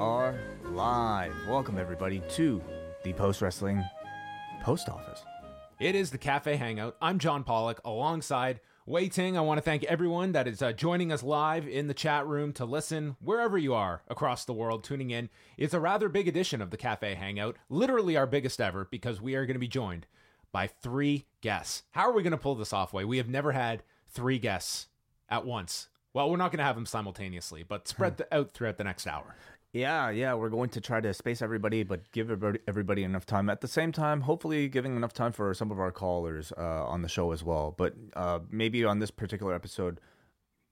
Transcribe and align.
Are 0.00 0.40
live. 0.64 1.34
Welcome, 1.46 1.76
everybody, 1.76 2.22
to 2.30 2.62
the 3.04 3.12
Post 3.12 3.42
Wrestling 3.42 3.84
Post 4.62 4.88
Office. 4.88 5.22
It 5.78 5.94
is 5.94 6.10
the 6.10 6.16
Cafe 6.16 6.56
Hangout. 6.56 6.96
I'm 7.02 7.18
John 7.18 7.44
Pollock 7.44 7.82
alongside 7.84 8.60
Wai 8.86 9.08
Ting. 9.08 9.36
I 9.36 9.42
want 9.42 9.58
to 9.58 9.62
thank 9.62 9.84
everyone 9.84 10.32
that 10.32 10.48
is 10.48 10.62
uh, 10.62 10.72
joining 10.72 11.12
us 11.12 11.22
live 11.22 11.68
in 11.68 11.86
the 11.86 11.92
chat 11.92 12.26
room 12.26 12.54
to 12.54 12.64
listen 12.64 13.16
wherever 13.20 13.58
you 13.58 13.74
are 13.74 14.00
across 14.08 14.46
the 14.46 14.54
world 14.54 14.84
tuning 14.84 15.10
in. 15.10 15.28
It's 15.58 15.74
a 15.74 15.80
rather 15.80 16.08
big 16.08 16.28
edition 16.28 16.62
of 16.62 16.70
the 16.70 16.78
Cafe 16.78 17.14
Hangout, 17.16 17.58
literally 17.68 18.16
our 18.16 18.26
biggest 18.26 18.58
ever, 18.58 18.88
because 18.90 19.20
we 19.20 19.34
are 19.34 19.44
going 19.44 19.54
to 19.54 19.60
be 19.60 19.68
joined 19.68 20.06
by 20.50 20.66
three 20.66 21.26
guests. 21.42 21.82
How 21.90 22.08
are 22.08 22.14
we 22.14 22.22
going 22.22 22.30
to 22.30 22.38
pull 22.38 22.54
this 22.54 22.72
off, 22.72 22.94
Wai? 22.94 23.04
We 23.04 23.18
have 23.18 23.28
never 23.28 23.52
had 23.52 23.82
three 24.08 24.38
guests 24.38 24.86
at 25.28 25.44
once. 25.44 25.88
Well, 26.12 26.28
we're 26.28 26.38
not 26.38 26.50
going 26.50 26.58
to 26.58 26.64
have 26.64 26.74
them 26.74 26.86
simultaneously, 26.86 27.62
but 27.62 27.86
spread 27.86 28.16
the, 28.16 28.34
out 28.34 28.52
throughout 28.52 28.78
the 28.78 28.84
next 28.84 29.06
hour. 29.06 29.36
Yeah, 29.72 30.10
yeah, 30.10 30.34
we're 30.34 30.48
going 30.48 30.70
to 30.70 30.80
try 30.80 31.00
to 31.00 31.14
space 31.14 31.40
everybody, 31.42 31.84
but 31.84 32.10
give 32.10 32.28
everybody, 32.30 32.58
everybody 32.66 33.04
enough 33.04 33.24
time. 33.24 33.48
At 33.48 33.60
the 33.60 33.68
same 33.68 33.92
time, 33.92 34.22
hopefully 34.22 34.68
giving 34.68 34.96
enough 34.96 35.12
time 35.12 35.30
for 35.30 35.54
some 35.54 35.70
of 35.70 35.78
our 35.78 35.92
callers 35.92 36.52
uh, 36.58 36.60
on 36.86 37.02
the 37.02 37.08
show 37.08 37.30
as 37.30 37.44
well. 37.44 37.72
But 37.76 37.94
uh, 38.14 38.40
maybe 38.50 38.84
on 38.84 38.98
this 38.98 39.12
particular 39.12 39.54
episode, 39.54 40.00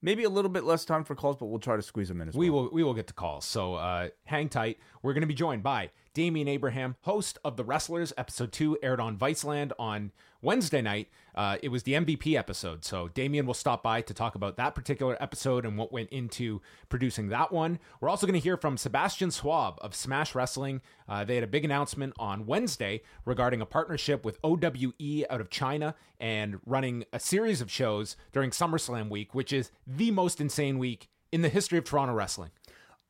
maybe 0.01 0.25
a 0.25 0.29
little 0.29 0.51
bit 0.51 0.65
less 0.65 0.83
time 0.83 1.05
for 1.05 1.15
calls, 1.15 1.37
but 1.37 1.45
we'll 1.45 1.59
try 1.59 1.77
to 1.77 1.81
squeeze 1.81 2.09
them 2.09 2.19
in 2.19 2.27
as 2.27 2.35
We 2.35 2.49
well. 2.49 2.63
will 2.63 2.69
we 2.73 2.83
will 2.83 2.93
get 2.93 3.07
to 3.07 3.13
calls. 3.13 3.45
So 3.45 3.75
uh, 3.75 4.09
hang 4.25 4.49
tight. 4.49 4.79
We're 5.01 5.13
going 5.13 5.21
to 5.21 5.27
be 5.27 5.33
joined 5.33 5.63
by 5.63 5.91
Damian 6.13 6.49
Abraham, 6.49 6.97
host 7.03 7.37
of 7.45 7.55
The 7.55 7.63
Wrestlers. 7.63 8.11
Episode 8.17 8.51
two 8.51 8.77
aired 8.83 8.99
on 8.99 9.17
Viceland 9.17 9.71
on 9.79 10.11
Wednesday 10.41 10.81
night. 10.81 11.09
Uh, 11.35 11.57
it 11.61 11.69
was 11.69 11.83
the 11.83 11.93
MVP 11.93 12.35
episode. 12.35 12.83
So 12.83 13.07
Damian 13.09 13.45
will 13.45 13.53
stop 13.53 13.83
by 13.83 14.01
to 14.01 14.13
talk 14.13 14.35
about 14.35 14.57
that 14.57 14.75
particular 14.75 15.17
episode 15.21 15.65
and 15.65 15.77
what 15.77 15.91
went 15.91 16.09
into 16.09 16.61
producing 16.89 17.29
that 17.29 17.51
one. 17.51 17.79
We're 18.01 18.09
also 18.09 18.27
going 18.27 18.39
to 18.39 18.43
hear 18.43 18.57
from 18.57 18.77
Sebastian 18.77 19.31
Suave 19.31 19.77
of 19.79 19.95
Smash 19.95 20.35
Wrestling. 20.35 20.81
Uh, 21.07 21.23
they 21.23 21.35
had 21.35 21.43
a 21.43 21.47
big 21.47 21.65
announcement 21.65 22.13
on 22.19 22.45
Wednesday 22.45 23.01
regarding 23.25 23.61
a 23.61 23.65
partnership 23.65 24.25
with 24.25 24.39
OWE 24.43 25.25
out 25.29 25.41
of 25.41 25.49
China 25.49 25.95
and 26.19 26.59
running 26.65 27.05
a 27.13 27.19
series 27.19 27.61
of 27.61 27.71
shows 27.71 28.15
during 28.33 28.51
SummerSlam 28.51 29.09
week, 29.09 29.33
which 29.33 29.53
is 29.53 29.71
the 29.87 30.11
most 30.11 30.41
insane 30.41 30.77
week 30.77 31.09
in 31.31 31.41
the 31.41 31.49
history 31.49 31.77
of 31.77 31.83
Toronto 31.83 32.13
wrestling. 32.13 32.49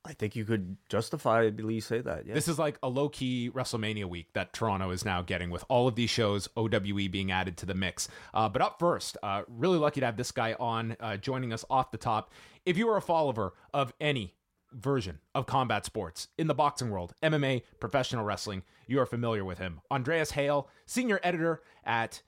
I 0.09 0.13
think 0.13 0.35
you 0.35 0.43
could 0.43 0.75
justifiably 0.89 1.79
say 1.79 2.01
that. 2.01 2.25
Yeah. 2.25 2.33
This 2.33 2.47
is 2.47 2.57
like 2.57 2.79
a 2.81 2.89
low 2.89 3.09
key 3.09 3.51
WrestleMania 3.53 4.05
week 4.05 4.33
that 4.33 4.53
Toronto 4.53 4.89
is 4.89 5.05
now 5.05 5.21
getting 5.21 5.51
with 5.51 5.63
all 5.69 5.87
of 5.87 5.93
these 5.93 6.09
shows, 6.09 6.49
OWE 6.57 7.07
being 7.11 7.31
added 7.31 7.57
to 7.57 7.67
the 7.67 7.75
mix. 7.75 8.09
Uh, 8.33 8.49
but 8.49 8.63
up 8.63 8.79
first, 8.79 9.17
uh, 9.21 9.43
really 9.47 9.77
lucky 9.77 9.99
to 9.99 10.07
have 10.07 10.17
this 10.17 10.31
guy 10.31 10.55
on 10.59 10.97
uh, 10.99 11.17
joining 11.17 11.53
us 11.53 11.63
off 11.69 11.91
the 11.91 11.97
top. 11.99 12.33
If 12.65 12.75
you 12.75 12.89
are 12.89 12.97
a 12.97 13.03
follower 13.03 13.53
of 13.71 13.93
any 14.01 14.33
version 14.73 15.19
of 15.35 15.45
combat 15.45 15.85
sports 15.85 16.29
in 16.39 16.47
the 16.47 16.55
boxing 16.55 16.89
world, 16.89 17.13
MMA, 17.21 17.61
professional 17.79 18.25
wrestling, 18.25 18.63
you 18.87 18.99
are 18.99 19.05
familiar 19.05 19.45
with 19.45 19.59
him. 19.59 19.79
Andreas 19.91 20.31
Hale, 20.31 20.67
senior 20.87 21.19
editor 21.21 21.61
at 21.85 22.23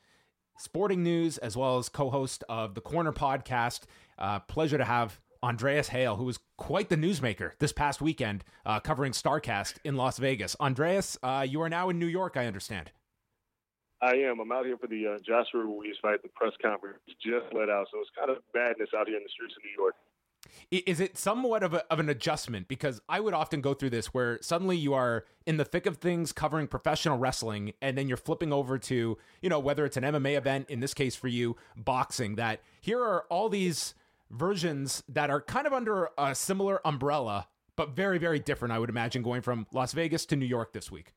Sporting 0.60 1.02
News, 1.02 1.40
as 1.40 1.58
well 1.58 1.80
as 1.80 1.90
co 1.90 2.12
host 2.12 2.44
of 2.48 2.76
the 2.76 2.82
Corner 2.82 3.12
podcast. 3.12 3.86
Uh, 4.20 4.40
pleasure 4.40 4.78
to 4.78 4.86
have 4.86 5.20
Andreas 5.44 5.90
Hale, 5.90 6.18
who 6.18 6.26
was 6.26 6.40
quite 6.58 6.90
the 6.90 6.96
newsmaker 6.96 7.52
this 7.60 7.74
past 7.74 8.02
weekend, 8.02 8.44
uh, 8.66 8.80
covering 8.80 9.12
StarCast 9.12 9.76
in 9.84 9.96
Las 9.96 10.18
Vegas. 10.18 10.56
Andreas, 10.60 11.18
uh, 11.24 11.46
you 11.48 11.62
are 11.62 11.70
now 11.70 11.90
in 11.90 11.98
New 11.98 12.06
York, 12.06 12.38
I 12.38 12.46
understand. 12.46 12.92
I 14.02 14.16
am. 14.16 14.40
I'm 14.40 14.52
out 14.52 14.66
here 14.66 14.78
for 14.78 14.88
the 14.88 15.08
uh, 15.08 15.18
Joshua 15.20 15.64
Ruiz 15.64 15.96
fight. 16.02 16.24
The 16.24 16.30
press 16.30 16.54
conference 16.62 17.00
just 17.22 17.54
let 17.54 17.70
out, 17.70 17.88
so 17.92 18.00
it's 18.00 18.10
kind 18.18 18.32
of 18.32 18.38
madness 18.54 18.90
out 18.98 19.08
here 19.08 19.18
in 19.18 19.24
the 19.24 19.30
streets 19.30 19.54
of 19.56 19.64
New 19.64 19.84
York. 19.84 19.96
Is 20.72 21.00
it 21.00 21.18
somewhat 21.18 21.62
of, 21.62 21.76
a, 21.76 21.86
of 21.92 22.00
an 22.00 22.10
adjustment? 22.10 22.68
Because 22.68 23.00
I 23.08 23.20
would 23.20 23.36
often 23.36 23.62
go 23.62 23.76
through 23.76 23.92
this 23.92 24.08
where 24.08 24.40
suddenly 24.42 24.76
you 24.76 24.94
are 24.96 25.26
in 25.46 25.58
the 25.58 25.66
thick 25.66 25.86
of 25.86 25.98
things 25.98 26.32
covering 26.32 26.68
professional 26.68 27.20
wrestling, 27.20 27.74
and 27.80 27.96
then 27.96 28.08
you're 28.08 28.18
flipping 28.18 28.52
over 28.52 28.80
to, 28.80 29.18
you 29.42 29.50
know, 29.50 29.60
whether 29.60 29.86
it's 29.86 29.98
an 29.98 30.04
MMA 30.04 30.36
event, 30.36 30.70
in 30.70 30.80
this 30.80 30.96
case 30.96 31.16
for 31.16 31.28
you, 31.28 31.58
boxing, 31.76 32.36
that 32.36 32.62
here 32.80 33.00
are 33.00 33.26
all 33.30 33.50
these 33.50 33.94
versions 34.32 35.04
that 35.08 35.30
are 35.30 35.42
kind 35.42 35.68
of 35.68 35.74
under 35.74 36.10
a 36.18 36.34
similar 36.34 36.86
umbrella, 36.86 37.48
but 37.76 37.96
very, 37.96 38.18
very 38.18 38.40
different, 38.40 38.72
I 38.72 38.80
would 38.80 38.90
imagine, 38.90 39.22
going 39.22 39.42
from 39.42 39.68
Las 39.72 39.94
Vegas 39.94 40.26
to 40.28 40.36
New 40.36 40.46
York 40.46 40.74
this 40.74 40.92
week. 40.92 41.14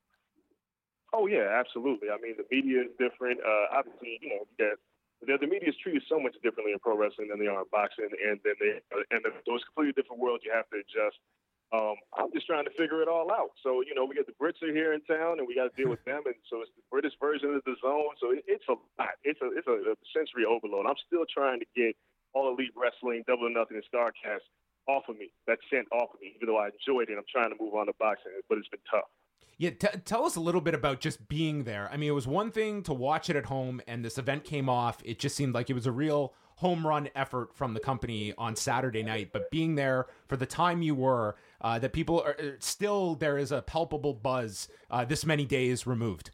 Oh 1.15 1.27
yeah, 1.31 1.47
absolutely. 1.47 2.11
I 2.11 2.19
mean, 2.19 2.35
the 2.35 2.45
media 2.51 2.83
is 2.83 2.93
different. 2.99 3.39
Uh, 3.39 3.79
obviously, 3.79 4.19
you 4.21 4.35
know, 4.35 4.43
the, 4.59 5.39
the 5.39 5.47
media 5.47 5.71
is 5.71 5.79
treated 5.79 6.03
so 6.11 6.19
much 6.19 6.35
differently 6.43 6.75
in 6.75 6.83
pro 6.83 6.99
wrestling 6.99 7.31
than 7.31 7.39
they 7.39 7.47
are 7.47 7.63
in 7.63 7.71
boxing, 7.71 8.11
and 8.11 8.43
then 8.43 8.59
they 8.59 8.83
and 9.15 9.23
the, 9.23 9.31
those 9.47 9.63
completely 9.71 9.95
different 9.95 10.19
worlds 10.19 10.43
you 10.43 10.51
have 10.51 10.67
to 10.75 10.83
adjust. 10.83 11.23
Um, 11.71 11.95
I'm 12.19 12.31
just 12.35 12.47
trying 12.47 12.67
to 12.67 12.75
figure 12.75 12.99
it 13.01 13.07
all 13.07 13.31
out. 13.31 13.55
So 13.63 13.87
you 13.87 13.95
know, 13.95 14.05
we 14.05 14.19
got 14.19 14.27
the 14.27 14.35
Brits 14.35 14.59
are 14.67 14.75
here 14.75 14.91
in 14.91 15.07
town, 15.07 15.39
and 15.39 15.47
we 15.47 15.55
got 15.55 15.71
to 15.71 15.75
deal 15.79 15.87
with 15.87 16.03
them, 16.11 16.27
and 16.27 16.35
so 16.51 16.67
it's 16.67 16.75
the 16.75 16.83
British 16.91 17.15
version 17.23 17.55
of 17.55 17.63
the 17.63 17.79
zone. 17.79 18.19
So 18.19 18.35
it, 18.35 18.43
it's 18.51 18.67
a 18.67 18.75
lot. 18.99 19.15
It's 19.23 19.39
a 19.39 19.55
it's 19.55 19.71
a, 19.71 19.95
a 19.95 19.97
sensory 20.11 20.43
overload. 20.43 20.91
I'm 20.91 20.99
still 21.07 21.31
trying 21.31 21.63
to 21.63 21.69
get 21.79 21.95
all 22.35 22.53
elite 22.53 22.75
wrestling, 22.77 23.25
double 23.27 23.47
or 23.47 23.51
nothing, 23.51 23.81
and 23.81 23.85
Starcast 23.87 24.45
off 24.89 25.05
of 25.09 25.17
me. 25.17 25.31
That 25.47 25.59
scent 25.71 25.87
off 25.93 26.11
of 26.15 26.21
me. 26.21 26.35
Even 26.37 26.49
though 26.49 26.59
I 26.59 26.69
enjoyed 26.69 27.09
it, 27.09 27.17
I'm 27.17 27.25
trying 27.31 27.51
to 27.51 27.57
move 27.63 27.75
on 27.75 27.87
to 27.87 27.93
boxing, 27.99 28.33
but 28.49 28.59
it's 28.59 28.69
been 28.69 28.81
tough. 28.91 29.09
Yeah, 29.57 29.71
t- 29.71 29.99
tell 30.05 30.25
us 30.25 30.35
a 30.35 30.41
little 30.41 30.61
bit 30.61 30.75
about 30.75 31.01
just 31.01 31.29
being 31.29 31.63
there. 31.63 31.89
I 31.93 31.97
mean, 31.97 32.09
it 32.09 32.13
was 32.13 32.27
one 32.27 32.51
thing 32.51 32.83
to 32.85 32.93
watch 32.93 33.31
it 33.31 33.37
at 33.37 33.47
home, 33.47 33.81
and 33.87 34.05
this 34.05 34.19
event 34.19 34.45
came 34.45 34.69
off. 34.69 34.99
It 35.05 35.19
just 35.19 35.37
seemed 35.37 35.55
like 35.55 35.71
it 35.71 35.75
was 35.75 35.87
a 35.87 35.93
real 35.93 36.35
home 36.57 36.87
run 36.87 37.09
effort 37.15 37.55
from 37.55 37.75
the 37.75 37.81
company 37.81 38.33
on 38.37 38.57
Saturday 38.57 39.03
night. 39.03 39.31
But 39.33 39.51
being 39.51 39.75
there 39.77 40.07
for 40.29 40.37
the 40.37 40.47
time 40.47 40.83
you 40.83 40.95
were, 40.95 41.37
uh, 41.61 41.79
that 41.79 41.93
people 41.93 42.21
are 42.21 42.37
uh, 42.39 42.51
still 42.59 43.15
there 43.15 43.39
is 43.39 43.53
a 43.53 43.63
palpable 43.63 44.15
buzz 44.15 44.69
uh, 44.91 45.05
this 45.05 45.25
many 45.25 45.45
days 45.45 45.87
removed. 45.87 46.31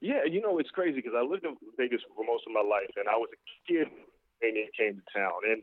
Yeah, 0.00 0.24
you 0.30 0.40
know 0.40 0.58
it's 0.58 0.70
crazy 0.70 0.96
because 0.96 1.14
I 1.16 1.22
lived 1.22 1.44
in 1.44 1.56
Vegas 1.76 2.00
for 2.14 2.24
most 2.24 2.44
of 2.46 2.52
my 2.52 2.60
life, 2.60 2.90
and 2.96 3.08
I 3.08 3.16
was 3.16 3.28
a 3.32 3.72
kid 3.72 3.88
when 4.40 4.56
it 4.56 4.70
came 4.76 5.00
to 5.00 5.04
town, 5.12 5.44
and 5.48 5.62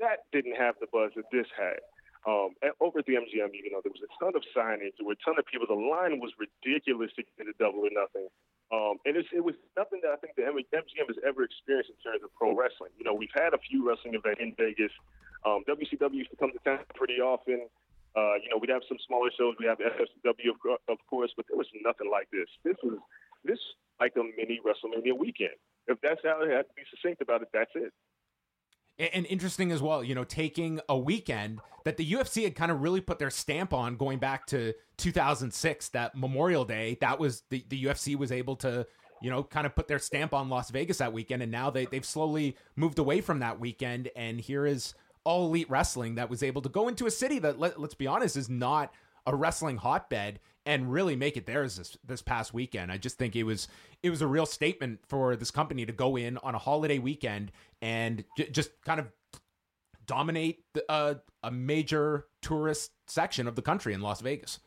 that 0.00 0.28
didn't 0.32 0.56
have 0.56 0.76
the 0.80 0.86
buzz 0.92 1.12
that 1.16 1.28
this 1.32 1.46
had. 1.56 1.80
Um, 2.26 2.58
at, 2.58 2.74
over 2.82 2.98
at 2.98 3.06
the 3.06 3.14
MGM, 3.14 3.54
you 3.54 3.70
know, 3.70 3.78
there 3.86 3.94
was 3.94 4.02
a 4.02 4.10
ton 4.18 4.34
of 4.34 4.42
signage. 4.50 4.98
There 4.98 5.06
were 5.06 5.14
a 5.14 5.24
ton 5.24 5.38
of 5.38 5.46
people. 5.46 5.70
The 5.70 5.78
line 5.78 6.18
was 6.18 6.34
ridiculous 6.34 7.14
to 7.14 7.22
get 7.38 7.46
a 7.46 7.54
double 7.54 7.86
or 7.86 7.94
nothing. 7.94 8.26
Um, 8.74 8.98
and 9.06 9.14
it 9.14 9.46
was 9.46 9.54
nothing 9.78 10.02
that 10.02 10.10
I 10.10 10.18
think 10.18 10.34
the 10.34 10.42
MGM 10.42 11.06
has 11.06 11.22
ever 11.22 11.46
experienced 11.46 11.94
in 11.94 11.98
terms 12.02 12.26
of 12.26 12.34
pro 12.34 12.50
wrestling. 12.50 12.90
You 12.98 13.06
know, 13.06 13.14
we've 13.14 13.30
had 13.30 13.54
a 13.54 13.62
few 13.62 13.86
wrestling 13.86 14.18
events 14.18 14.42
in 14.42 14.58
Vegas. 14.58 14.90
Um, 15.46 15.62
WCW 15.70 16.26
used 16.26 16.34
to 16.34 16.36
come 16.36 16.50
to 16.50 16.58
town 16.66 16.82
pretty 16.98 17.22
often. 17.22 17.70
Uh, 18.18 18.42
you 18.42 18.50
know, 18.50 18.58
we'd 18.58 18.74
have 18.74 18.82
some 18.90 18.98
smaller 19.06 19.30
shows. 19.38 19.54
We 19.62 19.70
have 19.70 19.78
FSW, 19.78 20.50
of, 20.50 20.58
of 20.90 20.98
course, 21.06 21.30
but 21.36 21.46
there 21.46 21.56
was 21.56 21.70
nothing 21.78 22.10
like 22.10 22.26
this. 22.34 22.50
This 22.66 22.74
was 22.82 22.98
this 23.46 23.62
like 24.00 24.18
a 24.18 24.24
mini 24.34 24.58
WrestleMania 24.66 25.14
weekend. 25.16 25.54
if 25.86 26.00
that's 26.02 26.20
how 26.24 26.42
it 26.42 26.50
has 26.50 26.66
to 26.66 26.74
be 26.74 26.82
succinct 26.90 27.22
about 27.22 27.42
it, 27.42 27.48
that's 27.54 27.70
it. 27.76 27.94
And 28.98 29.26
interesting 29.26 29.72
as 29.72 29.82
well, 29.82 30.02
you 30.02 30.14
know, 30.14 30.24
taking 30.24 30.80
a 30.88 30.96
weekend 30.96 31.60
that 31.84 31.98
the 31.98 32.12
UFC 32.12 32.44
had 32.44 32.54
kind 32.54 32.72
of 32.72 32.80
really 32.80 33.00
put 33.00 33.18
their 33.18 33.30
stamp 33.30 33.72
on 33.72 33.96
going 33.96 34.18
back 34.18 34.46
to 34.46 34.72
2006, 34.96 35.88
that 35.90 36.16
Memorial 36.16 36.64
Day. 36.64 36.96
That 37.00 37.20
was 37.20 37.42
the, 37.50 37.64
the 37.68 37.84
UFC 37.84 38.16
was 38.16 38.32
able 38.32 38.56
to, 38.56 38.86
you 39.20 39.30
know, 39.30 39.42
kind 39.42 39.66
of 39.66 39.74
put 39.76 39.86
their 39.86 39.98
stamp 39.98 40.32
on 40.32 40.48
Las 40.48 40.70
Vegas 40.70 40.98
that 40.98 41.12
weekend. 41.12 41.42
And 41.42 41.52
now 41.52 41.68
they, 41.68 41.84
they've 41.84 42.04
slowly 42.04 42.56
moved 42.74 42.98
away 42.98 43.20
from 43.20 43.40
that 43.40 43.60
weekend. 43.60 44.08
And 44.16 44.40
here 44.40 44.64
is 44.64 44.94
all 45.24 45.46
elite 45.46 45.68
wrestling 45.68 46.14
that 46.14 46.30
was 46.30 46.42
able 46.42 46.62
to 46.62 46.68
go 46.68 46.88
into 46.88 47.06
a 47.06 47.10
city 47.10 47.38
that, 47.40 47.58
let, 47.60 47.78
let's 47.78 47.94
be 47.94 48.06
honest, 48.06 48.36
is 48.36 48.48
not 48.48 48.92
a 49.26 49.36
wrestling 49.36 49.76
hotbed 49.76 50.40
and 50.66 50.92
really 50.92 51.16
make 51.16 51.36
it 51.36 51.46
theirs 51.46 51.76
this 51.76 51.96
this 52.04 52.20
past 52.20 52.52
weekend. 52.52 52.90
I 52.92 52.98
just 52.98 53.16
think 53.16 53.36
it 53.36 53.44
was 53.44 53.68
it 54.02 54.10
was 54.10 54.20
a 54.20 54.26
real 54.26 54.46
statement 54.46 55.00
for 55.06 55.36
this 55.36 55.50
company 55.50 55.86
to 55.86 55.92
go 55.92 56.16
in 56.16 56.36
on 56.38 56.54
a 56.54 56.58
holiday 56.58 56.98
weekend 56.98 57.52
and 57.80 58.24
j- 58.36 58.50
just 58.50 58.70
kind 58.84 59.00
of 59.00 59.06
dominate 60.06 60.64
the, 60.74 60.84
uh, 60.90 61.14
a 61.42 61.50
major 61.50 62.26
tourist 62.42 62.92
section 63.06 63.46
of 63.46 63.56
the 63.56 63.62
country 63.62 63.94
in 63.94 64.00
Las 64.00 64.20
Vegas. 64.20 64.60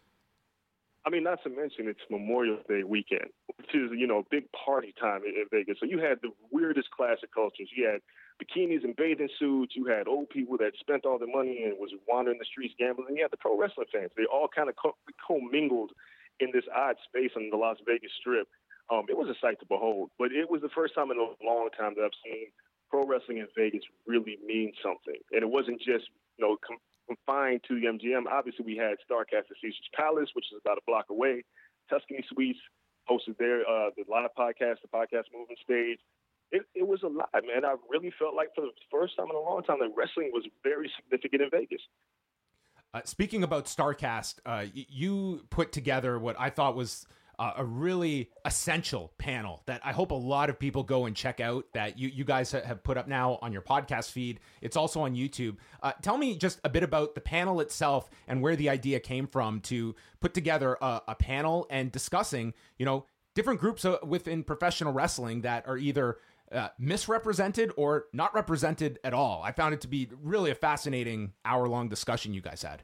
I 1.06 1.10
mean, 1.10 1.24
not 1.24 1.42
to 1.44 1.50
mention 1.50 1.88
it's 1.88 2.00
Memorial 2.10 2.58
Day 2.68 2.84
weekend, 2.84 3.30
which 3.58 3.74
is 3.74 3.92
you 3.96 4.08
know 4.08 4.26
big 4.32 4.46
party 4.52 4.94
time 5.00 5.22
in, 5.26 5.36
in 5.36 5.46
Vegas. 5.52 5.78
So 5.80 5.86
you 5.86 6.00
had 6.00 6.20
the 6.22 6.30
weirdest 6.52 6.92
classic 6.92 7.34
cultures. 7.34 7.70
You 7.76 7.88
had 7.88 8.02
bikinis 8.40 8.84
and 8.84 8.96
bathing 8.96 9.30
suits. 9.38 9.76
You 9.76 9.86
had 9.86 10.08
old 10.08 10.30
people 10.30 10.58
that 10.58 10.72
spent 10.80 11.06
all 11.06 11.20
their 11.20 11.32
money 11.32 11.64
and 11.64 11.78
was 11.78 11.92
wandering 12.08 12.40
the 12.40 12.46
streets 12.46 12.74
gambling. 12.80 13.16
You 13.16 13.24
had 13.24 13.32
the 13.32 13.38
pro 13.38 13.60
wrestling 13.60 13.88
fans. 13.92 14.12
They 14.16 14.26
all 14.26 14.48
kind 14.48 14.70
of 14.70 14.76
co- 14.76 14.98
commingled 15.20 15.92
in 16.40 16.50
this 16.54 16.66
odd 16.74 16.96
space 17.04 17.32
on 17.36 17.50
the 17.50 17.58
Las 17.58 17.78
Vegas 17.86 18.12
Strip. 18.20 18.48
Um, 18.90 19.06
it 19.10 19.18
was 19.18 19.30
a 19.30 19.38
sight 19.40 19.60
to 19.60 19.66
behold. 19.68 20.10
But 20.18 20.32
it 20.32 20.50
was 20.50 20.62
the 20.62 20.74
first 20.74 20.96
time 20.96 21.12
in 21.12 21.18
a 21.20 21.46
long 21.46 21.70
time 21.78 21.94
that 21.96 22.04
I've 22.04 22.22
seen 22.24 22.48
pro 22.90 23.06
wrestling 23.06 23.38
in 23.38 23.48
Vegas 23.56 23.84
really 24.08 24.40
mean 24.46 24.74
something. 24.82 25.20
And 25.32 25.44
it 25.44 25.50
wasn't 25.50 25.80
just 25.80 26.10
you 26.38 26.42
know 26.46 26.58
com- 26.66 26.82
confined 27.06 27.62
to 27.68 27.76
the 27.76 27.86
MGM. 27.88 28.26
Obviously, 28.32 28.66
we 28.66 28.78
had 28.78 28.98
Starcast 29.04 29.52
at 29.52 29.60
Caesar's 29.62 29.92
Palace, 29.94 30.30
which 30.34 30.46
is 30.52 30.60
about 30.64 30.78
a 30.78 30.86
block 30.88 31.06
away. 31.10 31.44
Tuscany 31.90 32.24
Suites 32.30 32.60
hosted 33.10 33.38
their 33.38 33.62
uh, 33.62 33.90
the 33.98 34.06
live 34.10 34.32
podcast, 34.38 34.82
the 34.82 34.92
podcast 34.94 35.30
movement 35.34 35.60
stage 35.64 36.00
it, 36.52 36.64
it 36.76 36.88
was 36.88 37.02
a 37.04 37.08
lot, 37.08 37.30
man. 37.34 37.66
I 37.66 37.76
really 37.90 38.12
felt 38.18 38.36
like 38.36 38.50
for 38.56 38.62
the 38.62 38.72
first 38.92 39.16
time 39.16 39.28
in 39.30 39.36
a 39.36 39.40
long 39.40 39.64
time 39.64 39.78
that 39.80 39.92
wrestling 39.96 40.32
was 40.34 40.46
very 40.64 40.92
significant 40.96 41.42
in 41.44 41.50
Vegas. 41.50 41.82
Uh, 42.94 43.02
speaking 43.06 43.44
about 43.44 43.66
Starcast, 43.66 44.40
uh, 44.46 44.66
y- 44.76 44.86
you 44.90 45.46
put 45.50 45.72
together 45.72 46.18
what 46.18 46.36
I 46.40 46.50
thought 46.50 46.76
was 46.76 47.06
uh, 47.38 47.54
a 47.56 47.64
really 47.64 48.30
essential 48.44 49.14
panel 49.18 49.62
that 49.66 49.80
I 49.84 49.94
hope 49.94 50.12
a 50.12 50.16
lot 50.16 50.50
of 50.50 50.60
people 50.60 50.84
go 50.84 51.06
and 51.06 51.16
check 51.16 51.40
out. 51.40 51.66
That 51.74 51.98
you 51.98 52.10
you 52.10 52.26
guys 52.26 52.52
have 52.52 52.84
put 52.84 52.98
up 52.98 53.08
now 53.08 53.40
on 53.42 53.54
your 53.54 53.62
podcast 53.62 54.12
feed. 54.12 54.40
It's 54.62 54.76
also 54.76 55.02
on 55.02 55.16
YouTube. 55.16 55.58
Uh, 55.82 55.94
tell 56.02 56.18
me 56.18 56.36
just 56.36 56.60
a 56.64 56.70
bit 56.70 56.84
about 56.84 57.16
the 57.16 57.22
panel 57.22 57.62
itself 57.62 58.10
and 58.28 58.42
where 58.42 58.58
the 58.58 58.70
idea 58.70 59.00
came 59.00 59.26
from 59.26 59.62
to 59.62 59.96
put 60.20 60.34
together 60.34 60.78
a, 60.82 61.02
a 61.10 61.16
panel 61.16 61.66
and 61.70 61.92
discussing, 61.92 62.54
you 62.78 62.86
know, 62.86 63.06
different 63.36 63.62
groups 63.62 63.86
uh, 63.86 63.98
within 64.04 64.44
professional 64.44 64.92
wrestling 64.92 65.42
that 65.42 65.66
are 65.66 65.78
either 65.78 66.18
uh, 66.52 66.70
misrepresented 66.78 67.72
or 67.78 68.06
not 68.14 68.34
represented 68.34 69.00
at 69.04 69.14
all. 69.14 69.42
I 69.44 69.52
found 69.52 69.74
it 69.74 69.82
to 69.82 69.88
be 69.88 70.10
really 70.22 70.52
a 70.52 70.56
fascinating 70.56 71.34
hour 71.46 71.68
long 71.68 71.90
discussion 71.90 72.34
you 72.34 72.42
guys 72.42 72.64
had. 72.64 72.84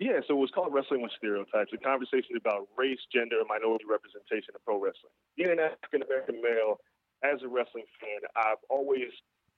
Yeah, 0.00 0.18
so 0.26 0.34
it 0.34 0.42
was 0.42 0.50
called 0.50 0.74
Wrestling 0.74 1.02
with 1.02 1.12
Stereotypes, 1.16 1.70
a 1.72 1.78
conversation 1.78 2.34
about 2.36 2.66
race, 2.76 2.98
gender, 3.12 3.38
and 3.38 3.46
minority 3.46 3.84
representation 3.86 4.50
in 4.50 4.60
pro 4.66 4.82
wrestling. 4.82 5.14
Being 5.36 5.54
an 5.54 5.60
African 5.62 6.02
American 6.02 6.42
male, 6.42 6.82
as 7.22 7.40
a 7.46 7.48
wrestling 7.48 7.86
fan, 8.02 8.20
I've 8.34 8.60
always, 8.68 9.14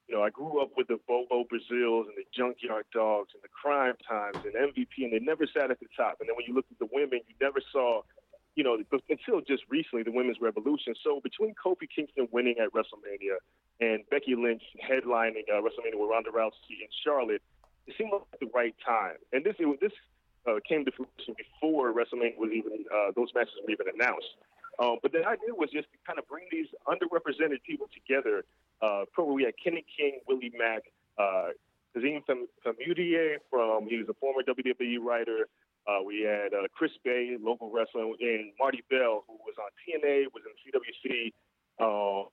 you 0.07 0.15
know, 0.15 0.23
I 0.23 0.31
grew 0.31 0.61
up 0.61 0.77
with 0.77 0.89
the 0.89 1.01
Bobo 1.09 1.49
Brazils 1.49 2.07
and 2.07 2.17
the 2.21 2.29
Junkyard 2.37 2.85
Dogs 2.93 3.33
and 3.33 3.43
the 3.43 3.49
Cryme 3.49 3.97
Tymes 4.05 4.45
and 4.45 4.55
MVP, 4.55 5.09
and 5.09 5.13
they 5.13 5.25
never 5.25 5.49
sat 5.49 5.73
at 5.73 5.81
the 5.81 5.89
top. 5.97 6.21
And 6.21 6.29
then 6.29 6.37
when 6.37 6.45
you 6.47 6.55
looked 6.55 6.71
at 6.71 6.79
the 6.79 6.89
women, 6.93 7.25
you 7.27 7.35
never 7.41 7.59
saw 7.73 8.03
you 8.57 8.65
know, 8.65 8.79
until 9.09 9.41
just 9.43 9.63
recently, 9.69 10.03
the 10.03 10.11
women's 10.11 10.41
revolution. 10.41 10.95
So 11.05 11.21
between 11.23 11.55
Kofi 11.55 11.87
Kingston 11.95 12.27
winning 12.33 12.57
at 12.59 12.73
WrestleMania 12.73 13.37
and 13.81 14.03
Becky 14.11 14.35
Lynch 14.35 14.63
headlining 14.81 15.45
uh, 15.53 15.61
WrestleMania 15.61 16.01
with 16.01 16.11
Ronda 16.11 16.31
Rousey 16.31 16.81
in 16.81 16.89
Charlotte, 17.05 17.43
it 17.87 17.95
seemed 17.99 18.13
like 18.13 18.23
the 18.41 18.49
right 18.55 18.75
time. 18.85 19.17
And 19.33 19.45
this 19.45 19.57
it, 19.59 19.81
this 19.81 19.93
uh, 20.49 20.57
came 20.67 20.87
to 20.87 20.91
fruition 20.91 21.37
before 21.37 21.93
WrestleMania 21.93 22.39
was 22.39 22.51
even 22.53 22.85
uh, 22.89 23.13
those 23.15 23.29
matches 23.35 23.53
were 23.63 23.71
even 23.71 23.87
announced. 23.93 24.33
Um, 24.79 24.99
but 25.03 25.13
the 25.13 25.21
idea 25.21 25.53
was 25.53 25.71
just 25.71 25.89
to 25.93 25.99
kind 26.07 26.19
of 26.19 26.27
bring 26.27 26.45
these 26.51 26.69
underrepresented 26.89 27.63
people 27.67 27.89
together. 27.93 28.45
Uh, 28.81 29.05
probably 29.13 29.35
we 29.35 29.45
had 29.45 29.55
Kenny 29.63 29.85
King, 29.97 30.21
Willie 30.27 30.53
Mack, 30.57 30.83
uh, 31.19 31.53
Kazeem 31.97 32.23
Famuyide 32.65 33.39
from 33.51 33.87
he 33.89 33.97
was 33.97 34.09
a 34.09 34.15
former 34.15 34.43
WWE 34.43 34.99
writer. 35.01 35.49
Uh, 35.87 36.03
we 36.03 36.27
had 36.27 36.53
uh, 36.53 36.67
Chris 36.75 36.91
Bey, 37.05 37.37
local 37.41 37.71
wrestler, 37.71 38.03
and 38.03 38.51
Marti 38.59 38.83
Belle, 38.91 39.23
who 39.27 39.39
was 39.47 39.55
on 39.59 39.71
TNA, 39.87 40.27
was 40.35 40.43
in 40.43 40.55
CWC. 40.59 41.31
Um, 41.79 42.27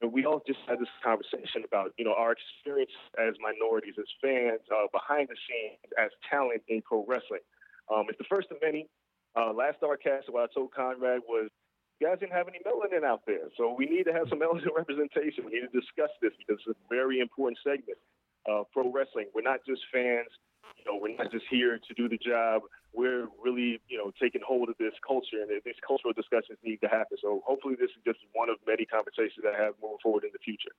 and 0.00 0.12
we 0.12 0.24
all 0.24 0.42
just 0.46 0.60
had 0.66 0.78
this 0.78 0.90
conversation 1.02 1.62
about, 1.64 1.94
you 1.98 2.04
know, 2.04 2.14
our 2.14 2.34
experience 2.34 2.92
as 3.18 3.34
minorities, 3.42 3.94
as 3.98 4.06
fans, 4.22 4.60
uh, 4.70 4.86
behind 4.92 5.28
the 5.28 5.38
scenes, 5.46 5.78
as 5.98 6.10
talent 6.30 6.62
in 6.68 6.82
pro 6.82 7.04
wrestling. 7.06 7.42
Um, 7.90 8.06
it's 8.08 8.18
the 8.18 8.30
first 8.30 8.50
of 8.50 8.58
many. 8.62 8.86
Uh, 9.34 9.52
last 9.52 9.80
Starcast, 9.80 10.30
what 10.30 10.50
I 10.50 10.54
told 10.54 10.74
Conrad 10.74 11.22
was, 11.26 11.50
you 11.98 12.06
guys 12.06 12.18
didn't 12.18 12.34
have 12.34 12.46
any 12.46 12.58
melanin 12.66 13.06
out 13.06 13.22
there, 13.26 13.46
so 13.56 13.74
we 13.78 13.86
need 13.86 14.04
to 14.04 14.12
have 14.12 14.28
some 14.28 14.38
melanin 14.42 14.74
representation. 14.74 15.46
We 15.46 15.58
need 15.58 15.66
to 15.70 15.74
discuss 15.74 16.10
this 16.20 16.34
because 16.38 16.62
it's 16.66 16.78
a 16.78 16.88
very 16.90 17.18
important 17.18 17.58
segment 17.62 17.98
of 18.46 18.70
pro 18.70 18.90
wrestling. 18.90 19.26
We're 19.34 19.46
not 19.46 19.62
just 19.66 19.82
fans 19.90 20.30
you 20.78 20.84
know, 20.86 20.98
we're 21.00 21.16
not 21.16 21.30
just 21.30 21.44
here 21.50 21.78
to 21.78 21.94
do 21.94 22.08
the 22.08 22.18
job. 22.18 22.62
We're 22.94 23.26
really, 23.42 23.80
you 23.88 23.96
know, 23.96 24.12
taking 24.20 24.42
hold 24.46 24.68
of 24.68 24.76
this 24.78 24.92
culture, 25.06 25.40
and 25.40 25.50
these 25.64 25.74
cultural 25.86 26.12
discussions 26.12 26.58
need 26.62 26.80
to 26.82 26.88
happen. 26.88 27.16
So 27.22 27.42
hopefully, 27.46 27.74
this 27.78 27.90
is 27.90 28.02
just 28.04 28.18
one 28.32 28.50
of 28.50 28.56
many 28.66 28.84
conversations 28.84 29.44
that 29.44 29.54
I 29.54 29.64
have 29.64 29.74
moving 29.82 29.98
forward 30.02 30.24
in 30.24 30.30
the 30.32 30.38
future. 30.44 30.72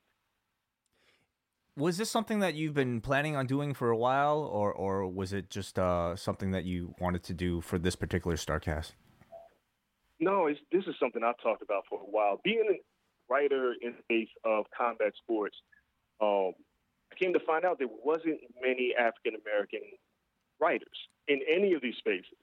Was 1.75 1.97
this 1.97 2.11
something 2.11 2.39
that 2.39 2.53
you've 2.53 2.75
been 2.75 3.01
planning 3.01 3.35
on 3.35 3.47
doing 3.47 3.73
for 3.73 3.89
a 3.89 3.97
while, 3.97 4.39
or 4.39 4.71
or 4.71 5.07
was 5.07 5.33
it 5.33 5.49
just 5.49 5.79
uh, 5.79 6.15
something 6.15 6.51
that 6.51 6.65
you 6.65 6.93
wanted 6.99 7.23
to 7.23 7.33
do 7.33 7.61
for 7.61 7.79
this 7.79 7.95
particular 7.95 8.37
Starcast? 8.37 8.93
No, 10.19 10.47
this 10.71 10.83
is 10.85 10.95
something 10.99 11.23
I've 11.23 11.41
talked 11.41 11.63
about 11.63 11.83
for 11.89 11.99
a 11.99 12.05
while. 12.05 12.39
Being 12.43 12.63
a 12.69 13.33
writer 13.33 13.73
in 13.81 13.93
the 13.93 14.01
space 14.03 14.29
of 14.45 14.65
combat 14.77 15.13
sports, 15.17 15.57
um, 16.21 16.53
I 17.11 17.15
came 17.19 17.33
to 17.33 17.39
find 17.39 17.65
out 17.65 17.79
there 17.79 17.87
wasn't 17.89 18.39
many 18.61 18.93
African 18.97 19.33
American 19.41 19.81
writers 20.59 20.97
in 21.27 21.39
any 21.47 21.73
of 21.73 21.81
these 21.81 21.95
spaces. 21.97 22.37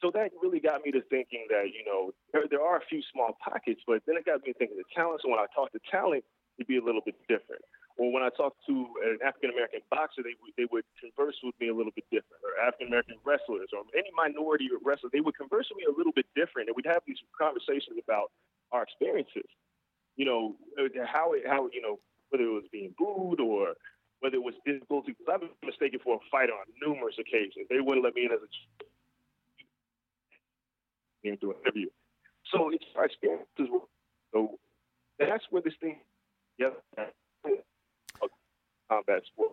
So 0.00 0.10
that 0.14 0.32
really 0.40 0.60
got 0.60 0.80
me 0.84 0.90
to 0.92 1.02
thinking 1.12 1.44
that, 1.50 1.68
you 1.76 1.84
know, 1.84 2.12
there, 2.32 2.48
there 2.48 2.62
are 2.64 2.78
a 2.78 2.86
few 2.88 3.02
small 3.12 3.36
pockets, 3.44 3.82
but 3.86 4.00
then 4.06 4.16
it 4.16 4.24
got 4.24 4.40
me 4.46 4.54
thinking 4.56 4.80
the 4.80 4.88
talent. 4.96 5.20
So 5.22 5.28
when 5.28 5.38
I 5.38 5.46
talk 5.54 5.72
to 5.72 5.80
talent, 5.90 6.24
it'd 6.56 6.66
be 6.66 6.78
a 6.78 6.84
little 6.84 7.04
bit 7.04 7.20
different. 7.28 7.60
Or 8.00 8.08
when 8.08 8.22
I 8.24 8.32
talk 8.32 8.56
to 8.64 8.74
an 9.04 9.20
African 9.20 9.52
American 9.52 9.84
boxer, 9.92 10.24
they, 10.24 10.32
they 10.56 10.64
would 10.72 10.88
converse 10.96 11.36
with 11.44 11.52
me 11.60 11.68
a 11.68 11.76
little 11.76 11.92
bit 11.92 12.08
different. 12.08 12.40
Or 12.40 12.56
African 12.56 12.88
American 12.88 13.20
wrestlers 13.28 13.68
or 13.76 13.84
any 13.92 14.08
minority 14.16 14.72
wrestler, 14.80 15.12
they 15.12 15.20
would 15.20 15.36
converse 15.36 15.68
with 15.68 15.76
me 15.76 15.84
a 15.84 15.92
little 15.92 16.16
bit 16.16 16.24
different. 16.32 16.72
And 16.72 16.74
we'd 16.76 16.88
have 16.88 17.04
these 17.04 17.20
conversations 17.36 18.00
about 18.00 18.32
our 18.72 18.88
experiences. 18.88 19.44
You 20.16 20.24
know, 20.24 20.56
uh, 20.80 20.88
how, 21.04 21.36
it, 21.36 21.44
how 21.44 21.68
you 21.76 21.84
know, 21.84 22.00
whether 22.32 22.44
it 22.44 22.56
was 22.56 22.72
being 22.72 22.94
booed 22.96 23.40
or 23.40 23.76
whether 24.20 24.36
it 24.36 24.42
was 24.42 24.54
difficulty. 24.64 25.12
Because 25.12 25.26
I've 25.32 25.40
been 25.40 25.50
mistaken 25.64 26.00
for 26.02 26.16
a 26.16 26.18
fighter 26.30 26.52
on 26.52 26.66
numerous 26.80 27.16
occasions. 27.18 27.66
They 27.68 27.80
wouldn't 27.80 28.04
let 28.04 28.14
me 28.14 28.24
in 28.26 28.32
as 28.32 28.40
a 28.40 28.48
into 31.22 31.50
an 31.50 31.56
interview. 31.64 31.88
So 32.52 32.70
it's 32.70 32.84
our 32.96 33.04
experiences. 33.04 33.68
So 34.32 34.58
that's 35.18 35.44
where 35.50 35.62
this 35.62 35.74
thing, 35.80 35.98
yeah, 36.58 36.70
combat 38.88 39.22
sport. 39.26 39.52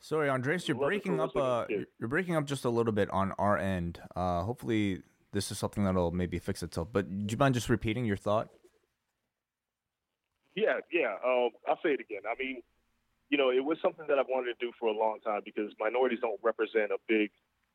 Sorry, 0.00 0.28
Andreas, 0.28 0.66
you're 0.66 0.76
breaking 0.76 1.20
up. 1.20 1.36
Uh, 1.36 1.64
you're 1.68 2.08
breaking 2.08 2.34
up 2.34 2.44
just 2.44 2.64
a 2.64 2.70
little 2.70 2.92
bit 2.92 3.08
on 3.10 3.32
our 3.38 3.56
end. 3.56 4.00
Uh, 4.16 4.42
hopefully, 4.42 5.02
this 5.32 5.50
is 5.52 5.58
something 5.58 5.84
that'll 5.84 6.10
maybe 6.10 6.38
fix 6.38 6.62
itself. 6.62 6.88
But 6.92 7.08
do 7.08 7.32
you 7.32 7.38
mind 7.38 7.54
just 7.54 7.68
repeating 7.68 8.04
your 8.04 8.16
thought? 8.16 8.48
Yeah, 10.54 10.84
yeah. 10.92 11.16
Um, 11.24 11.50
I'll 11.68 11.80
say 11.82 11.96
it 11.96 12.00
again. 12.00 12.22
I 12.28 12.34
mean, 12.38 12.62
you 13.30 13.38
know, 13.38 13.50
it 13.50 13.64
was 13.64 13.78
something 13.80 14.04
that 14.08 14.18
I've 14.18 14.28
wanted 14.28 14.52
to 14.52 14.60
do 14.60 14.72
for 14.78 14.88
a 14.88 14.96
long 14.96 15.18
time 15.24 15.40
because 15.44 15.72
minorities 15.80 16.20
don't 16.20 16.40
represent 16.42 16.92
a 16.92 17.00
big 17.08 17.30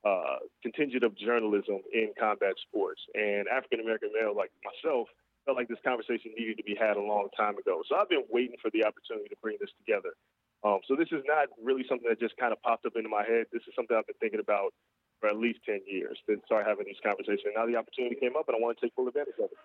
uh, 0.05 0.38
contingent 0.62 1.03
of 1.03 1.17
journalism 1.17 1.81
in 1.91 2.13
combat 2.19 2.53
sports. 2.69 3.01
And 3.15 3.48
African 3.50 3.81
American 3.81 4.13
male 4.13 4.36
like 4.38 4.51
myself 4.62 5.10
felt 5.46 5.57
like 5.57 5.67
this 5.67 5.81
conversation 5.81 6.38
needed 6.38 6.62
to 6.62 6.63
be 6.63 6.77
had 6.77 6.98
a 6.98 7.01
long 7.01 7.34
time 7.36 7.57
ago. 7.57 7.81
So 7.89 7.98
I've 7.98 8.10
been 8.10 8.27
waiting 8.29 8.62
for 8.62 8.69
the 8.69 8.86
opportunity 8.86 9.29
to 9.29 9.39
bring 9.41 9.57
this 9.60 9.74
together. 9.81 10.13
Um, 10.62 10.86
so 10.86 10.93
this 10.93 11.10
is 11.10 11.25
not 11.25 11.50
really 11.57 11.86
something 11.89 12.05
that 12.10 12.19
just 12.19 12.38
kind 12.38 12.53
of 12.53 12.62
popped 12.62 12.86
up 12.86 12.93
into 12.93 13.10
my 13.10 13.24
head. 13.25 13.50
This 13.50 13.65
is 13.65 13.74
something 13.74 13.98
I've 13.98 14.05
been 14.05 14.22
thinking 14.22 14.41
about 14.41 14.74
for 15.19 15.29
at 15.29 15.38
least 15.38 15.65
10 15.65 15.81
years 15.89 16.17
to 16.29 16.38
start 16.46 16.67
having 16.67 16.86
these 16.86 17.01
conversations. 17.01 17.57
Now 17.57 17.65
the 17.65 17.77
opportunity 17.77 18.15
came 18.22 18.38
up 18.38 18.46
and 18.50 18.57
I 18.57 18.60
want 18.62 18.77
to 18.77 18.86
take 18.86 18.93
full 18.93 19.07
advantage 19.07 19.41
of 19.41 19.50
it. 19.50 19.57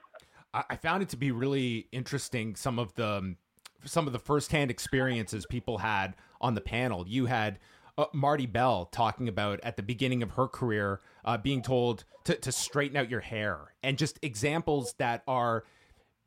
I, 0.55 0.77
found 0.77 1.03
it 1.03 1.09
to 1.11 1.17
be 1.17 1.31
really 1.31 1.89
interesting. 1.93 2.57
Some 2.57 2.79
of 2.79 2.95
the 2.95 3.07
um, 3.07 3.37
some 3.85 4.07
of 4.07 4.13
the 4.13 4.19
firsthand 4.19 4.71
experiences 4.71 5.47
people 5.47 5.79
had 5.79 6.15
on 6.41 6.55
the 6.55 6.61
panel. 6.61 7.07
You 7.09 7.27
had 7.27 7.59
uh, 7.99 8.07
Marti 8.13 8.47
Belle 8.47 8.87
talking 8.87 9.29
about 9.29 9.61
at 9.63 9.77
the 9.77 9.83
beginning 9.83 10.23
of 10.23 10.33
her 10.33 10.47
career 10.47 11.01
uh, 11.25 11.37
being 11.37 11.63
told 11.63 12.05
to, 12.25 12.35
to 12.37 12.53
straighten 12.53 12.97
out 12.97 13.11
your 13.11 13.21
hair, 13.21 13.75
and 13.83 13.99
just 13.99 14.19
examples 14.23 14.95
that 14.99 15.23
are 15.27 15.65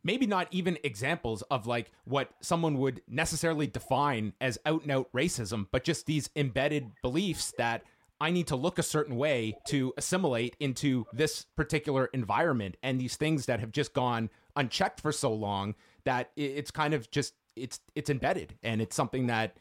maybe 0.04 0.28
not 0.28 0.48
even 0.52 0.78
examples 0.84 1.42
of 1.44 1.66
like 1.66 1.92
what 2.06 2.30
someone 2.40 2.78
would 2.78 3.02
necessarily 3.08 3.68
define 3.68 4.34
as 4.40 4.58
out 4.66 4.84
and 4.84 4.92
out 4.92 5.12
racism, 5.14 5.68
but 5.72 5.84
just 5.84 6.06
these 6.06 6.30
embedded 6.36 6.92
beliefs 7.02 7.54
that 7.58 7.84
I 8.20 8.32
need 8.32 8.48
to 8.48 8.56
look 8.56 8.80
a 8.80 8.84
certain 8.84 9.18
way 9.18 9.58
to 9.68 9.94
assimilate 9.98 10.56
into 10.60 11.06
this 11.12 11.46
particular 11.56 12.06
environment 12.08 12.78
and 12.82 13.00
these 13.00 13.18
things 13.18 13.46
that 13.48 13.60
have 13.60 13.72
just 13.72 13.94
gone 13.94 14.30
unchecked 14.56 15.02
for 15.02 15.12
so 15.12 15.34
long 15.34 15.76
that 16.06 16.32
it's 16.36 16.72
kind 16.72 16.94
of 16.94 17.12
just 17.12 17.34
it's 17.56 17.80
it's 17.94 18.10
embedded 18.10 18.56
and 18.64 18.82
it's 18.82 18.96
something 18.96 19.28
that 19.28 19.58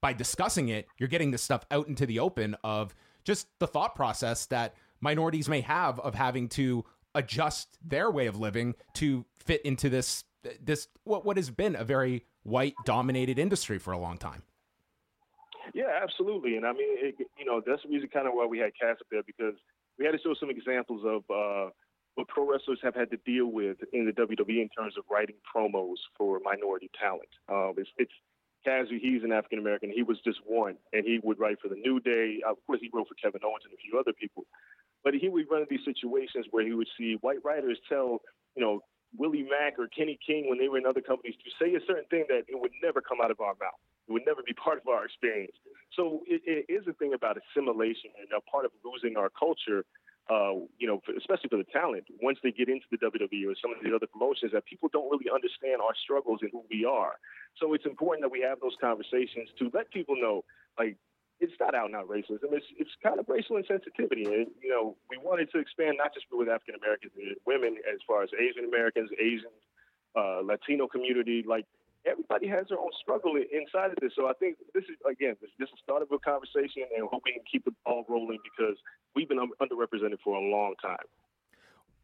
by 0.00 0.12
discussing 0.12 0.68
it 0.68 0.86
you're 0.98 1.08
getting 1.08 1.30
this 1.30 1.42
stuff 1.42 1.64
out 1.70 1.88
into 1.88 2.04
the 2.04 2.18
open 2.18 2.56
of 2.62 2.94
just 3.24 3.46
the 3.58 3.66
thought 3.66 3.94
process 3.94 4.46
that 4.46 4.74
minorities 5.00 5.48
may 5.48 5.62
have 5.62 5.98
of 6.00 6.14
having 6.14 6.48
to 6.48 6.84
adjust 7.14 7.78
their 7.82 8.10
way 8.10 8.26
of 8.26 8.38
living 8.38 8.74
to 8.92 9.24
fit 9.38 9.62
into 9.62 9.88
this 9.88 10.24
this 10.62 10.88
what 11.04 11.24
what 11.24 11.36
has 11.36 11.50
been 11.50 11.74
a 11.74 11.84
very 11.84 12.24
white 12.42 12.74
dominated 12.84 13.38
industry 13.38 13.78
for 13.78 13.92
a 13.92 13.98
long 13.98 14.18
time. 14.18 14.42
Yeah, 15.72 16.00
absolutely, 16.02 16.56
and 16.56 16.66
I 16.66 16.72
mean, 16.72 16.98
it, 16.98 17.14
you 17.38 17.44
know, 17.44 17.62
that's 17.64 17.82
the 17.82 17.88
reason 17.88 18.08
kind 18.08 18.26
of 18.26 18.34
why 18.34 18.46
we 18.46 18.58
had 18.58 18.72
Kaz 18.80 18.92
up 18.92 19.06
there 19.10 19.22
because 19.22 19.54
we 19.98 20.04
had 20.04 20.12
to 20.12 20.18
show 20.18 20.34
some 20.38 20.50
examples 20.50 21.02
of 21.04 21.22
uh, 21.30 21.70
what 22.14 22.28
pro 22.28 22.50
wrestlers 22.50 22.78
have 22.82 22.94
had 22.94 23.10
to 23.10 23.16
deal 23.24 23.46
with 23.46 23.78
in 23.92 24.06
the 24.06 24.12
WWE 24.12 24.62
in 24.62 24.68
terms 24.76 24.94
of 24.98 25.04
writing 25.10 25.36
promos 25.44 25.96
for 26.16 26.40
minority 26.44 26.90
talent. 27.00 27.30
Uh, 27.48 27.72
it's, 27.76 27.90
it's 27.96 28.12
Kaz, 28.66 28.86
he's 28.88 29.22
an 29.22 29.32
African 29.32 29.58
American. 29.58 29.90
He 29.90 30.02
was 30.02 30.18
just 30.24 30.38
one, 30.46 30.76
and 30.92 31.04
he 31.04 31.20
would 31.22 31.38
write 31.38 31.60
for 31.60 31.68
the 31.68 31.76
New 31.76 32.00
Day. 32.00 32.40
Of 32.46 32.56
course, 32.66 32.80
he 32.80 32.90
wrote 32.92 33.08
for 33.08 33.14
Kevin 33.14 33.40
Owens 33.44 33.64
and 33.64 33.74
a 33.74 33.76
few 33.76 33.98
other 33.98 34.12
people. 34.12 34.46
But 35.02 35.14
he 35.14 35.28
would 35.28 35.46
run 35.50 35.60
into 35.62 35.76
these 35.76 35.84
situations 35.84 36.46
where 36.50 36.64
he 36.64 36.72
would 36.72 36.88
see 36.96 37.18
white 37.20 37.44
writers 37.44 37.78
tell, 37.88 38.22
you 38.56 38.62
know, 38.64 38.80
Willie 39.16 39.42
Mack 39.44 39.78
or 39.78 39.86
Kenny 39.88 40.18
King 40.26 40.48
when 40.48 40.58
they 40.58 40.68
were 40.68 40.78
in 40.78 40.86
other 40.86 41.02
companies 41.02 41.36
to 41.44 41.50
say 41.60 41.74
a 41.74 41.80
certain 41.86 42.06
thing 42.10 42.24
that 42.28 42.44
it 42.48 42.58
would 42.58 42.72
never 42.82 43.00
come 43.00 43.18
out 43.22 43.30
of 43.30 43.40
our 43.40 43.54
mouth. 43.60 43.78
It 44.08 44.12
would 44.12 44.26
never 44.26 44.42
be 44.42 44.52
part 44.64 44.78
of 44.80 44.88
our 44.88 45.04
experience. 45.04 45.56
So 45.96 46.22
it, 46.26 46.42
it 46.44 46.72
is 46.72 46.86
a 46.86 46.92
thing 46.94 47.14
about 47.14 47.36
assimilation 47.36 48.10
and 48.18 48.28
a 48.36 48.40
part 48.40 48.64
of 48.64 48.72
losing 48.84 49.16
our 49.16 49.30
culture. 49.30 49.84
Uh, 50.24 50.64
you 50.80 50.88
know, 50.88 51.02
especially 51.18 51.50
for 51.52 51.58
the 51.60 51.68
talent, 51.68 52.04
once 52.22 52.38
they 52.42 52.50
get 52.50 52.70
into 52.70 52.86
the 52.90 52.96
WWE 52.96 53.44
or 53.44 53.52
some 53.60 53.76
of 53.76 53.84
the 53.84 53.94
other 53.94 54.06
promotions, 54.06 54.52
that 54.52 54.64
people 54.64 54.88
don't 54.90 55.10
really 55.12 55.28
understand 55.28 55.84
our 55.84 55.92
struggles 56.02 56.38
and 56.40 56.48
who 56.50 56.64
we 56.70 56.82
are. 56.86 57.20
So 57.60 57.74
it's 57.74 57.84
important 57.84 58.24
that 58.24 58.32
we 58.32 58.40
have 58.40 58.58
those 58.58 58.72
conversations 58.80 59.52
to 59.58 59.70
let 59.74 59.92
people 59.92 60.16
know, 60.16 60.42
like, 60.78 60.96
it's 61.40 61.52
not 61.60 61.74
out 61.74 61.86
and 61.86 61.96
out 61.96 62.08
racism. 62.08 62.52
It's 62.52 62.66
it's 62.78 62.90
kind 63.02 63.18
of 63.18 63.28
racial 63.28 63.56
insensitivity, 63.56 64.26
and 64.26 64.46
you 64.62 64.70
know 64.70 64.96
we 65.10 65.18
wanted 65.18 65.50
to 65.52 65.58
expand 65.58 65.96
not 65.98 66.14
just 66.14 66.26
with 66.30 66.48
African 66.48 66.76
Americans 66.76 67.12
and 67.16 67.36
women, 67.46 67.76
as 67.84 68.00
far 68.06 68.22
as 68.22 68.30
Asian 68.38 68.64
Americans, 68.64 69.10
Asian, 69.18 69.52
uh, 70.16 70.40
Latino 70.42 70.86
community. 70.86 71.44
Like 71.46 71.66
everybody 72.06 72.46
has 72.48 72.66
their 72.68 72.78
own 72.78 72.90
struggle 73.00 73.36
inside 73.36 73.90
of 73.90 73.98
this. 74.00 74.12
So 74.16 74.26
I 74.26 74.32
think 74.34 74.56
this 74.74 74.84
is 74.84 74.96
again 75.08 75.36
this 75.40 75.50
this 75.58 75.68
is 75.68 75.78
start 75.82 76.02
of 76.02 76.08
a 76.12 76.18
conversation, 76.18 76.84
and 76.96 77.08
hope 77.08 77.22
we 77.24 77.32
can 77.32 77.44
keep 77.50 77.64
the 77.64 77.72
ball 77.84 78.04
rolling 78.08 78.38
because 78.44 78.76
we've 79.14 79.28
been 79.28 79.38
underrepresented 79.38 80.18
for 80.22 80.36
a 80.36 80.40
long 80.40 80.74
time. 80.82 81.06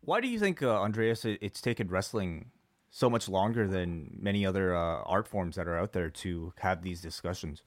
Why 0.02 0.20
do 0.20 0.28
you 0.28 0.38
think, 0.38 0.62
uh, 0.62 0.80
Andreas, 0.80 1.24
it's 1.26 1.60
taken 1.60 1.88
wrestling 1.88 2.50
so 2.88 3.10
much 3.10 3.28
longer 3.28 3.68
than 3.68 4.16
many 4.18 4.46
other 4.46 4.74
uh, 4.74 5.02
art 5.04 5.28
forms 5.28 5.56
that 5.56 5.68
are 5.68 5.78
out 5.78 5.92
there 5.92 6.08
to 6.08 6.54
have 6.58 6.82
these 6.82 7.02
discussions? 7.02 7.62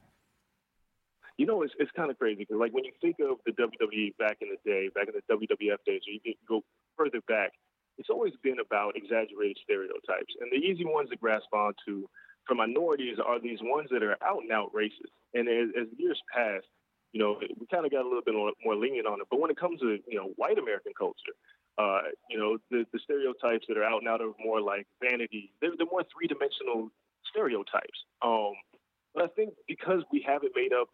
You 1.38 1.46
know, 1.46 1.62
it's, 1.62 1.74
it's 1.78 1.92
kind 1.92 2.10
of 2.10 2.18
crazy 2.18 2.40
because, 2.40 2.58
like, 2.60 2.74
when 2.74 2.86
you 2.86 2.92
think 3.02 3.18
of 3.20 3.38
the 3.46 3.52
WWE 3.52 4.18
back 4.18 4.38
in 4.42 4.50
the 4.50 4.58
day, 4.70 4.90
back 4.94 5.08
in 5.08 5.13
the 5.13 5.34
WWF 5.34 5.78
days, 5.86 6.02
or 6.08 6.12
you 6.12 6.20
can 6.20 6.34
go 6.48 6.62
further 6.98 7.22
back, 7.28 7.52
it's 7.98 8.10
always 8.10 8.34
been 8.44 8.58
about 8.60 8.96
exaggerated 8.96 9.58
stereotypes. 9.63 10.34
And 10.42 10.52
the 10.52 10.58
easy 10.58 10.86
ones 10.86 11.10
to 11.12 11.16
grasp 11.16 11.54
onto 11.54 12.08
for 12.48 12.56
minorities 12.56 13.18
are 13.24 13.40
these 13.40 13.60
ones 13.62 13.90
that 13.92 14.04
are 14.04 14.18
out 14.24 14.42
and 14.42 14.52
out 14.52 14.72
racist. 14.74 15.14
And 15.34 15.48
as, 15.48 15.70
as 15.80 15.88
years 15.98 16.20
pass, 16.34 16.62
you 17.12 17.22
know, 17.22 17.38
we 17.40 17.66
kind 17.68 17.86
of 17.86 17.92
got 17.92 18.02
a 18.02 18.08
little 18.08 18.24
bit 18.26 18.34
more 18.34 18.76
lenient 18.76 19.08
on 19.08 19.22
it. 19.22 19.28
But 19.30 19.40
when 19.40 19.52
it 19.52 19.58
comes 19.58 19.80
to, 19.82 20.00
you 20.08 20.18
know, 20.18 20.34
white 20.36 20.58
American 20.58 20.94
culture, 20.98 21.38
uh, 21.78 22.02
you 22.30 22.38
know, 22.38 22.58
the, 22.70 22.86
the 22.92 23.00
stereotypes 23.04 23.66
that 23.68 23.78
are 23.78 23.84
out 23.84 24.00
and 24.00 24.08
out 24.08 24.22
are 24.22 24.34
more 24.44 24.62
like 24.62 24.86
vanity. 25.02 25.52
They're, 25.62 25.72
they're 25.78 25.88
more 25.90 26.04
three 26.14 26.28
dimensional 26.28 26.90
stereotypes. 27.30 28.00
Um, 28.22 28.54
but 29.14 29.24
I 29.24 29.28
think 29.28 29.54
because 29.68 30.02
we 30.12 30.24
haven't 30.26 30.54
made 30.56 30.74
up 30.74 30.90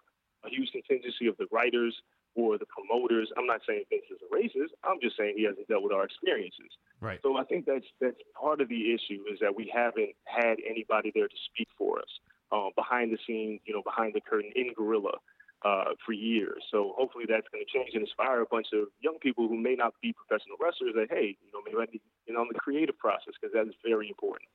a 0.46 0.50
huge 0.50 0.72
contingency 0.72 1.27
of 1.27 1.36
the 1.38 1.48
writers 1.51 1.96
or 2.36 2.57
the 2.57 2.65
promoters. 2.65 3.31
I'm 3.38 3.45
not 3.45 3.62
saying 3.67 3.83
Vince 3.89 4.09
is 4.12 4.19
a 4.21 4.29
racist. 4.33 4.74
I'm 4.83 5.00
just 5.01 5.17
saying 5.17 5.36
he 5.38 5.45
hasn't 5.45 5.67
dealt 5.67 5.83
with 5.83 5.93
our 5.93 6.05
experiences. 6.05 6.71
Right. 7.01 7.19
So 7.24 7.38
I 7.38 7.43
think 7.43 7.65
that's 7.65 7.86
that's 8.00 8.19
part 8.39 8.62
of 8.62 8.69
the 8.69 8.93
issue 8.93 9.24
is 9.31 9.39
that 9.41 9.55
we 9.55 9.71
haven't 9.74 10.15
had 10.25 10.57
anybody 10.67 11.12
there 11.13 11.27
to 11.27 11.39
speak 11.51 11.67
for 11.77 12.00
us 12.00 12.12
uh, 12.51 12.69
behind 12.75 13.12
the 13.12 13.19
scenes, 13.25 13.62
you 13.65 13.74
know, 13.74 13.83
behind 13.83 14.13
the 14.13 14.21
curtain 14.21 14.51
in 14.55 14.74
Gorilla 14.75 15.17
uh, 15.63 15.95
for 16.05 16.13
years. 16.13 16.63
So 16.71 16.93
hopefully 16.98 17.25
that's 17.27 17.48
going 17.51 17.63
to 17.65 17.71
change 17.71 17.91
and 17.93 18.03
inspire 18.03 18.41
a 18.41 18.50
bunch 18.50 18.67
of 18.74 18.88
young 19.01 19.19
people 19.19 19.48
who 19.48 19.57
may 19.57 19.75
not 19.75 19.93
be 20.01 20.13
professional 20.13 20.57
wrestlers. 20.59 20.93
That 20.95 21.07
hey, 21.09 21.38
you 21.41 21.51
know, 21.53 21.59
maybe 21.65 21.77
I 21.77 21.91
need 21.91 22.01
you 22.27 22.33
know, 22.33 22.41
on 22.41 22.50
the 22.51 22.59
creative 22.59 22.98
process 22.98 23.33
because 23.39 23.53
that 23.53 23.67
is 23.67 23.75
very 23.83 24.07
important. 24.07 24.48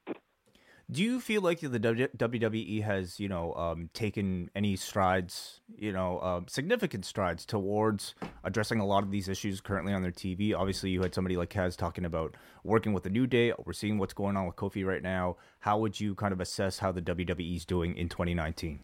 Do 0.91 1.03
you 1.03 1.19
feel 1.19 1.41
like 1.41 1.61
the 1.61 1.81
WWE 1.81 2.83
has, 2.83 3.19
you 3.19 3.27
know, 3.27 3.55
um, 3.55 3.89
taken 3.95 4.51
any 4.55 4.77
strides, 4.77 5.61
you 5.79 5.93
know, 5.93 6.19
uh, 6.19 6.41
significant 6.47 7.07
strides 7.07 7.47
towards 7.47 8.15
addressing 8.45 8.81
a 8.81 8.87
lot 8.87 9.03
of 9.03 9.11
these 9.11 9.27
issues 9.27 9.63
currently 9.63 9.95
on 9.95 10.03
their 10.03 10.13
TV? 10.13 10.55
Obviously, 10.55 10.91
you 10.91 11.01
had 11.01 11.15
somebody 11.15 11.39
like 11.39 11.49
Kaz 11.49 11.75
talking 11.75 12.05
about 12.05 12.35
working 12.65 12.93
with 12.93 13.03
the 13.03 13.09
New 13.09 13.27
Day. 13.27 13.55
We're 13.65 13.73
seeing 13.73 13.97
what's 13.97 14.13
going 14.13 14.37
on 14.37 14.47
with 14.47 14.57
Kofi 14.57 14.85
right 14.85 15.03
now. 15.03 15.37
How 15.61 15.79
would 15.79 15.99
you 15.99 16.15
kind 16.15 16.35
of 16.35 16.41
assess 16.41 16.79
how 16.79 16.93
the 16.93 17.01
WWE 17.01 17.57
is 17.57 17.65
doing 17.65 17.97
in 17.97 18.11
2019? 18.11 18.81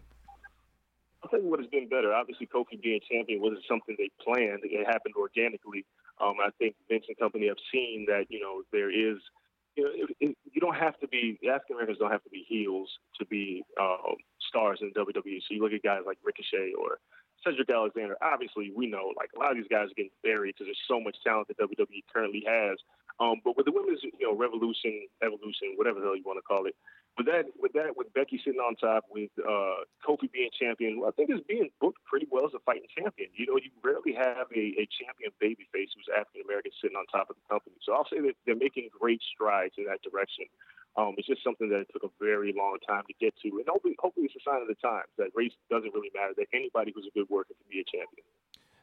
I 1.23 1.27
think 1.27 1.43
what 1.43 1.59
has 1.59 1.69
been 1.69 1.87
better. 1.87 2.15
Obviously, 2.15 2.47
Kofi 2.47 2.81
being 2.81 2.99
champion 3.07 3.41
wasn't 3.41 3.61
something 3.69 3.95
they 3.99 4.09
planned. 4.23 4.61
It 4.63 4.87
happened 4.87 5.13
organically. 5.15 5.85
Um, 6.19 6.37
I 6.43 6.49
think 6.57 6.75
Vince 6.89 7.05
and 7.07 7.17
company 7.19 7.47
have 7.47 7.61
seen 7.71 8.05
that, 8.07 8.25
you 8.29 8.39
know, 8.39 8.63
there 8.71 8.89
is– 8.89 9.19
you 9.75 9.83
know, 9.83 9.91
it, 9.93 10.15
it, 10.19 10.37
you 10.51 10.61
don't 10.61 10.75
have 10.75 10.99
to 10.99 11.07
be 11.07 11.39
the 11.41 11.49
African 11.49 11.75
Americans 11.75 11.99
don't 11.99 12.11
have 12.11 12.23
to 12.23 12.29
be 12.29 12.45
heels 12.47 12.89
to 13.19 13.25
be 13.25 13.63
um, 13.79 14.15
stars 14.49 14.79
in 14.81 14.91
WWE. 14.93 15.39
So 15.47 15.55
you 15.55 15.61
look 15.61 15.73
at 15.73 15.83
guys 15.83 16.01
like 16.05 16.17
Ricochet 16.23 16.73
or 16.77 16.99
Cedric 17.43 17.69
Alexander. 17.69 18.17
Obviously, 18.21 18.71
we 18.75 18.87
know 18.87 19.13
like 19.17 19.29
a 19.35 19.39
lot 19.39 19.51
of 19.51 19.57
these 19.57 19.69
guys 19.69 19.87
are 19.89 19.97
getting 19.97 20.11
buried 20.23 20.55
because 20.55 20.67
there's 20.67 20.87
so 20.87 20.99
much 20.99 21.15
talent 21.23 21.47
that 21.47 21.57
WWE 21.57 22.03
currently 22.13 22.43
has. 22.45 22.77
Um, 23.19 23.41
but 23.43 23.55
with 23.55 23.65
the 23.65 23.71
women's, 23.71 24.01
you 24.03 24.25
know, 24.25 24.35
revolution, 24.35 25.07
evolution, 25.23 25.75
whatever 25.75 25.99
the 25.99 26.05
hell 26.05 26.17
you 26.17 26.25
want 26.25 26.37
to 26.37 26.47
call 26.47 26.65
it, 26.65 26.75
with 27.17 27.27
that, 27.27 27.45
with 27.59 27.73
that, 27.73 27.97
with 27.97 28.13
Becky 28.13 28.39
sitting 28.43 28.59
on 28.59 28.75
top, 28.75 29.05
with 29.11 29.31
uh, 29.39 29.83
Kofi 29.99 30.31
being 30.31 30.49
champion, 30.55 31.03
I 31.05 31.11
think 31.11 31.29
it's 31.29 31.43
being 31.45 31.69
booked 31.79 31.99
pretty 32.05 32.27
well 32.31 32.45
as 32.45 32.53
a 32.55 32.63
fighting 32.63 32.87
champion. 32.87 33.29
You 33.35 33.47
know, 33.47 33.57
you 33.59 33.71
rarely 33.83 34.15
have 34.15 34.47
a, 34.55 34.65
a 34.79 34.85
champion 34.87 35.31
babyface 35.43 35.91
who's 35.91 36.07
African 36.11 36.47
American 36.47 36.71
sitting 36.79 36.95
on 36.95 37.05
top 37.11 37.29
of 37.29 37.35
the 37.35 37.45
company. 37.51 37.75
So 37.83 37.93
I'll 37.93 38.07
say 38.07 38.23
that 38.23 38.35
they're 38.45 38.55
making 38.55 38.89
great 38.95 39.21
strides 39.21 39.75
in 39.77 39.85
that 39.91 40.01
direction. 40.01 40.47
Um, 40.95 41.15
it's 41.17 41.27
just 41.27 41.43
something 41.43 41.69
that 41.71 41.87
took 41.91 42.03
a 42.03 42.11
very 42.19 42.51
long 42.51 42.75
time 42.83 43.03
to 43.07 43.15
get 43.15 43.31
to, 43.43 43.47
and 43.47 43.67
hopefully, 43.67 43.95
hopefully, 43.95 44.27
it's 44.27 44.35
a 44.35 44.43
sign 44.43 44.59
of 44.59 44.67
the 44.67 44.75
times 44.75 45.07
that 45.15 45.31
race 45.31 45.55
doesn't 45.71 45.95
really 45.95 46.11
matter. 46.11 46.35
That 46.35 46.51
anybody 46.51 46.91
who's 46.91 47.07
a 47.07 47.15
good 47.15 47.31
worker 47.31 47.55
can 47.55 47.67
be 47.71 47.79
a 47.79 47.87
champion. 47.87 48.27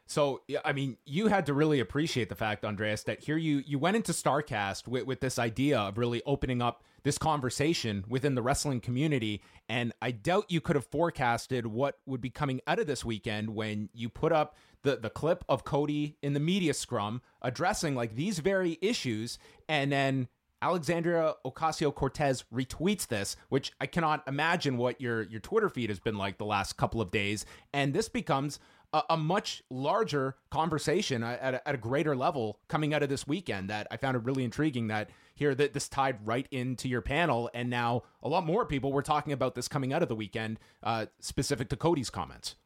So, 0.09 0.41
I 0.65 0.73
mean, 0.73 0.97
you 1.05 1.29
had 1.29 1.45
to 1.47 1.55
really 1.55 1.81
appreciate 1.81 2.31
the 2.31 2.35
fact, 2.35 2.65
Andreas, 2.65 3.03
that 3.03 3.21
here 3.21 3.37
you 3.37 3.63
you 3.67 3.79
went 3.79 3.95
into 3.95 4.13
Starcast 4.13 4.89
with, 4.89 5.05
with 5.05 5.21
this 5.21 5.39
idea 5.39 5.79
of 5.79 5.99
really 5.99 6.23
opening 6.25 6.63
up 6.63 6.83
this 7.03 7.19
conversation 7.19 8.05
within 8.09 8.35
the 8.35 8.41
wrestling 8.41 8.81
community. 8.81 9.43
And 9.69 9.93
I 10.01 10.13
doubt 10.13 10.47
you 10.51 10.63
could 10.63 10.77
have 10.77 10.87
forecasted 10.87 11.67
what 11.67 11.99
would 12.07 12.23
be 12.23 12.31
coming 12.31 12.63
out 12.67 12.79
of 12.79 12.87
this 12.87 13.05
weekend 13.05 13.51
when 13.51 13.91
you 13.93 14.09
put 14.09 14.33
up 14.33 14.57
the, 14.83 14.97
the 14.97 15.11
clip 15.11 15.45
of 15.47 15.65
Cody 15.65 16.17
in 16.23 16.33
the 16.33 16.41
media 16.41 16.73
scrum 16.73 17.21
addressing 17.43 17.95
like 17.95 18.15
these 18.15 18.39
very 18.39 18.79
issues. 18.81 19.39
And 19.69 19.93
then 19.93 20.29
Alexandria 20.63 21.35
Ocasio 21.45 21.95
Cortez 21.95 22.45
retweets 22.53 23.07
this, 23.07 23.37
which 23.49 23.73
I 23.81 23.87
cannot 23.87 24.27
imagine 24.27 24.77
what 24.77 25.01
your, 25.01 25.23
your 25.23 25.41
Twitter 25.41 25.69
feed 25.69 25.91
has 25.91 26.01
been 26.01 26.17
like 26.17 26.39
the 26.39 26.47
last 26.47 26.77
couple 26.79 27.01
of 27.01 27.11
days. 27.11 27.45
And 27.73 27.93
this 27.93 28.09
becomes 28.09 28.59
a, 28.93 29.03
a 29.11 29.17
much 29.17 29.63
larger 29.71 30.37
conversation 30.51 31.23
at 31.23 31.55
a, 31.55 31.69
at 31.69 31.75
a 31.75 31.79
greater 31.79 32.17
level 32.17 32.59
coming 32.69 32.95
out 32.95 33.03
of 33.03 33.09
this 33.09 33.27
weekend 33.27 33.71
that 33.71 33.87
I 33.91 33.97
found 33.97 34.17
it 34.17 34.25
really 34.25 34.45
intriguing 34.45 34.89
that 34.89 35.11
here 35.35 35.55
that 35.55 35.73
this 35.73 35.89
tied 35.89 36.27
right 36.27 36.47
into 36.51 36.89
your 36.89 37.01
panel 37.01 37.51
and 37.55 37.71
now 37.71 38.03
a 38.23 38.29
lot 38.29 38.45
more 38.45 38.65
people 38.65 38.93
were 38.93 39.03
talking 39.03 39.33
about 39.33 39.55
this 39.55 39.69
coming 39.69 39.93
out 39.93 40.03
of 40.03 40.09
the 40.09 40.17
weekend 40.17 40.59
uh, 40.83 41.07
specific 41.21 41.69
to 41.71 41.77
Cody's 41.77 42.11
comments. 42.11 42.57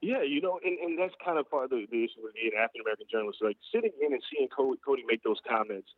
Yeah, 0.00 0.22
you 0.22 0.40
know, 0.40 0.60
and, 0.64 0.78
and 0.78 0.98
that's 0.98 1.14
kind 1.24 1.38
of 1.38 1.50
part 1.50 1.64
of 1.64 1.70
the, 1.70 1.86
the 1.90 2.04
issue 2.04 2.22
with 2.22 2.34
being 2.34 2.52
an 2.54 2.62
African 2.62 2.82
American 2.82 3.06
journalist. 3.10 3.40
Like 3.42 3.56
sitting 3.74 3.90
in 4.00 4.12
and 4.12 4.22
seeing 4.30 4.48
Cody, 4.48 4.78
Cody 4.84 5.02
make 5.08 5.24
those 5.24 5.40
comments 5.48 5.88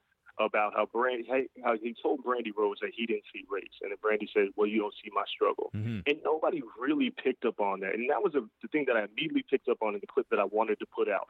about 0.40 0.73
how 0.75 0.87
Brandi 0.87 1.25
how 1.62 1.76
he 1.76 1.94
told 2.02 2.25
Brandi 2.25 2.50
Rhodes 2.56 2.80
that 2.80 2.90
he 2.97 3.06
didn't 3.06 3.25
see 3.32 3.44
race, 3.49 3.76
and 3.82 3.92
then 3.92 3.99
Brandi 4.02 4.26
said, 4.32 4.49
"Well, 4.56 4.66
you 4.66 4.80
don't 4.80 4.94
see 5.04 5.11
my 5.12 5.25
struggle," 5.28 5.70
mm-hmm. 5.75 6.00
and 6.06 6.16
nobody 6.25 6.62
really 6.78 7.11
picked 7.11 7.44
up 7.44 7.61
on 7.61 7.80
that, 7.80 7.94
and 7.94 8.09
that 8.11 8.23
was 8.23 8.35
a, 8.35 8.42
the 8.62 8.68
thing 8.68 8.85
that 8.88 8.97
I 8.97 9.04
immediately 9.04 9.44
picked 9.49 9.68
up 9.68 9.78
on 9.82 9.94
in 9.94 10.00
the 10.00 10.06
clip 10.06 10.26
that 10.30 10.40
I 10.40 10.44
wanted 10.44 10.78
to 10.80 10.87
put 10.87 11.09
out. 11.09 11.28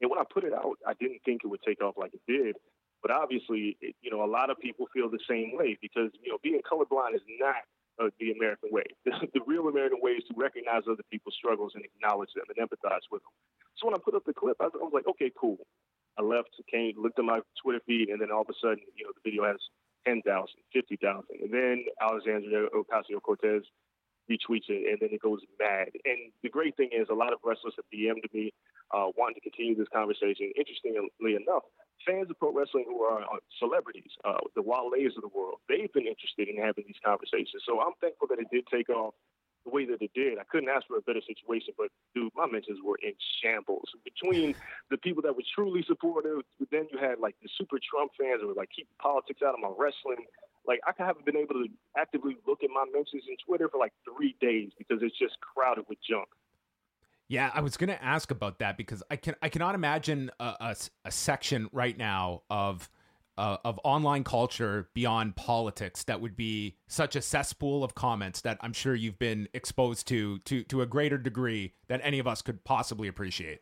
And 0.00 0.10
when 0.10 0.18
I 0.18 0.24
put 0.24 0.44
it 0.44 0.52
out, 0.52 0.78
I 0.86 0.94
didn't 0.94 1.20
think 1.24 1.42
it 1.44 1.48
would 1.48 1.62
take 1.62 1.82
off 1.82 1.94
like 1.96 2.14
it 2.14 2.22
did, 2.26 2.56
but 3.02 3.10
obviously, 3.10 3.76
it, 3.80 3.94
you 4.00 4.10
know, 4.10 4.24
a 4.24 4.30
lot 4.30 4.50
of 4.50 4.58
people 4.58 4.86
feel 4.94 5.10
the 5.10 5.22
same 5.28 5.56
way 5.56 5.76
because 5.82 6.10
you 6.22 6.30
know 6.30 6.38
being 6.42 6.60
colorblind 6.62 7.14
is 7.14 7.26
not 7.38 7.66
uh, 8.00 8.10
the 8.20 8.32
American 8.32 8.70
way. 8.70 8.86
the 9.04 9.42
real 9.46 9.68
American 9.68 9.98
way 10.00 10.12
is 10.12 10.24
to 10.28 10.34
recognize 10.36 10.82
other 10.90 11.02
people's 11.10 11.34
struggles 11.34 11.72
and 11.74 11.84
acknowledge 11.84 12.30
them 12.34 12.46
and 12.48 12.58
empathize 12.62 13.04
with 13.10 13.22
them. 13.22 13.34
So 13.76 13.86
when 13.86 13.94
I 13.94 13.98
put 13.98 14.14
up 14.14 14.24
the 14.24 14.32
clip, 14.32 14.56
I 14.60 14.64
was, 14.64 14.72
I 14.78 14.84
was 14.84 14.94
like, 14.94 15.08
okay, 15.08 15.30
cool. 15.38 15.58
I 16.18 16.22
left, 16.22 16.50
came, 16.70 16.94
looked 16.96 17.18
at 17.18 17.24
my 17.24 17.40
Twitter 17.62 17.80
feed, 17.86 18.08
and 18.08 18.20
then 18.20 18.30
all 18.30 18.42
of 18.42 18.50
a 18.50 18.58
sudden, 18.60 18.84
you 18.96 19.04
know, 19.04 19.12
the 19.14 19.30
video 19.30 19.44
has 19.44 19.58
10,000, 20.06 20.22
50,000. 20.72 21.24
And 21.40 21.52
then 21.52 21.84
Alexandria 22.00 22.68
Ocasio 22.74 23.22
Cortez 23.22 23.62
retweets 24.30 24.68
it, 24.68 24.88
and 24.90 24.98
then 25.00 25.10
it 25.12 25.22
goes 25.22 25.40
mad. 25.58 25.88
And 26.04 26.32
the 26.42 26.48
great 26.48 26.76
thing 26.76 26.90
is, 26.92 27.08
a 27.10 27.14
lot 27.14 27.32
of 27.32 27.40
wrestlers 27.44 27.74
have 27.76 27.88
DM'd 27.92 28.28
me 28.32 28.52
uh, 28.92 29.08
wanting 29.16 29.40
to 29.40 29.44
continue 29.48 29.74
this 29.76 29.88
conversation. 29.92 30.52
Interestingly 30.54 31.34
enough, 31.34 31.64
fans 32.06 32.30
of 32.30 32.38
pro 32.38 32.52
wrestling 32.52 32.84
who 32.86 33.02
are 33.02 33.22
uh, 33.22 33.40
celebrities, 33.58 34.10
uh, 34.24 34.42
the 34.54 34.62
Wale's 34.62 35.16
of 35.16 35.22
the 35.22 35.32
world, 35.34 35.58
they've 35.68 35.92
been 35.92 36.06
interested 36.06 36.48
in 36.48 36.60
having 36.60 36.84
these 36.86 37.00
conversations. 37.04 37.62
So 37.66 37.80
I'm 37.80 37.96
thankful 38.00 38.28
that 38.28 38.38
it 38.38 38.48
did 38.52 38.66
take 38.68 38.90
off 38.90 39.14
the 39.64 39.70
way 39.70 39.84
that 39.86 40.02
it 40.02 40.10
did. 40.14 40.38
I 40.38 40.44
couldn't 40.44 40.68
ask 40.68 40.86
for 40.86 40.96
a 40.96 41.02
better 41.02 41.20
situation, 41.26 41.74
but 41.76 41.88
dude, 42.14 42.32
my 42.34 42.46
mentions 42.46 42.78
were 42.84 42.98
in 43.02 43.12
shambles. 43.42 43.88
Between 44.04 44.54
the 44.90 44.98
people 44.98 45.22
that 45.22 45.36
were 45.36 45.42
truly 45.54 45.84
supportive, 45.86 46.42
then 46.70 46.88
you 46.92 46.98
had 46.98 47.18
like 47.20 47.36
the 47.42 47.48
super 47.58 47.78
Trump 47.78 48.12
fans 48.18 48.40
who 48.40 48.48
were 48.48 48.54
like 48.54 48.70
keep 48.74 48.88
politics 48.98 49.40
out 49.42 49.54
of 49.54 49.60
my 49.60 49.70
wrestling. 49.76 50.26
Like 50.66 50.80
I 50.86 50.92
haven't 50.96 51.26
been 51.26 51.36
able 51.36 51.54
to 51.54 51.66
actively 51.96 52.36
look 52.46 52.62
at 52.62 52.70
my 52.70 52.84
mentions 52.92 53.24
in 53.28 53.36
Twitter 53.46 53.68
for 53.68 53.78
like 53.78 53.92
three 54.04 54.36
days 54.40 54.70
because 54.78 55.02
it's 55.02 55.18
just 55.18 55.36
crowded 55.40 55.84
with 55.88 55.98
junk. 56.08 56.28
Yeah, 57.28 57.50
I 57.54 57.60
was 57.62 57.76
going 57.76 57.88
to 57.88 58.02
ask 58.04 58.30
about 58.30 58.58
that 58.58 58.76
because 58.76 59.02
I 59.10 59.16
can 59.16 59.34
I 59.40 59.48
cannot 59.48 59.74
imagine 59.74 60.30
a, 60.38 60.54
a, 60.60 60.76
a 61.06 61.10
section 61.10 61.68
right 61.72 61.96
now 61.96 62.42
of 62.50 62.90
uh, 63.38 63.56
of 63.64 63.80
online 63.84 64.24
culture 64.24 64.88
beyond 64.94 65.36
politics 65.36 66.04
that 66.04 66.20
would 66.20 66.36
be 66.36 66.76
such 66.86 67.16
a 67.16 67.22
cesspool 67.22 67.82
of 67.82 67.94
comments 67.94 68.40
that 68.42 68.58
I'm 68.60 68.72
sure 68.72 68.94
you've 68.94 69.18
been 69.18 69.48
exposed 69.54 70.06
to 70.08 70.38
to 70.40 70.62
to 70.64 70.82
a 70.82 70.86
greater 70.86 71.18
degree 71.18 71.74
than 71.88 72.00
any 72.02 72.18
of 72.18 72.26
us 72.26 72.42
could 72.42 72.64
possibly 72.64 73.08
appreciate. 73.08 73.60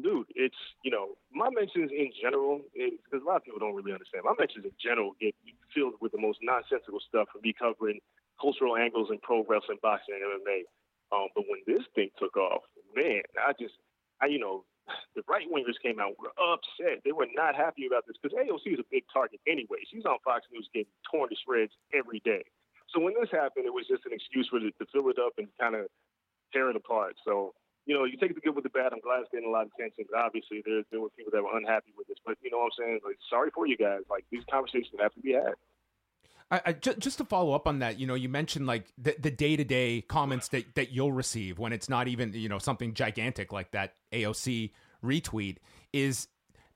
Dude, 0.00 0.26
it's 0.34 0.56
you 0.82 0.90
know 0.90 1.16
my 1.32 1.50
mentions 1.50 1.90
in 1.90 2.10
general 2.20 2.60
because 2.74 3.22
a 3.22 3.26
lot 3.26 3.36
of 3.36 3.44
people 3.44 3.60
don't 3.60 3.74
really 3.74 3.92
understand. 3.92 4.24
My 4.24 4.34
mentions 4.38 4.64
in 4.64 4.72
general 4.82 5.14
get 5.20 5.34
filled 5.74 5.94
with 6.00 6.12
the 6.12 6.18
most 6.18 6.38
nonsensical 6.42 7.00
stuff 7.08 7.28
from 7.32 7.42
me 7.42 7.54
covering 7.56 8.00
cultural 8.40 8.76
angles 8.76 9.08
in 9.10 9.18
pro 9.22 9.44
wrestling, 9.46 9.78
boxing, 9.82 10.14
and 10.14 10.42
MMA. 10.42 10.62
Um, 11.12 11.28
but 11.34 11.44
when 11.46 11.60
this 11.66 11.84
thing 11.94 12.10
took 12.18 12.36
off, 12.36 12.62
man, 12.96 13.22
I 13.38 13.52
just 13.58 13.74
I 14.20 14.26
you 14.26 14.38
know 14.38 14.64
the 15.14 15.22
right 15.28 15.46
wingers 15.48 15.80
came 15.82 16.00
out 16.00 16.18
were 16.18 16.34
upset. 16.36 17.00
They 17.04 17.12
were 17.12 17.28
not 17.34 17.54
happy 17.54 17.86
about 17.86 18.06
this 18.06 18.16
because 18.20 18.36
AOC 18.36 18.74
is 18.74 18.80
a 18.80 18.88
big 18.90 19.04
target 19.12 19.40
anyway. 19.46 19.82
She's 19.88 20.04
on 20.04 20.18
Fox 20.24 20.46
News 20.52 20.68
getting 20.72 20.92
torn 21.10 21.28
to 21.30 21.36
shreds 21.44 21.72
every 21.92 22.20
day. 22.24 22.44
So 22.92 23.00
when 23.00 23.14
this 23.18 23.30
happened, 23.32 23.66
it 23.66 23.74
was 23.74 23.88
just 23.88 24.06
an 24.06 24.12
excuse 24.12 24.48
for 24.48 24.60
to 24.60 24.86
fill 24.92 25.08
it 25.08 25.18
up 25.18 25.34
and 25.38 25.48
kind 25.58 25.74
of 25.74 25.86
tear 26.52 26.70
it 26.70 26.76
apart. 26.76 27.16
So 27.24 27.54
you 27.86 27.92
know, 27.92 28.04
you 28.04 28.16
take 28.16 28.34
the 28.34 28.40
good 28.40 28.56
with 28.56 28.64
the 28.64 28.72
bad. 28.72 28.92
I'm 28.92 29.04
glad 29.04 29.20
it's 29.20 29.28
getting 29.28 29.48
a 29.48 29.52
lot 29.52 29.68
of 29.68 29.72
attention, 29.76 30.08
but 30.08 30.16
obviously 30.16 30.64
there 30.64 30.82
there 30.90 31.00
were 31.00 31.12
people 31.12 31.32
that 31.32 31.44
were 31.44 31.56
unhappy 31.56 31.92
with 31.96 32.08
this. 32.08 32.16
But 32.24 32.40
you 32.40 32.50
know 32.50 32.64
what 32.64 32.72
I'm 32.72 32.78
saying? 32.80 33.00
Like, 33.04 33.20
sorry 33.28 33.50
for 33.52 33.66
you 33.66 33.76
guys. 33.76 34.08
Like 34.08 34.24
these 34.32 34.44
conversations 34.48 34.96
have 35.00 35.12
to 35.14 35.20
be 35.20 35.36
had. 35.36 35.56
I, 36.50 36.60
I, 36.66 36.72
just, 36.72 36.98
just 36.98 37.18
to 37.18 37.24
follow 37.24 37.52
up 37.52 37.66
on 37.66 37.80
that, 37.80 37.98
you 37.98 38.06
know, 38.06 38.14
you 38.14 38.28
mentioned 38.28 38.66
like 38.66 38.92
the, 38.98 39.16
the 39.18 39.30
day-to-day 39.30 40.02
comments 40.02 40.48
that, 40.48 40.74
that 40.74 40.92
you'll 40.92 41.12
receive 41.12 41.58
when 41.58 41.72
it's 41.72 41.88
not 41.88 42.08
even, 42.08 42.32
you 42.32 42.48
know, 42.48 42.58
something 42.58 42.94
gigantic 42.94 43.52
like 43.52 43.72
that 43.72 43.94
AOC 44.12 44.70
retweet 45.02 45.56
is 45.92 46.28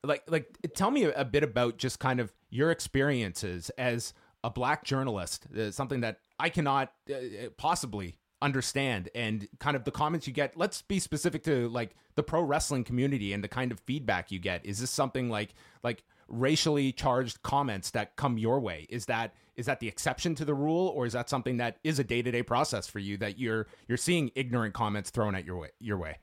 like, 0.02 0.22
like, 0.28 0.56
tell 0.74 0.90
me 0.90 1.04
a, 1.04 1.24
bit 1.24 1.42
about 1.42 1.76
just 1.76 1.98
kind 1.98 2.20
of 2.20 2.32
your 2.50 2.70
experiences 2.70 3.70
as 3.78 4.14
a 4.42 4.50
black 4.50 4.84
journalist, 4.84 5.46
uh, 5.56 5.70
something 5.70 6.00
that 6.00 6.20
I 6.38 6.48
cannot 6.48 6.92
uh, 7.10 7.48
possibly 7.56 8.18
understand 8.40 9.08
and 9.14 9.48
kind 9.58 9.76
of 9.76 9.82
the 9.82 9.90
comments 9.90 10.28
you 10.28 10.32
get 10.32 10.56
let's 10.56 10.80
be 10.82 11.00
specific 11.00 11.42
to 11.42 11.68
like 11.70 11.96
the 12.14 12.22
pro 12.22 12.40
wrestling 12.40 12.84
community 12.84 13.32
and 13.32 13.42
the 13.42 13.48
kind 13.48 13.72
of 13.72 13.80
feedback 13.80 14.30
you 14.30 14.38
get. 14.38 14.64
Is 14.64 14.78
this 14.78 14.90
something 14.90 15.28
like 15.28 15.54
like 15.82 16.04
racially 16.28 16.92
charged 16.92 17.42
comments 17.42 17.90
that 17.90 18.16
come 18.16 18.38
your 18.38 18.60
way 18.60 18.86
is 18.88 19.06
that 19.06 19.34
is 19.56 19.66
that 19.66 19.80
the 19.80 19.88
exception 19.88 20.34
to 20.36 20.44
the 20.44 20.54
rule 20.54 20.88
or 20.88 21.06
is 21.06 21.12
that 21.14 21.28
something 21.28 21.56
that 21.56 21.78
is 21.82 21.98
a 21.98 22.04
day-to-day 22.04 22.42
process 22.42 22.86
for 22.86 22.98
you 22.98 23.16
that 23.16 23.38
you're 23.38 23.66
you're 23.88 23.98
seeing 23.98 24.30
ignorant 24.34 24.74
comments 24.74 25.10
thrown 25.10 25.34
at 25.34 25.44
your 25.44 25.56
way 25.56 25.70
your 25.80 25.96
way 25.96 26.18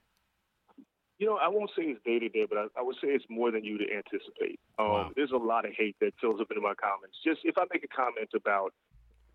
you 1.17 1.27
know, 1.27 1.37
I 1.39 1.47
won't 1.47 1.71
say 1.77 1.83
it's 1.95 2.03
day 2.03 2.19
to 2.19 2.27
day, 2.27 2.43
but 2.43 2.57
I, 2.57 2.67
I, 2.75 2.83
would 2.83 2.97
say 2.99 3.07
it's 3.07 3.23
more 3.29 3.49
than 3.49 3.63
you 3.63 3.77
to 3.77 3.87
anticipate. 3.87 4.59
Um, 4.77 4.87
wow. 4.91 5.11
There's 5.15 5.31
a 5.31 5.39
lot 5.39 5.63
of 5.63 5.71
hate 5.71 5.95
that 6.01 6.11
fills 6.19 6.41
up 6.41 6.51
into 6.51 6.59
my 6.59 6.75
comments. 6.75 7.15
Just 7.23 7.39
if 7.47 7.57
I 7.57 7.63
make 7.71 7.87
a 7.87 7.91
comment 7.95 8.35
about 8.35 8.75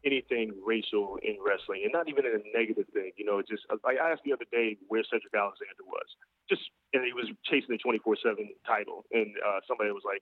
anything 0.04 0.52
racial 0.64 1.16
in 1.24 1.37
wrestling, 1.40 1.85
and 1.85 1.92
not 1.92 2.09
even 2.09 2.24
in 2.24 2.37
a 2.37 2.44
negative 2.52 2.85
thing, 2.92 3.12
you 3.16 3.24
know, 3.24 3.40
just 3.40 3.64
like 3.85 3.96
I 3.96 4.12
asked 4.12 4.24
the 4.24 4.33
other 4.33 4.48
day 4.52 4.76
where 4.88 5.00
Cedric 5.09 5.33
Alexander 5.33 5.85
was, 5.88 6.09
just 6.48 6.62
and 6.92 7.00
he 7.04 7.16
was 7.16 7.33
chasing 7.48 7.72
the 7.72 7.80
24/7 7.80 8.37
title, 8.68 9.04
and 9.12 9.33
uh, 9.40 9.61
somebody 9.64 9.88
was 9.92 10.04
like, 10.04 10.20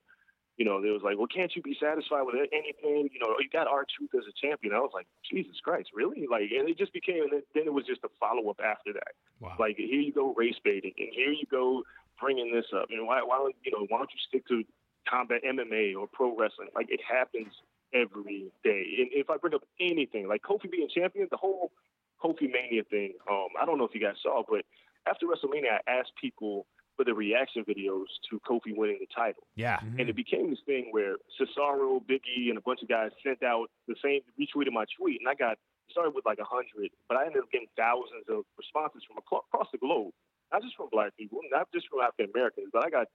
you 0.59 0.65
know, 0.65 0.83
they 0.83 0.91
was 0.91 1.01
like, 1.01 1.17
well, 1.17 1.31
can't 1.31 1.55
you 1.55 1.63
be 1.63 1.77
satisfied 1.79 2.27
with 2.27 2.35
anything? 2.51 3.07
You 3.15 3.19
know, 3.23 3.39
you 3.39 3.47
got 3.47 3.71
R-Truth 3.71 4.11
as 4.13 4.27
a 4.27 4.35
champion. 4.35 4.75
I 4.75 4.83
was 4.83 4.91
like, 4.93 5.07
Jesus 5.23 5.55
Christ, 5.63 5.87
really? 5.95 6.27
Like, 6.29 6.51
and 6.51 6.67
it 6.67 6.77
just 6.77 6.91
became, 6.91 7.23
and 7.23 7.31
then 7.31 7.63
it 7.63 7.71
was 7.71 7.87
just 7.87 8.03
a 8.03 8.11
follow 8.19 8.51
up 8.51 8.59
after 8.59 8.91
that. 8.91 9.15
Wow. 9.39 9.55
Like, 9.57 9.77
here 9.77 10.03
you 10.03 10.11
go 10.11 10.35
race 10.35 10.59
baiting, 10.61 10.91
and 10.99 11.07
here 11.15 11.31
you 11.31 11.47
go 11.49 11.83
bringing 12.19 12.51
this 12.53 12.65
up. 12.75 12.91
And 12.91 13.07
why, 13.07 13.23
why 13.23 13.37
don't 13.37 13.55
you 13.63 13.71
know, 13.71 13.87
why 13.87 13.99
don't 13.99 14.11
you 14.11 14.19
stick 14.27 14.45
to 14.49 14.67
combat 15.07 15.47
MMA 15.47 15.95
or 15.95 16.11
pro 16.11 16.35
wrestling? 16.35 16.67
Like, 16.75 16.91
it 16.91 16.99
happens 17.07 17.55
every 17.93 18.51
day. 18.61 18.83
And 18.99 19.07
if 19.15 19.29
I 19.29 19.37
bring 19.37 19.55
up 19.55 19.63
anything, 19.79 20.27
like 20.27 20.41
Kofi 20.43 20.69
being 20.69 20.89
champion, 20.93 21.29
the 21.31 21.37
whole 21.37 21.71
Kofi 22.21 22.51
Mania 22.51 22.83
thing, 22.83 23.13
um, 23.31 23.47
I 23.55 23.65
don't 23.65 23.77
know 23.77 23.85
if 23.85 23.95
you 23.95 24.01
guys 24.01 24.19
saw, 24.21 24.43
but 24.43 24.67
after 25.07 25.25
WrestleMania, 25.25 25.79
I 25.87 25.99
asked 25.99 26.11
people 26.19 26.67
for 26.99 27.05
the 27.05 27.13
reaction 27.13 27.63
videos 27.63 28.11
to 28.29 28.41
Kofi 28.43 28.75
winning 28.75 28.97
the 28.99 29.07
title. 29.15 29.47
Yeah. 29.55 29.77
Mm-hmm. 29.77 29.99
And 30.01 30.09
it 30.09 30.17
became 30.17 30.49
this 30.49 30.59
thing 30.65 30.89
where 30.91 31.15
Cesaro, 31.39 32.03
Biggie, 32.03 32.49
and 32.49 32.57
a 32.57 32.61
bunch 32.61 32.81
of 32.83 32.89
guys 32.89 33.11
sent 33.23 33.41
out 33.41 33.71
the 33.87 33.95
same, 34.03 34.19
retweeted 34.35 34.73
my 34.73 34.83
tweet, 34.99 35.21
and 35.21 35.29
I 35.29 35.33
got, 35.33 35.57
started 35.89 36.11
with 36.13 36.25
like 36.25 36.39
a 36.39 36.47
100, 36.51 36.91
but 37.07 37.15
I 37.15 37.25
ended 37.25 37.41
up 37.41 37.49
getting 37.53 37.71
thousands 37.77 38.27
of 38.27 38.43
responses 38.57 39.01
from 39.07 39.15
across 39.15 39.67
the 39.71 39.77
globe, 39.77 40.11
not 40.51 40.61
just 40.61 40.75
from 40.75 40.89
black 40.91 41.15
people, 41.15 41.39
not 41.49 41.71
just 41.73 41.87
from 41.87 42.01
African 42.03 42.35
Americans, 42.35 42.67
but 42.73 42.83
I 42.83 42.89
got 42.89 43.07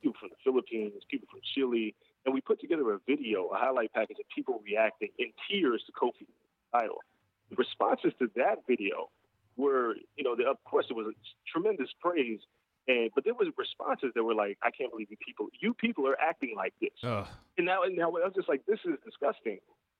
people 0.00 0.14
from 0.20 0.30
the 0.30 0.38
Philippines, 0.46 1.02
people 1.10 1.26
from 1.26 1.40
Chile, 1.42 1.96
and 2.24 2.32
we 2.32 2.40
put 2.40 2.60
together 2.60 2.94
a 2.94 3.00
video, 3.10 3.50
a 3.50 3.58
highlight 3.58 3.92
package 3.92 4.22
of 4.22 4.26
people 4.30 4.62
reacting 4.62 5.10
in 5.18 5.34
tears 5.50 5.82
to 5.86 5.92
Kofi's 5.92 6.30
title. 6.70 7.02
The 7.50 7.56
responses 7.56 8.14
to 8.20 8.30
that 8.36 8.62
video 8.70 9.10
were, 9.56 9.98
you 10.14 10.22
know, 10.22 10.36
the, 10.36 10.46
of 10.46 10.62
course, 10.62 10.86
it 10.88 10.94
was 10.94 11.12
tremendous 11.50 11.90
praise 12.00 12.38
and 12.88 13.10
but 13.14 13.24
there 13.24 13.34
was 13.34 13.48
responses 13.56 14.10
that 14.14 14.22
were 14.24 14.34
like, 14.34 14.58
I 14.62 14.70
can't 14.70 14.90
believe 14.90 15.08
you 15.10 15.16
people, 15.24 15.48
you 15.60 15.74
people 15.74 16.06
are 16.08 16.18
acting 16.20 16.54
like 16.56 16.74
this. 16.80 16.90
Ugh. 17.02 17.26
And 17.56 17.66
now, 17.66 17.82
and 17.82 17.96
now 17.96 18.08
I 18.08 18.26
was 18.26 18.32
just 18.34 18.48
like, 18.48 18.64
this 18.66 18.80
is 18.84 18.98
disgusting. 19.04 19.58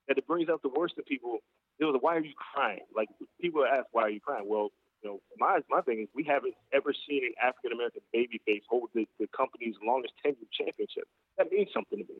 That 0.08 0.18
it 0.18 0.26
brings 0.26 0.48
out 0.48 0.62
the 0.62 0.68
worst 0.68 0.94
in 0.98 1.04
people. 1.04 1.38
It 1.78 1.84
was 1.84 1.94
like, 1.94 2.02
why 2.02 2.16
are 2.16 2.24
you 2.24 2.34
crying? 2.34 2.82
Like 2.94 3.08
people 3.40 3.64
ask, 3.64 3.86
why 3.92 4.02
are 4.02 4.10
you 4.10 4.20
crying? 4.20 4.48
Well, 4.48 4.70
you 5.02 5.10
know, 5.10 5.20
my 5.38 5.60
my 5.70 5.80
thing 5.80 6.00
is 6.00 6.08
we 6.14 6.24
haven't 6.24 6.54
ever 6.72 6.92
seen 7.06 7.22
an 7.22 7.34
African 7.38 7.70
American 7.70 8.02
babyface 8.14 8.62
hold 8.68 8.90
the, 8.94 9.06
the 9.20 9.28
company's 9.36 9.74
longest 9.84 10.14
tenured 10.24 10.50
championship. 10.50 11.06
That 11.38 11.50
means 11.50 11.68
something 11.72 11.98
to 11.98 12.04
me. 12.04 12.18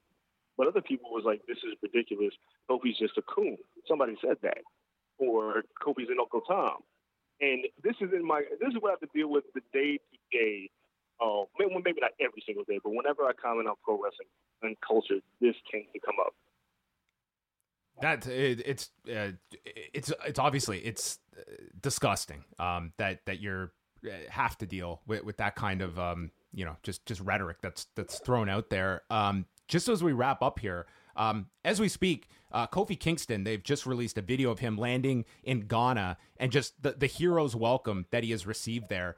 But 0.56 0.68
other 0.68 0.80
people 0.80 1.10
was 1.10 1.24
like, 1.24 1.42
this 1.48 1.58
is 1.58 1.74
ridiculous. 1.82 2.34
Kofi's 2.70 2.98
just 2.98 3.18
a 3.18 3.22
coon. 3.22 3.56
Somebody 3.88 4.16
said 4.20 4.36
that. 4.42 4.58
Or 5.18 5.62
Kofi's 5.80 6.10
an 6.10 6.18
Uncle 6.20 6.42
Tom. 6.42 6.82
And 7.40 7.64
this 7.82 7.94
is 8.00 8.10
in 8.12 8.26
my 8.26 8.42
this 8.60 8.68
is 8.68 8.76
what 8.80 8.90
I 8.90 8.92
have 8.92 9.00
to 9.00 9.08
deal 9.14 9.28
with 9.28 9.44
the 9.54 9.60
day 9.72 9.98
to 9.98 10.38
day. 10.38 10.70
Uh, 11.20 11.44
maybe, 11.58 12.00
not 12.00 12.10
every 12.20 12.42
single 12.44 12.64
day, 12.64 12.80
but 12.82 12.90
whenever 12.90 13.22
I 13.22 13.32
comment 13.40 13.68
on 13.68 13.76
pro 13.84 13.94
wrestling 13.94 14.26
and 14.62 14.76
culture, 14.80 15.20
this 15.40 15.54
tends 15.70 15.86
to 15.92 16.00
come 16.00 16.16
up. 16.20 16.34
That 18.00 18.26
it, 18.26 18.62
it's 18.66 18.90
uh, 19.08 19.32
it's 19.64 20.12
it's 20.26 20.38
obviously 20.38 20.78
it's 20.78 21.18
disgusting 21.80 22.44
um, 22.58 22.92
that 22.98 23.20
that 23.26 23.40
you're 23.40 23.72
uh, 24.04 24.10
have 24.30 24.58
to 24.58 24.66
deal 24.66 25.00
with, 25.06 25.24
with 25.24 25.36
that 25.36 25.54
kind 25.54 25.82
of 25.82 25.98
um, 25.98 26.30
you 26.52 26.64
know 26.64 26.76
just 26.82 27.06
just 27.06 27.20
rhetoric 27.20 27.58
that's 27.62 27.86
that's 27.94 28.18
thrown 28.18 28.48
out 28.48 28.70
there. 28.70 29.02
Um, 29.10 29.46
just 29.68 29.88
as 29.88 30.02
we 30.02 30.12
wrap 30.12 30.42
up 30.42 30.58
here, 30.58 30.86
um, 31.16 31.46
as 31.64 31.80
we 31.80 31.88
speak, 31.88 32.28
uh, 32.52 32.66
Kofi 32.66 32.98
Kingston, 32.98 33.44
they've 33.44 33.62
just 33.62 33.86
released 33.86 34.18
a 34.18 34.22
video 34.22 34.50
of 34.50 34.58
him 34.58 34.76
landing 34.76 35.24
in 35.42 35.60
Ghana 35.60 36.18
and 36.36 36.52
just 36.52 36.82
the, 36.82 36.92
the 36.92 37.06
hero's 37.06 37.56
welcome 37.56 38.06
that 38.10 38.24
he 38.24 38.30
has 38.30 38.46
received 38.46 38.88
there. 38.88 39.16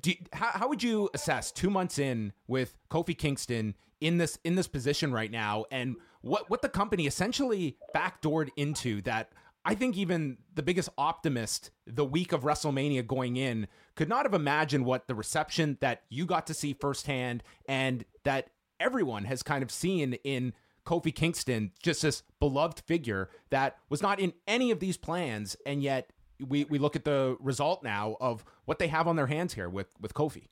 do, 0.00 0.12
how, 0.32 0.50
how 0.52 0.68
would 0.68 0.82
you 0.82 1.08
assess 1.14 1.50
two 1.50 1.70
months 1.70 1.98
in 1.98 2.32
with 2.46 2.76
Kofi 2.90 3.16
Kingston 3.16 3.74
in 4.00 4.18
this 4.18 4.38
in 4.44 4.56
this 4.56 4.68
position 4.68 5.12
right 5.12 5.30
now, 5.30 5.64
and 5.70 5.96
what 6.20 6.50
what 6.50 6.60
the 6.60 6.68
company 6.68 7.06
essentially 7.06 7.78
backdoored 7.94 8.50
into 8.56 9.00
that? 9.02 9.30
I 9.64 9.74
think 9.74 9.96
even 9.96 10.38
the 10.54 10.62
biggest 10.62 10.90
optimist 10.96 11.72
the 11.86 12.04
week 12.04 12.32
of 12.32 12.42
WrestleMania 12.42 13.04
going 13.04 13.36
in 13.36 13.66
could 13.96 14.08
not 14.08 14.24
have 14.24 14.34
imagined 14.34 14.84
what 14.84 15.08
the 15.08 15.14
reception 15.14 15.76
that 15.80 16.02
you 16.08 16.24
got 16.24 16.46
to 16.46 16.54
see 16.54 16.72
firsthand 16.72 17.42
and 17.68 18.04
that 18.22 18.50
everyone 18.78 19.24
has 19.24 19.42
kind 19.42 19.64
of 19.64 19.72
seen 19.72 20.12
in 20.22 20.52
Kofi 20.86 21.14
Kingston, 21.14 21.72
just 21.82 22.02
this 22.02 22.22
beloved 22.40 22.80
figure 22.80 23.28
that 23.50 23.76
was 23.90 24.00
not 24.00 24.20
in 24.20 24.32
any 24.46 24.70
of 24.70 24.80
these 24.80 24.96
plans, 24.96 25.56
and 25.66 25.82
yet 25.82 26.10
we, 26.40 26.64
we 26.64 26.78
look 26.78 26.96
at 26.96 27.04
the 27.04 27.36
result 27.40 27.82
now 27.82 28.16
of 28.20 28.44
what 28.64 28.78
they 28.78 28.88
have 28.88 29.08
on 29.08 29.16
their 29.16 29.26
hands 29.26 29.54
here 29.54 29.68
with, 29.68 29.88
with 30.00 30.14
Kofi. 30.14 30.46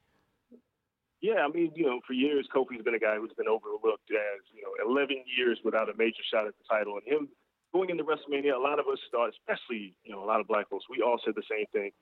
Yeah, 1.23 1.41
I 1.41 1.49
mean, 1.49 1.73
you 1.75 1.87
know, 1.87 2.01
for 2.07 2.13
years, 2.13 2.47
Kofi's 2.55 2.85
been 2.85 2.95
a 2.95 2.99
guy 2.99 3.17
who's 3.17 3.33
been 3.33 3.49
overlooked 3.49 4.11
as, 4.13 4.45
you 4.53 4.61
know, 4.61 4.93
11 4.93 5.25
years 5.25 5.59
without 5.65 5.89
a 5.89 5.97
major 5.97 6.21
shot 6.31 6.47
at 6.47 6.53
the 6.59 6.65
title. 6.69 7.01
And 7.01 7.07
him 7.09 7.29
going 7.73 7.89
into 7.89 8.05
WrestleMania, 8.05 8.55
a 8.55 8.61
lot 8.61 8.79
of 8.79 8.87
us 8.93 8.99
thought, 9.11 9.31
especially, 9.33 9.97
you 10.05 10.13
know, 10.13 10.23
a 10.23 10.29
lot 10.29 10.41
of 10.41 10.47
black 10.47 10.69
folks, 10.69 10.85
we 10.91 11.01
all 11.01 11.17
said 11.25 11.33
the 11.35 11.49
same 11.51 11.65
thing. 11.73 11.93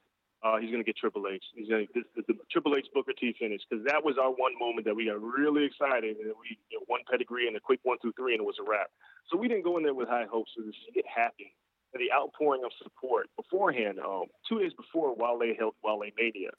Uh, 0.42 0.58
he's 0.58 0.70
going 0.70 0.82
to 0.82 0.86
get 0.86 0.96
Triple 0.96 1.28
H. 1.30 1.44
He's 1.54 1.68
going 1.68 1.86
to 1.94 2.02
the, 2.16 2.22
the 2.26 2.34
Triple 2.50 2.74
H 2.76 2.86
Booker 2.92 3.12
T 3.12 3.34
finish 3.38 3.62
because 3.68 3.84
that 3.86 4.02
was 4.02 4.18
our 4.18 4.30
one 4.30 4.58
moment 4.58 4.86
that 4.86 4.96
we 4.96 5.06
got 5.06 5.22
really 5.22 5.64
excited 5.64 6.16
and 6.18 6.34
we 6.34 6.58
you 6.68 6.78
know, 6.78 6.84
one 6.88 7.00
pedigree 7.08 7.46
and 7.46 7.56
a 7.56 7.60
quick 7.60 7.78
one 7.84 7.98
through 8.02 8.12
three 8.18 8.34
and 8.34 8.42
it 8.42 8.46
was 8.46 8.58
a 8.58 8.68
wrap. 8.68 8.90
So 9.30 9.38
we 9.38 9.46
didn't 9.46 9.62
go 9.62 9.78
in 9.78 9.84
there 9.84 9.94
with 9.94 10.08
high 10.08 10.26
hopes. 10.26 10.50
So 10.56 10.62
to 10.62 10.72
see 10.72 10.98
it 10.98 11.06
happen 11.06 11.46
and 11.94 12.00
the 12.00 12.12
outpouring 12.12 12.64
of 12.64 12.72
support 12.82 13.28
beforehand, 13.36 13.98
um, 14.00 14.24
two 14.48 14.60
days 14.60 14.72
before 14.74 15.14
Wale 15.14 15.54
held 15.58 15.74
Wale 15.84 16.02
Mania, 16.16 16.50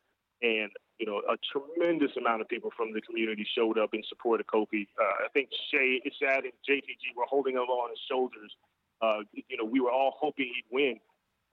and 0.41 0.69
you 0.99 1.05
know 1.05 1.21
a 1.29 1.35
tremendous 1.51 2.11
amount 2.17 2.41
of 2.41 2.47
people 2.47 2.71
from 2.75 2.93
the 2.93 3.01
community 3.01 3.45
showed 3.57 3.77
up 3.77 3.93
in 3.93 4.01
support 4.07 4.39
of 4.39 4.47
Kofi. 4.47 4.87
Uh, 4.99 5.25
I 5.25 5.29
think 5.33 5.49
Shay, 5.71 6.01
Shad, 6.21 6.43
and 6.43 6.53
JTG 6.67 7.17
were 7.17 7.25
holding 7.27 7.55
him 7.55 7.67
on 7.67 7.89
his 7.89 7.99
shoulders. 8.09 8.51
Uh, 9.01 9.19
you 9.33 9.57
know, 9.57 9.65
we 9.65 9.79
were 9.79 9.91
all 9.91 10.13
hoping 10.19 10.45
he'd 10.53 10.69
win 10.71 10.99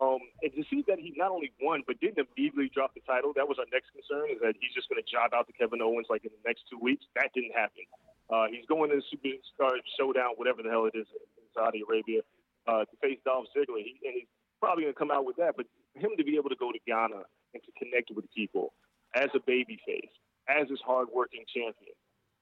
um, 0.01 0.21
and 0.41 0.53
to 0.57 0.65
see 0.73 0.81
that 0.89 0.99
he 0.99 1.13
not 1.17 1.31
only 1.31 1.53
won 1.61 1.85
but 1.87 2.01
didn't 2.01 2.25
immediately 2.25 2.73
drop 2.73 2.97
the 2.97 3.05
title, 3.05 3.33
that 3.37 3.47
was 3.47 3.61
our 3.61 3.69
next 3.69 3.93
concern. 3.93 4.33
Is 4.33 4.41
that 4.41 4.57
he's 4.57 4.73
just 4.73 4.89
going 4.89 4.97
to 4.97 5.05
job 5.05 5.37
out 5.37 5.47
to 5.47 5.55
Kevin 5.55 5.85
Owens 5.85 6.09
like 6.09 6.25
in 6.25 6.33
the 6.33 6.45
next 6.49 6.65
two 6.73 6.81
weeks? 6.81 7.05
That 7.15 7.29
didn't 7.37 7.53
happen. 7.53 7.85
Uh, 8.33 8.47
he's 8.49 8.65
going 8.65 8.89
to 8.91 9.03
the 9.03 9.07
Superstar 9.13 9.77
Showdown, 9.99 10.39
whatever 10.41 10.63
the 10.63 10.71
hell 10.71 10.87
it 10.87 10.97
is 10.97 11.07
in 11.13 11.45
Saudi 11.53 11.83
Arabia, 11.85 12.23
uh, 12.65 12.89
to 12.89 12.95
face 13.03 13.19
Dolph 13.25 13.51
Ziggler. 13.53 13.83
He, 13.83 13.99
and 14.07 14.15
he's 14.15 14.31
probably 14.63 14.85
going 14.89 14.95
to 14.95 14.99
come 14.99 15.11
out 15.11 15.27
with 15.27 15.37
that. 15.37 15.55
But 15.57 15.67
for 15.93 16.01
him 16.01 16.17
to 16.17 16.25
be 16.25 16.37
able 16.37 16.49
to 16.49 16.57
go 16.57 16.73
to 16.73 16.81
Ghana 16.87 17.27
and 17.53 17.61
to 17.61 17.71
connect 17.77 18.09
with 18.15 18.25
people 18.33 18.73
as 19.15 19.29
a 19.35 19.43
babyface, 19.43 20.15
as 20.49 20.71
his 20.71 20.81
hardworking 20.81 21.45
champion, 21.53 21.93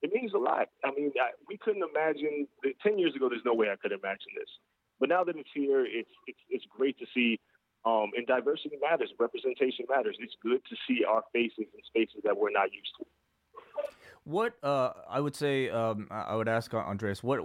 it 0.03 0.13
means 0.13 0.33
a 0.35 0.39
lot. 0.39 0.69
I 0.85 0.93
mean, 0.93 1.11
I, 1.19 1.35
we 1.49 1.59
couldn't 1.59 1.83
imagine. 1.83 2.47
Ten 2.85 2.99
years 2.99 3.17
ago, 3.17 3.29
there's 3.29 3.45
no 3.45 3.55
way 3.55 3.67
I 3.73 3.77
could 3.77 3.93
imagine 3.93 4.31
this. 4.39 4.51
But 5.01 5.09
now 5.09 5.25
that 5.25 5.37
it's 5.37 5.49
here, 5.55 5.87
it's 5.87 6.11
it's, 6.27 6.39
it's 6.51 6.65
great 6.71 6.99
to 6.99 7.07
see. 7.15 7.41
Um, 7.89 8.11
and 8.15 8.27
diversity 8.27 8.77
matters, 8.83 9.11
representation 9.19 9.87
matters. 9.89 10.17
It's 10.21 10.35
good 10.43 10.61
to 10.69 10.77
see 10.87 11.05
our 11.05 11.23
faces 11.33 11.67
in 11.73 11.81
spaces 11.87 12.21
that 12.25 12.37
we're 12.37 12.51
not 12.51 12.71
used 12.73 12.91
to. 12.99 13.07
What 14.25 14.63
uh, 14.63 14.91
I 15.09 15.21
would 15.21 15.35
say, 15.35 15.71
um, 15.71 16.07
I 16.11 16.37
would 16.37 16.49
ask 16.49 16.75
Andreas, 16.75 17.23
what 17.23 17.41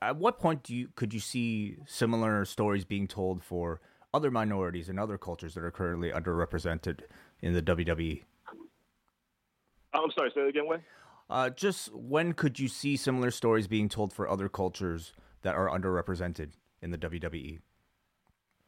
at 0.00 0.16
what 0.16 0.38
point 0.38 0.62
do 0.62 0.74
you 0.74 0.88
could 0.96 1.12
you 1.12 1.20
see 1.20 1.76
similar 1.86 2.46
stories 2.46 2.86
being 2.86 3.06
told 3.06 3.42
for 3.42 3.82
other 4.14 4.30
minorities 4.30 4.88
and 4.88 4.98
other 4.98 5.18
cultures 5.18 5.52
that 5.54 5.62
are 5.62 5.70
currently 5.70 6.10
underrepresented 6.10 7.00
in 7.42 7.52
the 7.52 7.60
WWE? 7.60 8.22
I'm 9.92 10.10
sorry, 10.16 10.30
say 10.34 10.40
that 10.40 10.48
again, 10.48 10.66
Wayne. 10.66 10.82
Uh, 11.28 11.50
just 11.50 11.92
when 11.92 12.32
could 12.32 12.58
you 12.58 12.68
see 12.68 12.96
similar 12.96 13.30
stories 13.30 13.66
being 13.66 13.90
told 13.90 14.14
for 14.14 14.26
other 14.26 14.48
cultures 14.48 15.12
that 15.42 15.54
are 15.54 15.68
underrepresented 15.68 16.52
in 16.80 16.92
the 16.92 16.98
WWE? 16.98 17.58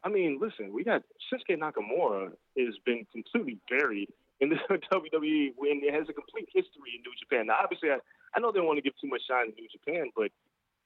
I 0.04 0.10
mean, 0.10 0.38
listen, 0.40 0.72
we 0.72 0.84
got 0.84 1.02
Shinsuke 1.32 1.56
Nakamura 1.56 2.30
has 2.58 2.74
been 2.84 3.06
completely 3.10 3.58
buried 3.68 4.10
in 4.40 4.50
the 4.50 4.56
WWE 4.92 5.52
when 5.56 5.80
it 5.82 5.94
has 5.94 6.06
a 6.08 6.12
complete 6.12 6.48
history 6.52 6.92
in 6.96 7.02
New 7.02 7.16
Japan. 7.18 7.46
Now, 7.46 7.56
obviously, 7.62 7.90
I, 7.90 7.98
I 8.36 8.40
know 8.40 8.52
they 8.52 8.58
don't 8.58 8.66
want 8.66 8.76
to 8.76 8.82
give 8.82 8.92
too 9.00 9.08
much 9.08 9.22
shine 9.26 9.48
to 9.48 9.54
New 9.56 9.68
Japan, 9.72 10.10
but 10.14 10.30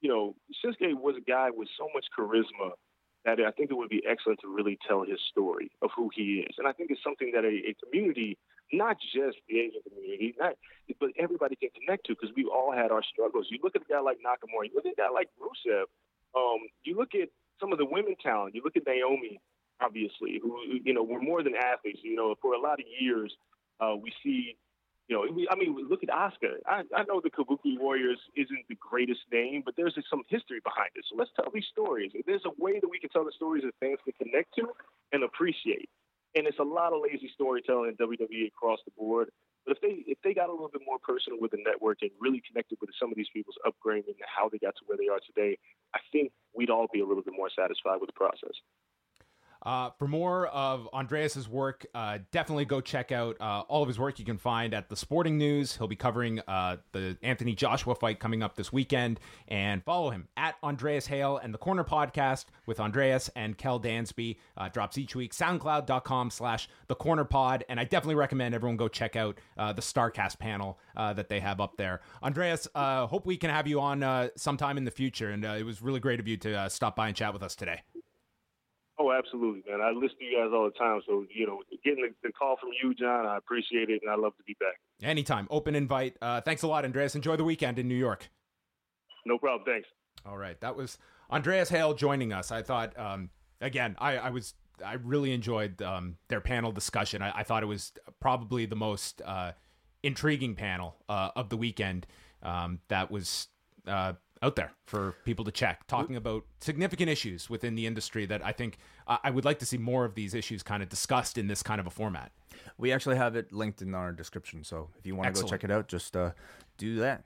you 0.01 0.09
know, 0.09 0.37
Shinsuke 0.63 0.95
was 0.95 1.17
a 1.19 1.21
guy 1.21 1.51
with 1.51 1.69
so 1.77 1.89
much 1.93 2.07
charisma 2.17 2.79
that 3.25 3.41
I 3.41 3.51
think 3.51 3.71
it 3.71 3.75
would 3.75 3.91
be 3.91 4.03
excellent 4.09 4.39
to 4.41 4.49
really 4.49 4.79
tell 4.87 5.03
his 5.03 5.19
story 5.31 5.71
of 5.83 5.91
who 5.97 6.11
he 6.15 6.47
is. 6.47 6.55
And 6.57 6.69
I 6.69 6.73
think 6.73 6.91
it's 6.91 7.03
something 7.03 7.33
that 7.35 7.45
a, 7.45 7.71
a 7.71 7.75
community, 7.83 8.39
not 8.73 8.97
just 9.03 9.37
the 9.49 9.59
Asian 9.59 9.83
community, 9.83 10.35
not 10.39 10.55
but 11.01 11.11
everybody 11.19 11.57
can 11.57 11.71
connect 11.75 12.07
to 12.07 12.15
because 12.15 12.31
we've 12.37 12.49
all 12.49 12.73
had 12.73 12.91
our 12.91 13.03
struggles. 13.03 13.47
You 13.51 13.59
look 13.63 13.75
at 13.75 13.83
a 13.83 13.91
guy 13.91 14.01
like 14.01 14.19
Nakamura, 14.19 14.71
you 14.71 14.75
look 14.75 14.87
at 14.87 14.93
a 14.93 15.03
guy 15.03 15.11
like 15.11 15.29
Rusev, 15.37 15.91
um, 16.37 16.61
you 16.85 16.97
look 16.97 17.15
at 17.15 17.29
some 17.61 17.73
of 17.73 17.79
the 17.79 17.85
women 17.85 18.15
talent. 18.23 18.55
You 18.55 18.63
look 18.65 18.77
at 18.77 18.87
Naomi, 18.87 19.41
obviously, 19.81 20.41
who 20.43 20.59
you 20.85 20.93
know 20.93 21.03
were 21.03 21.21
more 21.21 21.43
than 21.43 21.55
athletes. 21.55 22.01
You 22.03 22.17
know, 22.17 22.35
for 22.41 22.55
a 22.55 22.61
lot 22.61 22.81
of 22.81 22.87
years, 23.01 23.33
uh, 23.81 23.95
we 23.97 24.13
see. 24.23 24.57
You 25.09 25.17
know, 25.17 25.25
I 25.51 25.57
mean, 25.57 25.75
look 25.89 26.03
at 26.03 26.11
Asuka. 26.11 26.61
I, 26.67 26.83
I 26.95 27.03
know 27.05 27.23
the 27.25 27.31
Kabuki 27.31 27.81
Warriors 27.81 28.19
isn't 28.37 28.69
the 28.69 28.77
greatest 28.77 29.21
name, 29.33 29.63
but 29.65 29.73
there's 29.75 29.97
some 30.11 30.21
history 30.29 30.61
behind 30.63 30.91
it. 30.97 31.05
So 31.09 31.17
let's 31.17 31.31
tell 31.35 31.51
these 31.51 31.65
stories. 31.73 32.13
There's 32.27 32.45
a 32.45 32.53
way 32.63 32.79
that 32.79 32.91
we 32.91 33.01
can 33.01 33.09
tell 33.09 33.25
the 33.25 33.33
stories 33.35 33.65
that 33.65 33.73
fans 33.81 33.97
can 34.05 34.13
connect 34.23 34.55
to 34.57 34.69
and 35.13 35.25
appreciate. 35.25 35.89
And 36.35 36.47
it's 36.47 36.59
a 36.59 36.63
lot 36.63 36.93
of 36.93 37.01
lazy 37.01 37.31
storytelling 37.33 37.97
in 37.99 38.07
WWE 38.07 38.49
across 38.49 38.81
the 38.85 38.91
board. 38.99 39.31
But 39.69 39.77
if 39.77 39.83
they 39.85 40.01
if 40.09 40.17
they 40.25 40.33
got 40.33 40.49
a 40.49 40.53
little 40.53 40.73
bit 40.73 40.81
more 40.87 40.97
personal 40.97 41.39
with 41.39 41.51
the 41.51 41.61
network 41.61 41.99
and 42.01 42.11
really 42.19 42.41
connected 42.41 42.79
with 42.81 42.89
some 42.99 43.13
of 43.13 43.17
these 43.21 43.29
people's 43.37 43.61
upbringing 43.69 44.17
and 44.17 44.25
how 44.25 44.49
they 44.49 44.57
got 44.57 44.73
to 44.81 44.85
where 44.89 44.97
they 44.97 45.13
are 45.13 45.21
today, 45.21 45.59
I 45.93 46.01
think 46.11 46.33
we'd 46.57 46.71
all 46.71 46.89
be 46.91 47.01
a 47.01 47.05
little 47.05 47.23
bit 47.23 47.37
more 47.37 47.53
satisfied 47.53 48.01
with 48.01 48.09
the 48.09 48.17
process. 48.17 48.57
Uh, 49.63 49.91
for 49.99 50.07
more 50.07 50.47
of 50.47 50.89
Andreas's 50.93 51.49
work, 51.49 51.85
uh, 51.95 52.19
definitely 52.31 52.65
go 52.65 52.81
check 52.81 53.11
out 53.11 53.37
uh, 53.41 53.65
all 53.69 53.83
of 53.83 53.89
his 53.89 53.99
work. 53.99 54.19
You 54.19 54.25
can 54.25 54.39
find 54.39 54.73
at 54.73 54.89
the 54.89 54.97
Sporting 54.97 55.37
News. 55.37 55.77
He'll 55.77 55.89
be 55.89 55.97
covering 55.97 56.41
uh, 56.47 56.77
the 56.93 57.19
Anthony 57.23 57.55
Joshua 57.55 57.95
fight 57.95 58.21
coming 58.21 58.43
up 58.43 58.55
this 58.55 58.73
weekend, 58.73 59.19
and 59.49 59.83
follow 59.85 60.11
him 60.11 60.29
at 60.37 60.55
Andreas 60.63 61.09
Hale 61.09 61.39
and 61.39 61.53
the 61.53 61.59
Corner 61.59 61.85
Podcast 61.85 62.47
with 62.67 62.79
Andreas 62.79 63.31
and 63.35 63.59
Kel 63.59 63.81
Dansby 63.81 64.37
uh, 64.57 64.69
drops 64.69 64.97
each 64.97 65.17
week. 65.17 65.35
SoundCloud.com/slash 65.35 66.69
The 66.87 66.95
Corner 66.95 67.25
Pod, 67.25 67.65
and 67.69 67.81
I 67.81 67.85
definitely 67.85 68.15
recommend 68.15 68.55
everyone 68.55 68.77
go 68.77 68.89
check 68.89 69.17
out 69.17 69.39
uh, 69.57 69.73
the 69.73 69.83
Starcast 69.83 70.39
panel 70.39 70.79
that 70.97 71.29
they 71.29 71.41
have 71.41 71.61
up 71.61 71.77
there. 71.77 72.01
Andreas, 72.23 72.67
hope 72.75 73.25
we 73.27 73.37
can 73.37 73.51
have 73.51 73.67
you 73.67 73.81
on 73.81 74.31
sometime 74.37 74.77
in 74.77 74.85
the 74.85 74.91
future, 74.91 75.31
and 75.31 75.45
it 75.45 75.65
was 75.65 75.81
really 75.83 76.01
great 76.01 76.21
of 76.21 76.27
you 76.29 76.37
to 76.39 76.69
stop 76.71 76.97
by 76.97 77.09
and 77.09 77.17
chat 77.17 77.33
with 77.33 77.43
us 77.43 77.55
today. 77.55 77.83
Oh, 79.01 79.13
absolutely, 79.13 79.63
man. 79.71 79.81
I 79.81 79.91
listen 79.91 80.19
to 80.19 80.25
you 80.25 80.39
guys 80.39 80.51
all 80.53 80.65
the 80.65 80.77
time. 80.77 81.01
So, 81.07 81.25
you 81.33 81.47
know, 81.47 81.63
getting 81.85 82.03
the, 82.03 82.29
the, 82.29 82.33
call 82.33 82.57
from 82.61 82.71
you, 82.83 82.95
John, 82.95 83.27
I 83.27 83.37
appreciate 83.37 83.91
it, 83.91 84.01
and 84.03 84.11
I 84.11 84.17
love 84.17 84.37
to 84.37 84.43
be 84.43 84.57
back. 84.59 84.75
Anytime. 85.01 85.47
Open 85.51 85.77
invite. 85.77 86.17
Uh, 86.21 86.41
thanks 86.41 86.63
a 86.63 86.67
lot, 86.67 86.85
Andreas. 86.85 87.15
Enjoy 87.15 87.37
the 87.37 87.45
weekend 87.45 87.79
in 87.79 87.87
New 87.87 87.95
York. 87.95 88.29
No 89.25 89.39
problem. 89.39 89.65
Thanks. 89.65 89.89
All 90.27 90.37
right. 90.37 90.61
That 90.61 90.75
was 90.75 90.99
Andreas 91.31 91.69
Hale 91.69 91.95
joining 91.95 92.33
us. 92.33 92.51
I 92.51 92.63
thought, 92.63 92.99
um, 92.99 93.31
again, 93.61 93.95
I, 93.99 94.17
I, 94.17 94.31
was. 94.31 94.55
I 94.85 94.95
really 94.95 95.33
enjoyed 95.33 95.81
um, 95.81 96.17
their 96.29 96.41
panel 96.41 96.73
discussion. 96.73 97.23
I, 97.23 97.33
I, 97.37 97.43
thought 97.45 97.63
it 97.63 97.67
was 97.67 97.93
probably 98.21 98.67
the 98.67 98.77
most 98.77 99.23
uh, 99.25 99.53
intriguing 100.03 100.55
panel 100.55 100.97
uh, 101.09 101.31
of 101.37 101.51
the 101.51 101.57
weekend. 101.57 102.07
Um, 102.43 102.81
that 102.89 103.11
was 103.11 103.49
uh, 103.87 104.15
out 104.43 104.57
there 104.57 104.73
for 104.87 105.15
people 105.25 105.45
to 105.45 105.53
check, 105.53 105.87
talking 105.87 106.17
about 106.17 106.45
significant 106.61 107.11
issues 107.11 107.51
within 107.51 107.75
the 107.75 107.87
industry 107.87 108.27
that 108.27 108.45
I 108.45 108.53
think 108.53 108.79
uh, 109.07 109.19
I 109.23 109.31
would 109.31 109.45
like 109.45 109.59
to 109.61 109.67
see 109.67 109.79
more 109.79 110.05
of 110.05 110.15
these 110.15 110.35
issues 110.35 110.63
kind 110.63 110.83
of 110.83 110.89
discussed 110.89 111.39
in 111.39 111.49
this 111.49 111.63
kind 111.63 111.81
of 111.81 111.87
a 111.87 111.91
format. 111.91 112.33
We 112.77 112.93
actually 112.93 113.17
have 113.17 113.37
it 113.37 113.53
linked 113.53 113.83
in 113.83 113.95
our 113.95 114.13
description, 114.13 114.65
so 114.65 114.91
if 114.99 115.07
you 115.07 115.17
want 115.17 115.35
to 115.35 115.43
go 115.43 115.49
check 115.49 115.65
it 115.65 115.71
out, 115.71 115.89
just 115.89 116.17
uh, 116.17 116.33
do 116.77 116.97
that. 116.97 117.25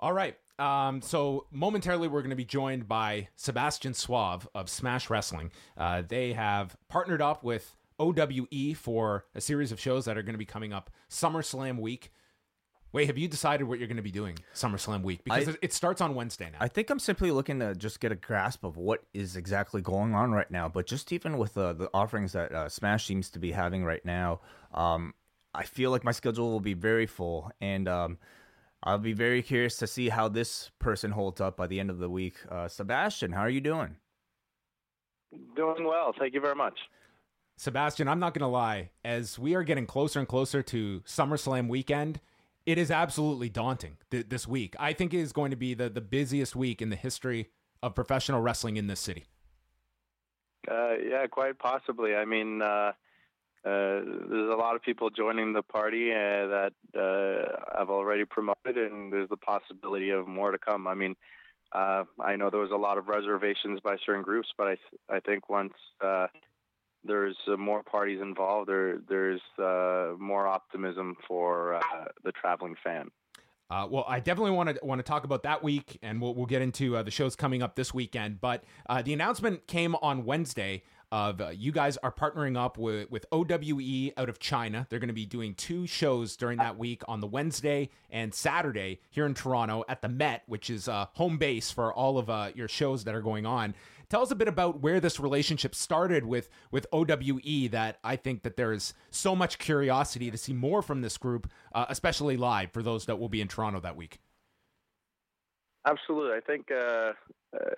All 0.00 0.12
right. 0.12 0.36
Um, 0.58 1.00
so 1.00 1.46
momentarily, 1.50 2.08
we're 2.08 2.22
going 2.22 2.30
to 2.30 2.36
be 2.36 2.44
joined 2.44 2.86
by 2.86 3.28
Sebastian 3.36 3.94
Suave 3.94 4.48
of 4.54 4.68
Smash 4.68 5.10
Wrestling. 5.10 5.50
Uh, 5.76 6.02
they 6.06 6.32
have 6.34 6.76
partnered 6.88 7.22
up 7.22 7.42
with 7.42 7.76
OWE 7.98 8.74
for 8.74 9.24
a 9.34 9.40
series 9.40 9.72
of 9.72 9.80
shows 9.80 10.04
that 10.04 10.18
are 10.18 10.22
going 10.22 10.34
to 10.34 10.38
be 10.38 10.44
coming 10.44 10.72
up 10.72 10.90
SummerSlam 11.10 11.78
week. 11.78 12.12
Wai, 12.92 13.06
have 13.06 13.16
you 13.16 13.26
decided 13.26 13.66
what 13.66 13.78
you're 13.78 13.88
going 13.88 13.96
to 13.96 14.02
be 14.02 14.10
doing 14.10 14.38
SummerSlam 14.54 15.02
week? 15.02 15.24
Because 15.24 15.48
I, 15.48 15.54
it 15.62 15.72
starts 15.72 16.02
on 16.02 16.14
Wednesday 16.14 16.50
now. 16.52 16.58
I 16.60 16.68
think 16.68 16.90
I'm 16.90 16.98
simply 16.98 17.30
looking 17.30 17.58
to 17.60 17.74
just 17.74 18.00
get 18.00 18.12
a 18.12 18.16
grasp 18.16 18.64
of 18.64 18.76
what 18.76 19.02
is 19.14 19.36
exactly 19.36 19.80
going 19.80 20.14
on 20.14 20.32
right 20.32 20.50
now. 20.50 20.68
But 20.68 20.86
just 20.86 21.10
even 21.10 21.38
with 21.38 21.56
uh, 21.56 21.72
the 21.72 21.88
offerings 21.94 22.32
that 22.32 22.52
uh, 22.52 22.68
Smash 22.68 23.06
seems 23.06 23.30
to 23.30 23.38
be 23.38 23.52
having 23.52 23.82
right 23.82 24.04
now, 24.04 24.40
um, 24.74 25.14
I 25.54 25.64
feel 25.64 25.90
like 25.90 26.04
my 26.04 26.12
schedule 26.12 26.50
will 26.50 26.60
be 26.60 26.74
very 26.74 27.06
full. 27.06 27.50
And 27.62 27.88
um, 27.88 28.18
I'll 28.82 28.98
be 28.98 29.14
very 29.14 29.42
curious 29.42 29.78
to 29.78 29.86
see 29.86 30.10
how 30.10 30.28
this 30.28 30.70
person 30.78 31.12
holds 31.12 31.40
up 31.40 31.56
by 31.56 31.66
the 31.66 31.80
end 31.80 31.88
of 31.88 31.98
the 31.98 32.10
week. 32.10 32.36
Uh, 32.50 32.68
Sebastian, 32.68 33.32
how 33.32 33.40
are 33.40 33.50
you 33.50 33.62
doing? 33.62 33.96
Doing 35.56 35.84
well. 35.84 36.12
Thank 36.18 36.34
you 36.34 36.42
very 36.42 36.56
much. 36.56 36.78
Sebastian, 37.56 38.08
I'm 38.08 38.18
not 38.18 38.34
going 38.34 38.42
to 38.42 38.48
lie. 38.48 38.90
As 39.02 39.38
we 39.38 39.54
are 39.54 39.62
getting 39.62 39.86
closer 39.86 40.18
and 40.18 40.28
closer 40.28 40.62
to 40.62 41.00
SummerSlam 41.06 41.68
weekend, 41.68 42.20
it 42.66 42.78
is 42.78 42.90
absolutely 42.90 43.48
daunting 43.48 43.96
th- 44.10 44.28
this 44.28 44.46
week. 44.46 44.74
I 44.78 44.92
think 44.92 45.14
it 45.14 45.20
is 45.20 45.32
going 45.32 45.50
to 45.50 45.56
be 45.56 45.74
the, 45.74 45.88
the 45.88 46.00
busiest 46.00 46.54
week 46.54 46.82
in 46.82 46.90
the 46.90 46.96
history 46.96 47.50
of 47.82 47.94
professional 47.94 48.40
wrestling 48.40 48.76
in 48.76 48.86
this 48.86 49.00
city. 49.00 49.26
Uh, 50.70 50.94
yeah, 50.94 51.26
quite 51.26 51.58
possibly. 51.58 52.14
I 52.14 52.24
mean, 52.24 52.62
uh, 52.62 52.92
uh, 53.64 54.00
there's 54.30 54.52
a 54.52 54.56
lot 54.56 54.76
of 54.76 54.82
people 54.82 55.10
joining 55.10 55.52
the 55.52 55.62
party 55.62 56.12
uh, 56.12 56.46
that 56.46 56.72
uh, 56.96 57.80
I've 57.80 57.90
already 57.90 58.24
promoted, 58.24 58.76
and 58.76 59.12
there's 59.12 59.28
the 59.28 59.36
possibility 59.36 60.10
of 60.10 60.28
more 60.28 60.52
to 60.52 60.58
come. 60.58 60.86
I 60.86 60.94
mean, 60.94 61.16
uh, 61.72 62.04
I 62.20 62.36
know 62.36 62.50
there 62.50 62.60
was 62.60 62.70
a 62.70 62.76
lot 62.76 62.98
of 62.98 63.08
reservations 63.08 63.80
by 63.80 63.96
certain 64.04 64.22
groups, 64.22 64.48
but 64.56 64.66
I 64.66 64.76
I 65.08 65.20
think 65.20 65.48
once 65.48 65.74
uh, 66.00 66.26
there's 67.04 67.36
uh, 67.48 67.56
more 67.56 67.82
parties 67.82 68.20
involved, 68.20 68.68
there 68.68 68.98
there's 69.08 69.40
uh, 69.58 70.12
more 70.18 70.46
optimism 70.46 71.16
for 71.26 71.74
uh, 71.74 71.80
the 72.24 72.32
traveling 72.32 72.76
fan. 72.82 73.10
Uh, 73.72 73.86
well, 73.90 74.04
I 74.06 74.20
definitely 74.20 74.50
want 74.50 74.68
to 74.68 74.78
want 74.84 74.98
to 74.98 75.02
talk 75.02 75.24
about 75.24 75.44
that 75.44 75.62
week, 75.62 75.98
and 76.02 76.20
we'll 76.20 76.34
we'll 76.34 76.44
get 76.44 76.60
into 76.60 76.94
uh, 76.94 77.02
the 77.02 77.10
shows 77.10 77.34
coming 77.34 77.62
up 77.62 77.74
this 77.74 77.94
weekend. 77.94 78.38
But 78.38 78.64
uh, 78.86 79.00
the 79.00 79.14
announcement 79.14 79.66
came 79.66 79.94
on 79.96 80.26
Wednesday 80.26 80.82
of 81.10 81.40
uh, 81.40 81.48
you 81.48 81.72
guys 81.72 81.96
are 81.98 82.12
partnering 82.12 82.58
up 82.58 82.76
with 82.76 83.10
with 83.10 83.24
OWE 83.32 84.10
out 84.18 84.28
of 84.28 84.38
China. 84.38 84.86
They're 84.90 84.98
going 84.98 85.08
to 85.08 85.14
be 85.14 85.24
doing 85.24 85.54
two 85.54 85.86
shows 85.86 86.36
during 86.36 86.58
that 86.58 86.76
week 86.76 87.00
on 87.08 87.20
the 87.20 87.26
Wednesday 87.26 87.88
and 88.10 88.34
Saturday 88.34 89.00
here 89.08 89.24
in 89.24 89.32
Toronto 89.32 89.84
at 89.88 90.02
the 90.02 90.08
Met, 90.10 90.42
which 90.46 90.68
is 90.68 90.86
uh, 90.86 91.06
home 91.14 91.38
base 91.38 91.70
for 91.70 91.94
all 91.94 92.18
of 92.18 92.54
your 92.54 92.68
shows 92.68 93.04
that 93.04 93.14
are 93.14 93.22
going 93.22 93.46
on. 93.46 93.74
Tell 94.12 94.20
us 94.20 94.30
a 94.30 94.34
bit 94.34 94.46
about 94.46 94.82
where 94.82 95.00
this 95.00 95.18
relationship 95.18 95.74
started 95.74 96.26
with 96.26 96.50
with 96.70 96.86
OWE. 96.92 97.68
That 97.70 97.96
I 98.04 98.16
think 98.16 98.42
that 98.42 98.58
there 98.58 98.70
is 98.70 98.92
so 99.10 99.34
much 99.34 99.58
curiosity 99.58 100.30
to 100.30 100.36
see 100.36 100.52
more 100.52 100.82
from 100.82 101.00
this 101.00 101.16
group, 101.16 101.50
uh, 101.74 101.86
especially 101.88 102.36
live 102.36 102.72
for 102.72 102.82
those 102.82 103.06
that 103.06 103.18
will 103.18 103.30
be 103.30 103.40
in 103.40 103.48
Toronto 103.48 103.80
that 103.80 103.96
week. 103.96 104.20
Absolutely, 105.86 106.36
I 106.36 106.40
think 106.40 106.70
uh, 106.70 107.12
uh, 107.56 107.70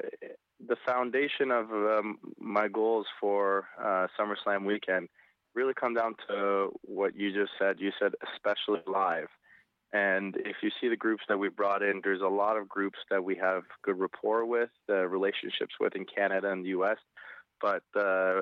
the 0.66 0.74
foundation 0.84 1.52
of 1.52 1.70
um, 1.70 2.18
my 2.40 2.66
goals 2.66 3.06
for 3.20 3.68
uh, 3.80 4.08
SummerSlam 4.18 4.66
weekend 4.66 5.10
really 5.54 5.72
come 5.72 5.94
down 5.94 6.16
to 6.26 6.72
what 6.82 7.14
you 7.14 7.32
just 7.32 7.52
said. 7.60 7.76
You 7.78 7.92
said 8.00 8.14
especially 8.34 8.80
live. 8.88 9.28
And 9.94 10.36
if 10.38 10.56
you 10.60 10.70
see 10.80 10.88
the 10.88 10.96
groups 10.96 11.22
that 11.28 11.38
we 11.38 11.48
brought 11.48 11.80
in, 11.80 12.00
there's 12.02 12.20
a 12.20 12.26
lot 12.26 12.56
of 12.56 12.68
groups 12.68 12.98
that 13.10 13.22
we 13.22 13.36
have 13.36 13.62
good 13.84 13.96
rapport 13.96 14.44
with, 14.44 14.70
uh, 14.90 15.06
relationships 15.06 15.76
with 15.78 15.94
in 15.94 16.04
Canada 16.04 16.50
and 16.50 16.64
the 16.64 16.70
U.S. 16.70 16.96
But 17.62 17.84
uh, 17.94 18.40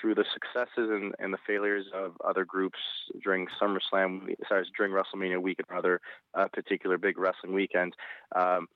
through 0.00 0.14
the 0.14 0.24
successes 0.32 0.88
and, 0.90 1.14
and, 1.18 1.34
the 1.34 1.38
failures 1.46 1.84
of 1.94 2.14
other 2.24 2.46
groups 2.46 2.78
during 3.22 3.46
SummerSlam, 3.60 4.34
sorry, 4.48 4.64
during 4.78 4.92
WrestleMania 4.92 5.42
weekend, 5.42 5.66
or 5.68 5.76
other 5.76 6.00
uh, 6.32 6.48
particular 6.50 6.96
big 6.96 7.18
wrestling 7.18 7.52
weekends, 7.52 7.94
um, 8.34 8.66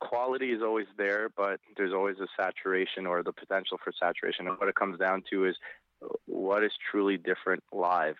quality 0.00 0.52
is 0.52 0.60
always 0.62 0.86
there, 0.98 1.30
but 1.34 1.58
there's 1.78 1.94
always 1.94 2.16
a 2.18 2.28
saturation 2.38 3.06
or 3.06 3.22
the 3.22 3.32
potential 3.32 3.78
for 3.82 3.94
saturation. 3.98 4.46
And 4.46 4.58
what 4.58 4.68
it 4.68 4.74
comes 4.74 4.98
down 4.98 5.22
to 5.30 5.46
is 5.46 5.56
what 6.26 6.62
is 6.62 6.72
truly 6.90 7.16
different 7.16 7.62
live. 7.72 8.16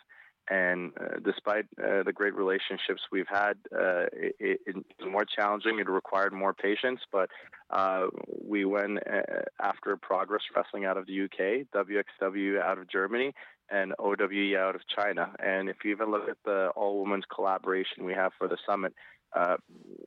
And 0.50 0.92
uh, 1.00 1.20
despite 1.24 1.64
uh, 1.82 2.02
the 2.02 2.12
great 2.12 2.34
relationships 2.34 3.02
we've 3.10 3.28
had, 3.28 3.56
uh, 3.72 4.06
it, 4.12 4.60
it, 4.66 4.76
was 4.76 5.10
more 5.10 5.24
challenging. 5.24 5.78
It 5.78 5.88
required 5.88 6.32
more 6.34 6.52
patience, 6.52 7.00
but 7.10 7.30
uh, 7.70 8.08
we 8.46 8.64
went 8.66 8.98
uh, 8.98 9.22
after 9.60 9.96
Progress 9.96 10.42
Wrestling 10.54 10.84
out 10.84 10.98
of 10.98 11.06
the 11.06 11.22
UK, 11.22 11.66
WXW 11.74 12.60
out 12.60 12.78
of 12.78 12.90
Germany, 12.90 13.32
and 13.70 13.94
OWE 13.98 14.56
out 14.58 14.74
of 14.74 14.82
China. 14.86 15.32
And 15.38 15.70
if 15.70 15.76
you 15.84 15.92
even 15.92 16.10
look 16.10 16.28
at 16.28 16.36
the 16.44 16.68
all 16.76 17.02
women's 17.02 17.24
collaboration 17.34 18.04
we 18.04 18.12
have 18.12 18.32
for 18.38 18.46
the 18.46 18.58
summit, 18.66 18.92
uh, 19.34 19.56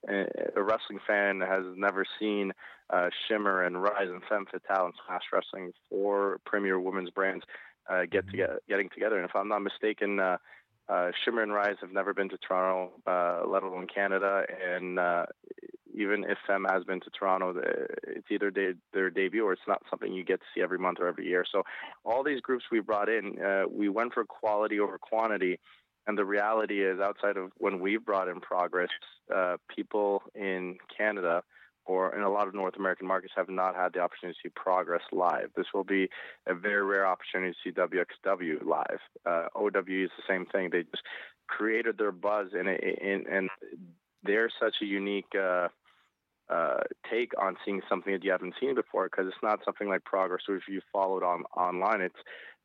a 0.08 0.63
wrestling 0.63 1.00
fan 1.06 1.41
has 1.41 1.63
never 1.76 2.06
seen 2.19 2.54
uh, 2.89 3.10
Shimmer 3.28 3.63
and 3.63 3.82
Rise 3.82 4.08
and 4.10 4.21
Femme 4.30 4.45
Fatale 4.50 4.86
and 4.86 4.93
Smash 5.06 5.23
Wrestling, 5.34 5.73
four 5.89 6.39
premier 6.45 6.80
women's 6.80 7.10
brands, 7.10 7.43
uh, 7.89 8.02
get 8.10 8.26
mm-hmm. 8.28 8.38
to 8.38 8.60
getting 8.67 8.89
together. 8.89 9.17
And 9.17 9.30
if 9.30 9.36
I'm 9.36 9.47
not 9.47 9.62
mistaken, 9.62 10.19
uh, 10.19 10.38
uh, 10.89 11.12
Shimmer 11.23 11.43
and 11.43 11.54
Rise 11.54 11.76
have 11.82 11.91
never 11.91 12.13
been 12.13 12.30
to 12.30 12.38
Toronto, 12.38 12.93
uh, 13.06 13.47
let 13.47 13.63
alone 13.63 13.88
Canada. 13.93 14.45
And 14.73 15.00
uh, 15.00 15.26
even 15.93 16.23
if 16.23 16.38
Femme 16.45 16.65
has 16.69 16.84
been 16.84 17.02
to 17.02 17.10
Toronto, 17.10 17.56
it's 18.04 18.28
either 18.30 18.52
de- 18.52 18.76
their 18.93 19.10
debut 19.10 19.43
or 19.45 19.54
it's 19.54 19.67
not 19.67 19.82
something 19.89 20.13
you 20.13 20.23
get 20.23 20.39
to 20.39 20.45
see 20.54 20.62
every 20.62 20.78
month 20.78 21.00
or 21.00 21.08
every 21.08 21.28
year. 21.28 21.43
So 21.52 21.63
all 22.06 22.23
these 22.23 22.41
groups 22.41 22.65
we 22.71 22.80
brought 22.80 23.10
in, 23.10 23.41
uh, 23.41 23.63
we 23.69 23.89
went 23.89 24.13
for 24.13 24.23
quality 24.26 24.80
over 24.80 24.97
quantity. 24.97 25.60
And 26.06 26.17
the 26.17 26.23
reality 26.23 26.82
is, 26.86 27.02
outside 27.02 27.36
of 27.36 27.52
when 27.58 27.82
we've 27.82 28.06
brought 28.06 28.30
in 28.30 28.39
progress, 28.39 28.89
uh, 29.36 29.58
people 29.76 30.23
in 30.36 30.78
Canada– 30.97 31.43
or 31.88 32.13
in 32.15 32.21
a 32.21 32.30
lot 32.30 32.47
of 32.47 32.54
North 32.54 32.76
American 32.78 33.08
markets 33.08 33.34
have 33.36 33.50
not 33.50 33.76
had 33.76 33.93
the 33.93 34.00
opportunity 34.00 34.38
to 34.41 34.50
see 34.50 34.54
Progress 34.56 35.02
live. 35.12 35.50
This 35.56 35.67
will 35.73 35.84
be 35.84 36.10
a 36.45 36.54
very 36.54 36.84
rare 36.84 37.08
opportunity 37.08 37.54
to 37.54 37.58
see 37.63 37.73
WXW 37.73 38.65
live. 38.65 39.00
Uh, 39.26 39.47
OW 39.56 39.69
is 39.88 40.12
the 40.17 40.23
same 40.28 40.45
thing. 40.45 40.69
They 40.69 40.84
just 40.84 41.04
created 41.47 41.97
their 41.97 42.12
buzz, 42.12 42.50
and 42.54 42.67
and 42.67 43.50
they're 44.23 44.50
such 44.60 44.76
a 44.82 44.86
unique. 44.86 45.34
Uh, 45.36 45.69
uh, 46.50 46.80
take 47.12 47.34
on 47.38 47.58
seeing 47.65 47.82
something 47.89 48.13
that 48.13 48.23
you 48.23 48.32
haven't 48.32 48.54
seen 48.58 48.73
before 48.73 49.10
because 49.10 49.28
it's 49.28 49.43
not 49.43 49.60
something 49.65 49.89
like 49.89 50.06
progress 50.06 50.43
or 50.47 50.56
if 50.56 50.63
you 50.69 50.80
followed 50.93 51.21
on 51.21 51.43
online 51.58 52.00
it's 52.00 52.15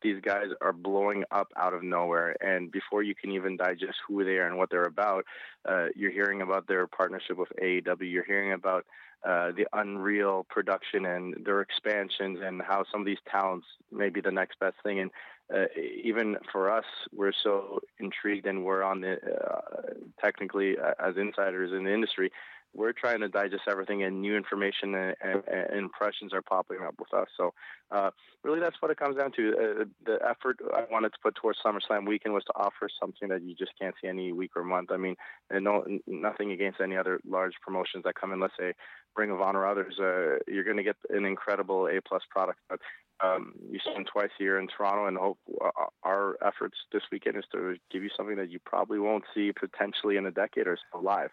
these 0.03 0.21
guys 0.21 0.47
are 0.61 0.73
blowing 0.73 1.23
up 1.31 1.51
out 1.55 1.73
of 1.73 1.83
nowhere 1.83 2.35
and 2.41 2.71
before 2.71 3.01
you 3.03 3.15
can 3.15 3.31
even 3.31 3.57
digest 3.57 3.97
who 4.07 4.23
they 4.23 4.37
are 4.37 4.47
and 4.47 4.57
what 4.57 4.69
they're 4.69 4.83
about 4.83 5.25
uh, 5.65 5.87
you're 5.95 6.11
hearing 6.11 6.41
about 6.41 6.67
their 6.67 6.85
partnership 6.87 7.37
with 7.37 7.49
AEW 7.61 8.11
you're 8.11 8.25
hearing 8.25 8.51
about 8.51 8.85
uh, 9.23 9.51
the 9.55 9.65
Unreal 9.71 10.45
production 10.49 11.05
and 11.05 11.45
their 11.45 11.61
expansions 11.61 12.39
and 12.43 12.61
how 12.61 12.83
some 12.91 12.99
of 12.99 13.05
these 13.05 13.19
talents 13.31 13.65
may 13.89 14.09
be 14.09 14.19
the 14.19 14.31
next 14.31 14.59
best 14.59 14.75
thing. 14.83 14.99
And 14.99 15.11
uh, 15.53 15.65
even 16.03 16.35
for 16.51 16.69
us, 16.69 16.83
we're 17.15 17.31
so 17.31 17.79
intrigued 17.99 18.45
and 18.47 18.65
we're 18.65 18.83
on 18.83 18.99
the 18.99 19.13
uh, 19.13 19.93
technically 20.21 20.77
uh, 20.77 20.93
as 20.99 21.15
insiders 21.15 21.71
in 21.71 21.85
the 21.85 21.93
industry 21.93 22.31
we're 22.73 22.93
trying 22.93 23.19
to 23.19 23.29
digest 23.29 23.63
everything 23.69 24.03
and 24.03 24.21
new 24.21 24.35
information 24.35 24.95
and, 24.95 25.15
and, 25.21 25.43
and 25.47 25.79
impressions 25.79 26.33
are 26.33 26.41
popping 26.41 26.77
up 26.85 26.95
with 26.99 27.13
us. 27.13 27.27
So 27.37 27.53
uh, 27.91 28.11
really 28.43 28.59
that's 28.59 28.81
what 28.81 28.91
it 28.91 28.97
comes 28.97 29.17
down 29.17 29.31
to. 29.33 29.49
Uh, 29.49 29.85
the 30.05 30.17
effort 30.27 30.57
I 30.75 30.85
wanted 30.91 31.13
to 31.13 31.19
put 31.21 31.35
towards 31.35 31.59
SummerSlam 31.65 32.07
weekend 32.07 32.33
was 32.33 32.43
to 32.45 32.53
offer 32.55 32.89
something 32.99 33.29
that 33.29 33.43
you 33.43 33.55
just 33.55 33.71
can't 33.79 33.95
see 34.01 34.07
any 34.07 34.31
week 34.33 34.51
or 34.55 34.63
month. 34.63 34.91
I 34.91 34.97
mean, 34.97 35.15
and 35.49 35.63
no, 35.63 35.85
nothing 36.07 36.51
against 36.51 36.81
any 36.81 36.97
other 36.97 37.19
large 37.27 37.53
promotions 37.61 38.03
that 38.05 38.15
come 38.15 38.33
in, 38.33 38.39
let's 38.39 38.53
say 38.59 38.73
Ring 39.15 39.31
of 39.31 39.41
Honor 39.41 39.59
or 39.59 39.67
others, 39.67 39.93
uh, 39.99 40.39
you're 40.47 40.63
going 40.63 40.77
to 40.77 40.83
get 40.83 40.95
an 41.09 41.25
incredible 41.25 41.87
A 41.87 42.01
plus 42.01 42.23
product. 42.29 42.59
But 42.69 42.79
um, 43.23 43.53
you 43.69 43.79
them 43.93 44.05
twice 44.11 44.31
a 44.39 44.43
year 44.43 44.59
in 44.59 44.67
Toronto, 44.67 45.05
and 45.05 45.17
hope 45.17 45.37
uh, 45.63 45.69
our 46.03 46.35
efforts 46.45 46.77
this 46.91 47.03
weekend 47.11 47.37
is 47.37 47.45
to 47.53 47.75
give 47.91 48.03
you 48.03 48.09
something 48.17 48.35
that 48.37 48.49
you 48.49 48.59
probably 48.65 48.99
won't 48.99 49.23
see 49.33 49.51
potentially 49.53 50.17
in 50.17 50.25
a 50.25 50.31
decade 50.31 50.67
or 50.67 50.77
so 50.91 50.99
live 50.99 51.29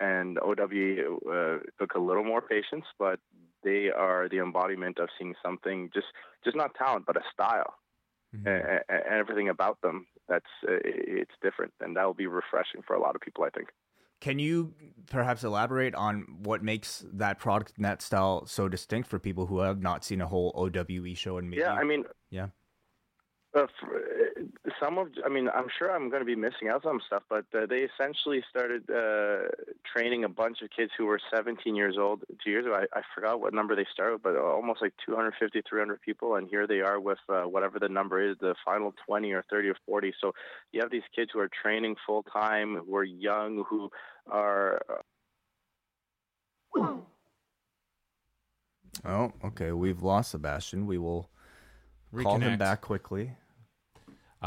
and 0.00 0.38
OWE 0.38 1.20
uh, 1.30 1.58
took 1.78 1.94
a 1.94 2.00
little 2.00 2.24
more 2.24 2.42
patience, 2.42 2.84
but 2.98 3.20
they 3.62 3.90
are 3.90 4.28
the 4.28 4.38
embodiment 4.38 4.98
of 4.98 5.08
seeing 5.18 5.34
something 5.42 5.90
just 5.94 6.06
just 6.44 6.56
not 6.56 6.74
talent, 6.74 7.06
but 7.06 7.16
a 7.16 7.22
style, 7.32 7.74
mm-hmm. 8.34 8.46
and, 8.46 8.80
and, 8.88 9.02
everything 9.10 9.48
about 9.48 9.80
them 9.82 10.06
that's 10.28 10.44
uh, 10.68 10.76
it's 10.84 11.32
different, 11.42 11.72
and 11.80 11.96
that 11.96 12.04
will 12.04 12.14
be 12.14 12.26
refreshing 12.26 12.82
for 12.86 12.94
a 12.94 13.00
lot 13.00 13.14
of 13.14 13.20
people, 13.20 13.44
I 13.44 13.50
think. 13.50 13.68
Can 14.20 14.38
you 14.38 14.74
perhaps 15.10 15.44
elaborate 15.44 15.94
on 15.94 16.26
what 16.42 16.62
makes 16.62 17.04
that 17.12 17.38
product 17.38 17.74
and 17.76 17.84
that 17.84 18.00
style 18.00 18.46
so 18.46 18.68
distinct 18.68 19.08
for 19.08 19.18
people 19.18 19.46
who 19.46 19.58
have 19.58 19.82
not 19.82 20.04
seen 20.04 20.20
a 20.20 20.26
whole 20.26 20.52
OWE 20.54 21.14
show 21.14 21.36
and 21.36 21.50
maybe? 21.50 21.60
Yeah, 21.60 21.72
I 21.72 21.84
mean, 21.84 22.04
yeah. 22.30 22.46
Uh, 23.54 23.66
some 24.82 24.98
of, 24.98 25.08
I 25.24 25.28
mean, 25.28 25.48
I'm 25.54 25.68
sure 25.78 25.94
I'm 25.94 26.10
going 26.10 26.22
to 26.22 26.26
be 26.26 26.34
missing 26.34 26.68
out 26.68 26.84
on 26.84 26.98
some 26.98 27.00
stuff, 27.06 27.22
but 27.28 27.44
uh, 27.54 27.66
they 27.66 27.86
essentially 27.86 28.42
started 28.50 28.82
uh, 28.90 29.48
training 29.94 30.24
a 30.24 30.28
bunch 30.28 30.60
of 30.62 30.70
kids 30.70 30.90
who 30.98 31.06
were 31.06 31.20
17 31.32 31.76
years 31.76 31.96
old 31.96 32.24
two 32.42 32.50
years 32.50 32.66
ago. 32.66 32.74
I, 32.74 32.98
I 32.98 33.02
forgot 33.14 33.40
what 33.40 33.54
number 33.54 33.76
they 33.76 33.86
started, 33.92 34.22
but 34.22 34.36
almost 34.36 34.82
like 34.82 34.92
250, 35.06 35.62
300 35.68 36.00
people, 36.00 36.34
and 36.34 36.48
here 36.48 36.66
they 36.66 36.80
are 36.80 36.98
with 36.98 37.18
uh, 37.28 37.42
whatever 37.42 37.78
the 37.78 37.88
number 37.88 38.20
is, 38.28 38.36
the 38.40 38.56
final 38.64 38.92
20 39.06 39.30
or 39.32 39.44
30 39.48 39.68
or 39.68 39.76
40. 39.86 40.12
So 40.20 40.32
you 40.72 40.80
have 40.80 40.90
these 40.90 41.02
kids 41.14 41.30
who 41.32 41.38
are 41.38 41.48
training 41.62 41.94
full 42.04 42.24
time, 42.24 42.82
who 42.84 42.96
are 42.96 43.04
young, 43.04 43.64
who 43.68 43.90
are. 44.26 44.80
Oh, 49.04 49.32
okay. 49.44 49.70
We've 49.72 50.02
lost 50.02 50.32
Sebastian. 50.32 50.86
We 50.86 50.98
will 50.98 51.28
Reconnect. 52.12 52.22
call 52.24 52.38
him 52.40 52.58
back 52.58 52.80
quickly. 52.80 53.36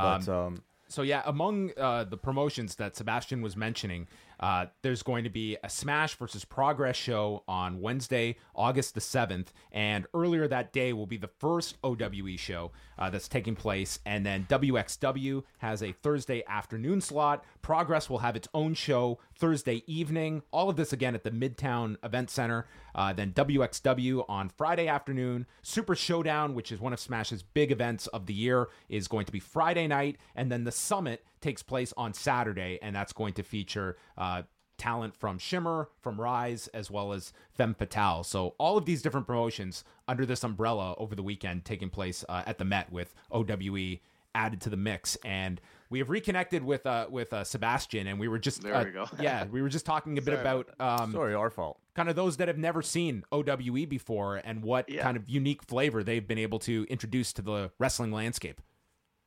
But, 0.03 0.29
um, 0.29 0.45
um, 0.45 0.63
so 0.87 1.01
yeah, 1.01 1.21
among 1.25 1.71
uh, 1.77 2.03
the 2.05 2.17
promotions 2.17 2.75
that 2.75 2.95
Sebastian 2.95 3.41
was 3.41 3.55
mentioning, 3.55 4.07
Uh, 4.39 4.67
there's 4.81 5.03
going 5.03 5.23
to 5.23 5.29
be 5.29 5.57
a 5.63 5.69
Smash 5.69 6.15
versus 6.15 6.45
Progress 6.45 6.95
show 6.95 7.43
on 7.47 7.81
Wednesday, 7.81 8.37
August 8.55 8.93
the 8.93 9.01
7th. 9.01 9.47
And 9.71 10.05
earlier 10.13 10.47
that 10.47 10.73
day 10.73 10.93
will 10.93 11.07
be 11.07 11.17
the 11.17 11.29
first 11.39 11.77
OWE 11.83 12.37
show 12.37 12.71
uh, 12.97 13.09
that's 13.09 13.27
taking 13.27 13.55
place. 13.55 13.99
And 14.05 14.25
then 14.25 14.45
WXW 14.49 15.43
has 15.59 15.81
a 15.81 15.91
Thursday 15.91 16.43
afternoon 16.47 17.01
slot. 17.01 17.43
Progress 17.61 18.09
will 18.09 18.19
have 18.19 18.35
its 18.35 18.47
own 18.53 18.73
show 18.73 19.19
Thursday 19.35 19.83
evening. 19.87 20.43
All 20.51 20.69
of 20.69 20.75
this 20.75 20.93
again 20.93 21.15
at 21.15 21.23
the 21.23 21.31
Midtown 21.31 21.97
Event 22.03 22.29
Center. 22.29 22.67
Uh, 22.95 23.13
then 23.13 23.31
WXW 23.33 24.25
on 24.27 24.49
Friday 24.49 24.87
afternoon. 24.87 25.45
Super 25.61 25.95
Showdown, 25.95 26.55
which 26.55 26.71
is 26.71 26.79
one 26.79 26.93
of 26.93 26.99
Smash's 26.99 27.43
big 27.43 27.71
events 27.71 28.07
of 28.07 28.25
the 28.25 28.33
year, 28.33 28.69
is 28.89 29.07
going 29.07 29.25
to 29.25 29.31
be 29.31 29.39
Friday 29.39 29.87
night. 29.87 30.17
And 30.35 30.51
then 30.51 30.63
the 30.63 30.71
Summit 30.71 31.23
takes 31.47 31.63
place 31.63 31.93
on 31.95 32.13
Saturday, 32.13 32.77
and 32.81 32.93
that's 32.93 33.13
going 33.13 33.33
to 33.33 33.41
feature 33.43 33.95
uh, 34.17 34.41
talent 34.77 35.15
from 35.15 35.37
Shimmer, 35.39 35.87
from 36.01 36.19
Rise, 36.19 36.67
as 36.73 36.91
well 36.91 37.13
as 37.13 37.31
Femme 37.51 37.73
Fatale. 37.73 38.23
So 38.25 38.53
all 38.57 38.77
of 38.77 38.83
these 38.83 39.01
different 39.01 39.25
promotions 39.27 39.85
under 40.09 40.25
this 40.25 40.43
umbrella 40.43 40.93
over 40.97 41.15
the 41.15 41.23
weekend 41.23 41.63
taking 41.63 41.89
place 41.89 42.25
uh, 42.27 42.43
at 42.45 42.57
the 42.57 42.65
Met 42.65 42.91
with 42.91 43.15
OWE 43.31 43.99
added 44.35 44.59
to 44.61 44.69
the 44.69 44.77
mix. 44.77 45.15
And 45.23 45.61
we 45.89 45.99
have 45.99 46.09
reconnected 46.09 46.63
with 46.65 46.85
uh, 46.85 47.07
with 47.09 47.31
uh, 47.31 47.45
Sebastian, 47.45 48.07
and 48.07 48.19
we 48.19 48.27
were 48.27 48.37
just 48.39 48.61
there 48.61 48.75
uh, 48.75 48.83
we 48.83 48.91
go. 48.91 49.05
yeah, 49.21 49.45
we 49.45 49.61
were 49.61 49.69
just 49.69 49.85
talking 49.85 50.17
a 50.17 50.21
bit 50.21 50.33
about 50.37 50.69
um, 50.81 51.13
Sorry, 51.13 51.33
our 51.33 51.49
fault. 51.49 51.79
kind 51.95 52.09
of 52.09 52.17
those 52.17 52.35
that 52.37 52.49
have 52.49 52.57
never 52.57 52.81
seen 52.81 53.23
OWE 53.31 53.85
before 53.87 54.35
and 54.43 54.63
what 54.63 54.89
Yeah. 54.89 55.01
kind 55.01 55.15
of 55.15 55.29
unique 55.29 55.63
flavor 55.63 56.03
they've 56.03 56.27
been 56.27 56.37
able 56.39 56.59
to 56.59 56.85
introduce 56.89 57.31
to 57.33 57.41
the 57.41 57.71
wrestling 57.79 58.11
landscape. 58.11 58.59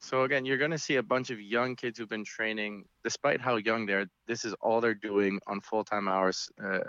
So 0.02 0.24
again, 0.24 0.46
you're 0.46 0.56
going 0.56 0.70
to 0.70 0.78
see 0.78 0.96
a 0.96 1.02
bunch 1.02 1.28
of 1.28 1.40
young 1.40 1.76
kids 1.76 1.98
who've 1.98 2.08
been 2.08 2.24
training, 2.24 2.84
despite 3.04 3.38
how 3.38 3.56
young 3.56 3.84
they 3.84 3.92
are. 3.92 4.06
This 4.26 4.46
is 4.46 4.54
all 4.62 4.80
they're 4.80 4.94
doing 4.94 5.38
on 5.46 5.60
full-time 5.60 6.08
hours 6.08 6.48
uh, 6.62 6.80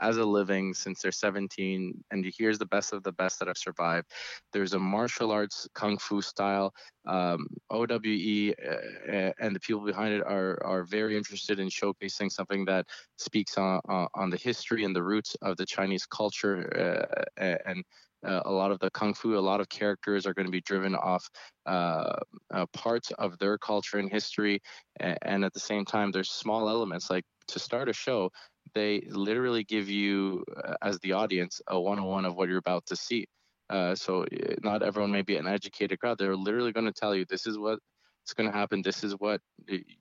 as 0.00 0.16
a 0.16 0.24
living 0.24 0.74
since 0.74 1.00
they're 1.00 1.12
17. 1.12 2.02
And 2.10 2.32
here's 2.36 2.58
the 2.58 2.66
best 2.66 2.92
of 2.92 3.04
the 3.04 3.12
best 3.12 3.38
that 3.38 3.46
have 3.46 3.56
survived. 3.56 4.08
There's 4.52 4.72
a 4.72 4.78
martial 4.78 5.30
arts 5.30 5.68
kung 5.74 5.98
fu 5.98 6.20
style. 6.20 6.74
Um, 7.06 7.46
OWE 7.70 8.54
uh, 8.58 9.32
and 9.40 9.54
the 9.54 9.60
people 9.60 9.84
behind 9.84 10.14
it 10.14 10.22
are 10.26 10.58
are 10.64 10.82
very 10.84 11.16
interested 11.16 11.60
in 11.60 11.68
showcasing 11.68 12.30
something 12.30 12.64
that 12.64 12.86
speaks 13.16 13.56
on 13.56 13.80
on 13.88 14.08
on 14.14 14.30
the 14.30 14.36
history 14.36 14.82
and 14.84 14.94
the 14.96 15.02
roots 15.02 15.36
of 15.42 15.56
the 15.56 15.66
Chinese 15.66 16.06
culture 16.06 17.08
uh, 17.40 17.56
and. 17.64 17.84
Uh, 18.26 18.42
a 18.44 18.50
lot 18.50 18.70
of 18.70 18.78
the 18.80 18.90
kung 18.90 19.14
fu, 19.14 19.36
a 19.36 19.40
lot 19.40 19.60
of 19.60 19.68
characters 19.68 20.26
are 20.26 20.34
going 20.34 20.46
to 20.46 20.52
be 20.52 20.60
driven 20.60 20.94
off 20.94 21.28
uh, 21.66 22.16
uh, 22.52 22.66
parts 22.72 23.10
of 23.12 23.38
their 23.38 23.58
culture 23.58 23.98
and 23.98 24.10
history, 24.10 24.60
and, 24.98 25.18
and 25.22 25.44
at 25.44 25.52
the 25.52 25.60
same 25.60 25.84
time, 25.84 26.10
there's 26.10 26.30
small 26.30 26.68
elements 26.68 27.10
like 27.10 27.24
to 27.48 27.58
start 27.58 27.88
a 27.88 27.92
show, 27.92 28.30
they 28.74 29.02
literally 29.10 29.64
give 29.64 29.88
you, 29.88 30.44
uh, 30.64 30.74
as 30.82 30.98
the 31.00 31.12
audience, 31.12 31.60
a 31.68 31.80
one-on-one 31.80 32.24
of 32.24 32.36
what 32.36 32.48
you're 32.48 32.58
about 32.58 32.86
to 32.86 32.96
see. 32.96 33.26
Uh, 33.70 33.94
so 33.94 34.22
uh, 34.24 34.54
not 34.62 34.82
everyone 34.82 35.10
may 35.10 35.22
be 35.22 35.36
an 35.36 35.46
educated 35.46 35.98
crowd. 35.98 36.18
They're 36.18 36.36
literally 36.36 36.72
going 36.72 36.86
to 36.86 36.92
tell 36.92 37.14
you 37.14 37.24
this 37.24 37.46
is 37.46 37.58
what 37.58 37.78
it's 38.28 38.34
going 38.34 38.50
to 38.52 38.54
happen. 38.54 38.82
This 38.82 39.02
is 39.02 39.14
what 39.14 39.40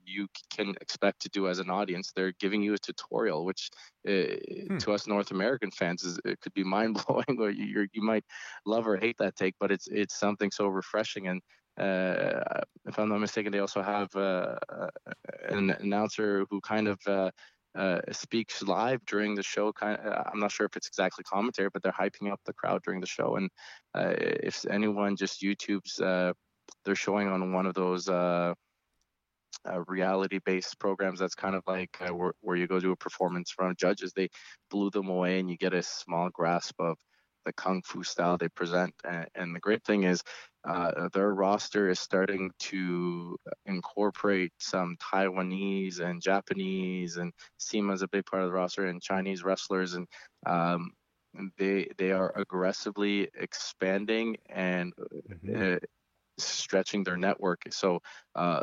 you 0.06 0.28
can 0.54 0.76
expect 0.82 1.22
to 1.22 1.30
do 1.30 1.48
as 1.48 1.60
an 1.60 1.70
audience. 1.70 2.12
They're 2.14 2.34
giving 2.42 2.62
you 2.62 2.74
a 2.74 2.78
tutorial, 2.78 3.46
which 3.46 3.70
uh, 4.06 4.36
to 4.80 4.92
us 4.92 5.08
North 5.08 5.32
American 5.32 5.72
fans 5.72 6.04
is 6.04 6.20
it 6.26 6.42
could 6.42 6.54
be 6.54 6.66
mind 6.66 7.02
blowing, 7.08 7.40
or 7.40 7.50
you 7.50 7.88
you're, 7.94 8.04
might 8.04 8.26
love 8.66 8.86
or 8.86 8.98
hate 8.98 9.16
that 9.20 9.38
take, 9.38 9.56
but 9.62 9.72
it's 9.72 9.88
it's 9.88 10.20
something 10.20 10.52
so 10.52 10.68
refreshing. 10.68 11.30
And 11.30 11.42
uh, 11.80 12.44
if 12.86 13.00
I'm 13.00 13.08
not 13.08 13.22
mistaken, 13.22 13.54
they 13.54 13.60
also 13.60 13.82
have 13.82 14.14
uh, 14.14 14.56
uh, 14.68 14.90
an 15.48 15.70
announcer 15.80 16.46
who 16.50 16.60
kind 16.60 16.90
of. 16.90 17.00
Uh, 17.08 17.32
uh, 17.76 18.02
speaks 18.12 18.64
live 18.64 19.06
during 19.06 19.36
the 19.36 19.44
show. 19.44 19.72
Kind 19.72 20.00
of, 20.00 20.26
I'm 20.34 20.40
not 20.40 20.52
sure 20.52 20.66
if 20.66 20.76
it's 20.76 20.88
exactly 20.88 21.24
commentary, 21.24 21.70
but 21.72 21.84
they're 21.84 21.92
hyping 21.92 22.32
up 22.32 22.40
the 22.44 22.54
crowd 22.54 22.82
during 22.84 23.02
the 23.02 23.06
show. 23.06 23.36
And 23.36 23.52
uh, 23.94 24.14
if 24.18 24.66
anyone 24.68 25.16
just 25.16 25.44
YouTube's, 25.44 26.00
uh, 26.00 26.34
they're 26.88 26.96
showing 26.96 27.28
on 27.28 27.54
one 27.54 27.68
of 27.68 27.76
those 27.76 28.10
uh, 28.10 28.54
uh, 29.70 29.84
reality-based 29.88 30.80
programs. 30.80 31.20
That's 31.20 31.36
kind 31.36 31.56
of 31.56 31.64
like 31.68 31.96
uh, 32.02 32.14
where, 32.14 32.34
where 32.42 32.56
you 32.56 32.68
go 32.68 32.80
do 32.80 32.92
a 32.92 32.96
performance 32.96 33.52
from 33.52 33.76
judges. 33.78 34.14
They 34.14 34.30
blew 34.72 34.90
them 34.90 35.10
away, 35.10 35.40
and 35.40 35.50
you 35.52 35.58
get 35.58 35.74
a 35.74 35.84
small 35.84 36.30
grasp 36.30 36.76
of 36.80 36.98
the 37.46 37.54
kung 37.54 37.82
fu 37.84 38.04
style 38.04 38.38
they 38.38 38.50
present. 38.50 38.94
And, 39.04 39.28
and 39.36 39.56
the 39.56 39.60
great 39.60 39.84
thing 39.84 40.04
is, 40.04 40.24
uh, 40.68 41.10
their 41.14 41.34
roster 41.34 41.90
is 41.90 42.00
starting 42.00 42.52
to 42.60 43.38
incorporate 43.66 44.54
some 44.60 44.98
Taiwanese 44.98 46.00
and 46.00 46.22
Japanese, 46.22 47.18
and 47.18 47.34
SEMA 47.58 47.94
is 47.94 48.02
a 48.02 48.08
big 48.08 48.26
part 48.26 48.44
of 48.44 48.50
the 48.50 48.56
roster, 48.56 48.88
and 48.88 49.02
Chinese 49.02 49.44
wrestlers, 49.44 49.94
and 49.94 50.08
um, 50.46 50.92
they 51.58 51.88
they 51.98 52.12
are 52.12 52.34
aggressively 52.36 53.30
expanding 53.36 54.38
and 54.50 54.94
uh, 55.56 55.78
stretching 56.38 57.04
their 57.04 57.18
network. 57.18 57.62
So 57.72 58.00
uh, 58.36 58.62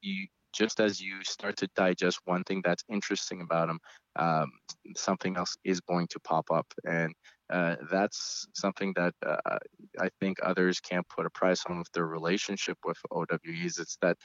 you 0.00 0.26
just 0.54 0.80
as 0.80 1.00
you 1.00 1.22
start 1.24 1.56
to 1.58 1.68
digest 1.76 2.20
one 2.24 2.42
thing 2.44 2.62
that's 2.64 2.82
interesting 2.90 3.42
about 3.42 3.68
them, 3.68 3.78
um, 4.16 4.50
something 4.96 5.36
else 5.36 5.56
is 5.62 5.80
going 5.80 6.08
to 6.08 6.20
pop 6.20 6.50
up, 6.50 6.66
and 6.84 7.14
uh, 7.50 7.76
that's 7.90 8.46
something 8.54 8.92
that 8.96 9.14
uh, 9.24 9.58
I 10.00 10.08
think 10.20 10.38
others 10.42 10.80
can't 10.80 11.08
put 11.08 11.26
a 11.26 11.30
price 11.30 11.64
on 11.68 11.78
with 11.78 11.90
their 11.92 12.06
relationship 12.06 12.78
with 12.84 12.98
OWEs. 13.10 13.78
It's 13.78 13.98
that 14.02 14.16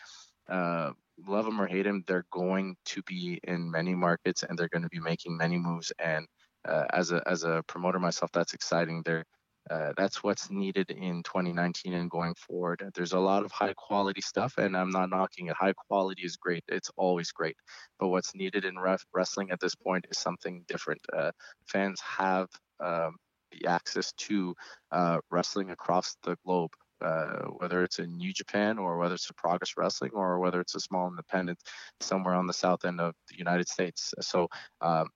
uh, 0.50 0.92
love 1.28 1.46
them 1.46 1.62
or 1.62 1.68
hate 1.68 1.84
them, 1.84 2.04
they're 2.08 2.26
going 2.32 2.76
to 2.86 3.02
be 3.04 3.40
in 3.44 3.70
many 3.70 3.96
markets 3.96 4.44
and 4.44 4.58
they're 4.58 4.70
going 4.70 4.84
to 4.84 4.90
be 4.90 5.00
making 5.00 5.38
many 5.38 5.58
moves. 5.58 5.92
And 6.00 6.28
uh, 6.68 6.86
as 6.92 7.12
a 7.12 7.22
as 7.28 7.44
a 7.44 7.64
promoter 7.68 8.00
myself, 8.00 8.32
that's 8.34 8.54
exciting. 8.54 9.02
They're 9.06 9.26
uh, 9.70 9.94
that's 9.96 10.24
what's 10.24 10.50
needed 10.50 10.92
in 10.92 11.24
2019 11.24 11.94
and 11.94 12.10
going 12.10 12.36
forward. 12.36 12.84
There's 12.94 13.14
a 13.14 13.20
lot 13.20 13.46
of 13.46 13.52
high 13.52 13.74
quality 13.74 14.22
stuff, 14.22 14.58
and 14.58 14.76
I'm 14.76 14.90
not 14.90 15.10
knocking 15.10 15.48
it. 15.48 15.56
High 15.56 15.74
quality 15.74 16.24
is 16.24 16.36
great; 16.36 16.64
it's 16.68 16.92
always 16.98 17.32
great. 17.32 17.56
But 18.00 18.10
what's 18.10 18.36
needed 18.36 18.66
in 18.66 18.78
ref- 18.78 19.06
wrestling 19.14 19.52
at 19.52 19.60
this 19.60 19.76
point 19.76 20.06
is 20.10 20.18
something 20.18 20.66
different. 20.68 21.02
Uh, 21.16 21.32
fans 21.66 22.02
have 22.02 22.50
um, 22.80 23.16
the 23.52 23.68
access 23.68 24.12
to 24.14 24.54
uh, 24.92 25.20
wrestling 25.32 25.72
across 25.72 26.18
the 26.24 26.38
globe. 26.46 26.72
Uh, 27.02 27.48
whether 27.58 27.84
it's 27.84 28.00
in 28.00 28.16
New 28.16 28.32
Japan 28.32 28.78
or 28.78 28.98
whether 28.98 29.16
it's 29.16 29.30
a 29.30 29.34
Progress 29.34 29.74
Wrestling 29.76 30.12
or 30.14 30.40
whether 30.40 30.62
it's 30.62 30.76
a 30.76 30.80
small 30.80 31.10
independent 31.10 31.60
somewhere 32.00 32.34
on 32.34 32.48
the 32.48 32.54
south 32.54 32.86
end 32.86 33.02
of 33.02 33.14
the 33.30 33.38
United 33.38 33.68
States. 33.68 34.14
So 34.22 34.48
um, 34.80 35.10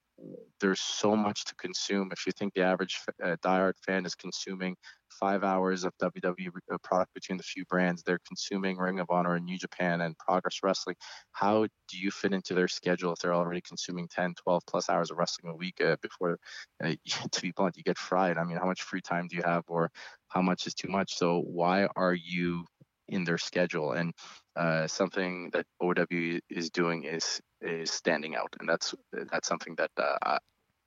there's 0.60 0.80
so 0.80 1.16
much 1.16 1.46
to 1.46 1.56
consume. 1.56 2.10
If 2.12 2.26
you 2.26 2.32
think 2.32 2.54
the 2.54 2.64
average 2.64 3.00
uh, 3.24 3.36
diehard 3.44 3.74
fan 3.86 4.06
is 4.06 4.16
consuming 4.16 4.76
five 5.10 5.44
hours 5.44 5.84
of 5.84 5.94
WWE 6.02 6.50
uh, 6.72 6.78
product 6.84 7.14
between 7.14 7.38
the 7.38 7.44
few 7.44 7.66
brands, 7.66 8.04
they're 8.04 8.20
consuming 8.28 8.78
Ring 8.78 9.00
of 9.00 9.08
Honor 9.10 9.36
and 9.36 9.46
New 9.46 9.58
Japan 9.58 10.02
and 10.02 10.18
Progress 10.18 10.60
Wrestling. 10.64 10.96
How 11.32 11.66
do 11.66 11.98
you 11.98 12.12
fit 12.12 12.34
into 12.34 12.54
their 12.54 12.68
schedule 12.68 13.14
if 13.14 13.20
they're 13.20 13.34
already 13.34 13.62
consuming 13.62 14.08
10, 14.10 14.34
12 14.36 14.64
plus 14.68 14.90
hours 14.90 15.12
of 15.12 15.18
wrestling 15.18 15.52
a 15.54 15.56
week 15.56 15.80
uh, 15.82 15.98
before, 16.02 16.38
uh, 16.84 16.94
to 17.32 17.42
be 17.42 17.52
blunt, 17.56 17.78
you 17.78 17.84
get 17.84 17.98
fried? 17.98 18.38
I 18.38 18.44
mean, 18.44 18.58
how 18.58 18.66
much 18.66 18.82
free 18.82 19.02
time 19.02 19.28
do 19.28 19.36
you 19.36 19.44
have 19.44 19.64
or 19.68 19.92
how 20.30 20.42
much 20.42 20.68
is 20.68 20.74
too 20.74 20.90
much? 20.90 21.16
So 21.16 21.42
why 21.42 21.88
are 21.96 22.14
you 22.14 22.66
in 23.08 23.24
their 23.24 23.38
schedule? 23.38 23.92
And 23.92 24.14
uh, 24.56 24.88
something 24.88 25.52
that 25.54 25.66
OW 25.82 26.40
is 26.50 26.70
doing 26.72 27.04
is 27.04 27.40
is 27.62 27.92
standing 27.92 28.36
out, 28.36 28.56
and 28.60 28.68
that's 28.68 28.94
that's 29.32 29.48
something 29.48 29.76
that 29.76 29.92
uh, 29.98 30.38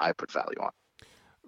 I, 0.01 0.13
put 0.13 0.31
value 0.31 0.61
on. 0.61 0.71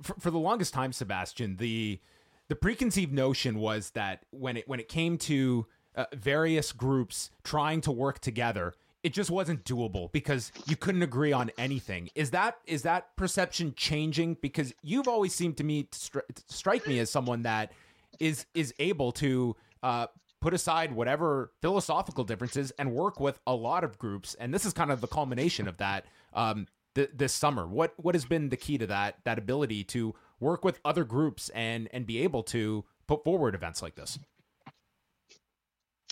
For, 0.02 0.14
for 0.18 0.30
the 0.30 0.38
longest 0.38 0.74
time, 0.74 0.92
Sebastian, 0.92 1.56
the 1.56 2.00
the 2.48 2.56
preconceived 2.56 3.12
notion 3.12 3.58
was 3.58 3.90
that 3.90 4.24
when 4.30 4.56
it 4.56 4.68
when 4.68 4.80
it 4.80 4.88
came 4.88 5.18
to 5.18 5.66
uh, 5.94 6.06
various 6.12 6.72
groups 6.72 7.30
trying 7.44 7.80
to 7.82 7.92
work 7.92 8.18
together, 8.18 8.74
it 9.02 9.12
just 9.12 9.30
wasn't 9.30 9.64
doable 9.64 10.10
because 10.12 10.52
you 10.66 10.76
couldn't 10.76 11.02
agree 11.02 11.32
on 11.32 11.50
anything. 11.58 12.08
Is 12.14 12.30
that 12.30 12.58
is 12.66 12.82
that 12.82 13.14
perception 13.16 13.74
changing? 13.76 14.38
Because 14.40 14.74
you've 14.82 15.08
always 15.08 15.34
seemed 15.34 15.56
to 15.58 15.64
me 15.64 15.84
to 15.84 15.98
stri- 15.98 16.34
to 16.34 16.42
strike 16.46 16.86
me 16.86 16.98
as 16.98 17.10
someone 17.10 17.42
that 17.42 17.72
is 18.18 18.46
is 18.54 18.74
able 18.78 19.12
to 19.12 19.56
uh, 19.82 20.06
put 20.42 20.52
aside 20.52 20.92
whatever 20.92 21.52
philosophical 21.62 22.24
differences 22.24 22.72
and 22.72 22.92
work 22.92 23.20
with 23.20 23.38
a 23.46 23.54
lot 23.54 23.84
of 23.84 23.96
groups. 23.96 24.34
And 24.34 24.52
this 24.52 24.66
is 24.66 24.72
kind 24.74 24.90
of 24.90 25.00
the 25.00 25.06
culmination 25.06 25.68
of 25.68 25.78
that 25.78 26.04
um, 26.34 26.66
th- 26.94 27.10
this 27.14 27.32
summer. 27.32 27.66
What 27.66 27.94
what 27.96 28.14
has 28.14 28.26
been 28.26 28.50
the 28.50 28.56
key 28.56 28.76
to 28.76 28.86
that 28.88 29.18
that 29.24 29.38
ability 29.38 29.84
to 29.84 30.14
work 30.40 30.64
with 30.64 30.80
other 30.84 31.04
groups 31.04 31.48
and 31.50 31.88
and 31.92 32.04
be 32.04 32.18
able 32.18 32.42
to 32.42 32.84
put 33.06 33.24
forward 33.24 33.54
events 33.54 33.80
like 33.80 33.94
this? 33.94 34.18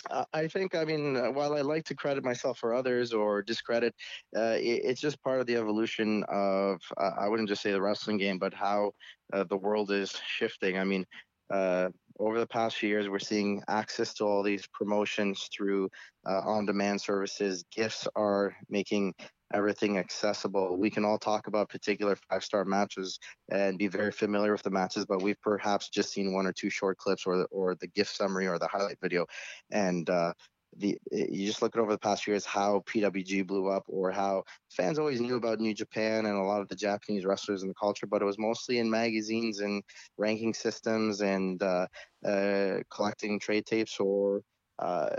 Uh, 0.09 0.25
I 0.33 0.47
think, 0.47 0.73
I 0.73 0.83
mean, 0.83 1.15
uh, 1.15 1.31
while 1.31 1.53
I 1.53 1.61
like 1.61 1.83
to 1.85 1.95
credit 1.95 2.23
myself 2.23 2.57
for 2.57 2.73
others 2.73 3.13
or 3.13 3.43
discredit, 3.43 3.93
uh, 4.35 4.57
it, 4.57 4.81
it's 4.83 4.99
just 4.99 5.21
part 5.21 5.39
of 5.39 5.45
the 5.45 5.55
evolution 5.55 6.23
of, 6.27 6.81
uh, 6.97 7.11
I 7.19 7.27
wouldn't 7.27 7.47
just 7.47 7.61
say 7.61 7.71
the 7.71 7.81
wrestling 7.81 8.17
game, 8.17 8.39
but 8.39 8.51
how 8.51 8.93
uh, 9.31 9.43
the 9.43 9.57
world 9.57 9.91
is 9.91 10.19
shifting. 10.25 10.79
I 10.79 10.85
mean, 10.85 11.05
uh, 11.53 11.89
over 12.19 12.39
the 12.39 12.47
past 12.47 12.77
few 12.77 12.89
years, 12.89 13.09
we're 13.09 13.19
seeing 13.19 13.61
access 13.67 14.13
to 14.15 14.25
all 14.25 14.43
these 14.43 14.67
promotions 14.73 15.49
through 15.55 15.89
on 16.25 16.65
demand 16.65 17.01
services. 17.01 17.63
Gifts 17.71 18.07
are 18.15 18.55
making 18.69 19.13
everything 19.53 19.97
accessible. 19.97 20.77
We 20.77 20.89
can 20.89 21.05
all 21.05 21.17
talk 21.17 21.47
about 21.47 21.69
particular 21.69 22.17
five 22.29 22.43
star 22.43 22.65
matches 22.65 23.19
and 23.51 23.77
be 23.77 23.87
very 23.87 24.11
familiar 24.11 24.51
with 24.51 24.63
the 24.63 24.69
matches, 24.69 25.05
but 25.05 25.21
we've 25.21 25.41
perhaps 25.41 25.89
just 25.89 26.11
seen 26.11 26.33
one 26.33 26.47
or 26.47 26.53
two 26.53 26.69
short 26.69 26.97
clips 26.97 27.23
or 27.25 27.37
the, 27.37 27.45
or 27.45 27.75
the 27.75 27.87
gift 27.87 28.15
summary 28.15 28.47
or 28.47 28.59
the 28.59 28.67
highlight 28.67 28.97
video, 29.01 29.25
and 29.71 30.09
uh, 30.09 30.33
the 30.77 30.97
you 31.11 31.45
just 31.45 31.61
look 31.61 31.75
at 31.75 31.81
over 31.81 31.91
the 31.91 31.97
past 31.97 32.25
years 32.27 32.45
how 32.45 32.83
PWG 32.87 33.45
blew 33.45 33.67
up 33.67 33.83
or 33.87 34.11
how 34.11 34.43
fans 34.69 34.99
always 34.99 35.19
knew 35.19 35.35
about 35.35 35.59
New 35.59 35.73
Japan 35.73 36.25
and 36.25 36.37
a 36.37 36.43
lot 36.43 36.61
of 36.61 36.67
the 36.69 36.75
Japanese 36.75 37.25
wrestlers 37.25 37.61
in 37.61 37.67
the 37.67 37.73
culture, 37.75 38.07
but 38.07 38.21
it 38.21 38.25
was 38.25 38.39
mostly 38.39 38.79
in 38.79 38.89
magazines 38.89 39.59
and 39.59 39.83
ranking 40.17 40.53
systems 40.53 41.21
and 41.21 41.61
uh, 41.61 41.87
uh, 42.25 42.77
collecting 42.89 43.39
trade 43.39 43.65
tapes 43.65 43.99
or 43.99 44.41
uh, 44.79 45.09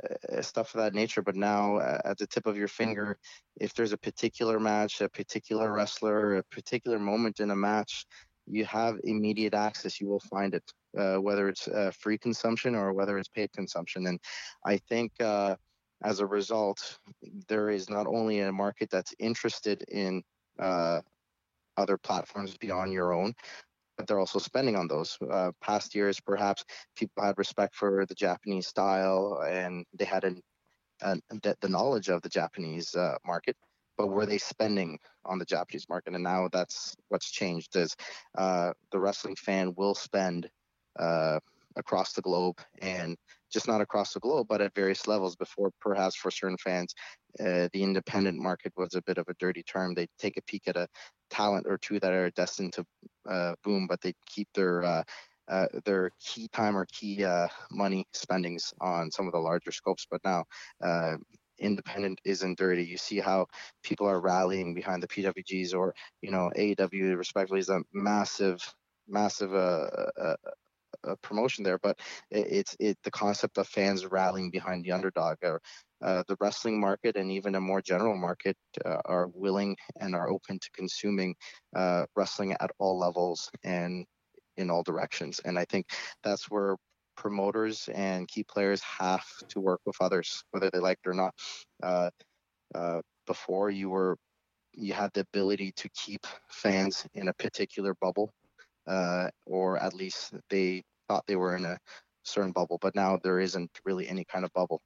stuff 0.40 0.74
of 0.74 0.80
that 0.80 0.94
nature. 0.94 1.22
But 1.22 1.36
now, 1.36 1.76
uh, 1.76 1.98
at 2.04 2.18
the 2.18 2.26
tip 2.26 2.46
of 2.46 2.56
your 2.56 2.68
finger, 2.68 3.18
if 3.56 3.74
there's 3.74 3.92
a 3.92 3.98
particular 3.98 4.58
match, 4.58 5.00
a 5.00 5.08
particular 5.08 5.72
wrestler, 5.72 6.36
a 6.36 6.42
particular 6.44 6.98
moment 6.98 7.40
in 7.40 7.50
a 7.50 7.56
match, 7.56 8.06
you 8.46 8.64
have 8.64 8.98
immediate 9.04 9.54
access. 9.54 10.00
You 10.00 10.08
will 10.08 10.20
find 10.20 10.54
it 10.54 10.64
uh, 10.98 11.16
whether 11.16 11.48
it's 11.48 11.68
uh, 11.68 11.90
free 11.98 12.18
consumption 12.18 12.74
or 12.74 12.92
whether 12.92 13.18
it's 13.18 13.28
paid 13.28 13.52
consumption. 13.52 14.06
And 14.06 14.20
I 14.64 14.76
think 14.76 15.12
uh, 15.20 15.56
as 16.02 16.20
a 16.20 16.26
result, 16.26 16.98
there 17.48 17.70
is 17.70 17.88
not 17.88 18.06
only 18.06 18.40
a 18.40 18.52
market 18.52 18.90
that's 18.90 19.14
interested 19.18 19.84
in 19.88 20.22
uh, 20.58 21.00
other 21.76 21.96
platforms 21.96 22.56
beyond 22.58 22.92
your 22.92 23.12
own, 23.12 23.34
but 23.96 24.06
they're 24.06 24.18
also 24.18 24.38
spending 24.38 24.76
on 24.76 24.88
those. 24.88 25.16
Uh, 25.30 25.52
past 25.60 25.94
years, 25.94 26.20
perhaps 26.20 26.64
people 26.96 27.22
had 27.22 27.38
respect 27.38 27.74
for 27.74 28.04
the 28.06 28.14
Japanese 28.14 28.66
style 28.66 29.42
and 29.48 29.84
they 29.94 30.04
had 30.04 30.24
an, 30.24 30.42
an, 31.00 31.20
the 31.40 31.68
knowledge 31.68 32.08
of 32.08 32.22
the 32.22 32.28
Japanese 32.28 32.94
uh, 32.94 33.16
market 33.26 33.56
but 33.96 34.08
were 34.08 34.26
they 34.26 34.38
spending 34.38 34.98
on 35.24 35.38
the 35.38 35.44
Japanese 35.44 35.88
market? 35.88 36.14
And 36.14 36.24
now 36.24 36.48
that's 36.52 36.96
what's 37.08 37.30
changed 37.30 37.76
is 37.76 37.96
uh, 38.36 38.72
the 38.90 38.98
wrestling 38.98 39.36
fan 39.36 39.74
will 39.76 39.94
spend 39.94 40.48
uh, 40.98 41.38
across 41.76 42.12
the 42.12 42.22
globe 42.22 42.58
and 42.80 43.16
just 43.52 43.68
not 43.68 43.80
across 43.80 44.12
the 44.14 44.20
globe, 44.20 44.46
but 44.48 44.60
at 44.60 44.74
various 44.74 45.06
levels. 45.06 45.36
Before, 45.36 45.70
perhaps 45.80 46.16
for 46.16 46.30
certain 46.30 46.56
fans, 46.58 46.94
uh, 47.40 47.68
the 47.72 47.82
independent 47.82 48.38
market 48.38 48.72
was 48.76 48.94
a 48.94 49.02
bit 49.02 49.18
of 49.18 49.28
a 49.28 49.34
dirty 49.38 49.62
term. 49.62 49.94
They 49.94 50.08
take 50.18 50.36
a 50.36 50.42
peek 50.42 50.62
at 50.66 50.76
a 50.76 50.88
talent 51.30 51.66
or 51.68 51.78
two 51.78 52.00
that 52.00 52.12
are 52.12 52.30
destined 52.30 52.72
to 52.74 52.84
uh, 53.28 53.54
boom, 53.62 53.86
but 53.86 54.00
they 54.00 54.14
keep 54.26 54.48
their 54.54 54.82
uh, 54.82 55.02
uh, 55.48 55.66
their 55.84 56.10
key 56.20 56.48
time 56.48 56.76
or 56.76 56.86
key 56.86 57.24
uh, 57.24 57.48
money 57.70 58.06
spendings 58.12 58.72
on 58.80 59.10
some 59.10 59.26
of 59.26 59.32
the 59.32 59.38
larger 59.38 59.72
scopes. 59.72 60.06
But 60.10 60.20
now, 60.24 60.44
uh, 60.82 61.16
independent 61.62 62.20
isn't 62.24 62.58
dirty. 62.58 62.84
You 62.84 62.96
see 62.96 63.18
how 63.18 63.46
people 63.82 64.06
are 64.08 64.20
rallying 64.20 64.74
behind 64.74 65.02
the 65.02 65.08
PWGs 65.08 65.74
or 65.74 65.94
you 66.20 66.30
know 66.30 66.50
AEW 66.56 67.16
respectively 67.16 67.60
is 67.60 67.68
a 67.68 67.80
massive, 67.92 68.60
massive 69.08 69.54
uh, 69.54 69.86
uh, 70.20 70.36
a 71.04 71.16
promotion 71.16 71.64
there, 71.64 71.78
but 71.78 71.98
it's 72.30 72.76
it 72.78 72.98
the 73.04 73.10
concept 73.10 73.58
of 73.58 73.66
fans 73.68 74.06
rallying 74.06 74.50
behind 74.50 74.84
the 74.84 74.92
underdog 74.92 75.36
or 75.42 75.60
uh, 76.02 76.22
the 76.28 76.36
wrestling 76.40 76.80
market 76.80 77.16
and 77.16 77.30
even 77.30 77.54
a 77.54 77.60
more 77.60 77.80
general 77.80 78.16
market 78.16 78.56
uh, 78.84 78.98
are 79.04 79.28
willing 79.34 79.76
and 80.00 80.14
are 80.14 80.30
open 80.30 80.58
to 80.58 80.70
consuming 80.72 81.34
uh, 81.76 82.04
wrestling 82.16 82.52
at 82.60 82.70
all 82.78 82.98
levels 82.98 83.50
and 83.64 84.04
in 84.56 84.70
all 84.70 84.82
directions. 84.82 85.40
And 85.44 85.58
I 85.58 85.64
think 85.64 85.86
that's 86.22 86.50
where 86.50 86.76
promoters 87.22 87.88
and 87.94 88.28
key 88.28 88.44
players 88.44 88.82
have 88.82 89.24
to 89.48 89.60
work 89.60 89.80
with 89.86 89.96
others, 90.00 90.44
whether 90.50 90.70
they 90.70 90.80
like 90.80 90.98
it 91.04 91.08
or 91.08 91.14
not. 91.14 91.34
Uh, 91.82 92.10
uh, 92.74 93.00
before 93.26 93.70
you 93.70 93.88
were 93.90 94.16
you 94.74 94.92
had 94.94 95.10
the 95.14 95.20
ability 95.20 95.72
to 95.76 95.88
keep 95.90 96.26
fans 96.48 97.06
in 97.14 97.28
a 97.28 97.34
particular 97.34 97.94
bubble 98.00 98.32
uh, 98.86 99.28
or 99.46 99.78
at 99.78 99.94
least 99.94 100.34
they 100.50 100.82
thought 101.08 101.24
they 101.26 101.36
were 101.36 101.56
in 101.56 101.64
a 101.64 101.78
certain 102.24 102.52
bubble, 102.52 102.78
but 102.80 102.94
now 102.94 103.18
there 103.22 103.40
isn't 103.40 103.70
really 103.84 104.08
any 104.08 104.24
kind 104.24 104.44
of 104.44 104.52
bubble. 104.52 104.80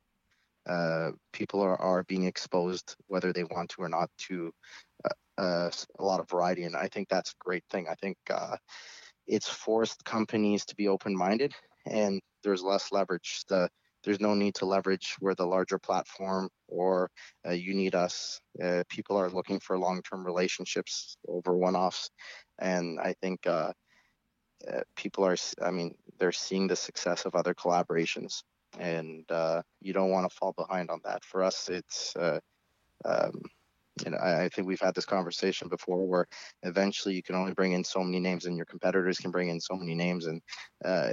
Uh, 0.68 1.12
people 1.32 1.60
are, 1.60 1.80
are 1.80 2.04
being 2.04 2.24
exposed, 2.24 2.96
whether 3.06 3.32
they 3.32 3.44
want 3.44 3.70
to 3.70 3.82
or 3.82 3.88
not, 3.88 4.10
to 4.18 4.50
uh, 5.04 5.40
uh, 5.40 5.70
a 5.98 6.04
lot 6.04 6.20
of 6.20 6.28
variety, 6.28 6.64
and 6.64 6.76
I 6.76 6.88
think 6.88 7.08
that's 7.08 7.30
a 7.30 7.44
great 7.44 7.64
thing. 7.70 7.86
I 7.88 7.94
think 7.94 8.16
it's 9.26 9.48
forced 9.48 10.04
companies 10.04 10.64
to 10.66 10.76
be 10.76 10.88
open-minded, 10.88 11.52
and 11.86 12.20
there's 12.42 12.62
less 12.62 12.92
leverage. 12.92 13.42
The, 13.48 13.68
there's 14.04 14.20
no 14.20 14.34
need 14.34 14.54
to 14.56 14.66
leverage 14.66 15.16
where 15.18 15.34
the 15.34 15.46
larger 15.46 15.78
platform 15.78 16.48
or 16.68 17.10
uh, 17.46 17.52
you 17.52 17.74
need 17.74 17.94
us. 17.94 18.40
Uh, 18.62 18.84
people 18.88 19.16
are 19.16 19.30
looking 19.30 19.58
for 19.58 19.78
long-term 19.78 20.24
relationships 20.24 21.16
over 21.26 21.56
one-offs, 21.56 22.10
and 22.58 23.00
I 23.00 23.14
think 23.20 23.46
uh, 23.46 23.72
people 24.96 25.24
are, 25.24 25.36
I 25.62 25.70
mean, 25.70 25.94
they're 26.18 26.32
seeing 26.32 26.66
the 26.66 26.76
success 26.76 27.24
of 27.24 27.34
other 27.34 27.54
collaborations, 27.54 28.42
and 28.78 29.30
uh, 29.30 29.62
you 29.80 29.92
don't 29.92 30.10
want 30.10 30.30
to 30.30 30.36
fall 30.36 30.52
behind 30.52 30.90
on 30.90 31.00
that. 31.04 31.24
For 31.24 31.42
us, 31.42 31.68
it's, 31.68 32.14
uh, 32.16 32.40
um, 33.04 33.42
you 34.04 34.10
know, 34.10 34.18
I, 34.18 34.44
I, 34.44 34.48
think 34.48 34.68
we've 34.68 34.80
had 34.80 34.94
this 34.94 35.06
conversation 35.06 35.68
before, 35.68 36.06
where 36.06 36.26
eventually 36.62 37.14
you 37.14 37.22
can 37.22 37.34
only 37.34 37.54
bring 37.54 37.72
in 37.72 37.82
so 37.82 38.00
many 38.02 38.20
names, 38.20 38.44
and 38.44 38.56
your 38.56 38.66
competitors 38.66 39.18
can 39.18 39.30
bring 39.30 39.48
in 39.48 39.60
so 39.60 39.74
many 39.74 39.94
names, 39.94 40.26
and 40.26 40.42
uh, 40.84 41.12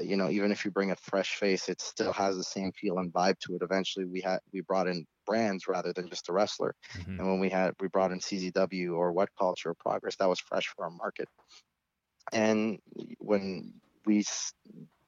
you 0.00 0.16
know, 0.16 0.28
even 0.28 0.52
if 0.52 0.64
you 0.64 0.70
bring 0.70 0.90
a 0.90 0.96
fresh 0.96 1.36
face, 1.36 1.68
it 1.68 1.80
still 1.80 2.12
has 2.12 2.36
the 2.36 2.44
same 2.44 2.72
feel 2.72 2.98
and 2.98 3.12
vibe 3.12 3.38
to 3.40 3.54
it. 3.54 3.62
Eventually, 3.62 4.04
we 4.04 4.20
had 4.20 4.40
we 4.52 4.60
brought 4.60 4.86
in 4.86 5.06
brands 5.26 5.66
rather 5.66 5.92
than 5.92 6.08
just 6.08 6.28
a 6.28 6.32
wrestler, 6.32 6.74
mm-hmm. 6.98 7.18
and 7.18 7.26
when 7.26 7.40
we 7.40 7.48
had 7.48 7.72
we 7.80 7.88
brought 7.88 8.12
in 8.12 8.20
CZW 8.20 8.94
or 8.94 9.12
What 9.12 9.30
Culture 9.38 9.70
or 9.70 9.74
Progress, 9.74 10.16
that 10.16 10.28
was 10.28 10.40
fresh 10.40 10.66
for 10.66 10.84
our 10.84 10.90
market. 10.90 11.28
And 12.32 12.78
when 13.18 13.72
we, 14.04 14.24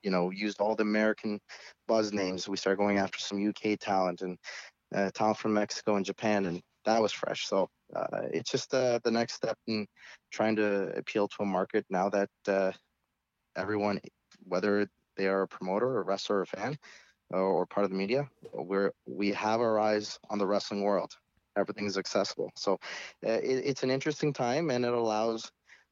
you 0.02 0.10
know, 0.10 0.30
used 0.30 0.60
all 0.60 0.74
the 0.74 0.82
American 0.82 1.40
buzz 1.86 2.12
names, 2.12 2.48
we 2.48 2.56
started 2.56 2.78
going 2.78 2.98
after 2.98 3.18
some 3.18 3.46
UK 3.46 3.78
talent 3.78 4.22
and 4.22 4.38
uh, 4.94 5.10
talent 5.14 5.38
from 5.38 5.54
Mexico 5.54 5.96
and 5.96 6.04
Japan, 6.04 6.46
and 6.46 6.62
that 6.84 7.00
was 7.00 7.12
fresh. 7.12 7.46
So 7.46 7.68
uh, 7.94 8.28
it's 8.32 8.50
just 8.50 8.72
uh, 8.74 8.98
the 9.04 9.10
next 9.10 9.34
step 9.34 9.56
in 9.66 9.86
trying 10.30 10.56
to 10.56 10.92
appeal 10.96 11.28
to 11.28 11.42
a 11.42 11.46
market 11.46 11.84
now 11.90 12.08
that 12.10 12.30
uh, 12.48 12.72
everyone, 13.56 14.00
whether 14.44 14.86
they 15.16 15.26
are 15.26 15.42
a 15.42 15.48
promoter, 15.48 15.86
or 15.86 16.00
a 16.00 16.04
wrestler, 16.04 16.38
or 16.38 16.42
a 16.42 16.46
fan, 16.46 16.76
or 17.30 17.66
part 17.66 17.84
of 17.84 17.90
the 17.90 17.96
media, 17.96 18.28
we're 18.52 18.92
we 19.06 19.32
have 19.32 19.60
our 19.60 19.78
eyes 19.78 20.18
on 20.30 20.38
the 20.38 20.46
wrestling 20.46 20.82
world. 20.82 21.12
Everything 21.56 21.86
is 21.86 21.98
accessible. 21.98 22.50
So 22.56 22.78
uh, 23.26 23.32
it, 23.32 23.62
it's 23.66 23.82
an 23.82 23.90
interesting 23.90 24.32
time, 24.32 24.70
and 24.70 24.84
it 24.84 24.92
allows 24.92 25.50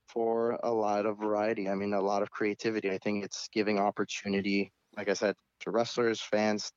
for 0.09 0.59
a 0.63 0.71
lot 0.71 1.07
of 1.07 1.19
variety. 1.19 1.69
I 1.69 1.75
mean, 1.75 1.93
a 1.93 2.01
lot 2.01 2.23
of 2.23 2.31
creativity. 2.31 2.91
I 2.91 2.99
think 2.99 3.25
it's 3.25 3.49
giving 3.53 3.79
opportunity, 3.79 4.73
like 4.97 5.09
I 5.09 5.13
said, 5.13 5.35
to 5.61 5.71
wrestlers, 5.71 6.21
fans, 6.21 6.73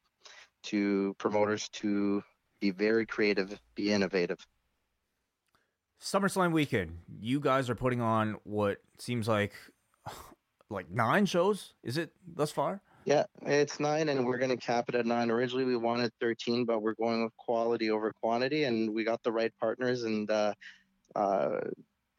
to 0.63 1.15
promoters 1.17 1.69
to 1.69 2.21
be 2.63 2.71
very 2.71 3.05
creative, 3.05 3.59
be 3.75 3.91
innovative. 3.91 4.39
SummerSlam 6.01 6.53
weekend, 6.53 6.97
you 7.19 7.41
guys 7.41 7.69
are 7.69 7.75
putting 7.75 7.99
on 7.99 8.37
what 8.45 8.77
seems 8.99 9.27
like 9.27 9.51
like 10.69 10.89
nine 10.89 11.25
shows. 11.25 11.73
Is 11.83 11.97
it 11.97 12.13
thus 12.25 12.51
far? 12.51 12.81
Yeah, 13.03 13.25
it's 13.41 13.81
nine, 13.81 14.07
and 14.07 14.25
we're 14.25 14.37
going 14.37 14.57
to 14.57 14.65
cap 14.65 14.85
it 14.87 14.95
at 14.95 15.05
nine. 15.05 15.29
Originally, 15.29 15.65
we 15.65 15.75
wanted 15.75 16.13
13, 16.21 16.63
but 16.63 16.81
we're 16.81 16.93
going 16.93 17.25
with 17.25 17.35
quality 17.35 17.91
over 17.91 18.13
quantity, 18.13 18.63
and 18.63 18.93
we 18.93 19.03
got 19.03 19.21
the 19.23 19.31
right 19.31 19.51
partners, 19.59 20.03
and 20.03 20.31
uh, 20.31 20.53
uh, 21.13 21.59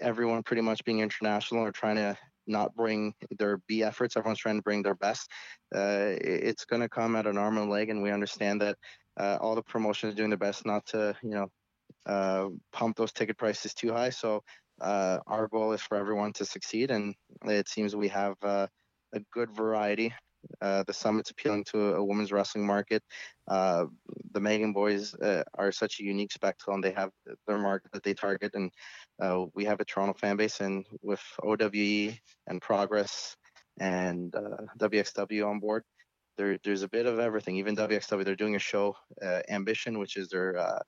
everyone 0.02 0.42
pretty 0.42 0.60
much 0.60 0.84
being 0.84 1.00
international 1.00 1.62
or 1.62 1.72
trying 1.72 1.96
to 1.96 2.18
not 2.46 2.74
bring 2.74 3.14
their 3.38 3.62
B 3.66 3.82
efforts. 3.82 4.14
Everyone's 4.14 4.40
trying 4.40 4.58
to 4.58 4.62
bring 4.62 4.82
their 4.82 4.94
best. 4.94 5.30
Uh, 5.74 6.12
it's 6.20 6.66
going 6.66 6.82
to 6.82 6.88
come 6.90 7.16
at 7.16 7.26
an 7.26 7.38
arm 7.38 7.56
and 7.56 7.70
leg, 7.70 7.88
and 7.88 8.02
we 8.02 8.10
understand 8.10 8.60
that 8.60 8.76
uh, 9.18 9.38
all 9.40 9.54
the 9.54 9.62
promotions 9.62 10.14
doing 10.14 10.30
their 10.30 10.38
best 10.38 10.66
not 10.66 10.86
to, 10.86 11.16
you 11.22 11.30
know, 11.30 11.48
uh, 12.06 12.48
pump 12.72 12.96
those 12.96 13.12
ticket 13.12 13.36
prices 13.36 13.74
too 13.74 13.92
high. 13.92 14.10
So 14.10 14.42
uh, 14.80 15.18
our 15.26 15.48
goal 15.48 15.72
is 15.72 15.80
for 15.80 15.96
everyone 15.96 16.32
to 16.34 16.44
succeed, 16.44 16.90
and 16.90 17.14
it 17.44 17.68
seems 17.68 17.94
we 17.94 18.08
have 18.08 18.34
uh, 18.42 18.66
a 19.12 19.20
good 19.32 19.50
variety 19.50 20.12
uh, 20.60 20.82
the 20.86 20.92
summit's 20.92 21.30
appealing 21.30 21.64
to 21.64 21.94
a, 21.94 22.04
women's 22.04 22.32
wrestling 22.32 22.66
market. 22.66 23.02
Uh, 23.48 23.86
the 24.32 24.40
Megan 24.40 24.72
boys 24.72 25.14
are 25.54 25.72
such 25.72 26.00
a 26.00 26.04
unique 26.04 26.32
spectacle, 26.32 26.74
and 26.74 26.84
they 26.84 26.92
have 26.92 27.10
their 27.46 27.58
market 27.58 27.90
that 27.92 28.02
they 28.02 28.14
target. 28.14 28.54
And 28.54 28.70
we 29.54 29.64
have 29.64 29.80
a 29.80 29.84
Toronto 29.84 30.14
fan 30.14 30.36
base, 30.36 30.60
and 30.60 30.86
with 31.02 31.22
OWE 31.42 32.12
and 32.46 32.60
Progress 32.60 33.36
and 33.80 34.32
WXW 34.78 35.48
on 35.48 35.60
board, 35.60 35.84
there, 36.36 36.58
there's 36.64 36.82
a 36.82 36.88
bit 36.88 37.06
of 37.06 37.18
everything. 37.18 37.56
Even 37.56 37.76
WXW, 37.76 38.24
they're 38.24 38.36
doing 38.36 38.56
a 38.56 38.60
show, 38.60 38.96
Ambition, 39.48 39.98
which 39.98 40.16
is 40.16 40.28
their 40.28 40.82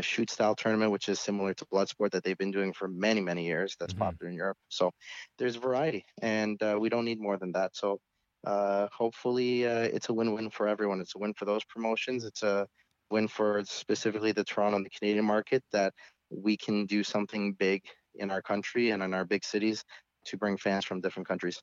shoot 0.00 0.30
style 0.30 0.54
tournament, 0.54 0.92
which 0.92 1.08
is 1.08 1.18
similar 1.18 1.52
to 1.54 1.64
Bloodsport 1.66 2.12
that 2.12 2.22
they've 2.22 2.38
been 2.38 2.52
doing 2.52 2.72
for 2.72 2.88
many, 2.88 3.20
many 3.20 3.44
years. 3.44 3.76
That's 3.78 3.92
mm-hmm. 3.92 4.04
popular 4.04 4.30
in 4.30 4.36
Europe. 4.36 4.58
So 4.68 4.92
there's 5.38 5.56
variety, 5.56 6.04
and 6.22 6.62
uh, 6.62 6.78
we 6.80 6.88
don't 6.88 7.04
need 7.04 7.20
more 7.20 7.38
than 7.38 7.52
that. 7.52 7.74
So 7.74 7.98
uh, 8.46 8.88
hopefully 8.92 9.66
uh, 9.66 9.80
it's 9.80 10.08
a 10.08 10.14
win-win 10.14 10.50
for 10.50 10.68
everyone. 10.68 11.00
It's 11.00 11.14
a 11.16 11.18
win 11.18 11.34
for 11.34 11.44
those 11.44 11.64
promotions. 11.64 12.24
It's 12.24 12.42
a 12.42 12.66
win 13.10 13.28
for 13.28 13.62
specifically 13.64 14.32
the 14.32 14.44
Toronto 14.44 14.76
and 14.76 14.86
the 14.86 14.90
Canadian 14.90 15.24
market 15.24 15.62
that 15.72 15.92
we 16.30 16.56
can 16.56 16.86
do 16.86 17.02
something 17.02 17.52
big 17.54 17.82
in 18.14 18.30
our 18.30 18.40
country 18.40 18.90
and 18.90 19.02
in 19.02 19.12
our 19.14 19.24
big 19.24 19.44
cities 19.44 19.84
to 20.26 20.36
bring 20.36 20.56
fans 20.56 20.84
from 20.84 21.00
different 21.00 21.26
countries. 21.26 21.60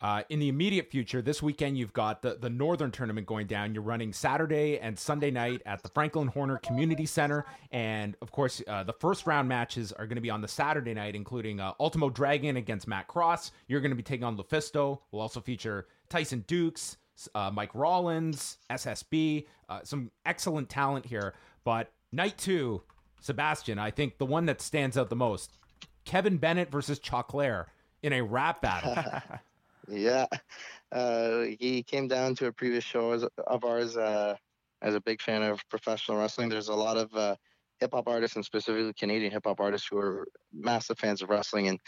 Uh, 0.00 0.22
in 0.28 0.38
the 0.38 0.48
immediate 0.48 0.90
future, 0.90 1.22
this 1.22 1.42
weekend 1.42 1.78
you've 1.78 1.92
got 1.92 2.20
the, 2.20 2.36
the 2.40 2.50
Northern 2.50 2.90
Tournament 2.90 3.26
going 3.26 3.46
down. 3.46 3.72
You're 3.72 3.82
running 3.82 4.12
Saturday 4.12 4.78
and 4.78 4.98
Sunday 4.98 5.30
night 5.30 5.62
at 5.64 5.82
the 5.82 5.88
Franklin 5.88 6.28
Horner 6.28 6.58
Community 6.58 7.06
Center. 7.06 7.46
And 7.70 8.16
of 8.20 8.30
course, 8.30 8.60
uh, 8.68 8.82
the 8.82 8.92
first 8.92 9.26
round 9.26 9.48
matches 9.48 9.92
are 9.92 10.06
going 10.06 10.16
to 10.16 10.20
be 10.22 10.30
on 10.30 10.42
the 10.42 10.48
Saturday 10.48 10.92
night, 10.92 11.14
including 11.14 11.58
uh, 11.58 11.72
Ultimo 11.80 12.10
Dragon 12.10 12.56
against 12.56 12.86
Matt 12.86 13.06
Cross. 13.06 13.52
You're 13.66 13.80
going 13.80 13.92
to 13.92 13.96
be 13.96 14.02
taking 14.02 14.24
on 14.24 14.36
Lufisto. 14.36 14.98
We'll 15.10 15.22
also 15.22 15.40
feature 15.40 15.86
Tyson 16.10 16.44
Dux, 16.46 16.98
uh, 17.34 17.50
Mike 17.52 17.74
Rollins, 17.74 18.58
SSB, 18.70 19.46
uh, 19.68 19.80
some 19.84 20.10
excellent 20.26 20.68
talent 20.68 21.06
here. 21.06 21.34
But 21.64 21.92
night 22.12 22.36
two, 22.36 22.82
Sebastian, 23.20 23.78
I 23.78 23.90
think 23.90 24.18
the 24.18 24.26
one 24.26 24.44
that 24.46 24.60
stands 24.60 24.98
out 24.98 25.08
the 25.08 25.16
most 25.16 25.52
Kevin 26.04 26.36
Bennett 26.36 26.70
versus 26.70 27.00
Choclair 27.00 27.66
in 28.02 28.12
a 28.12 28.20
rap 28.20 28.60
battle. 28.60 28.94
Yeah, 29.88 30.26
uh, 30.92 31.42
he 31.58 31.82
came 31.82 32.08
down 32.08 32.34
to 32.36 32.46
a 32.46 32.52
previous 32.52 32.84
show 32.84 33.28
of 33.46 33.64
ours 33.64 33.96
uh, 33.96 34.36
as 34.82 34.94
a 34.94 35.00
big 35.00 35.20
fan 35.20 35.42
of 35.42 35.60
professional 35.68 36.18
wrestling. 36.18 36.48
There's 36.48 36.68
a 36.68 36.74
lot 36.74 36.96
of 36.96 37.14
uh, 37.14 37.36
hip 37.80 37.90
hop 37.92 38.08
artists 38.08 38.36
and 38.36 38.44
specifically 38.44 38.92
Canadian 38.98 39.32
hip 39.32 39.44
hop 39.46 39.60
artists 39.60 39.88
who 39.90 39.98
are 39.98 40.26
massive 40.52 40.98
fans 40.98 41.22
of 41.22 41.28
wrestling, 41.28 41.68
and 41.68 41.80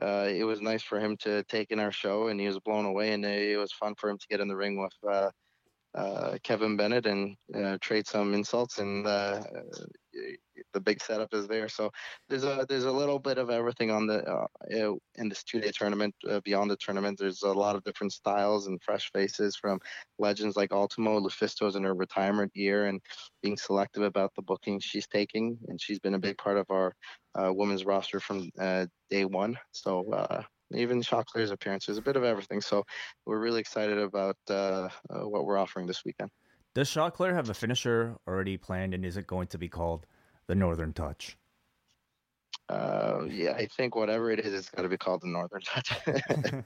uh, 0.00 0.28
it 0.30 0.44
was 0.44 0.60
nice 0.62 0.82
for 0.82 0.98
him 0.98 1.16
to 1.18 1.42
take 1.44 1.70
in 1.70 1.78
our 1.80 1.92
show, 1.92 2.28
and 2.28 2.40
he 2.40 2.46
was 2.46 2.58
blown 2.60 2.86
away, 2.86 3.12
and 3.12 3.24
it 3.24 3.58
was 3.58 3.72
fun 3.72 3.94
for 3.96 4.08
him 4.08 4.18
to 4.18 4.26
get 4.28 4.40
in 4.40 4.48
the 4.48 4.56
ring 4.56 4.80
with. 4.80 4.94
Uh, 5.94 6.00
uh, 6.22 6.38
Kevin 6.42 6.76
Bennett 6.76 7.06
and 7.06 7.36
trade 7.80 8.06
some 8.06 8.34
insults 8.34 8.78
and 8.78 9.06
the 10.72 10.80
big 10.80 11.02
setup 11.02 11.32
is 11.34 11.46
there. 11.46 11.68
So 11.68 11.90
there's 12.28 12.44
a 12.44 12.66
there's 12.68 12.84
a 12.84 12.92
little 12.92 13.18
bit 13.18 13.38
of 13.38 13.50
everything 13.50 13.90
on 13.90 14.06
the 14.06 14.22
uh, 14.24 14.46
in 15.16 15.28
this 15.28 15.42
two 15.42 15.60
day 15.60 15.70
tournament. 15.70 16.14
Uh, 16.28 16.40
beyond 16.44 16.70
the 16.70 16.76
tournament, 16.76 17.18
there's 17.18 17.42
a 17.42 17.52
lot 17.52 17.76
of 17.76 17.84
different 17.84 18.12
styles 18.12 18.66
and 18.66 18.80
fresh 18.82 19.10
faces 19.12 19.56
from 19.56 19.78
legends 20.18 20.56
like 20.56 20.72
Ultimo. 20.72 21.20
Lufisto's 21.20 21.76
in 21.76 21.84
her 21.84 21.94
retirement 21.94 22.52
year 22.54 22.86
and 22.86 23.00
being 23.42 23.56
selective 23.56 24.02
about 24.02 24.32
the 24.34 24.42
bookings 24.42 24.84
she's 24.84 25.06
taking, 25.06 25.58
and 25.68 25.80
she's 25.80 25.98
been 25.98 26.14
a 26.14 26.18
big 26.18 26.38
part 26.38 26.56
of 26.56 26.66
our 26.70 26.94
uh, 27.34 27.52
women's 27.52 27.84
roster 27.84 28.20
from 28.20 28.50
uh, 28.60 28.86
day 29.10 29.24
one. 29.24 29.58
So 29.72 30.12
uh, 30.12 30.42
even 30.74 31.02
Choclair's 31.02 31.50
appearance. 31.50 31.86
There's 31.86 31.98
a 31.98 32.02
bit 32.02 32.16
of 32.16 32.24
everything. 32.24 32.60
So 32.60 32.84
we're 33.26 33.38
really 33.38 33.60
excited 33.60 33.98
about 33.98 34.36
uh, 34.48 34.88
uh, 35.10 35.28
what 35.28 35.44
we're 35.44 35.58
offering 35.58 35.86
this 35.86 36.04
weekend. 36.04 36.30
Does 36.74 36.88
Choclair 36.88 37.34
have 37.34 37.50
a 37.50 37.54
finisher 37.54 38.16
already 38.26 38.56
planned, 38.56 38.94
and 38.94 39.04
is 39.04 39.16
it 39.16 39.26
going 39.26 39.48
to 39.48 39.58
be 39.58 39.68
called 39.68 40.06
the 40.46 40.54
Northern 40.54 40.92
Touch? 40.92 41.36
Uh, 42.68 43.26
yeah, 43.28 43.52
I 43.52 43.66
think 43.66 43.94
whatever 43.94 44.30
it 44.30 44.40
is, 44.40 44.54
it's 44.54 44.70
got 44.70 44.82
to 44.82 44.88
be 44.88 44.96
called 44.96 45.20
the 45.20 45.26
Northern 45.26 45.60
Touch. 45.60 45.92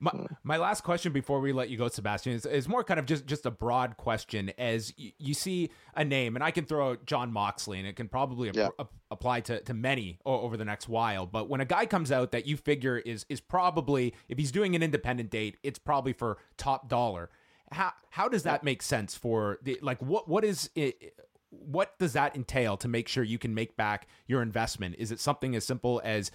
my, 0.00 0.12
my 0.42 0.56
last 0.56 0.82
question 0.84 1.12
before 1.12 1.40
we 1.40 1.52
let 1.52 1.68
you 1.68 1.76
go, 1.76 1.88
Sebastian, 1.88 2.32
is, 2.32 2.46
is 2.46 2.68
more 2.68 2.82
kind 2.82 2.98
of 2.98 3.04
just, 3.06 3.26
just 3.26 3.44
a 3.44 3.50
broad 3.50 3.96
question. 3.98 4.52
As 4.56 4.94
y- 4.98 5.12
you 5.18 5.34
see 5.34 5.70
a 5.94 6.04
name, 6.04 6.34
and 6.34 6.42
I 6.42 6.50
can 6.50 6.64
throw 6.64 6.90
out 6.92 7.04
Jon 7.04 7.30
Moxley, 7.32 7.78
and 7.78 7.86
it 7.86 7.94
can 7.96 8.08
probably 8.08 8.48
ap- 8.48 8.56
Yeah. 8.56 8.68
ap- 8.78 8.92
apply 9.10 9.40
to, 9.42 9.60
to 9.60 9.74
many 9.74 10.18
o- 10.24 10.40
over 10.40 10.56
the 10.56 10.64
next 10.64 10.88
while. 10.88 11.26
But 11.26 11.48
when 11.48 11.60
a 11.60 11.66
guy 11.66 11.84
comes 11.84 12.10
out 12.10 12.32
that 12.32 12.46
you 12.46 12.56
figure 12.56 12.96
is 12.98 13.26
is 13.28 13.40
probably, 13.40 14.14
if 14.28 14.38
he's 14.38 14.52
doing 14.52 14.74
an 14.74 14.82
independent 14.82 15.30
date, 15.30 15.58
it's 15.62 15.78
probably 15.78 16.14
for 16.14 16.38
top 16.56 16.88
dollar. 16.88 17.28
How 17.70 17.92
how 18.10 18.28
does 18.28 18.42
that 18.44 18.64
make 18.64 18.82
sense 18.82 19.14
for 19.14 19.58
the 19.62 19.78
like 19.82 20.00
what 20.00 20.28
what 20.28 20.44
is 20.44 20.70
it? 20.74 21.14
What 21.52 21.98
does 21.98 22.14
that 22.14 22.34
entail 22.34 22.76
to 22.78 22.88
make 22.88 23.08
sure 23.08 23.22
you 23.22 23.38
can 23.38 23.54
make 23.54 23.76
back 23.76 24.08
your 24.26 24.42
investment? 24.42 24.96
Is 24.98 25.12
it 25.12 25.20
something 25.20 25.54
as 25.54 25.64
simple 25.64 26.00
as 26.04 26.30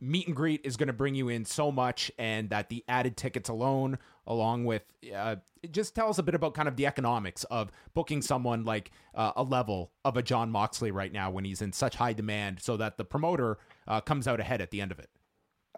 meet 0.00 0.26
and 0.26 0.34
greet 0.34 0.60
is 0.64 0.76
going 0.76 0.88
to 0.88 0.92
bring 0.92 1.14
you 1.14 1.28
in 1.28 1.44
so 1.44 1.70
much 1.70 2.10
and 2.18 2.50
that 2.50 2.68
the 2.68 2.84
added 2.88 3.16
tickets 3.16 3.48
alone 3.48 3.96
along 4.26 4.64
with 4.64 4.82
uh, 5.14 5.36
just 5.70 5.94
tell 5.94 6.08
us 6.08 6.18
a 6.18 6.22
bit 6.24 6.34
about 6.34 6.54
kind 6.54 6.66
of 6.66 6.74
the 6.74 6.86
economics 6.86 7.44
of 7.44 7.70
booking 7.94 8.20
someone 8.20 8.64
like 8.64 8.90
uh, 9.14 9.30
a 9.36 9.44
level 9.44 9.92
of 10.04 10.16
a 10.16 10.22
jon 10.22 10.50
moxley 10.50 10.90
right 10.90 11.12
now 11.12 11.30
when 11.30 11.44
he's 11.44 11.62
in 11.62 11.72
such 11.72 11.94
high 11.94 12.12
demand 12.12 12.60
so 12.60 12.76
that 12.76 12.96
the 12.96 13.04
promoter 13.04 13.58
uh, 13.86 14.00
comes 14.00 14.26
out 14.26 14.40
ahead 14.40 14.60
at 14.60 14.72
the 14.72 14.80
end 14.80 14.90
of 14.90 14.98
it 14.98 15.08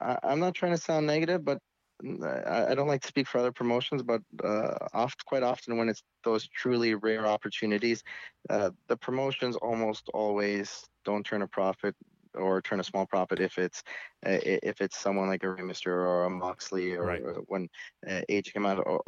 I'm 0.00 0.40
not 0.40 0.54
trying 0.54 0.72
to 0.72 0.78
sound 0.78 1.06
negative, 1.06 1.44
but 1.44 1.58
I, 2.02 2.66
I 2.70 2.74
don't 2.74 2.88
like 2.88 3.02
to 3.02 3.08
speak 3.08 3.26
for 3.26 3.38
other 3.38 3.52
promotions, 3.52 4.02
but 4.02 4.22
uh, 4.42 4.74
oft, 4.92 5.24
quite 5.24 5.42
often 5.42 5.76
when 5.76 5.88
it's 5.88 6.02
those 6.24 6.48
truly 6.48 6.94
rare 6.94 7.26
opportunities, 7.26 8.02
uh, 8.50 8.70
the 8.88 8.96
promotions 8.96 9.56
almost 9.56 10.08
always 10.12 10.84
don't 11.04 11.24
turn 11.24 11.42
a 11.42 11.48
profit 11.48 11.94
or 12.34 12.60
turn 12.60 12.80
a 12.80 12.84
small 12.84 13.06
profit 13.06 13.38
if 13.38 13.58
it's 13.58 13.82
uh, 14.26 14.38
if 14.42 14.80
it's 14.80 14.98
someone 14.98 15.28
like 15.28 15.44
a 15.44 15.50
Rey 15.50 15.62
Mysterio 15.62 16.04
or 16.04 16.24
a 16.24 16.30
Moxley 16.30 16.94
or, 16.94 17.04
Right. 17.04 17.22
or 17.22 17.34
when 17.46 17.68
uh, 18.06 18.22
AJ 18.28 18.52
came 18.52 18.66
out. 18.66 18.78
Or, 18.84 19.02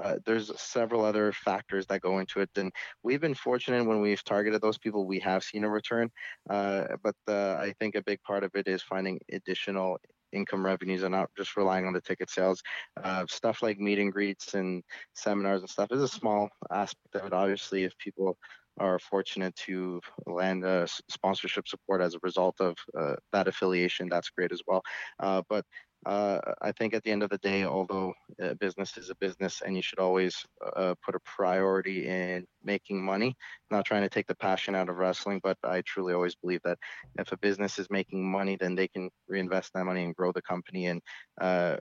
uh, 0.00 0.18
there's 0.24 0.58
several 0.60 1.04
other 1.04 1.32
factors 1.32 1.86
that 1.86 2.00
go 2.02 2.18
into 2.20 2.40
it, 2.40 2.50
and 2.56 2.72
we've 3.02 3.20
been 3.20 3.34
fortunate 3.34 3.84
when 3.84 4.00
we've 4.00 4.22
targeted 4.24 4.60
those 4.62 4.78
people, 4.78 5.06
we 5.06 5.18
have 5.20 5.42
seen 5.42 5.64
a 5.64 5.68
return. 5.70 6.10
Uh, 6.48 6.84
but 7.02 7.16
uh, 7.26 7.54
I 7.60 7.74
think 7.80 7.96
a 7.96 8.02
big 8.02 8.22
part 8.22 8.44
of 8.44 8.52
it 8.54 8.68
is 8.68 8.82
finding 8.82 9.18
additional 9.32 9.98
income 10.32 10.64
revenues 10.64 11.02
and 11.02 11.12
not 11.12 11.30
just 11.36 11.56
relying 11.56 11.86
on 11.86 11.92
the 11.92 12.00
ticket 12.00 12.30
sales. 12.30 12.62
Uh, 13.02 13.24
stuff 13.28 13.62
like 13.62 13.78
meet 13.78 13.98
and 13.98 14.12
greets 14.12 14.54
and 14.54 14.82
seminars 15.14 15.60
and 15.60 15.70
stuff 15.70 15.88
is 15.92 16.02
a 16.02 16.08
small 16.08 16.48
aspect 16.70 17.14
of 17.14 17.26
it. 17.26 17.32
Obviously, 17.32 17.84
if 17.84 17.96
people 17.98 18.36
are 18.80 18.98
fortunate 18.98 19.54
to 19.56 20.00
land 20.26 20.64
uh, 20.64 20.86
sponsorship 21.10 21.66
support 21.66 22.00
as 22.00 22.14
a 22.14 22.20
result 22.22 22.60
of 22.60 22.76
uh, 22.98 23.16
that 23.32 23.48
affiliation, 23.48 24.08
that's 24.08 24.30
great 24.30 24.52
as 24.52 24.62
well. 24.66 24.82
Uh, 25.18 25.42
but 25.48 25.64
uh, 26.06 26.38
I 26.60 26.72
think 26.72 26.94
at 26.94 27.02
the 27.02 27.10
end 27.10 27.22
of 27.22 27.30
the 27.30 27.38
day, 27.38 27.64
although 27.64 28.14
uh, 28.42 28.54
business 28.54 28.96
is 28.96 29.10
a 29.10 29.14
business 29.16 29.62
and 29.64 29.74
you 29.76 29.82
should 29.82 29.98
always 29.98 30.44
uh, 30.76 30.94
put 31.04 31.14
a 31.14 31.20
priority 31.20 32.06
in 32.06 32.46
making 32.62 33.02
money, 33.02 33.36
not 33.70 33.84
trying 33.84 34.02
to 34.02 34.08
take 34.08 34.26
the 34.26 34.34
passion 34.36 34.74
out 34.74 34.88
of 34.88 34.96
wrestling, 34.96 35.40
but 35.42 35.58
I 35.64 35.82
truly 35.82 36.14
always 36.14 36.34
believe 36.34 36.60
that 36.64 36.78
if 37.18 37.32
a 37.32 37.38
business 37.38 37.78
is 37.78 37.90
making 37.90 38.30
money, 38.30 38.56
then 38.56 38.74
they 38.74 38.88
can 38.88 39.10
reinvest 39.26 39.72
that 39.74 39.84
money 39.84 40.04
and 40.04 40.14
grow 40.14 40.32
the 40.32 40.42
company 40.42 40.86
and 40.86 41.02
uh, 41.40 41.76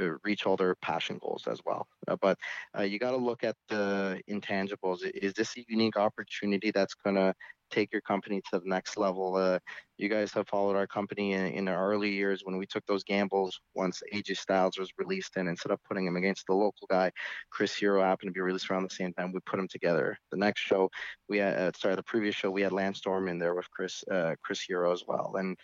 uh, 0.00 0.10
reach 0.24 0.46
all 0.46 0.56
their 0.56 0.74
passion 0.76 1.18
goals 1.20 1.46
as 1.46 1.60
well. 1.66 1.86
But 2.20 2.38
you 2.80 2.98
got 2.98 3.10
to 3.10 3.16
look 3.16 3.44
at 3.44 3.56
the 3.68 4.20
intangibles. 4.30 5.00
Is 5.14 5.34
this 5.34 5.56
a 5.56 5.64
unique 5.68 5.96
opportunity 5.96 6.70
that's 6.70 6.94
going 6.94 7.16
to 7.16 7.34
take 7.70 7.92
your 7.92 8.00
company 8.02 8.40
to 8.50 8.58
the 8.58 8.68
next 8.68 8.96
level? 8.96 9.36
Uh, 9.36 9.58
you 9.98 10.08
guys 10.08 10.32
have 10.32 10.48
followed 10.48 10.76
our 10.76 10.86
company 10.86 11.32
in, 11.32 11.46
in 11.46 11.64
the 11.64 11.74
early 11.74 12.10
years 12.10 12.42
when 12.44 12.56
we 12.56 12.66
took 12.66 12.86
those 12.86 13.02
gambles 13.02 13.60
once 13.74 14.00
AJ 14.14 14.36
Styles 14.38 14.78
was 14.78 14.92
released 14.96 15.36
and 15.36 15.48
instead 15.48 15.72
of 15.72 15.82
putting 15.84 16.06
him 16.06 16.16
against 16.16 16.46
the 16.46 16.54
local 16.54 16.86
guy, 16.88 17.10
Chris 17.50 17.74
Hero 17.74 18.02
happened 18.02 18.28
to 18.28 18.32
be 18.32 18.40
released 18.40 18.70
around 18.70 18.84
the 18.84 18.94
same 18.94 19.12
time. 19.12 19.32
We 19.32 19.40
put 19.40 19.56
them 19.56 19.68
together. 19.68 20.16
The 20.30 20.36
next 20.36 20.60
show, 20.60 20.88
we 21.28 21.38
had, 21.38 21.54
uh, 21.54 21.72
sorry, 21.76 21.96
the 21.96 22.02
previous 22.02 22.34
show, 22.34 22.50
we 22.50 22.62
had 22.62 22.72
Lance 22.72 22.98
Storm 22.98 23.28
in 23.28 23.38
there 23.38 23.54
with 23.54 23.70
Chris, 23.70 24.04
uh, 24.10 24.34
Chris 24.42 24.62
Hero 24.62 24.92
as 24.92 25.02
well. 25.06 25.34
And 25.36 25.56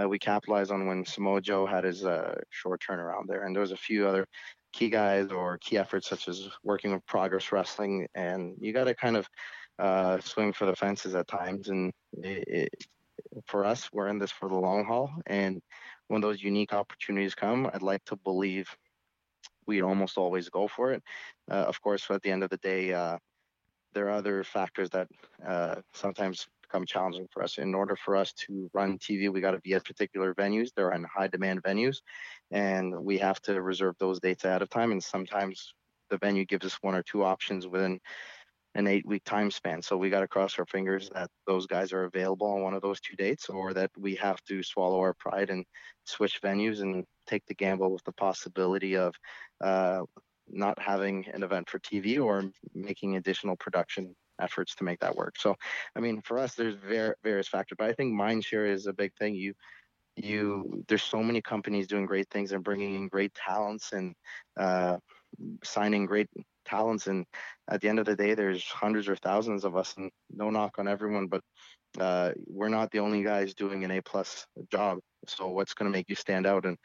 uh, 0.00 0.08
we 0.08 0.18
capitalized 0.18 0.70
on 0.70 0.86
when 0.86 1.04
Samoa 1.04 1.40
Joe 1.40 1.66
had 1.66 1.84
his 1.84 2.04
uh, 2.04 2.36
short 2.50 2.80
turnaround 2.88 3.26
there. 3.26 3.44
And 3.44 3.54
there 3.54 3.60
was 3.60 3.72
a 3.72 3.76
few 3.76 4.06
other 4.06 4.26
key 4.72 4.88
guys 4.88 5.30
or 5.30 5.58
key 5.58 5.78
efforts 5.78 6.08
such 6.08 6.28
as 6.28 6.48
working 6.62 6.92
with 6.92 7.04
Progress 7.06 7.50
Wrestling. 7.50 8.06
And 8.14 8.54
you 8.60 8.72
got 8.72 8.84
to 8.84 8.94
kind 8.94 9.16
of 9.16 9.28
uh, 9.80 10.20
swing 10.20 10.52
for 10.52 10.66
the 10.66 10.76
fences 10.76 11.14
at 11.14 11.28
times. 11.28 11.68
And 11.68 11.92
it, 12.12 12.44
it, 12.48 12.84
for 13.46 13.64
us, 13.64 13.88
we're 13.92 14.08
in 14.08 14.18
this 14.18 14.30
for 14.30 14.48
the 14.48 14.54
long 14.58 14.84
haul. 14.84 15.10
And 15.26 15.60
when 16.08 16.20
those 16.20 16.42
unique 16.42 16.72
opportunities 16.72 17.34
come, 17.34 17.68
I'd 17.72 17.82
like 17.82 18.04
to 18.06 18.16
believe 18.16 18.68
we 19.66 19.82
almost 19.82 20.18
always 20.18 20.48
go 20.48 20.68
for 20.68 20.92
it. 20.92 21.02
Uh, 21.50 21.54
of 21.54 21.80
course, 21.80 22.06
at 22.10 22.22
the 22.22 22.30
end 22.30 22.42
of 22.42 22.50
the 22.50 22.56
day, 22.58 22.92
uh, 22.92 23.18
there 23.92 24.06
are 24.06 24.18
other 24.18 24.44
factors 24.44 24.90
that 24.90 25.08
uh, 25.46 25.76
sometimes 25.94 26.46
become 26.62 26.86
challenging 26.86 27.26
for 27.32 27.42
us. 27.42 27.58
In 27.58 27.74
order 27.74 27.96
for 27.96 28.16
us 28.16 28.32
to 28.32 28.70
run 28.72 28.98
TV, 28.98 29.32
we 29.32 29.40
got 29.40 29.52
to 29.52 29.60
be 29.60 29.74
at 29.74 29.84
particular 29.84 30.34
venues. 30.34 30.70
They're 30.74 30.92
in 30.92 31.04
high 31.04 31.26
demand 31.26 31.62
venues, 31.62 31.98
and 32.50 32.94
we 33.04 33.18
have 33.18 33.40
to 33.42 33.60
reserve 33.60 33.96
those 33.98 34.20
dates 34.20 34.44
ahead 34.44 34.62
of 34.62 34.70
time. 34.70 34.92
And 34.92 35.02
sometimes 35.02 35.74
the 36.10 36.18
venue 36.18 36.44
gives 36.44 36.66
us 36.66 36.78
one 36.82 36.94
or 36.94 37.02
two 37.02 37.24
options 37.24 37.66
within 37.66 38.00
an 38.74 38.86
eight 38.86 39.06
week 39.06 39.24
time 39.24 39.50
span. 39.50 39.82
So 39.82 39.96
we 39.96 40.10
got 40.10 40.20
to 40.20 40.28
cross 40.28 40.58
our 40.58 40.66
fingers 40.66 41.10
that 41.12 41.28
those 41.46 41.66
guys 41.66 41.92
are 41.92 42.04
available 42.04 42.46
on 42.46 42.62
one 42.62 42.74
of 42.74 42.82
those 42.82 43.00
two 43.00 43.16
dates, 43.16 43.48
or 43.48 43.74
that 43.74 43.90
we 43.98 44.14
have 44.16 44.42
to 44.44 44.62
swallow 44.62 45.00
our 45.00 45.14
pride 45.14 45.50
and 45.50 45.64
switch 46.04 46.40
venues 46.42 46.80
and 46.80 47.04
take 47.26 47.44
the 47.46 47.54
gamble 47.54 47.92
with 47.92 48.04
the 48.04 48.12
possibility 48.12 48.96
of 48.96 49.14
uh, 49.60 50.02
not 50.48 50.78
having 50.78 51.26
an 51.32 51.42
event 51.42 51.68
for 51.68 51.78
TV 51.78 52.22
or 52.22 52.44
making 52.74 53.16
additional 53.16 53.56
production 53.56 54.14
efforts 54.40 54.74
to 54.74 54.84
make 54.84 55.00
that 55.00 55.14
work. 55.14 55.34
So, 55.38 55.54
I 55.94 56.00
mean, 56.00 56.22
for 56.22 56.38
us, 56.38 56.54
there's 56.54 56.76
var- 56.76 57.16
various 57.22 57.48
factors, 57.48 57.76
but 57.78 57.88
I 57.88 57.92
think 57.92 58.14
mindshare 58.14 58.68
is 58.68 58.86
a 58.86 58.92
big 58.92 59.12
thing. 59.18 59.34
You, 59.34 59.54
you, 60.16 60.84
there's 60.88 61.02
so 61.02 61.22
many 61.22 61.40
companies 61.40 61.86
doing 61.86 62.06
great 62.06 62.28
things 62.30 62.52
and 62.52 62.64
bringing 62.64 62.94
in 62.94 63.08
great 63.08 63.34
talents 63.34 63.92
and 63.92 64.14
uh, 64.58 64.96
signing 65.62 66.06
great 66.06 66.28
talents. 66.64 67.06
And 67.06 67.26
at 67.70 67.80
the 67.80 67.88
end 67.88 67.98
of 67.98 68.06
the 68.06 68.16
day, 68.16 68.34
there's 68.34 68.64
hundreds 68.64 69.08
or 69.08 69.16
thousands 69.16 69.64
of 69.64 69.76
us, 69.76 69.94
and 69.96 70.10
no 70.30 70.50
knock 70.50 70.78
on 70.78 70.88
everyone, 70.88 71.26
but 71.26 71.42
uh, 71.98 72.32
we're 72.46 72.68
not 72.68 72.90
the 72.90 73.00
only 73.00 73.22
guys 73.22 73.54
doing 73.54 73.84
an 73.84 73.90
A 73.90 74.00
plus 74.00 74.46
job. 74.70 74.98
So 75.26 75.48
what's 75.48 75.74
going 75.74 75.90
to 75.90 75.96
make 75.96 76.08
you 76.08 76.14
stand 76.14 76.46
out? 76.46 76.64
And 76.64 76.78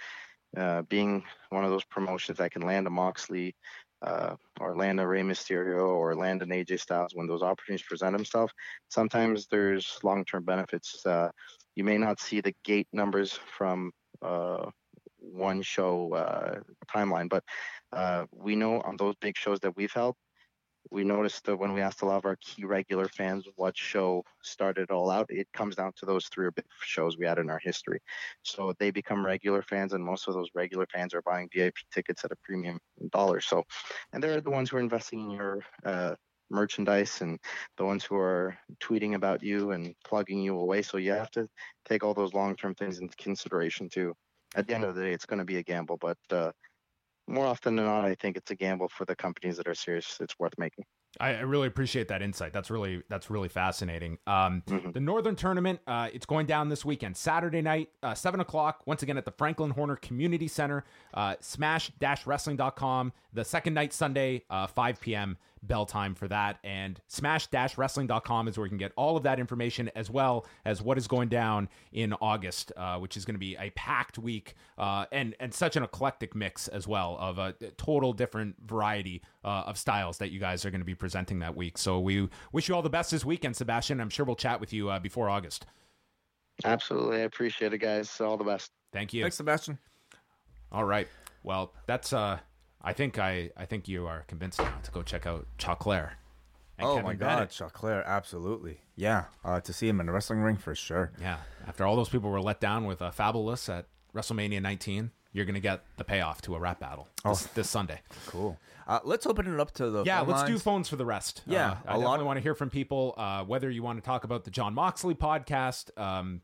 uh, 0.57 0.81
being 0.83 1.23
one 1.49 1.63
of 1.63 1.71
those 1.71 1.85
promotions 1.85 2.37
that 2.37 2.51
can 2.51 2.61
land 2.61 2.87
a 2.87 2.89
Moxley 2.89 3.55
uh, 4.01 4.35
or 4.59 4.75
land 4.75 4.99
a 4.99 5.07
Rey 5.07 5.21
Mysterio 5.21 5.87
or 5.87 6.15
land 6.15 6.41
an 6.41 6.49
AJ 6.49 6.79
Styles 6.79 7.11
when 7.13 7.27
those 7.27 7.41
opportunities 7.41 7.85
present 7.85 8.15
themselves, 8.15 8.53
sometimes 8.89 9.47
there's 9.47 9.97
long-term 10.03 10.43
benefits. 10.43 11.05
Uh, 11.05 11.29
you 11.75 11.83
may 11.83 11.97
not 11.97 12.19
see 12.19 12.41
the 12.41 12.53
gate 12.63 12.87
numbers 12.93 13.39
from 13.57 13.91
uh, 14.21 14.69
one 15.31 15.61
show 15.61 16.13
uh, 16.13 16.59
timeline, 16.93 17.29
but 17.29 17.43
uh, 17.93 18.25
we 18.31 18.55
know 18.55 18.81
on 18.81 18.97
those 18.97 19.15
big 19.21 19.37
shows 19.37 19.59
that 19.61 19.75
we've 19.75 19.91
held, 19.91 20.15
we 20.91 21.03
noticed 21.03 21.45
that 21.45 21.57
when 21.57 21.73
we 21.73 21.81
asked 21.81 22.01
a 22.01 22.05
lot 22.05 22.17
of 22.17 22.25
our 22.25 22.37
key 22.41 22.63
regular 22.63 23.07
fans 23.07 23.47
what 23.55 23.77
show 23.77 24.23
started 24.43 24.83
it 24.83 24.91
all 24.91 25.09
out, 25.09 25.25
it 25.29 25.47
comes 25.53 25.75
down 25.75 25.91
to 25.97 26.05
those 26.05 26.27
three 26.27 26.49
shows 26.81 27.17
we 27.17 27.25
had 27.25 27.39
in 27.39 27.49
our 27.49 27.59
history. 27.59 27.99
So 28.43 28.73
they 28.79 28.91
become 28.91 29.25
regular 29.25 29.61
fans, 29.61 29.93
and 29.93 30.03
most 30.03 30.27
of 30.27 30.33
those 30.33 30.49
regular 30.53 30.85
fans 30.93 31.13
are 31.13 31.21
buying 31.23 31.49
VIP 31.53 31.75
tickets 31.91 32.23
at 32.23 32.31
a 32.31 32.37
premium 32.43 32.79
dollar. 33.11 33.41
So, 33.41 33.63
and 34.13 34.21
they're 34.21 34.41
the 34.41 34.51
ones 34.51 34.69
who 34.69 34.77
are 34.77 34.81
investing 34.81 35.21
in 35.21 35.31
your 35.31 35.61
uh, 35.85 36.15
merchandise 36.49 37.21
and 37.21 37.39
the 37.77 37.85
ones 37.85 38.03
who 38.03 38.15
are 38.15 38.57
tweeting 38.79 39.15
about 39.15 39.41
you 39.41 39.71
and 39.71 39.95
plugging 40.05 40.41
you 40.41 40.59
away. 40.59 40.81
So 40.81 40.97
you 40.97 41.11
have 41.11 41.31
to 41.31 41.47
take 41.87 42.03
all 42.03 42.13
those 42.13 42.33
long-term 42.33 42.75
things 42.75 42.99
into 42.99 43.15
consideration 43.17 43.89
too. 43.89 44.13
At 44.55 44.67
the 44.67 44.73
end 44.73 44.83
of 44.83 44.95
the 44.95 45.01
day, 45.03 45.11
it's 45.11 45.25
going 45.25 45.39
to 45.39 45.45
be 45.45 45.57
a 45.57 45.63
gamble, 45.63 45.97
but 45.97 46.17
uh, 46.31 46.51
more 47.27 47.45
often 47.45 47.75
than 47.75 47.85
not, 47.85 48.05
I 48.05 48.15
think 48.15 48.37
it's 48.37 48.51
a 48.51 48.55
gamble 48.55 48.89
for 48.89 49.05
the 49.05 49.15
companies 49.15 49.57
that 49.57 49.67
are 49.67 49.75
serious. 49.75 50.17
It's 50.21 50.35
worth 50.39 50.53
making. 50.57 50.85
I, 51.19 51.35
I 51.35 51.39
really 51.41 51.67
appreciate 51.67 52.09
that 52.09 52.21
insight. 52.21 52.51
That's 52.51 52.69
really 52.69 53.01
that's 53.09 53.29
really 53.29 53.47
fascinating. 53.47 54.17
Um, 54.27 54.63
Mm-hmm. 54.67 54.91
The 54.91 54.99
Northern 54.99 55.35
Tournament, 55.35 55.79
uh, 55.87 56.09
it's 56.13 56.25
going 56.25 56.45
down 56.45 56.69
this 56.69 56.83
weekend, 56.83 57.15
Saturday 57.15 57.61
night, 57.61 57.89
uh, 58.03 58.13
seven 58.13 58.39
o'clock. 58.39 58.81
Once 58.85 59.01
again 59.03 59.17
at 59.17 59.25
the 59.25 59.31
Franklin 59.31 59.71
Horner 59.71 59.95
Community 59.95 60.47
Center. 60.47 60.83
Uh, 61.13 61.35
Smash-wrestling.com. 61.39 63.13
The 63.33 63.45
second 63.45 63.73
night, 63.73 63.93
Sunday, 63.93 64.43
uh, 64.49 64.67
five 64.67 64.99
p.m. 64.99 65.37
bell 65.67 65.85
time 65.85 66.15
for 66.15 66.27
that. 66.27 66.59
And 66.63 66.99
Smash-wrestling.com 67.07 68.47
is 68.47 68.57
where 68.57 68.65
you 68.65 68.69
can 68.69 68.77
get 68.77 68.91
all 68.95 69.17
of 69.17 69.23
that 69.23 69.39
information 69.39 69.89
as 69.95 70.09
well 70.09 70.45
as 70.65 70.81
what 70.81 70.97
is 70.97 71.07
going 71.07 71.29
down 71.29 71.69
in 71.91 72.13
August, 72.13 72.71
uh, 72.77 72.97
which 72.97 73.17
is 73.17 73.25
going 73.25 73.35
to 73.35 73.39
be 73.39 73.55
a 73.57 73.69
packed 73.71 74.17
week 74.17 74.55
uh, 74.77 75.05
and 75.11 75.35
and 75.39 75.53
such 75.53 75.75
an 75.75 75.83
eclectic 75.83 76.35
mix 76.35 76.67
as 76.67 76.87
well 76.87 77.17
of 77.19 77.37
a 77.37 77.53
total 77.77 78.13
different 78.13 78.55
variety 78.65 79.21
uh, 79.43 79.63
of 79.65 79.77
styles 79.77 80.17
that 80.17 80.31
you 80.31 80.39
guys 80.39 80.65
are 80.65 80.71
going 80.71 80.81
to 80.81 80.85
be 80.85 80.95
presenting 80.95 81.39
that 81.39 81.55
week. 81.55 81.77
So 81.77 81.99
we 81.99 82.27
wish 82.51 82.69
you 82.69 82.75
all 82.75 82.81
the 82.81 82.89
best 82.89 83.11
this 83.11 83.25
weekend, 83.25 83.55
Sebastian. 83.55 83.99
I'm 83.99 84.09
sure 84.09 84.25
we'll 84.25 84.35
chat 84.35 84.59
with 84.59 84.73
you 84.73 84.89
uh, 84.89 84.99
before 84.99 85.29
August. 85.29 85.65
Absolutely, 86.63 87.17
I 87.17 87.21
appreciate 87.21 87.73
it, 87.73 87.79
guys. 87.79 88.21
All 88.21 88.37
the 88.37 88.43
best. 88.43 88.71
Thank 88.93 89.13
you. 89.13 89.23
Thanks, 89.23 89.35
Sebastian. 89.35 89.77
All 90.71 90.85
right. 90.85 91.07
Well, 91.43 91.73
that's 91.85 92.11
uh 92.11 92.39
I 92.85 92.93
think 92.93 93.17
I 93.19 93.49
I 93.57 93.65
think 93.65 93.87
you 93.87 94.05
are 94.07 94.23
convinced 94.27 94.59
now 94.59 94.77
to 94.83 94.91
go 94.91 95.01
check 95.01 95.25
out 95.25 95.47
Choclair. 95.57 96.11
oh 96.79 96.95
Kevin 96.95 97.03
my. 97.03 97.13
God, 97.15 97.49
Choclair, 97.49 98.05
absolutely. 98.05 98.79
Yeah, 98.95 99.25
uh, 99.43 99.59
to 99.61 99.73
see 99.73 99.87
him 99.89 99.99
in 99.99 100.07
a 100.07 100.13
wrestling 100.13 100.39
ring 100.39 100.55
for 100.57 100.75
sure. 100.75 101.11
Yeah. 101.19 101.37
After 101.67 101.83
all 101.85 101.95
those 101.95 102.09
people 102.09 102.29
were 102.29 102.41
let 102.41 102.59
down 102.61 102.85
with 102.85 103.01
uh, 103.01 103.11
Fabulous 103.11 103.67
at 103.69 103.87
WrestleMania 104.13 104.61
19, 104.61 105.11
you're 105.33 105.45
going 105.45 105.55
to 105.55 105.59
get 105.61 105.83
the 105.97 106.03
payoff 106.05 106.41
to 106.43 106.55
a 106.55 106.59
rap 106.59 106.79
battle 106.79 107.09
this, 107.25 107.43
this 107.47 107.69
Sunday. 107.69 107.99
Cool. 108.27 108.57
Uh, 108.87 108.99
let's 109.03 109.25
open 109.25 109.51
it 109.53 109.59
up 109.59 109.71
to 109.71 109.89
the 109.89 110.03
Yeah, 110.03 110.21
let's 110.21 110.43
do 110.43 110.57
phones 110.59 110.87
for 110.87 110.95
the 110.95 111.05
rest. 111.05 111.41
Yeah, 111.45 111.71
Uh, 111.71 111.75
I 111.87 111.93
a 111.95 111.97
lot 111.97 112.03
definitely 112.03 112.25
want 112.25 112.37
to 112.37 112.41
hear 112.43 112.55
from 112.55 112.69
people, 112.69 113.15
uh, 113.17 113.43
whether 113.43 113.69
you 113.69 113.83
want 113.83 113.97
to 114.01 114.05
talk 114.05 114.23
about 114.23 114.43
the 114.45 114.51
Jon 114.51 114.73
Moxley 114.73 115.15
podcast, 115.15 115.89
um, 115.99 116.41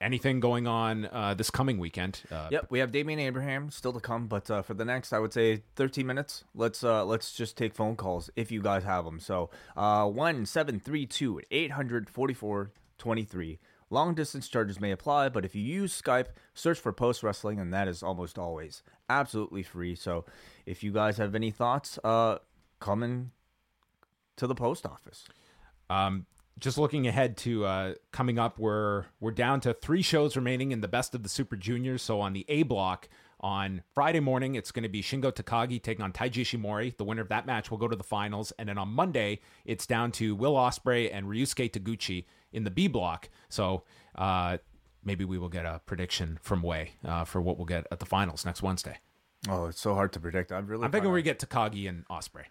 anything 0.00 0.40
going 0.40 0.66
on 0.66 1.06
uh, 1.06 1.34
this 1.34 1.50
coming 1.50 1.78
weekend. 1.78 2.22
Uh, 2.30 2.48
Yep, 2.50 2.66
we 2.70 2.78
have 2.80 2.92
Damian 2.92 3.18
Abraham 3.18 3.70
still 3.70 3.92
to 3.92 4.00
come, 4.00 4.26
but 4.26 4.50
uh, 4.50 4.62
for 4.62 4.74
the 4.74 4.84
next, 4.84 5.12
I 5.12 5.18
would 5.18 5.32
say 5.32 5.62
13 5.76 6.06
minutes, 6.06 6.44
let's 6.54 6.84
uh, 6.84 7.04
let's 7.04 7.32
just 7.32 7.56
take 7.56 7.74
phone 7.74 7.96
calls 7.96 8.30
if 8.36 8.50
you 8.50 8.60
guys 8.62 8.84
have 8.84 9.04
them. 9.04 9.20
So, 9.20 9.50
uh, 9.76 10.06
one 10.06 10.46
seven 10.46 10.80
three 10.80 11.06
two 11.06 11.40
eight 11.50 11.70
hundred 11.72 12.08
forty 12.10 12.34
four 12.34 12.72
twenty 12.98 13.24
three. 13.24 13.58
Long 13.88 14.14
distance 14.14 14.48
charges 14.48 14.80
may 14.80 14.90
apply, 14.90 15.28
but 15.28 15.44
if 15.44 15.54
you 15.54 15.62
use 15.62 16.00
Skype, 16.02 16.26
search 16.54 16.80
for 16.80 16.92
Post 16.92 17.22
Wrestling, 17.22 17.60
and 17.60 17.72
that 17.72 17.86
is 17.86 18.02
almost 18.02 18.36
always 18.36 18.82
absolutely 19.08 19.62
free. 19.62 19.94
So, 19.94 20.24
if 20.66 20.82
you 20.82 20.90
guys 20.92 21.18
have 21.18 21.34
any 21.36 21.50
thoughts, 21.52 21.98
uh, 22.02 22.38
come 22.80 23.02
in 23.04 23.30
to 24.36 24.46
the 24.46 24.54
post 24.56 24.84
office. 24.84 25.24
Um, 25.88 26.26
just 26.58 26.78
looking 26.78 27.06
ahead 27.06 27.36
to 27.38 27.64
uh, 27.64 27.94
coming 28.12 28.38
up, 28.38 28.58
we're 28.58 29.04
we're 29.20 29.30
down 29.30 29.60
to 29.60 29.74
three 29.74 30.02
shows 30.02 30.36
remaining 30.36 30.72
in 30.72 30.80
the 30.80 30.88
best 30.88 31.14
of 31.14 31.22
the 31.22 31.28
Super 31.28 31.56
Juniors. 31.56 32.02
So 32.02 32.20
on 32.20 32.32
the 32.32 32.44
A 32.48 32.62
block 32.62 33.08
on 33.40 33.82
Friday 33.94 34.20
morning, 34.20 34.54
it's 34.54 34.72
going 34.72 34.82
to 34.82 34.88
be 34.88 35.02
Shingo 35.02 35.32
Takagi 35.32 35.82
taking 35.82 36.02
on 36.02 36.12
Taiji 36.12 36.42
Ishimori. 36.42 36.96
The 36.96 37.04
winner 37.04 37.22
of 37.22 37.28
that 37.28 37.46
match 37.46 37.70
will 37.70 37.78
go 37.78 37.88
to 37.88 37.96
the 37.96 38.04
finals, 38.04 38.52
and 38.58 38.68
then 38.68 38.78
on 38.78 38.88
Monday, 38.88 39.40
it's 39.64 39.86
down 39.86 40.12
to 40.12 40.34
Will 40.34 40.54
Ospreay 40.54 41.10
and 41.12 41.26
Ryusuke 41.26 41.70
Taguchi 41.70 42.24
in 42.52 42.64
the 42.64 42.70
B 42.70 42.88
block. 42.88 43.28
So. 43.48 43.84
Uh, 44.14 44.58
Maybe 45.04 45.24
we 45.24 45.38
will 45.38 45.48
get 45.48 45.64
a 45.64 45.80
prediction 45.86 46.40
from 46.42 46.62
Wai 46.62 46.90
uh, 47.04 47.22
for 47.22 47.40
what 47.40 47.58
we'll 47.58 47.64
get 47.64 47.86
at 47.92 48.00
the 48.00 48.06
finals 48.06 48.44
next 48.44 48.60
Wednesday. 48.60 48.98
Oh, 49.48 49.66
it's 49.66 49.80
so 49.80 49.94
hard 49.94 50.12
to 50.14 50.20
predict. 50.20 50.50
I'm 50.50 50.66
really. 50.66 50.84
I'm 50.84 50.90
thinking 50.90 51.12
we 51.12 51.22
get 51.22 51.38
Takagi 51.38 51.88
and 51.88 52.04
Ospreay. 52.08 52.46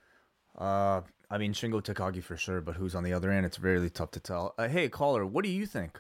Uh, 0.57 1.01
I 1.29 1.37
mean 1.37 1.53
Shingo 1.53 1.81
Takagi 1.81 2.23
for 2.23 2.37
sure, 2.37 2.61
but 2.61 2.75
who's 2.75 2.93
on 2.95 3.03
the 3.03 3.13
other 3.13 3.31
end? 3.31 3.45
It's 3.45 3.59
really 3.59 3.89
tough 3.89 4.11
to 4.11 4.19
tell. 4.19 4.53
Uh, 4.57 4.67
hey, 4.67 4.89
caller, 4.89 5.25
what 5.25 5.43
do 5.43 5.49
you 5.49 5.65
think? 5.65 5.99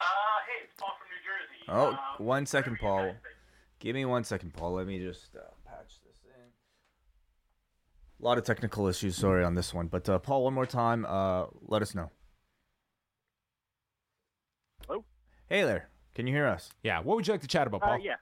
Uh, 0.00 0.04
hey, 0.46 0.64
it's 0.64 0.74
Paul 0.78 0.90
from 0.98 1.08
New 1.08 1.22
Jersey. 1.24 1.64
Oh, 1.68 1.90
Um, 2.18 2.26
one 2.26 2.46
second, 2.46 2.78
Paul. 2.80 3.14
Give 3.78 3.94
me 3.94 4.04
one 4.04 4.24
second, 4.24 4.52
Paul. 4.54 4.72
Let 4.72 4.86
me 4.88 4.98
just 4.98 5.36
uh, 5.36 5.40
patch 5.64 6.00
this 6.04 6.16
in. 6.24 6.50
A 8.20 8.24
lot 8.24 8.36
of 8.38 8.44
technical 8.44 8.88
issues, 8.88 9.16
sorry 9.16 9.44
on 9.44 9.54
this 9.54 9.72
one, 9.72 9.86
but 9.86 10.08
uh, 10.08 10.18
Paul, 10.18 10.42
one 10.44 10.54
more 10.54 10.66
time. 10.66 11.06
Uh, 11.08 11.44
let 11.62 11.82
us 11.82 11.94
know. 11.94 12.10
Hello? 14.88 15.04
Hey 15.48 15.62
there, 15.62 15.88
can 16.16 16.26
you 16.26 16.34
hear 16.34 16.46
us? 16.48 16.70
Yeah, 16.82 16.98
what 17.00 17.14
would 17.16 17.26
you 17.28 17.32
like 17.34 17.42
to 17.42 17.46
chat 17.48 17.68
about, 17.68 17.82
Paul? 17.82 17.92
Uh, 17.94 17.98
yeah. 17.98 18.16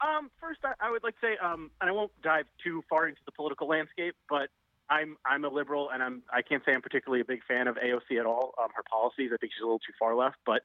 Um, 0.00 0.30
first, 0.40 0.60
I, 0.64 0.72
I 0.80 0.90
would 0.90 1.02
like 1.02 1.14
to 1.20 1.26
say, 1.26 1.36
um, 1.44 1.70
and 1.80 1.90
I 1.90 1.92
won't 1.92 2.12
dive 2.22 2.46
too 2.62 2.82
far 2.88 3.06
into 3.06 3.20
the 3.26 3.32
political 3.32 3.68
landscape, 3.68 4.14
but 4.28 4.48
I'm 4.88 5.16
I'm 5.24 5.44
a 5.44 5.48
liberal, 5.48 5.90
and 5.90 6.02
I'm 6.02 6.22
I 6.32 6.42
can't 6.42 6.62
say 6.64 6.72
I'm 6.72 6.82
particularly 6.82 7.20
a 7.20 7.24
big 7.24 7.40
fan 7.46 7.68
of 7.68 7.76
AOC 7.76 8.18
at 8.18 8.26
all. 8.26 8.54
Um, 8.60 8.70
her 8.74 8.82
policies, 8.90 9.30
I 9.32 9.36
think 9.36 9.52
she's 9.52 9.62
a 9.62 9.64
little 9.64 9.78
too 9.78 9.92
far 9.98 10.14
left, 10.14 10.36
but 10.44 10.62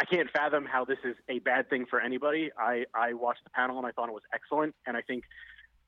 I 0.00 0.04
can't 0.04 0.30
fathom 0.30 0.64
how 0.64 0.84
this 0.84 0.98
is 1.04 1.14
a 1.28 1.40
bad 1.40 1.68
thing 1.68 1.84
for 1.88 2.00
anybody. 2.00 2.50
I 2.58 2.86
I 2.94 3.12
watched 3.12 3.44
the 3.44 3.50
panel 3.50 3.76
and 3.76 3.86
I 3.86 3.90
thought 3.90 4.08
it 4.08 4.14
was 4.14 4.22
excellent, 4.32 4.74
and 4.86 4.96
I 4.96 5.02
think 5.02 5.24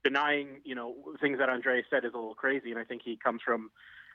denying 0.05 0.61
you 0.64 0.74
know 0.74 0.95
things 1.20 1.39
that 1.39 1.49
Andre 1.49 1.83
said 1.89 2.05
is 2.05 2.12
a 2.12 2.16
little 2.16 2.35
crazy, 2.35 2.70
and 2.70 2.78
I 2.78 2.85
think 2.85 3.03
he 3.05 3.16
comes 3.16 3.41
from 3.43 3.70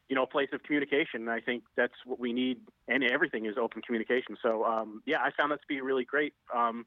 you 0.07 0.15
know 0.15 0.23
a 0.23 0.27
place 0.27 0.49
of 0.53 0.61
communication, 0.61 1.21
and 1.21 1.31
I 1.31 1.39
think 1.39 1.63
that's 1.75 1.95
what 2.05 2.19
we 2.19 2.33
need, 2.33 2.59
and 2.87 3.03
everything 3.03 3.45
is 3.45 3.55
open 3.59 3.81
communication. 3.81 4.37
So 4.43 4.65
um, 4.65 5.01
yeah, 5.05 5.19
I 5.19 5.31
found 5.31 5.51
that 5.51 5.61
to 5.61 5.67
be 5.67 5.81
really 5.81 6.05
great. 6.05 6.33
Um, 6.55 6.85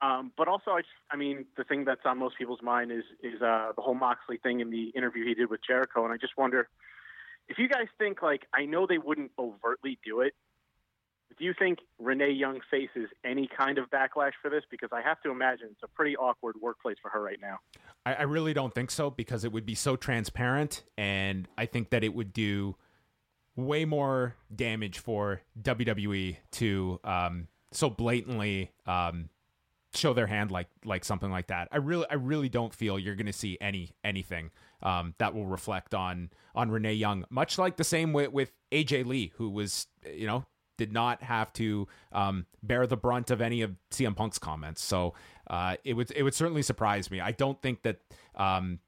um, 0.00 0.32
but 0.36 0.46
also, 0.46 0.72
I, 0.72 0.80
just, 0.80 0.92
I 1.10 1.16
mean, 1.16 1.46
the 1.56 1.64
thing 1.64 1.84
that's 1.84 2.02
on 2.04 2.18
most 2.18 2.38
people's 2.38 2.62
mind 2.62 2.92
is 2.92 3.04
is 3.22 3.42
uh, 3.42 3.72
the 3.74 3.82
whole 3.82 3.94
Moxley 3.94 4.38
thing 4.38 4.60
in 4.60 4.70
the 4.70 4.90
interview 4.90 5.24
he 5.24 5.34
did 5.34 5.50
with 5.50 5.60
Jericho, 5.66 6.04
and 6.04 6.12
I 6.12 6.16
just 6.16 6.36
wonder 6.36 6.68
if 7.48 7.58
you 7.58 7.68
guys 7.68 7.86
think 7.98 8.22
like 8.22 8.46
I 8.54 8.64
know 8.64 8.86
they 8.86 8.98
wouldn't 8.98 9.32
overtly 9.38 9.98
do 10.04 10.20
it. 10.20 10.34
Do 11.36 11.44
you 11.44 11.54
think 11.56 11.80
Renee 11.98 12.30
Young 12.30 12.60
faces 12.70 13.10
any 13.24 13.48
kind 13.48 13.78
of 13.78 13.90
backlash 13.90 14.32
for 14.40 14.50
this? 14.50 14.62
Because 14.70 14.90
I 14.92 15.02
have 15.02 15.20
to 15.22 15.30
imagine 15.30 15.68
it's 15.70 15.82
a 15.82 15.88
pretty 15.88 16.16
awkward 16.16 16.56
workplace 16.60 16.96
for 17.00 17.10
her 17.10 17.20
right 17.20 17.38
now. 17.40 17.58
I, 18.06 18.14
I 18.14 18.22
really 18.22 18.54
don't 18.54 18.74
think 18.74 18.90
so 18.90 19.10
because 19.10 19.44
it 19.44 19.52
would 19.52 19.66
be 19.66 19.74
so 19.74 19.96
transparent, 19.96 20.84
and 20.96 21.48
I 21.58 21.66
think 21.66 21.90
that 21.90 22.04
it 22.04 22.14
would 22.14 22.32
do 22.32 22.76
way 23.56 23.84
more 23.84 24.36
damage 24.54 25.00
for 25.00 25.42
WWE 25.60 26.36
to 26.52 27.00
um, 27.02 27.48
so 27.72 27.90
blatantly 27.90 28.70
um, 28.86 29.28
show 29.94 30.12
their 30.12 30.26
hand 30.26 30.50
like 30.50 30.68
like 30.84 31.04
something 31.04 31.30
like 31.30 31.48
that. 31.48 31.68
I 31.72 31.78
really 31.78 32.06
I 32.10 32.14
really 32.14 32.48
don't 32.48 32.74
feel 32.74 32.98
you're 32.98 33.14
going 33.14 33.26
to 33.26 33.32
see 33.32 33.58
any 33.60 33.90
anything 34.04 34.50
um, 34.82 35.14
that 35.18 35.34
will 35.34 35.46
reflect 35.46 35.94
on 35.94 36.30
on 36.54 36.70
Renee 36.70 36.94
Young. 36.94 37.24
Much 37.30 37.58
like 37.58 37.76
the 37.76 37.84
same 37.84 38.12
way 38.12 38.28
with 38.28 38.52
AJ 38.72 39.06
Lee, 39.06 39.32
who 39.36 39.50
was 39.50 39.86
you 40.12 40.26
know 40.26 40.44
did 40.76 40.92
not 40.92 41.22
have 41.22 41.52
to 41.54 41.88
um, 42.12 42.46
bear 42.62 42.86
the 42.86 42.96
brunt 42.96 43.30
of 43.30 43.40
any 43.40 43.62
of 43.62 43.74
CM 43.90 44.14
Punk's 44.14 44.38
comments. 44.38 44.82
So 44.82 45.14
uh, 45.48 45.76
it 45.84 45.94
would 45.94 46.10
it 46.12 46.22
would 46.22 46.34
certainly 46.34 46.62
surprise 46.62 47.10
me. 47.10 47.20
I 47.20 47.32
don't 47.32 47.60
think 47.60 47.82
that. 47.82 47.98
Um, 48.34 48.80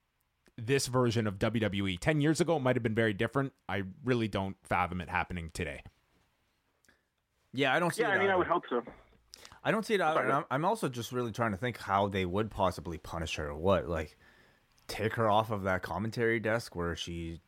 this 0.63 0.89
version 0.89 1.27
of 1.27 1.39
WWE 1.39 1.99
10 1.99 2.21
years 2.21 2.39
ago 2.39 2.59
might 2.59 2.77
have 2.77 2.83
been 2.83 2.95
very 2.95 3.15
different. 3.15 3.55
I 3.67 3.85
really 4.05 4.29
don't 4.29 4.57
fathom 4.63 5.01
it 5.01 5.09
happening 5.09 5.51
today. 5.55 5.81
Yeah, 7.55 7.75
I 7.75 7.79
don't 7.79 7.95
see. 7.95 8.03
Yeah, 8.03 8.11
it 8.11 8.17
I 8.17 8.19
mean, 8.19 8.31
I 8.31 8.37
would 8.37 8.47
hope 8.47 8.65
so. 8.69 8.83
I 9.63 9.71
don't 9.71 9.85
see 9.85 9.95
it 9.95 10.01
either. 10.01 10.33
I'm, 10.33 10.45
I'm 10.51 10.65
also 10.65 10.89
just 10.89 11.13
really 11.13 11.33
trying 11.33 11.51
to 11.53 11.57
think 11.59 11.79
how 11.79 12.09
they 12.09 12.25
would 12.25 12.51
possibly 12.51 12.99
punish 12.99 13.37
her. 13.37 13.55
What, 13.55 13.89
like, 13.89 14.17
take 14.89 15.15
her 15.15 15.29
off 15.29 15.51
of 15.51 15.65
that 15.65 15.83
commentary 15.83 16.41
desk 16.41 16.75
where 16.75 16.97
she 16.97 17.41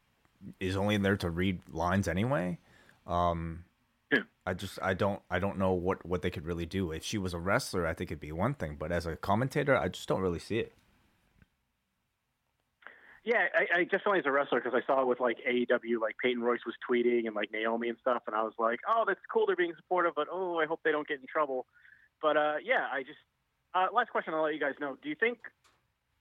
is 0.61 0.77
only 0.77 0.97
there 0.99 1.17
to 1.19 1.31
read 1.31 1.61
lines 1.71 2.09
anyway. 2.09 2.59
Um, 3.07 3.65
Yeah. 4.13 4.21
I 4.45 4.55
just 4.55 4.79
I 4.83 4.93
don't 4.95 5.23
I 5.31 5.39
don't 5.39 5.57
know 5.59 5.73
what 5.73 6.05
what 6.05 6.21
they 6.23 6.31
could 6.31 6.45
really 6.45 6.67
do. 6.67 6.93
If 6.93 7.03
she 7.05 7.17
was 7.17 7.33
a 7.33 7.39
wrestler, 7.39 7.87
I 7.87 7.95
think 7.95 8.11
it'd 8.11 8.21
be 8.21 8.33
one 8.33 8.55
thing, 8.55 8.77
but 8.79 8.93
as 8.93 9.07
a 9.07 9.17
commentator, 9.17 9.75
I 9.77 9.89
just 9.89 10.07
don't 10.09 10.21
really 10.21 10.39
see 10.39 10.59
it. 10.59 10.75
Yeah, 13.25 13.47
I, 13.55 13.81
I 13.81 13.85
definitely 13.85 14.19
as 14.19 14.27
a 14.27 14.33
wrestler 14.33 14.61
because 14.61 14.75
I 14.75 14.85
saw 14.85 15.01
it 15.01 15.07
with 15.07 15.21
like 15.21 15.39
AEW, 15.49 16.01
like 16.01 16.17
Peyton 16.23 16.43
Royce 16.43 16.61
was 16.67 16.75
tweeting 16.89 17.27
and 17.27 17.37
like 17.37 17.53
Naomi 17.53 17.89
and 17.89 17.97
stuff, 18.01 18.23
and 18.27 18.35
I 18.35 18.43
was 18.43 18.55
like, 18.59 18.81
oh, 18.89 19.05
that's 19.07 19.21
cool, 19.33 19.47
they're 19.47 19.55
being 19.55 19.75
supportive, 19.77 20.13
but 20.17 20.27
oh, 20.31 20.59
I 20.59 20.67
hope 20.67 20.81
they 20.85 20.91
don't 20.91 21.07
get 21.07 21.21
in 21.21 21.27
trouble. 21.27 21.67
But 22.23 22.37
uh, 22.37 22.55
yeah, 22.64 22.87
I 22.93 23.03
just 23.03 23.18
uh, 23.75 23.87
last 23.93 24.11
question 24.11 24.33
I'll 24.35 24.45
let 24.45 24.55
you 24.55 24.61
guys 24.61 24.75
know. 24.81 24.97
Do 25.03 25.09
you 25.09 25.16
think 25.18 25.39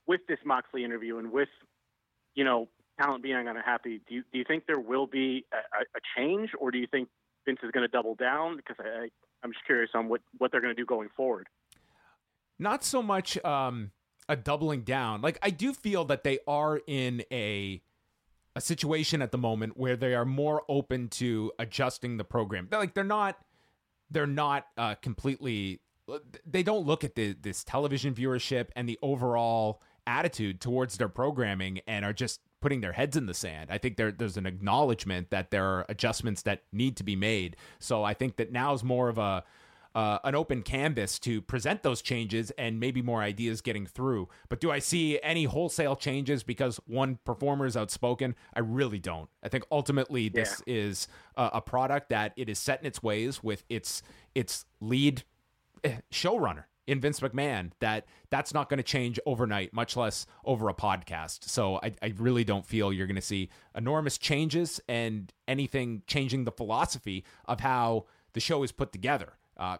with 0.07 0.21
this 0.27 0.39
Moxley 0.45 0.83
interview 0.83 1.17
and 1.19 1.31
with 1.31 1.49
you 2.35 2.43
know 2.43 2.67
talent 2.99 3.23
being 3.23 3.35
unhappy, 3.47 4.01
do 4.07 4.15
you 4.15 4.23
do 4.31 4.39
you 4.39 4.45
think 4.45 4.65
there 4.67 4.79
will 4.79 5.07
be 5.07 5.45
a, 5.53 5.81
a 5.81 6.01
change, 6.17 6.49
or 6.59 6.71
do 6.71 6.77
you 6.79 6.87
think 6.87 7.07
Vince 7.45 7.59
is 7.63 7.71
going 7.71 7.83
to 7.83 7.87
double 7.87 8.15
down? 8.15 8.57
Because 8.57 8.77
I, 8.79 9.09
I'm 9.43 9.53
just 9.53 9.65
curious 9.65 9.91
on 9.93 10.09
what 10.09 10.21
what 10.37 10.51
they're 10.51 10.61
going 10.61 10.75
to 10.75 10.81
do 10.81 10.85
going 10.85 11.09
forward. 11.15 11.47
not 12.59 12.83
so 12.83 13.01
much 13.01 13.43
um 13.43 13.91
a 14.29 14.35
doubling 14.35 14.81
down 14.81 15.21
like 15.21 15.37
i 15.41 15.49
do 15.49 15.73
feel 15.73 16.05
that 16.05 16.23
they 16.23 16.39
are 16.47 16.79
in 16.87 17.23
a 17.31 17.81
a 18.55 18.61
situation 18.61 19.21
at 19.21 19.31
the 19.31 19.37
moment 19.37 19.75
where 19.77 19.95
they 19.95 20.13
are 20.13 20.25
more 20.25 20.61
open 20.69 21.07
to 21.07 21.51
adjusting 21.57 22.17
the 22.17 22.23
program 22.23 22.67
they're 22.69 22.79
like 22.79 22.93
they're 22.93 23.03
not 23.03 23.37
they're 24.11 24.27
not 24.27 24.67
uh 24.77 24.95
completely 24.95 25.79
they 26.45 26.63
don't 26.63 26.85
look 26.85 27.03
at 27.03 27.15
the 27.15 27.33
this 27.33 27.63
television 27.63 28.13
viewership 28.13 28.69
and 28.75 28.87
the 28.87 28.99
overall 29.01 29.81
attitude 30.07 30.59
towards 30.59 30.97
their 30.97 31.09
programming 31.09 31.79
and 31.87 32.03
are 32.03 32.13
just 32.13 32.41
putting 32.59 32.81
their 32.81 32.93
heads 32.93 33.17
in 33.17 33.25
the 33.25 33.33
sand. 33.33 33.69
I 33.71 33.77
think 33.77 33.97
there 33.97 34.11
there's 34.11 34.37
an 34.37 34.45
acknowledgement 34.45 35.29
that 35.31 35.51
there 35.51 35.65
are 35.65 35.85
adjustments 35.89 36.43
that 36.43 36.63
need 36.71 36.97
to 36.97 37.03
be 37.03 37.15
made. 37.15 37.55
So 37.79 38.03
I 38.03 38.13
think 38.13 38.37
that 38.37 38.51
now 38.51 38.73
is 38.73 38.83
more 38.83 39.09
of 39.09 39.17
a 39.17 39.43
uh, 39.93 40.19
an 40.23 40.35
open 40.35 40.61
canvas 40.61 41.19
to 41.19 41.41
present 41.41 41.83
those 41.83 42.01
changes 42.01 42.51
and 42.51 42.79
maybe 42.79 43.01
more 43.01 43.21
ideas 43.21 43.61
getting 43.61 43.85
through. 43.85 44.29
But 44.49 44.61
do 44.61 44.71
I 44.71 44.79
see 44.79 45.19
any 45.21 45.43
wholesale 45.43 45.95
changes 45.95 46.43
because 46.43 46.79
one 46.87 47.19
performer 47.25 47.65
is 47.65 47.75
outspoken? 47.75 48.35
I 48.53 48.61
really 48.61 48.99
don't. 48.99 49.29
I 49.43 49.49
think 49.49 49.65
ultimately 49.71 50.29
this 50.29 50.61
is 50.65 51.07
a, 51.35 51.49
a 51.55 51.61
product 51.61 52.09
that 52.09 52.33
it 52.37 52.49
is 52.49 52.57
set 52.57 52.79
in 52.79 52.85
its 52.85 53.03
ways 53.03 53.43
with 53.43 53.63
its 53.69 54.01
its 54.33 54.65
lead 54.79 55.23
showrunner 56.11 56.65
in 56.87 56.99
Vince 56.99 57.19
McMahon 57.19 57.71
that 57.79 58.05
that's 58.29 58.53
not 58.53 58.69
going 58.69 58.77
to 58.77 58.83
change 58.83 59.19
overnight, 59.25 59.73
much 59.73 59.95
less 59.95 60.25
over 60.43 60.67
a 60.67 60.73
podcast. 60.73 61.45
So 61.49 61.79
I, 61.81 61.93
I 62.01 62.13
really 62.17 62.43
don't 62.43 62.65
feel 62.65 62.91
you're 62.91 63.07
going 63.07 63.15
to 63.15 63.21
see 63.21 63.49
enormous 63.75 64.17
changes 64.17 64.81
and 64.87 65.31
anything 65.47 66.03
changing 66.07 66.43
the 66.43 66.51
philosophy 66.51 67.23
of 67.45 67.59
how 67.59 68.05
the 68.33 68.39
show 68.39 68.63
is 68.63 68.71
put 68.71 68.91
together. 68.91 69.33
Uh, 69.57 69.77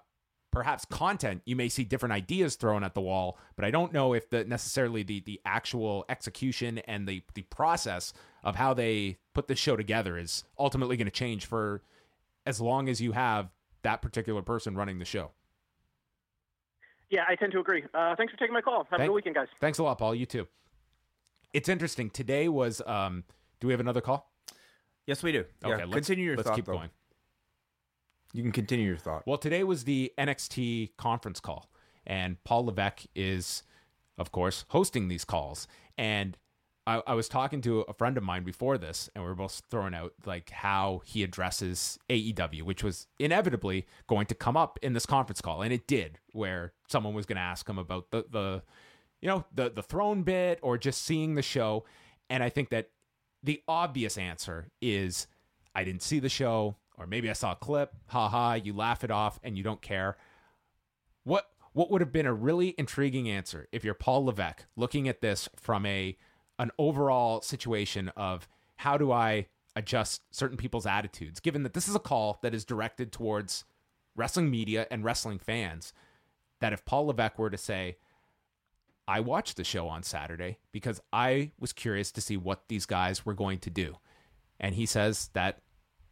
perhaps 0.52 0.86
content 0.86 1.42
you 1.46 1.56
may 1.56 1.70
see 1.70 1.84
different 1.84 2.14
ideas 2.14 2.56
thrown 2.56 2.84
at 2.84 2.94
the 2.94 3.02
wall, 3.02 3.38
but 3.56 3.66
I 3.66 3.72
don't 3.72 3.94
know 3.94 4.14
if 4.14 4.30
the 4.30 4.44
necessarily 4.44 5.02
the 5.04 5.22
the 5.22 5.42
actual 5.46 6.06
execution 6.08 6.80
and 6.80 7.08
the 7.08 7.24
the 7.34 7.44
process 7.44 8.14
of 8.44 8.56
how 8.56 8.74
they 8.74 9.18
put 9.34 9.48
this 9.48 9.60
show 9.60 9.76
together 9.76 10.18
is 10.18 10.44
ultimately 10.60 10.98
going 10.98 11.06
to 11.06 11.12
change 11.12 11.46
for 11.46 11.82
as 12.46 12.60
long 12.60 12.90
as 12.90 13.02
you 13.02 13.14
have 13.14 13.50
that 13.84 14.02
particular 14.02 14.42
person 14.42 14.76
running 14.76 15.00
the 15.00 15.06
show. 15.06 15.32
Yeah, 17.12 17.26
I 17.28 17.36
tend 17.36 17.52
to 17.52 17.60
agree. 17.60 17.84
Uh, 17.94 18.16
thanks 18.16 18.32
for 18.32 18.40
taking 18.40 18.54
my 18.54 18.62
call. 18.62 18.88
Have 18.90 19.00
a 19.02 19.06
good 19.06 19.12
weekend, 19.12 19.36
guys. 19.36 19.50
Thanks 19.60 19.78
a 19.78 19.84
lot, 19.84 20.00
Paul. 20.00 20.16
You 20.16 20.26
too. 20.26 20.48
It's 21.54 21.70
interesting. 21.70 22.10
Today 22.10 22.48
was. 22.48 22.82
Um, 22.88 23.26
do 23.60 23.68
we 23.68 23.74
have 23.74 23.82
another 23.82 24.02
call? 24.02 24.32
Yes, 25.06 25.22
we 25.22 25.32
do. 25.34 25.46
Yeah, 25.64 25.76
let's- 25.76 25.94
continue 25.94 26.26
your 26.26 26.38
let's 26.38 26.48
thought. 26.48 26.56
keep 26.56 26.66
though. 26.66 26.74
going. 26.74 26.90
You 28.34 28.44
can 28.44 28.54
continue 28.54 28.88
your 28.88 28.98
thought. 28.98 29.28
Well, 29.28 29.38
today 29.38 29.64
was 29.64 29.84
the 29.84 30.14
NXT 30.18 30.92
conference 30.98 31.42
call, 31.42 31.70
and 32.08 32.42
Paul 32.46 32.66
Levesque 32.66 33.04
is, 33.14 33.64
of 34.18 34.32
course, 34.32 34.64
hosting 34.70 35.10
these 35.10 35.26
calls. 35.26 35.68
And 35.98 36.38
I, 36.88 37.02
I 37.06 37.14
was 37.14 37.30
talking 37.30 37.62
to 37.62 37.82
a 37.82 37.94
friend 37.94 38.18
of 38.18 38.24
mine 38.24 38.44
before 38.44 38.78
this, 38.78 39.10
and 39.14 39.24
we 39.24 39.30
were 39.30 39.36
both 39.36 39.62
throwing 39.70 39.94
out 39.94 40.14
like 40.26 40.50
how 40.50 41.02
he 41.06 41.24
addresses 41.24 42.00
AEW, 42.10 42.64
which 42.64 42.84
was 42.84 43.08
inevitably 43.20 43.86
going 44.08 44.26
to 44.28 44.36
come 44.36 44.58
up 44.58 44.80
in 44.82 44.94
this 44.94 45.06
conference 45.06 45.42
call, 45.42 45.62
and 45.62 45.72
it 45.72 45.86
did, 45.86 46.18
where 46.32 46.74
someone 46.88 47.14
was 47.14 47.26
going 47.26 47.36
to 47.36 47.42
ask 47.42 47.70
him 47.70 47.78
about 47.78 48.10
the 48.12 48.26
the, 48.30 48.64
you 49.22 49.28
know, 49.28 49.46
the 49.54 49.70
the 49.70 49.84
throne 49.84 50.24
bit 50.24 50.60
or 50.62 50.78
just 50.78 51.04
seeing 51.04 51.36
the 51.36 51.44
show, 51.44 51.86
and 52.30 52.44
I 52.44 52.50
think 52.50 52.70
that 52.70 52.90
the 53.44 53.62
obvious 53.68 54.18
answer 54.18 54.70
is 54.82 55.28
I 55.76 55.84
didn't 55.84 56.02
see 56.02 56.20
the 56.20 56.30
show, 56.30 56.78
or 56.98 57.06
maybe 57.06 57.30
I 57.30 57.34
saw 57.34 57.52
a 57.52 57.56
clip. 57.56 57.94
Ha 58.08 58.28
ha, 58.28 58.54
you 58.54 58.74
laugh 58.74 59.04
it 59.04 59.12
off 59.12 59.40
and 59.44 59.58
you 59.58 59.64
don't 59.64 59.82
care. 59.82 60.18
What 61.24 61.46
what 61.74 61.92
would 61.92 62.02
have 62.02 62.12
been 62.12 62.26
a 62.26 62.34
really 62.34 62.76
intriguing 62.78 63.30
answer 63.30 63.68
if 63.72 63.84
you're 63.84 63.94
Paul 63.94 64.26
Levesque 64.26 64.66
looking 64.76 65.08
at 65.08 65.22
this 65.22 65.48
from 65.56 65.86
a 65.86 66.18
an 66.62 66.70
overall 66.78 67.42
situation 67.42 68.10
of 68.16 68.48
how 68.78 68.96
do 68.96 69.12
I 69.12 69.48
adjust 69.76 70.22
certain 70.30 70.58
people's 70.58 70.86
attitudes, 70.86 71.40
given 71.40 71.64
that 71.64 71.74
this 71.74 71.88
is 71.88 71.96
a 71.96 72.00
call 72.00 72.38
that 72.44 72.54
is 72.54 72.64
directed 72.64 73.12
towards 73.12 73.66
wrestling 74.16 74.52
media 74.52 74.86
and 74.92 75.04
wrestling 75.04 75.40
fans. 75.40 75.92
That 76.60 76.72
if 76.72 76.86
Paul 76.86 77.08
Levesque 77.08 77.40
were 77.40 77.50
to 77.50 77.58
say, 77.58 77.98
I 79.08 79.22
watched 79.22 79.58
the 79.58 79.64
show 79.64 79.88
on 79.88 80.04
Saturday 80.04 80.60
because 80.72 81.02
I 81.12 81.52
was 81.60 81.74
curious 81.74 82.12
to 82.12 82.22
see 82.22 82.38
what 82.38 82.68
these 82.68 82.86
guys 82.86 83.26
were 83.26 83.34
going 83.34 83.58
to 83.60 83.72
do. 83.72 83.96
And 84.60 84.76
he 84.76 84.86
says 84.86 85.32
that 85.34 85.62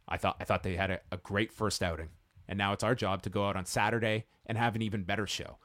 I 0.08 0.16
thought 0.16 0.36
I 0.40 0.44
thought 0.44 0.64
they 0.64 0.74
had 0.74 0.90
a, 0.90 1.00
a 1.12 1.16
great 1.16 1.52
first 1.52 1.80
outing. 1.80 2.08
And 2.48 2.58
now 2.58 2.72
it's 2.72 2.82
our 2.82 2.96
job 2.96 3.22
to 3.22 3.30
go 3.30 3.46
out 3.46 3.54
on 3.56 3.66
Saturday 3.66 4.24
and 4.46 4.58
have 4.58 4.74
an 4.74 4.82
even 4.82 5.04
better 5.04 5.28
show. 5.28 5.58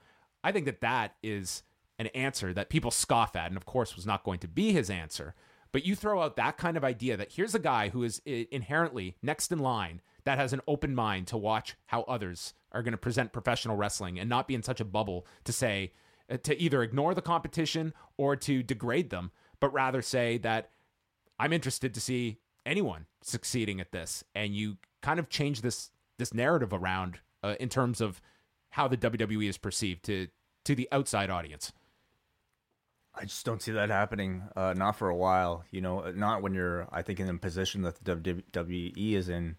I 0.44 0.52
think 0.52 0.66
that 0.66 0.82
that 0.82 1.16
is 1.24 1.64
an 1.98 2.08
answer 2.08 2.54
that 2.54 2.70
people 2.70 2.92
scoff 2.92 3.36
at 3.36 3.48
and 3.48 3.58
of 3.58 3.66
course 3.66 3.96
was 3.96 4.06
not 4.06 4.24
going 4.24 4.40
to 4.40 4.48
be 4.48 4.72
his 4.72 4.90
answer. 4.90 5.36
But 5.72 5.86
you 5.86 5.96
throw 5.96 6.22
out 6.22 6.38
that 6.38 6.58
kind 6.58 6.78
of 6.78 6.86
idea 6.86 7.18
that 7.18 7.34
here's 7.34 7.56
a 7.56 7.60
guy 7.60 7.90
who 7.90 8.04
is 8.04 8.22
inherently 8.26 9.18
next 9.22 9.52
in 9.52 9.60
line 9.60 10.02
that 10.24 10.38
has 10.38 10.54
an 10.54 10.62
open 10.68 10.96
mind 10.96 11.28
to 11.28 11.38
watch 11.38 11.76
how 11.88 12.04
others 12.04 12.54
are 12.72 12.82
going 12.82 12.94
to 12.94 12.98
present 12.98 13.34
professional 13.34 13.76
wrestling 13.76 14.20
and 14.20 14.30
not 14.30 14.48
be 14.48 14.56
in 14.56 14.64
such 14.64 14.80
a 14.80 14.86
bubble 14.86 15.26
to 15.44 15.52
say 15.52 15.92
uh, 16.30 16.38
to 16.38 16.60
either 16.62 16.82
ignore 16.82 17.14
the 17.14 17.22
competition 17.22 17.94
or 18.18 18.36
to 18.36 18.64
degrade 18.64 19.10
them, 19.10 19.32
but 19.60 19.72
rather 19.74 20.02
say 20.02 20.38
that 20.40 20.72
I'm 21.40 21.54
interested 21.54 21.94
to 21.94 22.02
see 22.02 22.40
anyone 22.66 23.06
succeeding 23.22 23.80
at 23.80 23.92
this, 23.92 24.24
and 24.34 24.56
you 24.56 24.78
kind 25.02 25.20
of 25.20 25.30
change 25.30 25.62
this 25.62 25.92
this 26.18 26.34
narrative 26.34 26.74
around 26.74 27.20
uh, 27.44 27.56
in 27.60 27.70
terms 27.70 28.02
of 28.02 28.22
how 28.72 28.88
the 28.88 28.98
WWE 28.98 29.48
is 29.48 29.58
perceived 29.58 30.04
to 30.06 30.28
to 30.64 30.74
the 30.76 30.88
outside 30.92 31.30
audience. 31.30 31.72
I 33.18 33.24
just 33.24 33.46
don't 33.46 33.62
see 33.62 33.72
that 33.72 33.90
happening. 33.90 34.44
Uh, 34.56 34.74
not 34.76 34.96
for 34.96 35.10
a 35.10 35.16
while. 35.16 35.64
You 35.72 35.82
know, 35.82 36.12
not 36.12 36.42
when 36.42 36.54
you're. 36.54 36.88
I 36.92 37.02
think 37.02 37.20
in 37.20 37.28
the 37.28 37.34
position 37.36 37.82
that 37.84 38.04
the 38.04 38.16
WWE 38.16 39.14
is 39.14 39.30
in, 39.30 39.56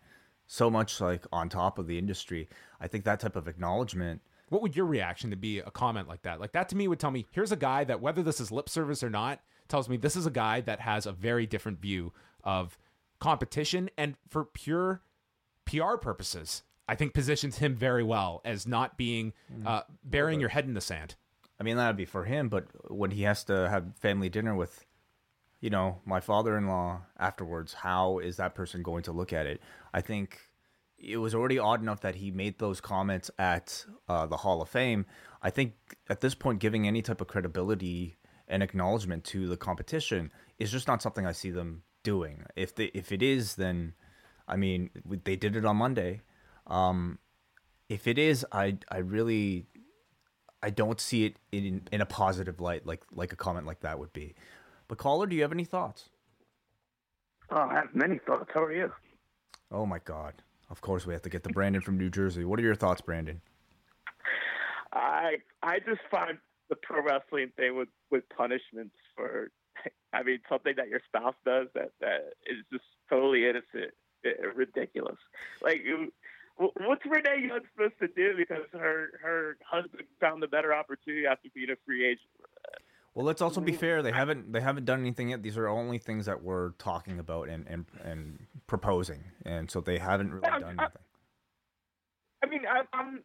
so 0.46 0.70
much 0.70 1.00
like 1.00 1.26
on 1.32 1.48
top 1.48 1.78
of 1.78 1.86
the 1.86 1.98
industry. 1.98 2.48
I 2.80 2.88
think 2.88 3.04
that 3.04 3.20
type 3.20 3.36
of 3.36 3.48
acknowledgement. 3.48 4.22
What 4.48 4.62
would 4.62 4.76
your 4.76 4.86
reaction 4.86 5.30
to 5.30 5.36
be 5.36 5.59
a 5.59 5.70
comment 5.70 6.07
like 6.09 6.22
that? 6.22 6.40
Like 6.40 6.52
that 6.52 6.68
to 6.68 6.76
me 6.76 6.86
would 6.86 7.00
tell 7.00 7.11
me 7.11 7.26
here's 7.32 7.50
a 7.50 7.57
guy 7.57 7.82
that 7.84 8.00
whether 8.00 8.22
this 8.22 8.40
is 8.40 8.52
lip 8.52 8.68
service 8.68 9.02
or 9.02 9.11
not 9.11 9.40
tells 9.68 9.88
me 9.88 9.96
this 9.96 10.14
is 10.14 10.26
a 10.26 10.30
guy 10.30 10.61
that 10.61 10.80
has 10.80 11.07
a 11.07 11.12
very 11.12 11.46
different 11.46 11.80
view 11.80 12.12
of 12.44 12.78
competition 13.18 13.90
and 13.98 14.14
for 14.28 14.44
pure 14.44 15.02
PR 15.64 15.96
purposes. 15.96 16.62
I 16.88 16.94
think 16.94 17.14
positions 17.14 17.59
him 17.59 17.74
very 17.74 18.04
well 18.04 18.40
as 18.44 18.66
not 18.66 18.96
being 18.96 19.32
uh, 19.66 19.82
burying 20.04 20.38
your 20.38 20.50
head 20.50 20.66
in 20.66 20.74
the 20.74 20.80
sand. 20.80 21.16
I 21.59 21.62
mean, 21.62 21.76
that'd 21.76 21.96
be 21.96 22.04
for 22.04 22.24
him, 22.24 22.48
but 22.48 22.66
when 22.90 23.11
he 23.11 23.22
has 23.22 23.44
to 23.44 23.68
have 23.68 23.96
family 23.98 24.28
dinner 24.28 24.54
with, 24.54 24.84
you 25.61 25.70
know, 25.70 26.00
my 26.04 26.20
father-in-law 26.20 27.02
afterwards, 27.18 27.72
how 27.72 28.18
is 28.18 28.36
that 28.36 28.54
person 28.54 28.82
going 28.82 29.02
to 29.04 29.12
look 29.12 29.32
at 29.32 29.46
it? 29.46 29.61
I 29.94 30.02
think 30.02 30.38
it 30.98 31.16
was 31.18 31.34
already 31.34 31.59
odd 31.59 31.80
enough 31.80 32.00
that 32.00 32.16
he 32.16 32.30
made 32.30 32.59
those 32.59 32.80
comments 32.80 33.30
at 33.38 33.84
uh, 34.09 34.26
the 34.26 34.38
Hall 34.38 34.61
of 34.61 34.68
Fame. 34.68 35.07
I 35.42 35.50
think 35.50 35.74
at 36.09 36.20
this 36.20 36.34
point, 36.34 36.59
giving 36.59 36.86
any 36.86 37.02
type 37.02 37.20
of 37.20 37.26
credibility 37.26 38.16
and 38.48 38.62
acknowledgement 38.62 39.24
to 39.24 39.48
the 39.48 39.57
competition 39.57 40.30
is 40.59 40.70
just 40.70 40.88
not 40.88 41.02
something 41.02 41.26
I 41.26 41.32
see 41.32 41.50
them 41.50 41.82
doing. 42.02 42.44
If 42.54 42.74
they, 42.74 42.86
if 42.94 43.12
it 43.12 43.22
is, 43.22 43.57
then 43.57 43.94
I 44.48 44.57
mean, 44.57 44.90
they 45.24 45.36
did 45.36 45.57
it 45.57 45.64
on 45.64 45.76
Monday. 45.76 46.20
Um, 46.66 47.18
if 47.88 48.07
it 48.07 48.18
is, 48.18 48.44
I 48.52 48.78
I 48.90 48.98
really 48.98 49.66
I 50.62 50.70
don't 50.70 51.00
see 51.00 51.24
it 51.24 51.36
in 51.52 51.82
in 51.92 52.00
a 52.00 52.07
positive 52.07 52.61
light, 52.61 52.86
like 52.86 53.02
like 53.12 53.32
a 53.32 53.36
comment 53.36 53.66
like 53.66 53.80
that 53.80 53.98
would 53.98 54.12
be. 54.12 54.34
But 54.88 54.98
caller, 54.98 55.26
do 55.26 55.36
you 55.36 55.42
have 55.42 55.52
any 55.52 55.64
thoughts? 55.64 56.09
Oh, 57.50 57.57
I 57.57 57.74
have 57.74 57.94
many 57.94 58.18
thoughts. 58.26 58.50
How 58.52 58.62
are 58.62 58.72
you? 58.72 58.92
Oh 59.70 59.86
my 59.86 59.98
God! 59.98 60.34
Of 60.70 60.80
course, 60.80 61.07
we 61.07 61.12
have 61.12 61.22
to 61.22 61.28
get 61.28 61.44
to 61.44 61.50
Brandon 61.50 61.82
from 61.82 61.98
New 61.98 62.11
Jersey. 62.11 62.44
What 62.44 62.59
are 62.59 62.62
your 62.62 62.74
thoughts, 62.74 63.00
Brandon? 63.00 63.40
I 64.92 65.36
I 65.62 65.78
just 65.80 66.00
find 66.11 66.38
the 66.68 66.76
pro 66.76 67.02
wrestling 67.02 67.52
thing 67.57 67.76
with 67.76 67.88
with 68.11 68.28
punishments 68.28 68.96
for 69.14 69.50
I 70.12 70.22
mean, 70.22 70.40
something 70.48 70.74
that 70.76 70.88
your 70.88 71.00
spouse 71.07 71.34
does 71.44 71.68
that 71.74 71.92
that 72.00 72.32
is 72.46 72.64
just 72.72 72.84
totally 73.11 73.44
innocent, 73.46 73.92
ridiculous. 74.54 75.18
Like, 75.62 75.82
what's 76.57 77.04
Renee 77.04 77.46
Young 77.48 77.61
supposed 77.74 77.98
to 78.00 78.09
do 78.09 78.36
because 78.36 78.64
her 78.72 79.11
her 79.22 79.57
husband 79.68 80.02
found 80.20 80.42
a 80.42 80.48
better 80.48 80.72
opportunity 80.74 81.26
after 81.26 81.48
being 81.54 81.70
a 81.70 81.76
free 81.84 82.04
agent? 82.07 82.28
Well, 83.14 83.24
let's 83.24 83.40
also 83.40 83.61
be 83.61 83.72
fair. 83.72 84.02
They 84.02 84.12
haven't 84.12 84.52
they 84.52 84.61
haven't 84.61 84.84
done 84.84 85.00
anything 85.00 85.30
yet. 85.30 85.42
These 85.42 85.57
are 85.57 85.68
only 85.68 85.98
things 85.98 86.26
that 86.26 86.42
we're 86.42 86.70
talking 86.72 87.18
about 87.18 87.48
and 87.48 87.66
and, 87.66 87.86
and 88.04 88.46
proposing, 88.66 89.24
and 89.44 89.70
so 89.70 89.80
they 89.80 89.98
haven't 89.98 90.30
really 90.32 90.42
Yeah, 90.46 90.59
done 90.59 90.76
I- 90.78 90.82
anything. 90.84 91.02
I 92.42 92.46
mean, 92.48 92.62
I, 92.68 92.82
I'm. 92.92 93.22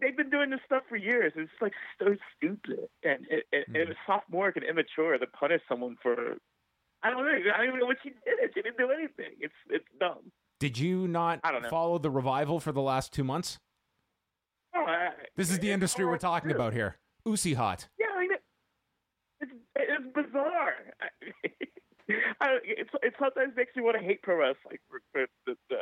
They've 0.00 0.16
been 0.16 0.30
doing 0.30 0.50
this 0.50 0.60
stuff 0.64 0.84
for 0.88 0.96
years. 0.96 1.32
It's 1.36 1.50
like 1.60 1.72
so 1.98 2.14
stupid 2.36 2.88
and 3.02 3.26
it, 3.28 3.44
it, 3.52 3.64
Hmm. 3.68 3.76
it 3.76 3.88
was 3.88 3.96
sophomoric 4.06 4.56
and 4.56 4.64
immature 4.64 5.18
to 5.18 5.26
punish 5.26 5.60
someone 5.68 5.96
for. 6.00 6.36
I 7.02 7.10
don't 7.10 7.18
know. 7.26 7.32
I 7.52 7.56
don't 7.58 7.66
even 7.68 7.80
know 7.80 7.86
what 7.86 7.98
she 8.02 8.10
did. 8.10 8.54
She 8.54 8.62
didn't 8.62 8.78
do 8.78 8.90
anything. 8.90 9.34
It's 9.40 9.52
it's 9.68 9.84
dumb. 10.00 10.30
Did 10.60 10.78
you 10.78 11.08
not 11.08 11.40
I 11.44 11.52
don't 11.52 11.62
know. 11.62 11.68
follow 11.68 11.98
the 11.98 12.10
revival 12.10 12.60
for 12.60 12.72
the 12.72 12.80
last 12.82 13.12
two 13.12 13.24
months? 13.24 13.58
No, 14.74 14.82
I, 14.82 15.10
This 15.36 15.50
is 15.50 15.58
the 15.58 15.70
industry 15.70 16.04
we're 16.04 16.18
talking 16.18 16.48
to 16.50 16.54
about 16.54 16.72
here. 16.72 16.96
Uzi 17.26 17.54
hot. 17.54 17.88
Yeah, 17.98 18.06
I 18.16 18.20
mean, 18.20 18.30
it's 19.40 19.52
it's 19.76 20.04
bizarre. 20.14 20.74
I, 21.00 21.06
I, 22.40 22.58
it's 22.64 22.90
it 23.02 23.14
sometimes 23.18 23.54
makes 23.56 23.74
me 23.76 23.82
want 23.82 23.96
to 23.98 24.02
hate 24.04 24.22
pro 24.22 24.36
wrestling 24.36 24.78
for, 24.90 25.00
for 25.12 25.26
the, 25.46 25.56
the 25.70 25.78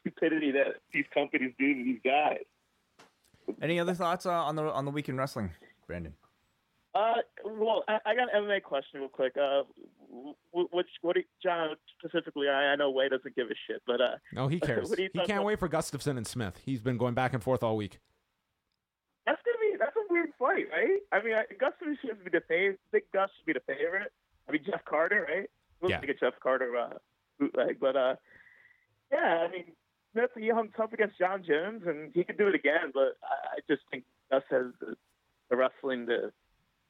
stupidity 0.00 0.50
that 0.52 0.76
these 0.92 1.04
companies 1.12 1.52
do 1.58 1.74
to 1.74 1.84
these 1.84 2.00
guys. 2.04 2.44
Any 3.60 3.78
other 3.80 3.94
thoughts 3.94 4.24
uh, 4.26 4.30
on 4.32 4.56
the 4.56 4.64
on 4.64 4.84
the 4.84 4.90
weekend 4.90 5.18
wrestling, 5.18 5.50
Brandon? 5.86 6.14
Uh, 6.94 7.14
well, 7.44 7.84
I, 7.88 7.98
I 8.04 8.14
got 8.14 8.34
an 8.34 8.44
MMA 8.44 8.62
question 8.62 9.00
real 9.00 9.08
quick. 9.08 9.34
Uh, 9.36 9.62
which 10.52 10.88
what 11.00 11.14
do 11.14 11.20
you, 11.20 11.26
John 11.42 11.70
specifically? 11.98 12.48
I, 12.48 12.72
I 12.72 12.76
know 12.76 12.90
Wai 12.90 13.08
doesn't 13.08 13.34
give 13.34 13.46
a 13.46 13.54
shit, 13.66 13.82
but 13.86 14.00
uh, 14.00 14.16
No, 14.32 14.48
he 14.48 14.60
cares. 14.68 14.88
What 14.90 14.96
do 14.98 15.04
you 15.04 15.10
he 15.12 15.18
can't 15.20 15.30
about- 15.32 15.44
wait 15.46 15.58
for 15.58 15.68
Gustafsson 15.68 16.16
and 16.18 16.26
Smith. 16.26 16.60
He's 16.64 16.80
been 16.82 16.98
going 16.98 17.14
back 17.14 17.32
and 17.32 17.42
forth 17.42 17.62
all 17.62 17.76
week. 17.76 17.98
that's 19.24 19.40
gonna 19.44 19.56
be 19.72 19.78
that's 19.78 19.96
a 19.96 20.12
weird 20.12 20.30
fight, 20.38 20.66
right? 20.70 21.00
I 21.12 21.22
mean, 21.24 21.34
I, 21.34 21.44
Gus 21.58 21.72
should 21.80 22.22
be 22.24 22.30
the 22.30 22.42
favorite. 22.46 22.80
Big 22.92 23.04
Gus 23.14 23.30
should 23.38 23.46
be 23.46 23.52
the 23.54 23.60
favorite. 23.66 24.12
I 24.48 24.52
mean, 24.52 24.62
Jeff 24.66 24.84
Carter, 24.84 25.26
right? 25.28 25.48
Looks 25.80 25.90
Yeah. 25.92 25.98
like 26.00 26.10
a 26.10 26.14
Jeff 26.14 26.34
Carter 26.42 26.76
uh, 26.76 26.90
bootleg, 27.38 27.78
but 27.80 27.96
uh, 27.96 28.16
yeah, 29.10 29.46
I 29.48 29.50
mean, 29.50 29.64
Smith 30.12 30.30
he 30.38 30.50
hung 30.50 30.68
tough 30.76 30.92
against 30.92 31.18
Jon 31.18 31.42
Jones, 31.42 31.84
and 31.86 32.12
he 32.14 32.22
could 32.22 32.36
do 32.36 32.48
it 32.48 32.54
again. 32.54 32.90
But 32.92 33.16
I, 33.24 33.56
I 33.56 33.58
just 33.66 33.82
think 33.90 34.04
Gus 34.30 34.42
has 34.50 34.66
the, 34.80 34.94
the 35.48 35.56
wrestling 35.56 36.06
to, 36.08 36.32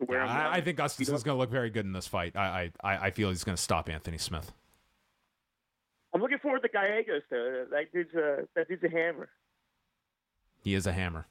him 0.01 0.07
down. 0.07 0.29
I, 0.29 0.55
I 0.55 0.61
think 0.61 0.77
Gustafsson's 0.77 1.23
going 1.23 1.37
to 1.37 1.39
look 1.39 1.51
very 1.51 1.71
good 1.71 1.85
in 1.85 1.93
this 1.93 2.07
fight. 2.07 2.37
I 2.37 2.71
I, 2.83 3.07
I 3.07 3.11
feel 3.11 3.29
he's 3.31 3.45
going 3.45 3.57
to 3.57 3.63
stop 3.63 3.89
Anthony 3.89 4.19
Smith. 4.19 4.53
I'm 6.15 6.21
looking 6.21 6.39
forward 6.39 6.63
to 6.63 6.69
Gallegos 6.69 7.23
though. 7.31 7.67
That 7.71 7.93
dude's 7.93 8.15
a 8.15 8.49
that 8.55 8.69
dude's 8.69 8.85
a 8.85 8.91
hammer. 8.91 9.29
He 10.63 10.75
is 10.75 10.87
a 10.87 10.93
hammer. 10.93 11.27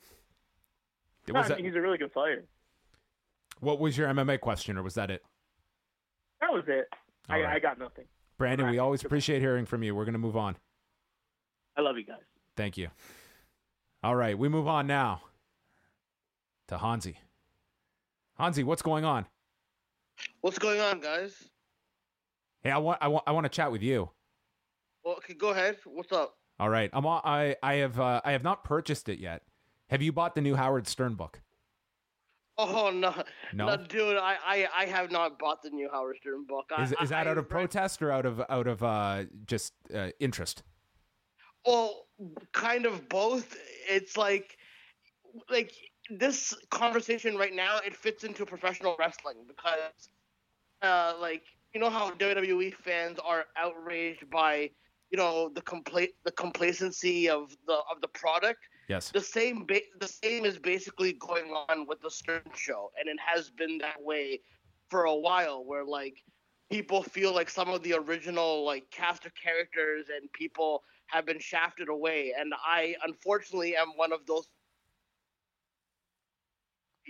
No, 1.28 1.40
I 1.40 1.48
that, 1.48 1.60
he's 1.60 1.76
a 1.76 1.82
really 1.82 1.98
good 1.98 2.12
fighter. 2.12 2.46
what 3.60 3.80
was 3.80 3.98
your 3.98 4.08
MMA 4.08 4.40
question, 4.40 4.78
or 4.78 4.84
was 4.84 4.96
that 4.96 5.12
it? 5.12 5.24
That 6.42 6.52
was 6.52 6.64
it. 6.68 6.88
I, 7.30 7.42
right. 7.42 7.56
I 7.56 7.60
got 7.60 7.78
nothing. 7.78 8.06
Brandon, 8.38 8.70
we 8.70 8.80
always 8.80 9.06
appreciate 9.06 9.40
hearing 9.40 9.66
from 9.66 9.84
you. 9.84 9.94
We're 9.94 10.04
going 10.04 10.14
to 10.14 10.20
move 10.20 10.36
on. 10.36 10.58
I 11.78 11.82
love 11.82 11.96
you 11.96 12.04
guys. 12.04 12.18
Thank 12.58 12.76
you. 12.76 12.90
All 14.04 14.16
right, 14.16 14.38
we 14.38 14.50
move 14.50 14.68
on 14.68 14.88
now 14.88 15.22
to 16.68 16.80
Hansi. 16.80 17.20
Hansi, 18.42 18.64
what's 18.64 18.82
going 18.82 19.06
on? 19.06 19.28
What's 20.42 20.58
going 20.58 20.80
on, 20.82 21.00
guys? 21.00 21.44
Hey, 22.64 22.72
I 22.72 22.80
want 22.80 22.98
I 23.00 23.08
want 23.08 23.24
I 23.28 23.32
want 23.34 23.46
to 23.46 23.50
chat 23.50 23.72
with 23.72 23.84
you. 23.84 24.10
Well, 25.06 25.16
okay, 25.18 25.36
go 25.36 25.50
ahead. 25.50 25.78
What's 25.86 26.12
up? 26.12 26.34
All 26.60 26.68
right, 26.68 26.90
I'm 26.92 27.06
on, 27.06 27.22
I 27.24 27.56
I 27.62 27.76
have 27.76 28.00
uh, 28.00 28.20
I 28.26 28.32
have 28.32 28.44
not 28.44 28.64
purchased 28.64 29.10
it 29.10 29.20
yet. 29.20 29.44
Have 29.92 30.02
you 30.02 30.12
bought 30.12 30.34
the 30.34 30.42
new 30.42 30.56
Howard 30.56 30.88
Stern 30.88 31.14
book? 31.14 31.40
Oh 32.58 32.90
no, 32.90 33.14
No? 33.54 33.68
no, 33.68 33.78
dude, 33.78 34.18
I, 34.18 34.36
I, 34.46 34.68
I 34.76 34.86
have 34.86 35.12
not 35.12 35.38
bought 35.38 35.62
the 35.62 35.70
new 35.70 35.88
Howard 35.92 36.18
Stern 36.20 36.46
book. 36.48 36.66
I- 36.76 36.82
Is 36.84 36.96
is 37.00 37.10
that 37.10 37.28
I- 37.28 37.30
out 37.30 37.38
of 37.38 37.48
protest 37.48 38.02
or 38.02 38.12
out 38.12 38.26
of 38.26 38.42
out 38.50 38.66
of 38.66 38.82
uh, 38.82 39.26
just 39.46 39.74
uh, 39.94 40.10
interest? 40.20 40.64
Well, 41.64 42.08
kind 42.54 42.88
of 42.88 43.08
both. 43.08 43.56
It's 43.88 44.18
like, 44.18 44.58
like 45.50 45.72
this 46.10 46.54
conversation 46.70 47.36
right 47.38 47.54
now. 47.54 47.80
It 47.86 47.96
fits 47.96 48.24
into 48.24 48.46
professional 48.46 48.96
wrestling 49.00 49.38
because, 49.48 50.10
uh, 50.82 51.14
like 51.20 51.44
you 51.74 51.80
know 51.80 51.90
how 51.90 52.12
WWE 52.12 52.74
fans 52.74 53.20
are 53.24 53.46
outraged 53.58 54.30
by, 54.30 54.72
you 55.10 55.18
know, 55.18 55.50
the 55.50 55.62
compla- 55.62 56.14
the 56.24 56.32
complacency 56.32 57.30
of 57.30 57.56
the 57.68 57.80
of 57.92 58.02
the 58.02 58.08
product. 58.10 58.60
Yes. 58.90 59.10
the 59.12 59.22
same 59.22 59.66
ba- 59.66 59.88
the 60.00 60.08
same 60.08 60.44
is 60.44 60.58
basically 60.58 61.14
going 61.14 61.54
on 61.70 61.88
with 61.88 62.02
the 62.02 62.12
Stern 62.12 62.42
show, 62.56 62.92
and 63.00 63.08
it 63.08 63.18
has 63.26 63.50
been 63.50 63.78
that 63.78 64.02
way 64.02 64.42
for 64.90 65.06
a 65.06 65.16
while. 65.16 65.64
Where 65.64 65.86
like 65.86 66.24
people 66.70 67.04
feel 67.04 67.34
like 67.34 67.50
some 67.50 67.70
of 67.70 67.84
the 67.84 67.94
original 67.94 68.66
like 68.66 68.90
caster 68.92 69.32
characters 69.42 70.08
and 70.10 70.32
people 70.34 70.84
have 71.08 71.26
been 71.26 71.40
shafted 71.40 71.88
away, 71.88 72.34
and 72.38 72.54
I 72.66 72.96
unfortunately 73.06 73.78
am 73.78 73.90
one 73.96 74.12
of 74.12 74.26
those 74.26 74.50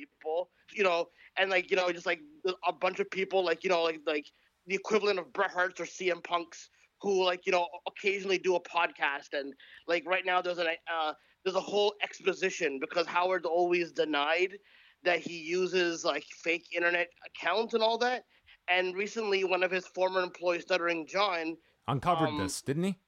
people. 0.05 0.49
You 0.73 0.83
know, 0.83 1.07
and 1.37 1.49
like 1.49 1.69
you 1.69 1.77
know, 1.77 1.91
just 1.91 2.05
like 2.05 2.21
a 2.67 2.73
bunch 2.73 2.99
of 2.99 3.09
people, 3.11 3.43
like 3.43 3.63
you 3.63 3.69
know, 3.69 3.83
like 3.83 4.01
like 4.05 4.25
the 4.67 4.75
equivalent 4.75 5.19
of 5.19 5.31
Bret 5.33 5.51
Hart's 5.51 5.79
or 5.79 5.85
CM 5.85 6.23
Punk's. 6.23 6.69
Who 7.03 7.25
like 7.25 7.47
you 7.47 7.51
know 7.51 7.67
occasionally 7.87 8.37
do 8.37 8.55
a 8.55 8.61
podcast 8.61 9.33
and 9.33 9.55
like 9.87 10.03
right 10.05 10.23
now 10.23 10.39
there's 10.39 10.59
an 10.59 10.67
uh, 10.67 11.13
there's 11.43 11.55
a 11.55 11.59
whole 11.59 11.95
exposition 12.03 12.77
because 12.79 13.07
Howard's 13.07 13.47
always 13.47 13.91
denied 13.91 14.59
that 15.03 15.17
he 15.17 15.39
uses 15.39 16.05
like 16.05 16.23
fake 16.25 16.67
internet 16.75 17.07
accounts 17.25 17.73
and 17.73 17.81
all 17.81 17.97
that. 17.97 18.25
And 18.67 18.95
recently, 18.95 19.43
one 19.43 19.63
of 19.63 19.71
his 19.71 19.87
former 19.87 20.21
employees, 20.21 20.61
Stuttering 20.61 21.07
John, 21.07 21.57
Uncovered 21.87 22.29
Um, 22.29 22.37
this, 22.37 22.61
didn't 22.61 22.83
he? 22.83 22.99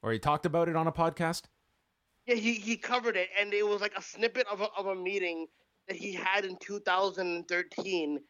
Or 0.00 0.12
he 0.12 0.20
talked 0.20 0.46
about 0.46 0.68
it 0.68 0.76
on 0.76 0.86
a 0.86 0.92
podcast? 0.92 1.42
yeah, 2.26 2.36
he, 2.36 2.54
he 2.54 2.76
covered 2.76 3.16
it, 3.16 3.30
and 3.38 3.52
it 3.52 3.66
was 3.66 3.80
like 3.80 3.94
a 3.96 4.02
snippet 4.02 4.46
of 4.46 4.60
a, 4.60 4.68
of 4.78 4.86
a 4.86 4.94
meeting 4.94 5.48
that 5.90 5.96
he 5.96 6.12
had 6.12 6.44
in 6.44 6.56
2013. 6.60 8.20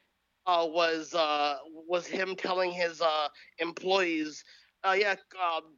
Uh, 0.47 0.67
was 0.67 1.15
uh, 1.15 1.57
was 1.87 2.07
him 2.07 2.35
telling 2.35 2.73
his 2.73 3.03
uh, 3.03 3.29
employees, 3.59 4.43
uh, 4.83 4.97
yeah, 4.99 5.15
um, 5.39 5.77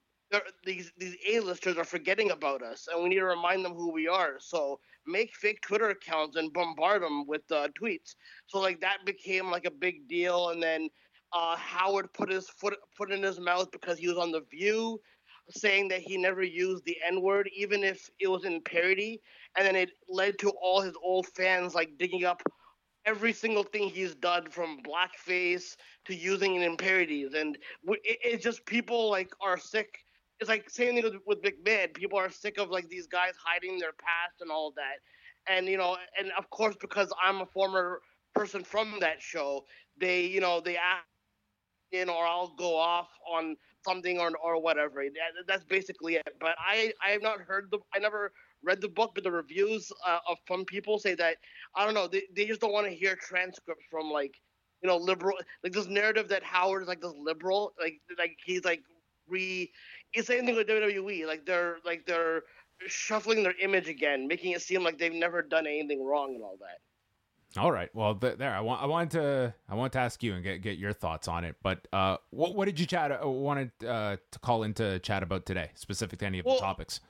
these 0.64 0.92
these 0.96 1.16
A-listers 1.28 1.76
are 1.76 1.84
forgetting 1.84 2.30
about 2.30 2.62
us, 2.62 2.86
and 2.90 3.02
we 3.02 3.08
need 3.08 3.16
to 3.16 3.24
remind 3.24 3.64
them 3.64 3.74
who 3.74 3.90
we 3.92 4.06
are. 4.06 4.36
So 4.38 4.78
make 5.04 5.34
fake 5.34 5.60
Twitter 5.62 5.90
accounts 5.90 6.36
and 6.36 6.52
bombard 6.52 7.02
them 7.02 7.26
with 7.26 7.42
uh, 7.50 7.68
tweets. 7.78 8.14
So 8.46 8.60
like 8.60 8.80
that 8.80 8.98
became 9.04 9.50
like 9.50 9.66
a 9.66 9.70
big 9.70 10.06
deal, 10.08 10.50
and 10.50 10.62
then 10.62 10.88
uh, 11.32 11.56
Howard 11.56 12.12
put 12.14 12.30
his 12.30 12.48
foot 12.48 12.76
put 12.96 13.10
in 13.10 13.22
his 13.22 13.40
mouth 13.40 13.70
because 13.72 13.98
he 13.98 14.06
was 14.06 14.16
on 14.16 14.30
the 14.30 14.42
View, 14.48 15.00
saying 15.50 15.88
that 15.88 16.00
he 16.00 16.16
never 16.16 16.44
used 16.44 16.84
the 16.84 16.96
N 17.04 17.20
word, 17.20 17.50
even 17.54 17.82
if 17.82 18.08
it 18.20 18.28
was 18.28 18.44
in 18.44 18.60
parody, 18.62 19.20
and 19.56 19.66
then 19.66 19.76
it 19.76 19.90
led 20.08 20.38
to 20.38 20.50
all 20.62 20.80
his 20.80 20.94
old 21.02 21.26
fans 21.36 21.74
like 21.74 21.90
digging 21.98 22.24
up 22.24 22.42
every 23.04 23.32
single 23.32 23.64
thing 23.64 23.88
he's 23.88 24.14
done 24.14 24.48
from 24.48 24.80
blackface 24.82 25.76
to 26.04 26.14
using 26.14 26.54
it 26.54 26.62
in 26.62 26.76
parodies 26.76 27.34
and 27.34 27.56
it, 27.88 28.18
it's 28.24 28.44
just 28.44 28.64
people 28.66 29.10
like 29.10 29.30
are 29.40 29.58
sick 29.58 29.98
it's 30.42 30.48
like 30.48 30.68
same 30.68 30.94
thing 30.94 31.04
with, 31.04 31.22
with 31.24 31.42
McMahon. 31.42 31.94
People 31.94 32.18
are 32.18 32.28
sick 32.28 32.58
of 32.58 32.68
like 32.68 32.88
these 32.88 33.06
guys 33.06 33.32
hiding 33.42 33.78
their 33.78 33.92
past 33.92 34.40
and 34.40 34.50
all 34.50 34.72
that. 34.76 34.98
And 35.48 35.68
you 35.68 35.76
know, 35.76 35.96
and 36.18 36.32
of 36.36 36.50
course 36.50 36.74
because 36.80 37.12
I'm 37.22 37.40
a 37.42 37.46
former 37.46 38.00
person 38.34 38.64
from 38.64 38.96
that 39.00 39.22
show, 39.22 39.64
they 40.00 40.22
you 40.26 40.40
know 40.40 40.60
they 40.60 40.76
ask 40.76 41.04
in 41.92 42.08
or 42.08 42.26
I'll 42.26 42.54
go 42.56 42.76
off 42.76 43.08
on 43.32 43.56
something 43.84 44.18
or 44.18 44.32
or 44.42 44.60
whatever. 44.60 45.04
That, 45.04 45.46
that's 45.46 45.64
basically 45.64 46.16
it. 46.16 46.28
But 46.40 46.56
I 46.58 46.92
I 47.06 47.10
have 47.10 47.22
not 47.22 47.40
heard 47.40 47.68
the 47.70 47.78
I 47.94 48.00
never 48.00 48.32
read 48.62 48.80
the 48.80 48.88
book, 48.88 49.12
but 49.14 49.24
the 49.24 49.30
reviews 49.30 49.90
uh, 50.06 50.18
of 50.28 50.38
from 50.46 50.64
people 50.64 50.98
say 50.98 51.14
that 51.14 51.36
I 51.74 51.84
don't 51.84 51.94
know 51.94 52.08
they 52.08 52.22
they 52.34 52.46
just 52.46 52.60
don't 52.60 52.72
want 52.72 52.86
to 52.86 52.94
hear 52.94 53.16
transcripts 53.16 53.84
from 53.90 54.10
like 54.10 54.34
you 54.82 54.88
know 54.88 54.96
liberal 54.96 55.36
like 55.62 55.72
this 55.72 55.86
narrative 55.86 56.28
that 56.28 56.42
Howard 56.42 56.82
is 56.82 56.88
like 56.88 57.00
this 57.00 57.14
liberal 57.18 57.72
like 57.80 58.00
like 58.18 58.36
he's 58.44 58.64
like 58.64 58.82
re 59.28 59.70
it's 60.12 60.26
the 60.26 60.34
same 60.34 60.46
thing 60.46 60.56
with 60.56 60.68
WWE 60.68 61.26
like 61.26 61.46
they're 61.46 61.78
like 61.84 62.06
they're 62.06 62.42
shuffling 62.86 63.42
their 63.42 63.54
image 63.60 63.88
again, 63.88 64.26
making 64.26 64.52
it 64.52 64.62
seem 64.62 64.82
like 64.82 64.98
they've 64.98 65.12
never 65.12 65.42
done 65.42 65.66
anything 65.66 66.04
wrong 66.04 66.34
and 66.34 66.42
all 66.42 66.58
that. 66.60 67.60
All 67.60 67.70
right. 67.70 67.90
Well, 67.94 68.14
th- 68.14 68.38
there. 68.38 68.54
I 68.54 68.60
want. 68.60 68.82
I 68.82 68.86
wanted 68.86 69.10
to. 69.10 69.54
I 69.68 69.74
wanted 69.74 69.92
to 69.92 69.98
ask 69.98 70.22
you 70.22 70.32
and 70.34 70.42
get 70.42 70.62
get 70.62 70.78
your 70.78 70.94
thoughts 70.94 71.28
on 71.28 71.44
it. 71.44 71.56
But 71.62 71.86
uh, 71.92 72.16
what 72.30 72.54
what 72.54 72.64
did 72.64 72.80
you 72.80 72.86
chat? 72.86 73.10
Uh, 73.22 73.28
wanted 73.28 73.70
uh, 73.86 74.16
to 74.30 74.38
call 74.38 74.62
into 74.62 74.98
chat 75.00 75.22
about 75.22 75.44
today, 75.44 75.70
specific 75.74 76.20
to 76.20 76.26
any 76.26 76.38
of 76.38 76.46
Well, 76.46 76.54
the 76.54 76.62
topics? 76.62 77.00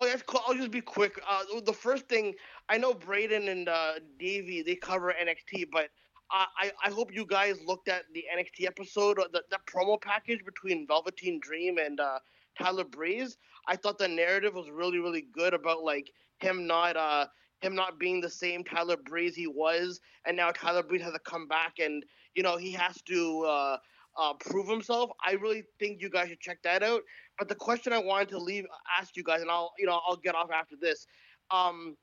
Oh, 0.00 0.06
that's 0.06 0.22
cool. 0.22 0.40
I'll 0.46 0.54
just 0.54 0.70
be 0.70 0.80
quick. 0.80 1.20
Uh, 1.28 1.60
the 1.64 1.72
first 1.72 2.08
thing 2.08 2.34
I 2.68 2.78
know, 2.78 2.94
Braden 2.94 3.48
and 3.48 3.68
uh, 3.68 3.94
Davey 4.18 4.62
they 4.62 4.76
cover 4.76 5.12
NXT, 5.12 5.70
but 5.72 5.90
I, 6.30 6.72
I 6.84 6.90
hope 6.90 7.14
you 7.14 7.24
guys 7.24 7.56
looked 7.64 7.88
at 7.88 8.04
the 8.12 8.24
NXT 8.36 8.66
episode, 8.66 9.16
the, 9.32 9.42
the 9.50 9.58
promo 9.66 10.00
package 10.00 10.44
between 10.44 10.86
Velveteen 10.86 11.40
Dream 11.40 11.78
and 11.78 11.98
uh, 12.00 12.18
Tyler 12.58 12.84
Breeze. 12.84 13.38
I 13.66 13.76
thought 13.76 13.98
the 13.98 14.08
narrative 14.08 14.54
was 14.54 14.70
really, 14.70 14.98
really 14.98 15.26
good 15.32 15.54
about 15.54 15.82
like 15.82 16.12
him 16.38 16.66
not 16.66 16.96
uh 16.96 17.26
him 17.60 17.74
not 17.74 17.98
being 17.98 18.20
the 18.20 18.30
same 18.30 18.62
Tyler 18.62 18.96
Breeze 18.96 19.34
he 19.34 19.46
was, 19.46 20.00
and 20.26 20.36
now 20.36 20.50
Tyler 20.50 20.82
Breeze 20.82 21.02
has 21.02 21.12
to 21.14 21.18
come 21.20 21.48
back 21.48 21.78
and 21.80 22.04
you 22.34 22.42
know 22.42 22.56
he 22.56 22.72
has 22.72 23.00
to 23.02 23.44
uh, 23.44 23.76
uh, 24.18 24.34
prove 24.34 24.68
himself. 24.68 25.10
I 25.24 25.32
really 25.32 25.62
think 25.78 26.02
you 26.02 26.10
guys 26.10 26.28
should 26.28 26.40
check 26.40 26.58
that 26.64 26.82
out. 26.82 27.02
But 27.38 27.48
the 27.48 27.54
question 27.54 27.92
I 27.92 27.98
wanted 27.98 28.28
to 28.30 28.38
leave 28.38 28.66
ask 28.98 29.16
you 29.16 29.22
guys, 29.22 29.40
and 29.40 29.50
I'll 29.50 29.72
you 29.78 29.86
know 29.86 30.00
I'll 30.06 30.16
get 30.16 30.34
off 30.34 30.50
after 30.52 30.74
this. 30.80 31.06
Um, 31.50 31.96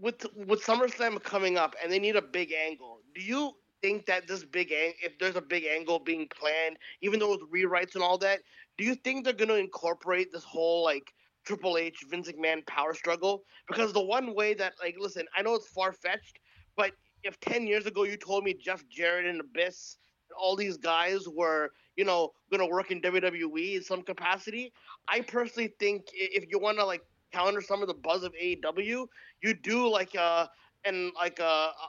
with 0.00 0.24
with 0.34 0.62
SummerSlam 0.64 1.22
coming 1.22 1.58
up 1.58 1.74
and 1.82 1.92
they 1.92 1.98
need 1.98 2.16
a 2.16 2.22
big 2.22 2.52
angle, 2.52 3.00
do 3.14 3.22
you 3.22 3.52
think 3.82 4.06
that 4.06 4.26
this 4.26 4.44
big 4.44 4.72
ang- 4.72 4.94
if 5.02 5.18
there's 5.18 5.36
a 5.36 5.42
big 5.42 5.64
angle 5.64 5.98
being 5.98 6.28
planned, 6.28 6.76
even 7.02 7.18
though 7.18 7.30
with 7.30 7.50
rewrites 7.52 7.94
and 7.94 8.02
all 8.02 8.18
that, 8.18 8.40
do 8.76 8.84
you 8.84 8.94
think 8.94 9.24
they're 9.24 9.32
going 9.32 9.48
to 9.48 9.56
incorporate 9.56 10.30
this 10.32 10.44
whole 10.44 10.84
like 10.84 11.12
Triple 11.44 11.78
H 11.78 12.04
Vince 12.10 12.30
McMahon 12.30 12.66
power 12.66 12.94
struggle? 12.94 13.44
Because 13.66 13.92
the 13.92 14.04
one 14.04 14.34
way 14.34 14.54
that 14.54 14.74
like 14.82 14.96
listen, 14.98 15.26
I 15.36 15.42
know 15.42 15.54
it's 15.54 15.68
far 15.68 15.92
fetched, 15.92 16.38
but 16.76 16.92
if 17.22 17.38
ten 17.40 17.66
years 17.66 17.86
ago 17.86 18.04
you 18.04 18.16
told 18.16 18.44
me 18.44 18.54
Jeff 18.54 18.84
Jarrett 18.88 19.26
and 19.26 19.40
Abyss 19.40 19.96
all 20.38 20.56
these 20.56 20.76
guys 20.76 21.28
were, 21.28 21.70
you 21.96 22.04
know, 22.04 22.32
going 22.50 22.60
to 22.60 22.72
work 22.72 22.90
in 22.90 23.00
WWE 23.00 23.76
in 23.76 23.82
some 23.82 24.02
capacity. 24.02 24.72
I 25.08 25.20
personally 25.20 25.74
think 25.78 26.06
if 26.12 26.44
you 26.50 26.58
want 26.58 26.78
to 26.78 26.84
like 26.84 27.02
counter 27.32 27.60
some 27.60 27.82
of 27.82 27.88
the 27.88 27.94
buzz 27.94 28.22
of 28.22 28.32
AEW, 28.32 29.06
you 29.42 29.54
do 29.54 29.88
like 29.88 30.14
uh, 30.16 30.46
a 30.46 30.88
and 30.88 31.12
like 31.14 31.40
uh, 31.40 31.44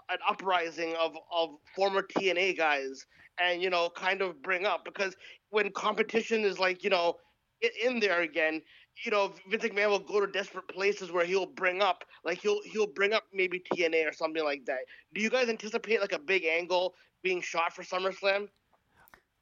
a 0.09 0.13
an 0.13 0.19
uprising 0.27 0.95
of 0.99 1.15
of 1.31 1.49
former 1.75 2.01
TNA 2.01 2.57
guys, 2.57 3.05
and 3.39 3.61
you 3.61 3.69
know, 3.69 3.89
kind 3.89 4.21
of 4.21 4.41
bring 4.41 4.65
up 4.65 4.83
because 4.85 5.15
when 5.49 5.71
competition 5.71 6.43
is 6.43 6.59
like 6.59 6.83
you 6.83 6.89
know 6.89 7.15
in 7.83 7.99
there 7.99 8.21
again, 8.21 8.61
you 9.05 9.11
know, 9.11 9.33
Vince 9.49 9.63
McMahon 9.63 9.89
will 9.89 9.99
go 9.99 10.19
to 10.19 10.31
desperate 10.31 10.67
places 10.67 11.11
where 11.11 11.25
he'll 11.25 11.45
bring 11.45 11.81
up, 11.81 12.03
like 12.25 12.41
he'll 12.41 12.61
he'll 12.63 12.87
bring 12.87 13.13
up 13.13 13.23
maybe 13.33 13.61
TNA 13.71 14.09
or 14.09 14.13
something 14.13 14.43
like 14.43 14.65
that. 14.65 14.79
Do 15.13 15.21
you 15.21 15.29
guys 15.29 15.49
anticipate 15.49 16.01
like 16.01 16.11
a 16.11 16.19
big 16.19 16.45
angle 16.45 16.95
being 17.23 17.41
shot 17.41 17.73
for 17.73 17.83
SummerSlam? 17.83 18.49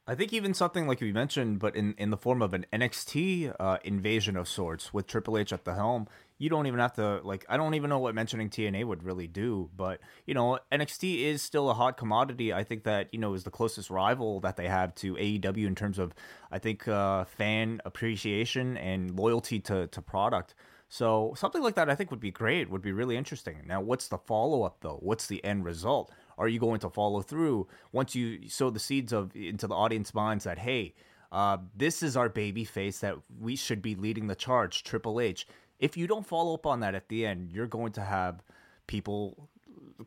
I 0.09 0.15
think 0.15 0.31
even 0.31 0.53
something 0.53 0.87
like 0.87 1.01
you 1.01 1.13
mentioned, 1.13 1.59
but 1.59 1.75
in, 1.75 1.93
in 1.97 2.11
the 2.11 2.17
form 2.17 2.41
of 2.41 2.53
an 2.53 2.65
NXT 2.71 3.53
uh, 3.59 3.77
invasion 3.83 4.37
of 4.37 4.47
sorts 4.47 4.93
with 4.93 5.05
Triple 5.05 5.37
H 5.37 5.51
at 5.51 5.65
the 5.65 5.73
helm, 5.73 6.07
you 6.37 6.49
don't 6.49 6.65
even 6.65 6.79
have 6.79 6.93
to 6.93 7.19
like. 7.23 7.45
I 7.49 7.57
don't 7.57 7.73
even 7.73 7.89
know 7.89 7.99
what 7.99 8.15
mentioning 8.15 8.49
TNA 8.49 8.85
would 8.85 9.03
really 9.03 9.27
do, 9.27 9.69
but 9.75 9.99
you 10.25 10.33
know 10.33 10.59
NXT 10.71 11.25
is 11.25 11.41
still 11.41 11.69
a 11.69 11.73
hot 11.73 11.97
commodity. 11.97 12.53
I 12.53 12.63
think 12.63 12.83
that 12.83 13.13
you 13.13 13.19
know 13.19 13.33
is 13.33 13.43
the 13.43 13.51
closest 13.51 13.89
rival 13.89 14.39
that 14.41 14.55
they 14.55 14.67
have 14.67 14.95
to 14.95 15.15
AEW 15.15 15.65
in 15.65 15.75
terms 15.75 15.99
of 15.99 16.13
I 16.51 16.59
think 16.59 16.87
uh, 16.87 17.25
fan 17.25 17.81
appreciation 17.83 18.77
and 18.77 19.19
loyalty 19.19 19.59
to 19.61 19.87
to 19.87 20.01
product. 20.01 20.55
So 20.89 21.33
something 21.35 21.61
like 21.61 21.75
that 21.75 21.89
I 21.89 21.95
think 21.95 22.11
would 22.11 22.21
be 22.21 22.31
great. 22.31 22.69
Would 22.69 22.81
be 22.81 22.93
really 22.93 23.17
interesting. 23.17 23.63
Now, 23.65 23.81
what's 23.81 24.07
the 24.07 24.17
follow 24.17 24.63
up 24.63 24.77
though? 24.81 24.99
What's 25.01 25.27
the 25.27 25.43
end 25.43 25.65
result? 25.65 26.11
Are 26.37 26.47
you 26.47 26.59
going 26.59 26.79
to 26.81 26.89
follow 26.89 27.21
through 27.21 27.67
once 27.91 28.15
you 28.15 28.47
sow 28.49 28.69
the 28.69 28.79
seeds 28.79 29.11
of 29.11 29.35
into 29.35 29.67
the 29.67 29.75
audience 29.75 30.13
minds 30.13 30.43
that 30.43 30.59
hey, 30.59 30.93
uh, 31.31 31.57
this 31.75 32.03
is 32.03 32.15
our 32.15 32.29
baby 32.29 32.63
face 32.63 32.99
that 32.99 33.15
we 33.39 33.55
should 33.55 33.81
be 33.81 33.95
leading 33.95 34.27
the 34.27 34.35
charge, 34.35 34.83
Triple 34.83 35.19
H. 35.19 35.47
If 35.79 35.97
you 35.97 36.07
don't 36.07 36.25
follow 36.25 36.53
up 36.53 36.65
on 36.65 36.79
that 36.79 36.95
at 36.95 37.09
the 37.09 37.25
end, 37.25 37.51
you're 37.51 37.67
going 37.67 37.91
to 37.93 38.01
have 38.01 38.43
people 38.87 39.49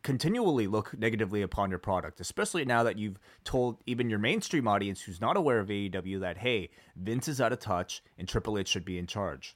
continually 0.03 0.67
look 0.67 0.97
negatively 0.97 1.43
upon 1.43 1.71
your 1.71 1.79
product, 1.79 2.21
especially 2.21 2.65
now 2.65 2.83
that 2.85 2.99
you've 2.99 3.19
told 3.45 3.79
even 3.87 4.09
your 4.09 4.19
mainstream 4.19 4.69
audience 4.69 5.03
who's 5.03 5.21
not 5.21 5.37
aware 5.37 5.59
of 5.59 5.69
AEW 5.69 6.21
that 6.21 6.39
hey, 6.39 6.71
Vince 6.97 7.29
is 7.29 7.41
out 7.41 7.53
of 7.53 7.59
touch 7.59 8.03
and 8.19 8.29
Triple 8.29 8.59
H 8.59 8.69
should 8.69 8.85
be 8.85 8.99
in 8.99 9.07
charge. 9.07 9.55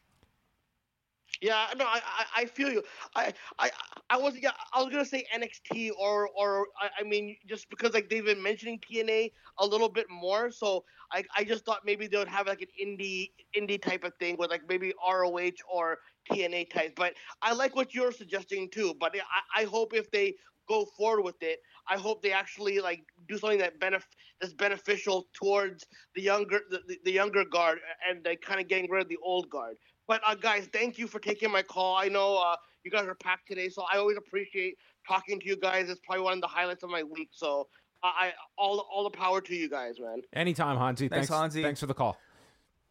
Yeah, 1.41 1.67
no, 1.77 1.85
I, 1.85 2.01
I, 2.05 2.43
I 2.43 2.45
feel 2.47 2.71
you. 2.71 2.83
I, 3.15 3.33
I, 3.59 3.71
I 4.09 4.17
was, 4.17 4.35
yeah, 4.41 4.53
I 4.73 4.83
was 4.83 4.93
gonna 4.93 5.05
say 5.05 5.25
NXT 5.35 5.91
or, 5.99 6.29
or, 6.37 6.69
I, 6.81 6.89
I 7.01 7.03
mean, 7.03 7.37
just 7.47 7.69
because 7.71 7.93
like 7.93 8.09
they've 8.09 8.25
been 8.25 8.43
mentioning 8.43 8.79
TNA 8.79 9.33
a 9.59 9.67
little 9.67 9.89
bit 9.89 10.07
more, 10.11 10.51
so 10.51 10.85
I, 11.13 11.25
I 11.37 11.45
just 11.45 11.65
thought 11.65 11.81
maybe 11.85 12.07
they 12.07 12.17
would 12.17 12.29
have 12.29 12.47
like 12.47 12.63
an 12.63 12.69
indie, 12.83 13.31
indie 13.57 13.81
type 13.83 14.05
of 14.05 14.15
thing 14.19 14.37
with 14.39 14.51
like 14.51 14.63
maybe 14.69 14.93
ROH 15.07 15.51
or 15.73 15.99
TNA 16.31 16.65
type. 16.67 16.95
But 16.97 17.15
I 17.43 17.53
like 17.53 17.75
what 17.77 17.95
you're 17.95 18.13
suggesting 18.13 18.71
too. 18.71 18.95
But 18.99 19.15
I, 19.17 19.63
I 19.63 19.65
hope 19.65 19.93
if 19.95 20.11
they 20.11 20.35
go 20.69 20.87
forward 20.97 21.23
with 21.23 21.43
it, 21.43 21.59
I 21.89 21.97
hope 21.99 22.23
they 22.23 22.33
actually 22.33 22.81
like 22.81 23.05
do 23.29 23.37
something 23.39 23.59
that 23.59 23.79
benef- 23.81 24.05
that's 24.41 24.55
beneficial 24.55 25.27
towards 25.35 25.85
the 26.15 26.23
younger, 26.23 26.61
the, 26.71 26.81
the, 27.05 27.13
younger 27.13 27.45
guard, 27.45 27.79
and 28.09 28.25
they 28.25 28.37
kind 28.37 28.61
of 28.61 28.69
getting 28.69 28.91
rid 28.91 29.03
of 29.03 29.09
the 29.09 29.19
old 29.23 29.51
guard. 29.51 29.77
But 30.07 30.21
uh, 30.27 30.35
guys, 30.35 30.69
thank 30.73 30.99
you 30.99 31.07
for 31.07 31.19
taking 31.19 31.51
my 31.51 31.63
call. 31.63 31.97
I 31.97 32.09
know 32.09 32.37
uh, 32.37 32.57
you 32.85 32.91
guys 32.91 33.07
are 33.07 33.15
packed 33.15 33.49
today, 33.49 33.69
so 33.69 33.85
I 33.91 33.97
always 33.99 34.17
appreciate 34.17 34.77
talking 35.07 35.41
to 35.41 35.47
you 35.47 35.57
guys. 35.57 35.89
It's 35.89 36.01
probably 36.05 36.25
one 36.25 36.35
of 36.35 36.41
the 36.41 36.47
highlights 36.47 36.83
of 36.83 36.91
my 36.91 37.03
week. 37.03 37.31
So 37.33 37.69
uh, 38.03 38.09
I 38.09 38.33
all 38.59 38.87
all 38.93 39.05
the 39.05 39.17
power 39.17 39.41
to 39.41 39.55
you 39.55 39.69
guys, 39.69 39.99
man. 39.99 40.23
Anytime, 40.33 40.77
Hansi. 40.77 41.09
Thanks, 41.09 41.29
thanks, 41.29 41.41
Hansi. 41.41 41.63
Thanks 41.63 41.81
for 41.81 41.87
the 41.87 41.95
call. 41.95 42.19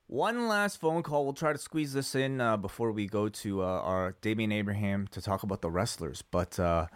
One 0.08 0.48
last 0.48 0.80
phone 0.80 1.04
call. 1.04 1.24
We'll 1.24 1.34
try 1.34 1.54
to 1.54 1.60
squeeze 1.60 1.94
this 1.94 2.14
in 2.16 2.42
uh, 2.42 2.58
before 2.58 2.92
we 2.92 3.08
go 3.08 3.30
to 3.30 3.62
uh, 3.62 3.66
our 3.66 4.16
Damian 4.22 4.52
Abraham 4.52 5.08
to 5.12 5.22
talk 5.22 5.44
about 5.44 5.62
the 5.62 5.72
wrestlers. 5.72 6.22
But 6.22 6.60
uh, 6.60 6.88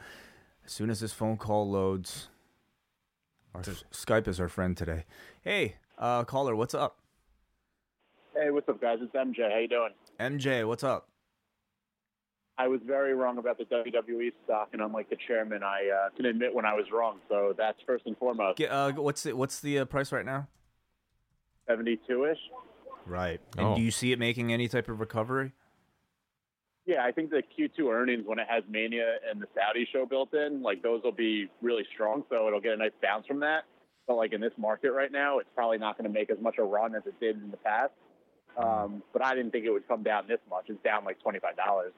as 0.66 0.72
soon 0.72 0.90
as 0.90 1.00
this 1.00 1.14
phone 1.14 1.38
call 1.38 1.70
loads, 1.70 2.28
our 3.56 3.62
Skype 3.62 4.28
is 4.28 4.40
our 4.40 4.50
friend 4.50 4.76
today. 4.76 5.06
Hey, 5.42 5.76
uh, 5.98 6.26
caller, 6.26 6.56
what's 6.56 6.74
up? 6.74 6.98
Hey, 8.36 8.52
what's 8.52 8.70
up, 8.70 8.80
guys? 8.80 9.00
It's 9.02 9.14
MJ. 9.14 9.52
How 9.52 9.58
you 9.58 9.68
doing? 9.68 9.94
MJ, 10.20 10.68
what's 10.68 10.84
up? 10.84 11.08
I 12.60 12.68
was 12.68 12.80
very 12.86 13.14
wrong 13.14 13.38
about 13.38 13.60
the 13.60 13.66
WWE 13.66 14.32
stock, 14.44 14.70
and 14.74 14.82
unlike 14.82 15.10
the 15.12 15.18
chairman, 15.28 15.62
I 15.62 15.90
uh, 15.90 16.10
can 16.16 16.26
admit 16.26 16.54
when 16.56 16.66
I 16.66 16.74
was 16.74 16.86
wrong. 16.92 17.20
So 17.30 17.54
that's 17.56 17.78
first 17.86 18.08
and 18.08 18.18
foremost. 18.18 18.58
Get, 18.58 18.72
uh, 18.72 18.94
what's 18.94 19.24
the, 19.24 19.34
what's 19.34 19.60
the 19.60 19.80
uh, 19.80 19.86
price 19.86 20.12
right 20.12 20.26
now? 20.26 20.48
Seventy-two 21.68 22.26
ish. 22.26 22.38
Right. 23.06 23.40
And 23.58 23.68
Oh. 23.68 23.76
do 23.76 23.82
you 23.82 23.92
see 23.92 24.12
it 24.12 24.18
making 24.20 24.52
any 24.52 24.68
type 24.68 24.90
of 24.90 25.00
recovery? 25.00 25.52
Yeah, 26.86 27.04
I 27.04 27.12
think 27.12 27.30
the 27.30 27.44
Q2 27.44 27.92
earnings 27.94 28.24
when 28.26 28.40
it 28.40 28.48
has 28.50 28.64
Mania 28.70 29.18
and 29.30 29.42
the 29.42 29.48
Saudi 29.54 29.86
show 29.92 30.06
built 30.06 30.34
in, 30.34 30.62
like 30.64 30.82
those 30.82 31.04
will 31.04 31.12
be 31.12 31.48
really 31.62 31.84
strong. 31.94 32.24
So 32.30 32.48
it'll 32.48 32.62
get 32.62 32.74
a 32.74 32.78
nice 32.78 32.92
bounce 33.04 33.28
from 33.28 33.42
that. 33.42 33.66
But 34.08 34.16
like 34.16 34.32
in 34.32 34.40
this 34.40 34.54
market 34.58 34.92
right 34.92 35.12
now, 35.12 35.40
it's 35.40 35.50
probably 35.54 35.78
not 35.78 35.98
going 35.98 36.10
to 36.10 36.14
make 36.14 36.30
as 36.30 36.38
much 36.42 36.56
a 36.58 36.64
run 36.64 36.96
as 36.96 37.04
it 37.06 37.20
did 37.20 37.36
in 37.44 37.52
the 37.52 37.58
past. 37.58 37.92
Um, 38.58 39.04
but 39.14 39.24
I 39.24 39.36
didn't 39.36 39.52
think 39.52 39.66
it 39.66 39.72
would 39.72 39.88
come 39.88 40.04
down 40.04 40.28
this 40.28 40.40
much. 40.50 40.66
It's 40.68 40.84
down 40.84 41.06
like 41.06 41.22
twenty-five 41.22 41.56
dollars. 41.56 41.94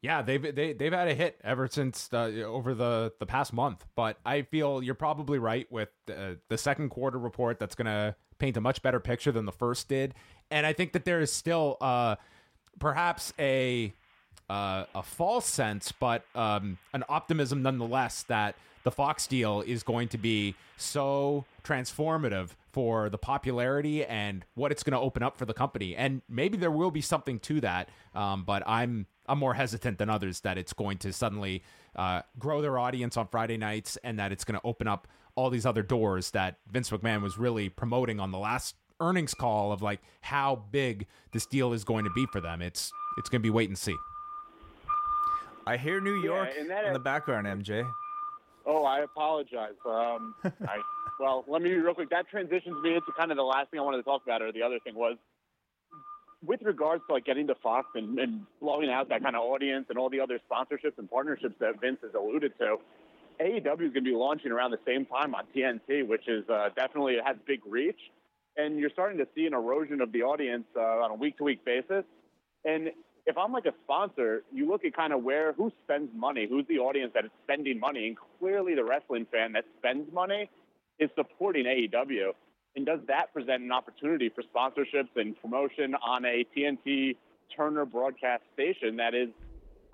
Yeah, 0.00 0.22
they've 0.22 0.54
they, 0.54 0.72
they've 0.72 0.92
had 0.92 1.08
a 1.08 1.14
hit 1.14 1.40
ever 1.42 1.66
since 1.66 2.10
uh, 2.12 2.30
over 2.46 2.74
the 2.74 3.12
the 3.18 3.26
past 3.26 3.52
month. 3.52 3.84
But 3.96 4.18
I 4.24 4.42
feel 4.42 4.82
you're 4.82 4.94
probably 4.94 5.38
right 5.38 5.70
with 5.70 5.90
uh, 6.10 6.34
the 6.48 6.58
second 6.58 6.90
quarter 6.90 7.18
report. 7.18 7.58
That's 7.58 7.74
going 7.74 7.86
to 7.86 8.14
paint 8.38 8.56
a 8.56 8.60
much 8.60 8.82
better 8.82 9.00
picture 9.00 9.32
than 9.32 9.46
the 9.46 9.52
first 9.52 9.88
did. 9.88 10.14
And 10.50 10.66
I 10.66 10.72
think 10.72 10.92
that 10.92 11.04
there 11.04 11.20
is 11.20 11.32
still 11.32 11.76
uh, 11.80 12.16
perhaps 12.78 13.32
a 13.38 13.92
uh, 14.50 14.84
a 14.94 15.02
false 15.02 15.46
sense, 15.46 15.92
but 15.92 16.24
um, 16.34 16.78
an 16.92 17.04
optimism 17.08 17.62
nonetheless 17.62 18.24
that 18.24 18.56
the 18.84 18.90
Fox 18.90 19.26
deal 19.26 19.62
is 19.66 19.82
going 19.82 20.08
to 20.08 20.18
be 20.18 20.54
so 20.76 21.44
transformative 21.64 22.50
for 22.70 23.08
the 23.08 23.18
popularity 23.18 24.04
and 24.04 24.44
what 24.54 24.70
it's 24.72 24.82
going 24.82 24.92
to 24.92 24.98
open 25.00 25.22
up 25.22 25.36
for 25.36 25.44
the 25.46 25.54
company. 25.54 25.96
And 25.96 26.22
maybe 26.28 26.56
there 26.56 26.70
will 26.70 26.90
be 26.90 27.00
something 27.00 27.38
to 27.40 27.60
that, 27.60 27.88
um, 28.14 28.44
but 28.44 28.62
I'm 28.66 29.06
I'm 29.26 29.38
more 29.38 29.54
hesitant 29.54 29.96
than 29.96 30.10
others 30.10 30.40
that 30.40 30.58
it's 30.58 30.74
going 30.74 30.98
to 30.98 31.12
suddenly 31.12 31.62
uh, 31.96 32.20
grow 32.38 32.60
their 32.60 32.78
audience 32.78 33.16
on 33.16 33.26
Friday 33.26 33.56
nights 33.56 33.96
and 34.04 34.18
that 34.18 34.32
it's 34.32 34.44
going 34.44 34.60
to 34.60 34.66
open 34.66 34.86
up 34.86 35.08
all 35.34 35.48
these 35.48 35.64
other 35.64 35.82
doors 35.82 36.30
that 36.32 36.58
Vince 36.70 36.90
McMahon 36.90 37.22
was 37.22 37.38
really 37.38 37.70
promoting 37.70 38.20
on 38.20 38.32
the 38.32 38.38
last 38.38 38.74
earnings 39.00 39.32
call 39.32 39.72
of 39.72 39.80
like 39.80 40.00
how 40.20 40.62
big 40.70 41.06
this 41.32 41.46
deal 41.46 41.72
is 41.72 41.84
going 41.84 42.04
to 42.04 42.10
be 42.10 42.26
for 42.26 42.40
them. 42.40 42.60
It's 42.60 42.92
it's 43.16 43.30
going 43.30 43.40
to 43.40 43.42
be 43.42 43.50
wait 43.50 43.70
and 43.70 43.78
see. 43.78 43.96
I 45.66 45.78
hear 45.78 46.00
New 46.00 46.20
York 46.20 46.50
and 46.58 46.68
that- 46.70 46.84
in 46.84 46.92
the 46.92 46.98
background, 46.98 47.46
MJ. 47.46 47.88
Oh, 48.66 48.84
I 48.84 49.00
apologize. 49.00 49.74
Um, 49.86 50.34
I, 50.44 50.78
well, 51.20 51.44
let 51.46 51.62
me 51.62 51.70
real 51.70 51.94
quick. 51.94 52.10
That 52.10 52.28
transitions 52.28 52.82
me 52.82 52.94
into 52.94 53.12
kind 53.16 53.30
of 53.30 53.36
the 53.36 53.42
last 53.42 53.70
thing 53.70 53.80
I 53.80 53.82
wanted 53.82 53.98
to 53.98 54.02
talk 54.02 54.22
about, 54.24 54.42
or 54.42 54.52
the 54.52 54.62
other 54.62 54.78
thing 54.84 54.94
was 54.94 55.16
with 56.44 56.60
regards 56.62 57.02
to 57.08 57.14
like 57.14 57.24
getting 57.24 57.46
to 57.46 57.54
Fox 57.62 57.88
and, 57.94 58.18
and 58.18 58.42
blowing 58.60 58.90
out 58.90 59.08
that 59.08 59.22
kind 59.22 59.34
of 59.36 59.42
audience 59.42 59.86
and 59.88 59.98
all 59.98 60.10
the 60.10 60.20
other 60.20 60.38
sponsorships 60.50 60.98
and 60.98 61.10
partnerships 61.10 61.54
that 61.60 61.80
Vince 61.80 61.98
has 62.02 62.12
alluded 62.14 62.52
to. 62.58 62.76
AEW 63.40 63.56
is 63.56 63.92
going 63.92 63.92
to 63.92 64.00
be 64.02 64.14
launching 64.14 64.52
around 64.52 64.70
the 64.70 64.78
same 64.86 65.06
time 65.06 65.34
on 65.34 65.44
TNT, 65.54 66.06
which 66.06 66.28
is 66.28 66.48
uh, 66.48 66.68
definitely 66.76 67.14
it 67.14 67.24
has 67.24 67.36
big 67.46 67.60
reach, 67.66 67.98
and 68.56 68.78
you're 68.78 68.90
starting 68.90 69.18
to 69.18 69.26
see 69.34 69.46
an 69.46 69.54
erosion 69.54 70.00
of 70.00 70.12
the 70.12 70.22
audience 70.22 70.64
uh, 70.76 70.80
on 70.80 71.10
a 71.10 71.14
week-to-week 71.14 71.64
basis. 71.64 72.04
And 72.64 72.90
if 73.26 73.38
I'm 73.38 73.52
like 73.52 73.66
a 73.66 73.72
sponsor, 73.84 74.42
you 74.52 74.68
look 74.68 74.84
at 74.84 74.94
kind 74.94 75.12
of 75.12 75.22
where 75.22 75.52
who 75.54 75.72
spends 75.84 76.10
money, 76.14 76.46
who's 76.48 76.66
the 76.68 76.78
audience 76.78 77.12
that 77.14 77.24
is 77.24 77.30
spending 77.44 77.80
money, 77.80 78.08
and 78.08 78.16
clearly 78.38 78.74
the 78.74 78.84
wrestling 78.84 79.26
fan 79.32 79.52
that 79.52 79.64
spends 79.78 80.12
money 80.12 80.50
is 80.98 81.10
supporting 81.16 81.64
AEW. 81.64 82.32
And 82.76 82.84
does 82.84 83.00
that 83.08 83.32
present 83.32 83.62
an 83.62 83.72
opportunity 83.72 84.30
for 84.30 84.42
sponsorships 84.42 85.16
and 85.16 85.40
promotion 85.40 85.94
on 85.94 86.24
a 86.24 86.44
TNT 86.56 87.16
Turner 87.56 87.84
broadcast 87.84 88.42
station 88.52 88.96
that 88.96 89.14
is, 89.14 89.28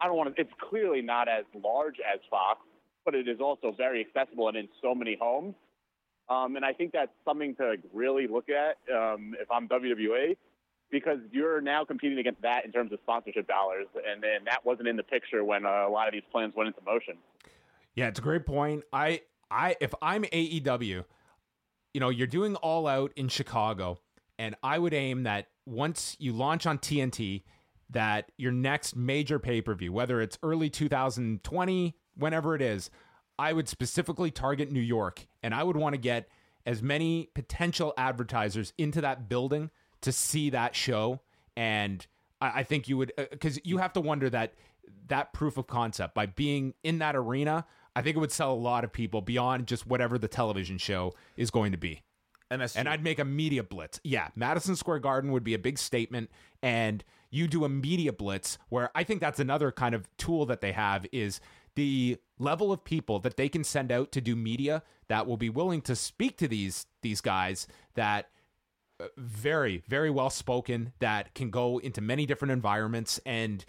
I 0.01 0.07
don't 0.07 0.17
want 0.17 0.35
to, 0.35 0.41
it's 0.41 0.53
clearly 0.69 1.03
not 1.03 1.29
as 1.29 1.45
large 1.63 1.97
as 2.01 2.21
Fox, 2.31 2.61
but 3.05 3.15
it 3.15 3.29
is 3.29 3.39
also 3.41 3.73
very 3.77 4.01
accessible 4.01 4.49
and 4.49 4.57
in 4.57 4.69
so 4.83 4.95
many 4.95 5.17
homes. 5.21 5.55
Um, 6.29 6.57
and 6.57 6.65
I 6.65 6.73
think 6.73 6.93
that's 6.93 7.11
something 7.25 7.55
to 7.57 7.77
really 7.93 8.27
look 8.27 8.47
at 8.49 8.77
um, 8.95 9.35
if 9.41 9.51
I'm 9.51 9.69
WWE, 9.69 10.37
because 10.91 11.19
you're 11.33 11.61
now 11.61 11.85
competing 11.85 12.19
against 12.19 12.43
that 12.43 12.65
in 12.65 12.73
terms 12.73 12.93
of 12.93 12.99
sponsorship 13.03 13.47
dollars, 13.47 13.87
and 14.09 14.23
then 14.23 14.45
that 14.47 14.65
wasn't 14.65 14.89
in 14.89 14.97
the 14.97 15.03
picture 15.03 15.45
when 15.45 15.65
uh, 15.65 15.87
a 15.87 15.91
lot 15.91 16.09
of 16.09 16.13
these 16.13 16.23
plans 16.31 16.55
went 16.57 16.69
into 16.69 16.81
motion. 16.85 17.15
Yeah, 17.95 18.09
it's 18.09 18.19
a 18.19 18.23
great 18.23 18.47
point. 18.47 18.85
I, 18.93 19.23
I, 19.51 19.77
if 19.81 19.93
I'm 20.03 20.25
AEW, 20.25 21.05
you 21.95 22.01
know, 22.01 22.09
you're 22.09 22.27
doing 22.27 22.57
all 22.57 22.87
out 22.87 23.13
in 23.17 23.29
Chicago, 23.29 23.99
and 24.39 24.55
I 24.63 24.79
would 24.79 24.95
aim 24.95 25.25
that 25.25 25.49
once 25.67 26.17
you 26.19 26.33
launch 26.33 26.67
on 26.67 26.79
TNT, 26.79 27.43
that 27.91 28.31
your 28.37 28.53
next 28.53 28.95
major 28.97 29.39
pay 29.39 29.61
per 29.61 29.75
view, 29.75 29.93
whether 29.93 30.21
it's 30.21 30.39
early 30.43 30.71
2020, 30.71 31.97
whenever 32.17 32.55
it 32.55 32.63
is, 32.63 32.91
I 33.39 33.53
would 33.53 33.69
specifically 33.69 34.31
target 34.31 34.71
New 34.71 34.81
York, 34.81 35.27
and 35.43 35.55
I 35.55 35.63
would 35.63 35.77
want 35.77 35.95
to 35.95 36.01
get 36.01 36.29
as 36.67 36.83
many 36.83 37.31
potential 37.35 37.95
advertisers 37.97 38.73
into 38.77 39.01
that 39.01 39.29
building 39.29 39.71
to 40.03 40.13
see 40.13 40.51
that 40.51 40.75
show. 40.75 41.21
And 41.57 42.07
I, 42.41 42.61
I 42.61 42.63
think 42.63 42.89
you 42.89 42.97
would, 42.97 43.13
because 43.17 43.59
you 43.65 43.79
have 43.79 43.93
to 43.95 44.01
wonder 44.01 44.31
that 44.31 44.55
that 45.09 45.33
proof 45.33 45.57
of 45.57 45.67
concept 45.67 46.15
by 46.15 46.27
being 46.27 46.75
in 46.83 46.99
that 46.99 47.17
arena, 47.17 47.67
I 47.95 48.03
think 48.03 48.17
it 48.17 48.21
would 48.21 48.33
sell 48.33 48.53
a 48.53 48.55
lot 48.55 48.85
of 48.85 48.93
people 48.93 49.21
beyond 49.21 49.67
just 49.67 49.87
whatever 49.87 50.19
the 50.19 50.29
television 50.29 50.79
show 50.79 51.15
is 51.37 51.51
going 51.51 51.73
to 51.73 51.79
be. 51.79 52.03
MSG. 52.51 52.77
And 52.77 52.89
I'd 52.89 53.05
make 53.05 53.19
a 53.19 53.25
media 53.25 53.63
blitz. 53.63 54.01
Yeah, 54.03 54.29
Madison 54.35 54.75
Square 54.75 55.01
Garden 55.01 55.31
would 55.33 55.45
be 55.45 55.55
a 55.55 55.59
big 55.59 55.79
statement, 55.79 56.31
and 56.63 57.05
you 57.31 57.47
do 57.47 57.65
a 57.65 57.69
media 57.69 58.13
blitz 58.13 58.59
where 58.69 58.91
I 58.95 59.05
think 59.05 59.21
that's 59.21 59.39
another 59.39 59.71
kind 59.71 59.95
of 59.95 60.09
tool 60.17 60.47
that 60.47 60.61
they 60.61 60.73
have 60.73 61.07
is 61.13 61.41
the 61.77 62.19
level 62.39 62.73
of 62.73 62.85
people 62.85 63.21
that 63.21 63.37
they 63.37 63.49
can 63.49 63.63
send 63.63 63.93
out 63.93 64.11
to 64.13 64.21
do 64.21 64.35
media 64.35 64.83
that 65.09 65.27
will 65.27 65.37
be 65.37 65.49
willing 65.49 65.81
to 65.83 65.95
speak 65.95 66.37
to 66.39 66.49
these 66.49 66.87
these 67.03 67.21
guys 67.21 67.69
that 67.95 68.27
uh, 68.27 68.27
very 69.17 69.83
very 69.89 70.11
well 70.11 70.31
spoken 70.31 70.93
that 70.99 71.35
can 71.35 71.51
go 71.51 71.79
into 71.79 72.01
many 72.01 72.27
different 72.27 72.53
environments 72.53 73.21
and 73.25 73.65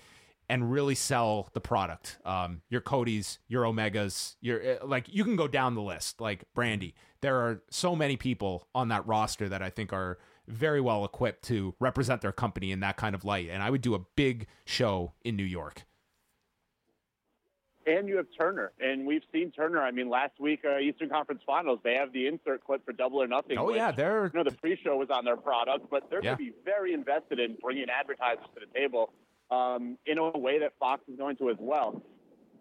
and 0.52 0.70
really 0.70 0.96
sell 0.96 1.50
the 1.54 1.62
product. 1.62 2.18
Um, 2.26 2.62
your 2.70 2.82
Cody's, 2.82 3.40
your 3.48 3.64
Omegas, 3.64 4.36
your 4.42 4.62
uh, 4.62 4.86
like 4.86 5.06
you 5.08 5.24
can 5.24 5.38
go 5.38 5.48
down 5.48 5.76
the 5.76 5.82
list. 5.82 6.20
Like 6.20 6.44
Brandi, 6.54 6.94
there 7.22 7.38
are 7.38 7.62
so 7.70 7.96
many 7.96 8.18
people 8.18 8.68
on 8.76 8.90
that 8.90 9.08
roster 9.08 9.48
that 9.48 9.62
I 9.62 9.70
think 9.70 9.94
are 9.94 10.20
very 10.48 10.82
well 10.82 11.06
equipped 11.06 11.44
to 11.46 11.74
represent 11.80 12.22
their 12.22 12.34
company 12.34 12.72
in 12.72 12.82
that 12.82 12.98
kind 12.98 13.16
of 13.16 13.24
light. 13.24 13.48
And 13.50 13.64
I 13.64 13.70
would 13.70 13.82
do 13.82 13.96
a 13.96 14.00
big 14.18 14.48
show 14.66 15.14
in 15.24 15.38
New 15.38 15.46
York. 15.46 15.86
And 17.88 18.08
you 18.08 18.18
have 18.18 18.28
Turner, 18.40 18.72
and 18.80 19.08
we've 19.08 19.24
seen 19.34 19.50
Turner. 19.52 19.82
I 19.82 19.90
mean, 19.90 20.08
last 20.08 20.34
week 20.40 20.62
uh, 20.64 20.78
Eastern 20.78 21.10
Conference 21.10 21.42
Finals, 21.48 21.80
they 21.84 21.96
have 21.96 22.14
the 22.14 22.28
insert 22.28 22.64
clip 22.64 22.86
for 22.86 22.94
Double 22.94 23.22
or 23.24 23.28
Nothing. 23.28 23.58
Oh 23.58 23.66
which, 23.66 23.78
yeah, 23.78 23.92
they're 23.92 24.26
you 24.26 24.38
know 24.38 24.44
the 24.44 24.56
pre-show 24.56 24.96
was 24.98 25.10
on 25.10 25.26
their 25.26 25.36
product, 25.38 25.88
but 25.90 26.08
they're 26.10 26.20
Yeah. 26.24 26.36
going 26.36 26.48
to 26.50 26.52
be 26.54 26.58
very 26.64 26.94
invested 26.94 27.40
in 27.40 27.58
bringing 27.60 27.88
advertisers 27.90 28.46
to 28.54 28.60
the 28.66 28.80
table 28.80 29.12
um, 29.50 29.98
in 30.06 30.20
a 30.20 30.30
way 30.38 30.60
that 30.60 30.74
Fox 30.80 31.02
is 31.12 31.18
going 31.18 31.38
to 31.38 31.50
as 31.50 31.58
well. 31.60 32.04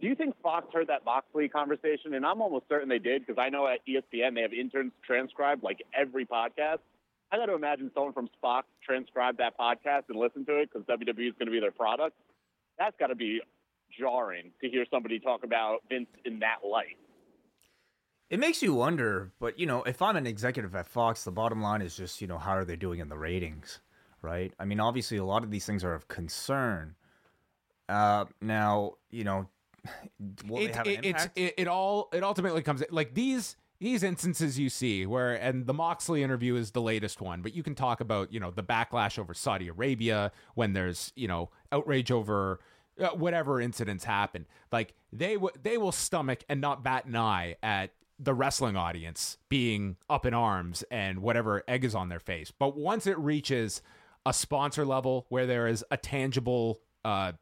Do 0.00 0.06
you 0.06 0.14
think 0.14 0.34
Fox 0.42 0.66
heard 0.72 0.86
that 0.86 1.04
Moxley 1.04 1.48
conversation? 1.50 2.14
And 2.14 2.24
I'm 2.24 2.40
almost 2.40 2.66
certain 2.70 2.88
they 2.88 2.98
did 2.98 3.26
because 3.26 3.38
I 3.38 3.50
know 3.50 3.66
at 3.66 3.80
ESPN 3.86 4.34
they 4.34 4.40
have 4.40 4.54
interns 4.54 4.92
transcribe 5.06 5.62
like 5.62 5.82
every 5.94 6.24
podcast. 6.24 6.78
I 7.30 7.36
got 7.36 7.46
to 7.46 7.54
imagine 7.54 7.90
someone 7.94 8.14
from 8.14 8.30
Fox 8.40 8.66
transcribed 8.82 9.36
that 9.38 9.58
podcast 9.58 10.04
and 10.08 10.18
listened 10.18 10.46
to 10.46 10.56
it 10.56 10.70
because 10.72 10.86
WWE 10.88 11.28
is 11.28 11.34
going 11.38 11.46
to 11.46 11.52
be 11.52 11.60
their 11.60 11.70
product. 11.70 12.16
That's 12.78 12.96
got 12.98 13.08
to 13.08 13.14
be 13.14 13.42
jarring 13.99 14.53
to 14.61 14.68
hear 14.68 14.84
somebody 14.91 15.18
talk 15.18 15.45
about 15.45 15.78
Vince 15.88 16.09
in 16.24 16.38
that 16.41 16.59
light. 16.68 16.97
It 18.30 18.38
makes 18.38 18.62
you 18.62 18.74
wonder, 18.74 19.32
but 19.41 19.59
you 19.59 19.66
know, 19.66 19.82
if 19.82 20.01
I'm 20.01 20.16
an 20.16 20.26
executive 20.26 20.74
at 20.76 20.86
Fox, 20.86 21.24
the 21.24 21.32
bottom 21.32 21.61
line 21.61 21.82
is 21.82 21.97
just, 21.97 22.20
you 22.20 22.28
know, 22.28 22.38
how 22.38 22.53
are 22.53 22.64
they 22.64 22.76
doing 22.76 23.01
in 23.01 23.09
the 23.09 23.18
ratings, 23.18 23.80
right? 24.22 24.53
I 24.59 24.64
mean, 24.64 24.78
obviously, 24.78 25.16
a 25.16 25.24
lot 25.24 25.43
of 25.43 25.51
these 25.51 25.66
things 25.66 25.82
are 25.82 25.95
of 25.95 26.07
concern. 26.07 26.95
Uh, 27.88 28.26
now, 28.41 28.95
you 29.11 29.24
know, 29.24 29.49
will 30.47 30.59
they 30.59 30.64
it, 30.66 30.76
an 30.76 30.86
it, 30.86 31.01
it's 31.05 31.28
it, 31.34 31.55
it 31.59 31.68
all 31.68 32.09
it 32.12 32.22
ultimately 32.22 32.62
comes 32.62 32.82
like 32.91 33.14
these 33.14 33.57
these 33.80 34.03
instances 34.03 34.59
you 34.59 34.68
see 34.68 35.07
where 35.07 35.34
and 35.34 35.66
the 35.66 35.74
Moxley 35.74 36.22
interview 36.22 36.55
is 36.55 36.72
the 36.72 36.82
latest 36.82 37.20
one 37.20 37.41
but 37.41 37.55
you 37.55 37.62
can 37.62 37.74
talk 37.74 38.01
about 38.01 38.30
you 38.30 38.38
know 38.38 38.51
the 38.51 38.62
backlash 38.62 39.18
over 39.18 39.32
Saudi 39.32 39.68
Arabia 39.68 40.32
when 40.55 40.74
there's 40.74 41.12
you 41.16 41.26
know 41.26 41.49
outrage 41.72 42.11
over 42.11 42.61
uh, 43.01 43.09
whatever 43.11 43.61
incidents 43.61 44.05
happen 44.05 44.46
like 44.70 44.94
they 45.12 45.34
w- 45.34 45.55
they 45.62 45.78
will 45.78 45.92
stomach 45.92 46.44
and 46.48 46.61
not 46.61 46.82
bat 46.84 47.05
an 47.07 47.16
eye 47.16 47.57
at 47.62 47.90
the 48.18 48.34
wrestling 48.34 48.76
audience 48.76 49.38
being 49.48 49.96
up 50.11 50.26
in 50.26 50.34
arms 50.34 50.84
and 50.90 51.20
whatever 51.20 51.62
egg 51.66 51.84
is 51.84 51.94
on 51.94 52.11
their 52.11 52.20
face. 52.20 52.51
But 52.51 52.76
once 52.76 53.07
it 53.07 53.18
reaches 53.18 53.80
a 54.26 54.34
sponsor 54.34 54.84
level 54.84 55.24
where 55.30 55.46
there 55.46 55.66
is 55.66 55.84
a 55.90 55.96
tangible 55.96 56.80
uh 57.05 57.32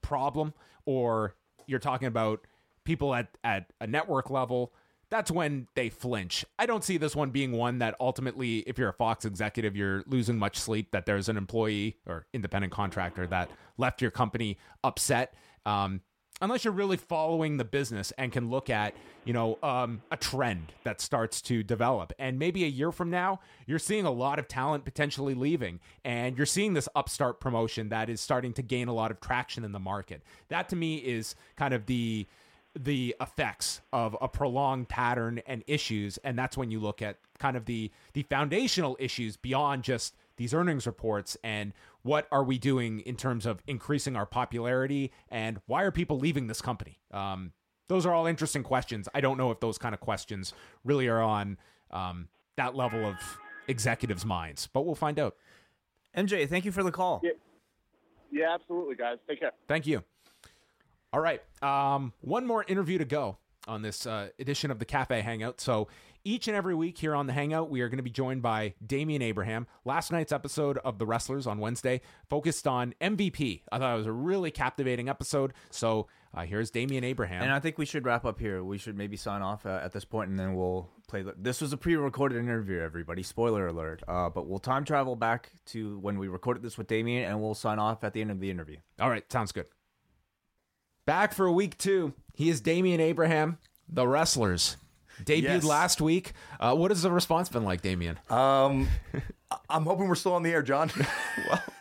problem 0.00 0.54
or 0.86 1.34
you're 1.66 1.78
talking 1.78 2.08
about 2.08 2.46
people 2.84 3.14
at, 3.14 3.36
at 3.44 3.70
a 3.82 3.86
network 3.86 4.30
level, 4.30 4.72
that's 5.10 5.30
when 5.30 5.68
they 5.74 5.88
flinch. 5.88 6.44
I 6.58 6.66
don't 6.66 6.84
see 6.84 6.98
this 6.98 7.16
one 7.16 7.30
being 7.30 7.52
one 7.52 7.78
that 7.78 7.94
ultimately, 7.98 8.58
if 8.60 8.78
you're 8.78 8.90
a 8.90 8.94
Fox 8.94 9.24
executive, 9.24 9.76
you're 9.76 10.02
losing 10.06 10.38
much 10.38 10.58
sleep 10.58 10.90
that 10.92 11.06
there's 11.06 11.28
an 11.28 11.36
employee 11.36 11.96
or 12.06 12.26
independent 12.32 12.72
contractor 12.72 13.26
that 13.28 13.50
left 13.78 14.02
your 14.02 14.10
company 14.10 14.58
upset. 14.84 15.34
Um, 15.64 16.02
unless 16.40 16.64
you're 16.64 16.72
really 16.72 16.96
following 16.96 17.56
the 17.56 17.64
business 17.64 18.12
and 18.16 18.32
can 18.32 18.50
look 18.50 18.70
at 18.70 18.94
you 19.24 19.32
know 19.32 19.58
um, 19.62 20.00
a 20.10 20.16
trend 20.16 20.72
that 20.84 21.00
starts 21.00 21.42
to 21.42 21.62
develop 21.62 22.12
and 22.18 22.38
maybe 22.38 22.64
a 22.64 22.68
year 22.68 22.92
from 22.92 23.10
now 23.10 23.40
you're 23.66 23.78
seeing 23.78 24.04
a 24.04 24.10
lot 24.10 24.38
of 24.38 24.46
talent 24.46 24.84
potentially 24.84 25.34
leaving 25.34 25.80
and 26.04 26.36
you're 26.36 26.46
seeing 26.46 26.74
this 26.74 26.88
upstart 26.94 27.40
promotion 27.40 27.88
that 27.88 28.08
is 28.08 28.20
starting 28.20 28.52
to 28.52 28.62
gain 28.62 28.88
a 28.88 28.94
lot 28.94 29.10
of 29.10 29.20
traction 29.20 29.64
in 29.64 29.72
the 29.72 29.80
market 29.80 30.22
that 30.48 30.68
to 30.68 30.76
me 30.76 30.96
is 30.96 31.34
kind 31.56 31.74
of 31.74 31.86
the 31.86 32.26
the 32.84 33.14
effects 33.20 33.80
of 33.92 34.16
a 34.20 34.28
prolonged 34.28 34.88
pattern 34.88 35.40
and 35.46 35.64
issues 35.66 36.16
and 36.18 36.38
that's 36.38 36.56
when 36.56 36.70
you 36.70 36.80
look 36.80 37.02
at 37.02 37.18
kind 37.38 37.56
of 37.56 37.64
the 37.64 37.90
the 38.12 38.22
foundational 38.24 38.96
issues 39.00 39.36
beyond 39.36 39.82
just 39.82 40.14
these 40.36 40.54
earnings 40.54 40.86
reports 40.86 41.36
and 41.42 41.72
what 42.02 42.28
are 42.30 42.44
we 42.44 42.58
doing 42.58 43.00
in 43.00 43.16
terms 43.16 43.46
of 43.46 43.62
increasing 43.66 44.14
our 44.16 44.26
popularity 44.26 45.12
and 45.28 45.60
why 45.66 45.82
are 45.82 45.90
people 45.90 46.18
leaving 46.18 46.46
this 46.46 46.62
company 46.62 46.98
um, 47.12 47.52
those 47.88 48.06
are 48.06 48.14
all 48.14 48.26
interesting 48.26 48.62
questions 48.62 49.08
i 49.14 49.20
don't 49.20 49.38
know 49.38 49.50
if 49.50 49.60
those 49.60 49.78
kind 49.78 49.94
of 49.94 50.00
questions 50.00 50.54
really 50.84 51.08
are 51.08 51.20
on 51.20 51.58
um, 51.90 52.28
that 52.56 52.76
level 52.76 53.04
of 53.04 53.16
executives 53.66 54.24
minds 54.24 54.68
but 54.72 54.86
we'll 54.86 54.94
find 54.94 55.18
out 55.18 55.34
MJ, 56.16 56.48
thank 56.48 56.64
you 56.64 56.72
for 56.72 56.82
the 56.82 56.90
call. 56.90 57.20
Yeah, 57.22 57.30
yeah, 58.30 58.54
absolutely, 58.54 58.96
guys. 58.96 59.18
Take 59.28 59.40
care. 59.40 59.52
Thank 59.66 59.86
you. 59.86 60.02
All 61.12 61.20
right. 61.20 61.42
Um, 61.62 62.12
one 62.20 62.46
more 62.46 62.64
interview 62.68 62.98
to 62.98 63.04
go 63.04 63.38
on 63.66 63.82
this 63.82 64.06
uh, 64.06 64.28
edition 64.38 64.70
of 64.70 64.78
the 64.78 64.84
Cafe 64.84 65.20
Hangout. 65.20 65.60
So 65.60 65.88
each 66.24 66.48
and 66.48 66.56
every 66.56 66.74
week 66.74 66.98
here 66.98 67.14
on 67.14 67.26
the 67.26 67.32
Hangout, 67.32 67.70
we 67.70 67.80
are 67.80 67.88
going 67.88 67.98
to 67.98 68.02
be 68.02 68.10
joined 68.10 68.42
by 68.42 68.74
Damian 68.84 69.22
Abraham. 69.22 69.66
Last 69.84 70.10
night's 70.10 70.32
episode 70.32 70.78
of 70.78 70.98
The 70.98 71.06
Wrestlers 71.06 71.46
on 71.46 71.58
Wednesday 71.58 72.00
focused 72.28 72.66
on 72.66 72.94
MVP. 73.00 73.62
I 73.70 73.78
thought 73.78 73.94
it 73.94 73.98
was 73.98 74.06
a 74.06 74.12
really 74.12 74.50
captivating 74.50 75.08
episode. 75.08 75.54
So 75.70 76.08
uh, 76.34 76.42
here's 76.42 76.70
Damian 76.70 77.04
Abraham. 77.04 77.42
And 77.42 77.52
I 77.52 77.60
think 77.60 77.78
we 77.78 77.86
should 77.86 78.04
wrap 78.04 78.24
up 78.24 78.38
here. 78.38 78.62
We 78.62 78.78
should 78.78 78.96
maybe 78.96 79.16
sign 79.16 79.42
off 79.42 79.64
uh, 79.64 79.80
at 79.82 79.92
this 79.92 80.04
point, 80.04 80.28
and 80.30 80.38
then 80.38 80.54
we'll 80.54 80.90
play. 81.06 81.22
The, 81.22 81.34
this 81.38 81.60
was 81.60 81.72
a 81.72 81.78
pre-recorded 81.78 82.36
interview, 82.38 82.80
everybody. 82.80 83.22
Spoiler 83.22 83.66
alert. 83.66 84.02
Uh, 84.06 84.28
but 84.28 84.46
we'll 84.46 84.58
time 84.58 84.84
travel 84.84 85.16
back 85.16 85.52
to 85.66 85.98
when 86.00 86.18
we 86.18 86.28
recorded 86.28 86.62
this 86.62 86.76
with 86.76 86.86
Damien, 86.86 87.30
and 87.30 87.40
we'll 87.40 87.54
sign 87.54 87.78
off 87.78 88.04
at 88.04 88.12
the 88.12 88.20
end 88.20 88.30
of 88.30 88.40
the 88.40 88.50
interview. 88.50 88.76
All 89.00 89.08
right, 89.08 89.30
sounds 89.32 89.52
good. 89.52 89.66
Back 91.08 91.32
for 91.32 91.50
week 91.50 91.78
two. 91.78 92.12
He 92.34 92.50
is 92.50 92.60
Damian 92.60 93.00
Abraham, 93.00 93.56
the 93.88 94.06
wrestlers. 94.06 94.76
Debuted 95.24 95.42
Yes. 95.42 95.64
last 95.64 96.02
week. 96.02 96.34
Uh, 96.60 96.74
what 96.74 96.90
has 96.90 97.00
the 97.00 97.10
response 97.10 97.48
been 97.48 97.64
like, 97.64 97.80
Damian? 97.80 98.18
Um, 98.28 98.88
I- 99.50 99.56
I'm 99.70 99.84
hoping 99.84 100.06
we're 100.06 100.14
still 100.16 100.34
on 100.34 100.42
the 100.42 100.50
air, 100.50 100.60
John. 100.62 100.90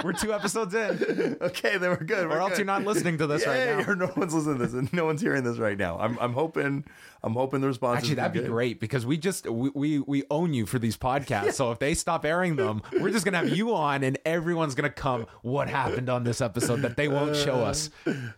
we're 0.04 0.12
two 0.12 0.32
episodes 0.32 0.74
in. 0.74 1.36
Okay, 1.42 1.76
then 1.78 1.90
we're 1.90 1.96
good. 2.04 2.28
We're 2.28 2.36
Or 2.36 2.40
else 2.40 2.50
good. 2.50 2.58
you're 2.58 2.66
not 2.66 2.84
listening 2.84 3.18
to 3.18 3.26
this 3.26 3.46
right 3.46 3.66
now. 3.78 3.84
or 3.90 3.96
no 3.96 4.10
one's 4.16 4.34
listening 4.34 4.58
to 4.58 4.64
this, 4.66 4.74
and 4.74 4.92
no 4.92 5.04
one's 5.04 5.20
hearing 5.20 5.42
this 5.44 5.58
right 5.58 5.76
now. 5.76 5.98
I'm, 5.98 6.18
I'm 6.20 6.32
hoping, 6.32 6.84
I'm 7.22 7.32
hoping 7.34 7.60
the 7.60 7.66
response. 7.66 7.98
Actually, 7.98 8.14
that'd 8.16 8.32
be 8.32 8.40
good. 8.40 8.48
great 8.50 8.80
because 8.80 9.04
we 9.04 9.16
just 9.18 9.48
we, 9.48 9.70
we 9.74 9.98
we 10.00 10.22
own 10.30 10.54
you 10.54 10.66
for 10.66 10.78
these 10.78 10.96
podcasts. 10.96 11.54
So 11.54 11.70
if 11.72 11.78
they 11.78 11.94
stop 11.94 12.24
airing 12.24 12.56
them, 12.56 12.82
we're 13.00 13.10
just 13.10 13.24
gonna 13.24 13.38
have 13.38 13.48
you 13.50 13.74
on, 13.74 14.02
and 14.04 14.18
everyone's 14.24 14.74
gonna 14.74 14.90
come. 14.90 15.26
What 15.42 15.68
happened 15.68 16.08
on 16.08 16.24
this 16.24 16.40
episode 16.40 16.82
that 16.82 16.96
they 16.96 17.08
won't 17.08 17.36
show 17.36 17.54
us? 17.54 17.90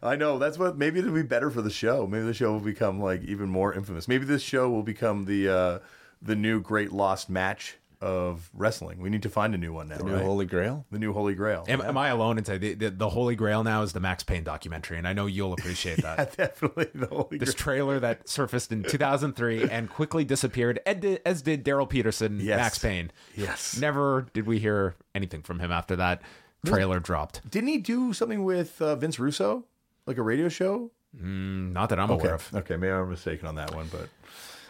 I 0.03 0.17
know 0.17 0.39
that's 0.39 0.59
what. 0.59 0.77
Maybe 0.79 0.99
it'll 1.01 1.13
be 1.13 1.23
better 1.23 1.51
for 1.51 1.63
the 1.63 1.71
show. 1.71 2.07
Maybe 2.07 2.25
the 2.25 2.35
show 2.35 2.53
will 2.53 2.61
become 2.61 3.01
like 3.01 3.23
even 3.25 3.49
more 3.49 3.75
infamous. 3.75 4.09
Maybe 4.09 4.25
this 4.25 4.43
show 4.43 4.71
will 4.71 4.83
become 4.83 5.25
the 5.27 5.49
uh, 5.49 5.79
the 6.23 6.37
new 6.37 6.61
great 6.61 6.93
lost 6.93 7.29
match 7.29 7.77
of 8.05 8.51
wrestling. 8.53 9.01
We 9.01 9.09
need 9.09 9.23
to 9.23 9.31
find 9.31 9.55
a 9.55 9.59
new 9.59 9.73
one 9.73 9.89
now. 9.89 9.97
The 9.97 10.05
new 10.05 10.13
right? 10.15 10.23
Holy 10.23 10.45
Grail. 10.47 10.85
The 10.91 10.99
new 10.99 11.13
Holy 11.15 11.35
Grail. 11.35 11.65
Am, 11.69 11.81
am 11.81 11.97
I 11.97 12.09
alone 12.09 12.37
and 12.37 12.47
say 12.47 12.59
the, 12.59 12.75
the, 12.75 12.91
the 12.91 13.09
Holy 13.09 13.35
Grail 13.35 13.65
now 13.65 13.83
is 13.83 13.93
the 13.95 14.01
Max 14.01 14.23
Payne 14.23 14.45
documentary, 14.45 14.99
and 14.99 15.09
I 15.09 15.13
know 15.15 15.27
you'll 15.27 15.55
appreciate 15.55 16.03
that. 16.03 16.37
Definitely 16.37 16.89
the 16.95 17.07
Holy 17.07 17.25
Grail. 17.31 17.39
this 17.41 17.55
Grail. 17.55 17.65
trailer 17.65 18.01
that 18.01 18.29
surfaced 18.29 18.71
in 18.73 18.83
2003 18.83 19.63
and 19.71 19.89
quickly 19.89 20.25
disappeared, 20.25 20.79
as 20.87 21.43
did 21.43 21.65
Daryl 21.65 21.89
Peterson, 21.89 22.39
Yes. 22.41 22.59
Max 22.59 22.79
Payne. 22.79 23.11
Yes. 23.35 23.79
Never 23.81 24.27
did 24.35 24.47
we 24.47 24.59
hear 24.59 24.95
anything 25.15 25.41
from 25.43 25.59
him 25.61 25.73
after 25.73 25.97
that 25.97 26.21
trailer 26.67 27.01
dropped. 27.01 27.49
Didn't 27.51 27.69
he 27.69 27.79
do 27.79 28.13
something 28.13 28.45
with 28.45 28.81
uh, 28.83 28.97
Vince 28.97 29.19
Russo, 29.19 29.65
like 30.07 30.19
a 30.19 30.23
radio 30.23 30.49
show? 30.49 30.91
Mm, 31.17 31.73
not 31.73 31.89
that 31.91 31.99
I'm 31.99 32.11
okay. 32.11 32.21
aware 32.23 32.35
of. 32.35 32.51
Okay, 32.55 32.77
maybe 32.77 32.93
I'm 32.93 33.09
mistaken 33.09 33.47
on 33.49 33.55
that 33.55 33.75
one, 33.75 33.89
but 33.91 34.09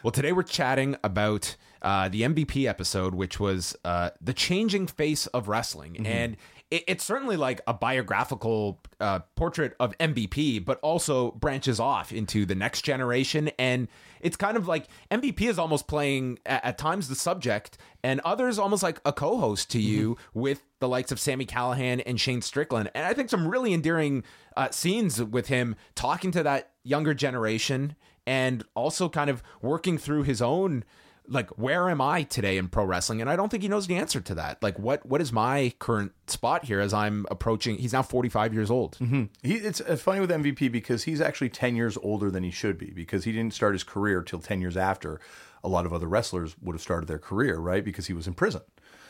Well, 0.02 0.10
today 0.10 0.32
we're 0.32 0.42
chatting 0.42 0.96
about 1.02 1.56
uh, 1.84 2.08
the 2.08 2.22
MVP 2.22 2.66
episode, 2.66 3.14
which 3.14 3.38
was 3.38 3.76
uh, 3.84 4.10
the 4.20 4.32
changing 4.32 4.86
face 4.88 5.26
of 5.28 5.46
wrestling, 5.48 5.92
Mm-hmm. 5.94 6.06
and 6.06 6.36
it, 6.70 6.82
it's 6.88 7.04
certainly 7.04 7.36
like 7.36 7.60
a 7.66 7.74
biographical 7.74 8.80
uh, 8.98 9.18
portrait 9.36 9.76
of 9.78 9.96
MVP, 9.98 10.64
but 10.64 10.80
also 10.80 11.30
branches 11.32 11.78
off 11.78 12.10
into 12.10 12.46
the 12.46 12.54
next 12.54 12.82
generation, 12.82 13.50
and 13.58 13.86
it's 14.20 14.36
kind 14.36 14.56
of 14.56 14.66
like 14.66 14.86
MVP 15.10 15.42
is 15.42 15.58
almost 15.58 15.86
playing 15.86 16.38
at, 16.46 16.64
at 16.64 16.78
times 16.78 17.08
the 17.08 17.14
subject, 17.14 17.76
and 18.02 18.20
others 18.24 18.58
almost 18.58 18.82
like 18.82 18.98
a 19.04 19.12
co-host 19.12 19.70
to 19.72 19.78
you 19.80 20.16
with 20.32 20.62
the 20.80 20.88
likes 20.88 21.12
of 21.12 21.20
Sami 21.20 21.44
Callihan 21.46 22.02
and 22.06 22.18
Shane 22.18 22.40
Strickland, 22.42 22.90
and 22.94 23.04
I 23.04 23.12
think 23.12 23.28
some 23.28 23.46
really 23.46 23.74
endearing 23.74 24.24
uh, 24.56 24.70
scenes 24.70 25.22
with 25.22 25.48
him 25.48 25.76
talking 25.94 26.30
to 26.32 26.42
that 26.44 26.70
younger 26.82 27.12
generation 27.14 27.94
and 28.26 28.64
also 28.74 29.10
kind 29.10 29.28
of 29.28 29.42
working 29.60 29.98
through 29.98 30.22
his 30.22 30.40
own 30.40 30.82
like 31.28 31.50
where 31.58 31.88
am 31.88 32.00
I 32.00 32.22
today 32.24 32.58
in 32.58 32.68
pro 32.68 32.84
wrestling? 32.84 33.20
And 33.20 33.30
I 33.30 33.36
don't 33.36 33.48
think 33.48 33.62
he 33.62 33.68
knows 33.68 33.86
the 33.86 33.96
answer 33.96 34.20
to 34.20 34.34
that. 34.34 34.62
Like 34.62 34.78
what 34.78 35.04
what 35.06 35.20
is 35.20 35.32
my 35.32 35.72
current 35.78 36.12
spot 36.26 36.64
here 36.64 36.80
as 36.80 36.92
I'm 36.92 37.26
approaching 37.30 37.76
he's 37.76 37.92
now 37.92 38.02
45 38.02 38.52
years 38.54 38.70
old. 38.70 38.96
he, 39.42 39.54
it's 39.54 39.80
uh, 39.80 39.96
funny 39.96 40.20
with 40.20 40.30
MVP 40.30 40.70
because 40.70 41.04
he's 41.04 41.20
actually 41.20 41.48
10 41.48 41.76
years 41.76 41.96
older 42.02 42.30
than 42.30 42.44
he 42.44 42.50
should 42.50 42.78
be 42.78 42.90
because 42.90 43.24
he 43.24 43.32
didn't 43.32 43.54
start 43.54 43.74
his 43.74 43.84
career 43.84 44.22
till 44.22 44.40
10 44.40 44.60
years 44.60 44.76
after 44.76 45.20
a 45.62 45.68
lot 45.68 45.86
of 45.86 45.92
other 45.92 46.06
wrestlers 46.06 46.56
would 46.60 46.74
have 46.74 46.82
started 46.82 47.06
their 47.06 47.18
career, 47.18 47.56
right? 47.56 47.84
Because 47.84 48.06
he 48.06 48.12
was 48.12 48.26
in 48.26 48.34
prison. 48.34 48.60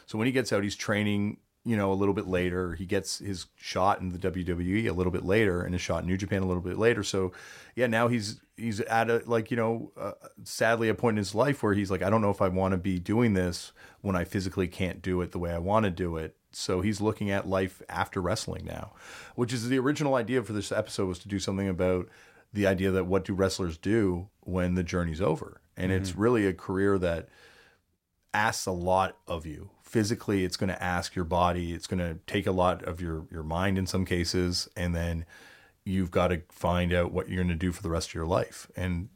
So 0.06 0.18
when 0.18 0.26
he 0.26 0.32
gets 0.32 0.52
out, 0.52 0.62
he's 0.62 0.76
training, 0.76 1.38
you 1.64 1.76
know, 1.76 1.92
a 1.92 1.94
little 1.94 2.14
bit 2.14 2.26
later. 2.26 2.74
He 2.74 2.84
gets 2.84 3.18
his 3.18 3.46
shot 3.56 4.00
in 4.00 4.10
the 4.10 4.18
WWE 4.18 4.88
a 4.88 4.92
little 4.92 5.12
bit 5.12 5.24
later 5.24 5.62
and 5.62 5.74
his 5.74 5.80
shot 5.80 6.02
in 6.02 6.08
New 6.08 6.16
Japan 6.16 6.42
a 6.42 6.46
little 6.46 6.62
bit 6.62 6.78
later. 6.78 7.02
So 7.02 7.32
yeah, 7.74 7.86
now 7.86 8.08
he's 8.08 8.40
he's 8.56 8.80
at 8.80 9.10
a 9.10 9.22
like, 9.26 9.50
you 9.50 9.56
know, 9.56 9.92
uh, 9.98 10.12
sadly 10.44 10.88
a 10.88 10.94
point 10.94 11.14
in 11.14 11.18
his 11.18 11.34
life 11.34 11.62
where 11.62 11.74
he's 11.74 11.90
like 11.90 12.02
I 12.02 12.10
don't 12.10 12.20
know 12.20 12.30
if 12.30 12.42
I 12.42 12.48
want 12.48 12.72
to 12.72 12.78
be 12.78 12.98
doing 12.98 13.34
this 13.34 13.72
when 14.02 14.14
I 14.14 14.24
physically 14.24 14.68
can't 14.68 15.00
do 15.00 15.20
it 15.22 15.32
the 15.32 15.38
way 15.38 15.52
I 15.52 15.58
want 15.58 15.84
to 15.84 15.90
do 15.90 16.16
it. 16.16 16.36
So 16.52 16.82
he's 16.82 17.00
looking 17.00 17.30
at 17.30 17.48
life 17.48 17.82
after 17.88 18.20
wrestling 18.20 18.64
now, 18.64 18.92
which 19.34 19.52
is 19.52 19.68
the 19.68 19.78
original 19.78 20.14
idea 20.14 20.42
for 20.42 20.52
this 20.52 20.70
episode 20.70 21.06
was 21.06 21.18
to 21.20 21.28
do 21.28 21.38
something 21.38 21.68
about 21.68 22.08
the 22.52 22.66
idea 22.66 22.90
that 22.92 23.06
what 23.06 23.24
do 23.24 23.34
wrestlers 23.34 23.76
do 23.76 24.28
when 24.40 24.74
the 24.74 24.84
journey's 24.84 25.20
over. 25.20 25.60
And 25.76 25.90
it's 25.90 26.14
really 26.14 26.46
a 26.46 26.52
career 26.52 26.98
that 26.98 27.28
asks 28.32 28.66
a 28.66 28.72
lot 28.72 29.16
of 29.26 29.44
you. 29.44 29.70
Physically, 29.94 30.44
it's 30.44 30.56
going 30.56 30.70
to 30.70 30.82
ask 30.82 31.14
your 31.14 31.24
body, 31.24 31.72
it's 31.72 31.86
going 31.86 32.00
to 32.00 32.18
take 32.26 32.48
a 32.48 32.52
lot 32.52 32.82
of 32.82 33.00
your 33.00 33.28
your 33.30 33.44
mind 33.44 33.78
in 33.78 33.86
some 33.86 34.04
cases, 34.04 34.68
and 34.76 34.92
then 34.92 35.24
you've 35.84 36.10
got 36.10 36.28
to 36.28 36.42
find 36.50 36.92
out 36.92 37.12
what 37.12 37.28
you're 37.28 37.44
going 37.44 37.48
to 37.48 37.54
do 37.54 37.70
for 37.70 37.80
the 37.80 37.90
rest 37.90 38.08
of 38.08 38.14
your 38.14 38.26
life. 38.26 38.68
And 38.74 39.08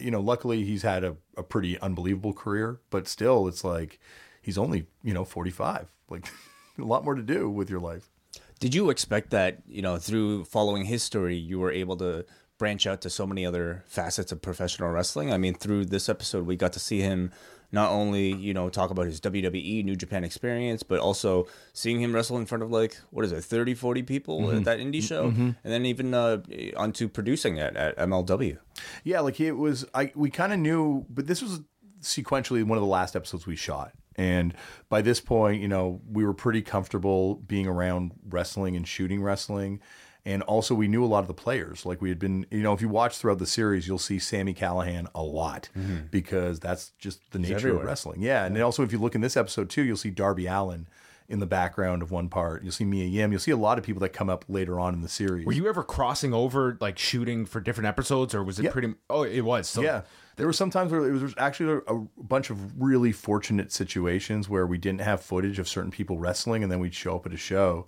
you 0.00 0.10
know, 0.10 0.20
luckily 0.20 0.64
he's 0.64 0.82
had 0.82 1.04
a, 1.04 1.16
a 1.36 1.44
pretty 1.44 1.78
unbelievable 1.78 2.32
career, 2.32 2.80
but 2.90 3.06
still 3.06 3.46
it's 3.46 3.62
like 3.62 4.00
he's 4.42 4.58
only, 4.58 4.86
you 5.04 5.14
know, 5.14 5.24
45. 5.24 5.92
Like 6.10 6.28
a 6.78 6.82
lot 6.82 7.04
more 7.04 7.14
to 7.14 7.22
do 7.22 7.48
with 7.48 7.70
your 7.70 7.80
life. 7.80 8.10
Did 8.58 8.74
you 8.74 8.90
expect 8.90 9.30
that, 9.30 9.58
you 9.68 9.82
know, 9.82 9.98
through 9.98 10.46
following 10.46 10.86
his 10.86 11.02
story, 11.02 11.36
you 11.36 11.60
were 11.60 11.70
able 11.70 11.96
to 11.98 12.24
branch 12.58 12.86
out 12.86 13.00
to 13.02 13.10
so 13.10 13.26
many 13.26 13.44
other 13.44 13.84
facets 13.86 14.32
of 14.32 14.42
professional 14.42 14.90
wrestling? 14.90 15.32
I 15.32 15.38
mean, 15.38 15.54
through 15.54 15.86
this 15.86 16.08
episode, 16.08 16.46
we 16.46 16.56
got 16.56 16.72
to 16.72 16.80
see 16.80 17.00
him 17.00 17.30
not 17.74 17.90
only, 17.90 18.32
you 18.32 18.54
know, 18.54 18.70
talk 18.70 18.90
about 18.90 19.06
his 19.06 19.20
WWE 19.20 19.84
New 19.84 19.96
Japan 19.96 20.22
experience, 20.22 20.84
but 20.84 21.00
also 21.00 21.46
seeing 21.72 22.00
him 22.00 22.14
wrestle 22.14 22.38
in 22.38 22.46
front 22.46 22.62
of 22.62 22.70
like, 22.70 22.96
what 23.10 23.24
is 23.24 23.32
it, 23.32 23.42
30, 23.42 23.74
40 23.74 24.02
people 24.04 24.48
at 24.48 24.54
mm-hmm. 24.54 24.62
that 24.62 24.78
indie 24.78 24.98
mm-hmm. 24.98 25.00
show? 25.00 25.30
Mm-hmm. 25.30 25.50
And 25.64 25.72
then 25.72 25.84
even 25.84 26.14
uh, 26.14 26.42
onto 26.76 27.08
producing 27.08 27.56
it 27.56 27.76
at 27.76 27.98
MLW. 27.98 28.58
Yeah, 29.02 29.20
like 29.20 29.40
it 29.40 29.52
was. 29.52 29.84
I 29.92 30.12
we 30.14 30.30
kind 30.30 30.52
of 30.52 30.60
knew, 30.60 31.04
but 31.10 31.26
this 31.26 31.42
was 31.42 31.60
sequentially 32.00 32.64
one 32.64 32.78
of 32.78 32.82
the 32.82 32.88
last 32.88 33.16
episodes 33.16 33.46
we 33.46 33.56
shot, 33.56 33.92
and 34.16 34.54
by 34.88 35.02
this 35.02 35.20
point, 35.20 35.60
you 35.60 35.68
know, 35.68 36.00
we 36.10 36.24
were 36.24 36.34
pretty 36.34 36.62
comfortable 36.62 37.36
being 37.36 37.66
around 37.66 38.12
wrestling 38.28 38.76
and 38.76 38.86
shooting 38.86 39.22
wrestling, 39.22 39.80
and 40.26 40.42
also 40.42 40.74
we 40.74 40.88
knew 40.88 41.04
a 41.04 41.06
lot 41.06 41.20
of 41.20 41.28
the 41.28 41.34
players. 41.34 41.84
Like 41.84 42.00
we 42.00 42.08
had 42.08 42.18
been, 42.18 42.46
you 42.50 42.62
know, 42.62 42.72
if 42.72 42.80
you 42.80 42.88
watch 42.88 43.18
throughout 43.18 43.38
the 43.38 43.46
series, 43.46 43.86
you'll 43.86 43.98
see 43.98 44.18
Sami 44.18 44.54
Callihan 44.54 45.06
a 45.14 45.22
lot 45.22 45.68
mm-hmm. 45.76 46.06
because 46.10 46.60
that's 46.60 46.92
just 46.98 47.20
the 47.32 47.38
nature 47.38 47.56
everywhere. 47.56 47.82
of 47.82 47.86
wrestling. 47.86 48.22
Yeah, 48.22 48.44
and 48.44 48.60
also 48.62 48.82
if 48.82 48.92
you 48.92 48.98
look 48.98 49.14
in 49.14 49.20
this 49.20 49.36
episode 49.36 49.68
too, 49.68 49.82
you'll 49.82 49.96
see 49.96 50.10
Darby 50.10 50.46
Allin. 50.46 50.86
In 51.26 51.38
the 51.40 51.46
background 51.46 52.02
of 52.02 52.10
one 52.10 52.28
part, 52.28 52.62
you'll 52.62 52.70
see 52.70 52.84
Mia 52.84 53.06
Yim. 53.06 53.32
You'll 53.32 53.40
see 53.40 53.50
a 53.50 53.56
lot 53.56 53.78
of 53.78 53.84
people 53.84 54.00
that 54.00 54.10
come 54.10 54.28
up 54.28 54.44
later 54.46 54.78
on 54.78 54.92
in 54.92 55.00
the 55.00 55.08
series. 55.08 55.46
Were 55.46 55.54
you 55.54 55.66
ever 55.70 55.82
crossing 55.82 56.34
over 56.34 56.76
like 56.82 56.98
shooting 56.98 57.46
for 57.46 57.62
different 57.62 57.88
episodes 57.88 58.34
or 58.34 58.44
was 58.44 58.58
it 58.58 58.64
Yeah. 58.64 58.70
pretty 58.70 58.94
Oh, 59.08 59.22
it 59.22 59.40
was. 59.40 59.66
So 59.66 59.80
yeah. 59.80 60.02
There 60.36 60.46
were 60.46 60.52
some 60.52 60.70
times 60.70 60.92
where 60.92 61.08
it 61.08 61.12
was 61.12 61.32
actually 61.38 61.80
a 61.86 61.94
bunch 62.22 62.50
of 62.50 62.78
really 62.78 63.10
fortunate 63.10 63.72
situations 63.72 64.50
where 64.50 64.66
we 64.66 64.76
didn't 64.76 65.00
have 65.00 65.22
footage 65.22 65.58
of 65.58 65.66
certain 65.66 65.90
people 65.90 66.18
wrestling, 66.18 66.62
and 66.62 66.70
then 66.70 66.78
we'd 66.80 66.94
show 66.94 67.16
up 67.16 67.24
at 67.24 67.32
a 67.32 67.38
show 67.38 67.86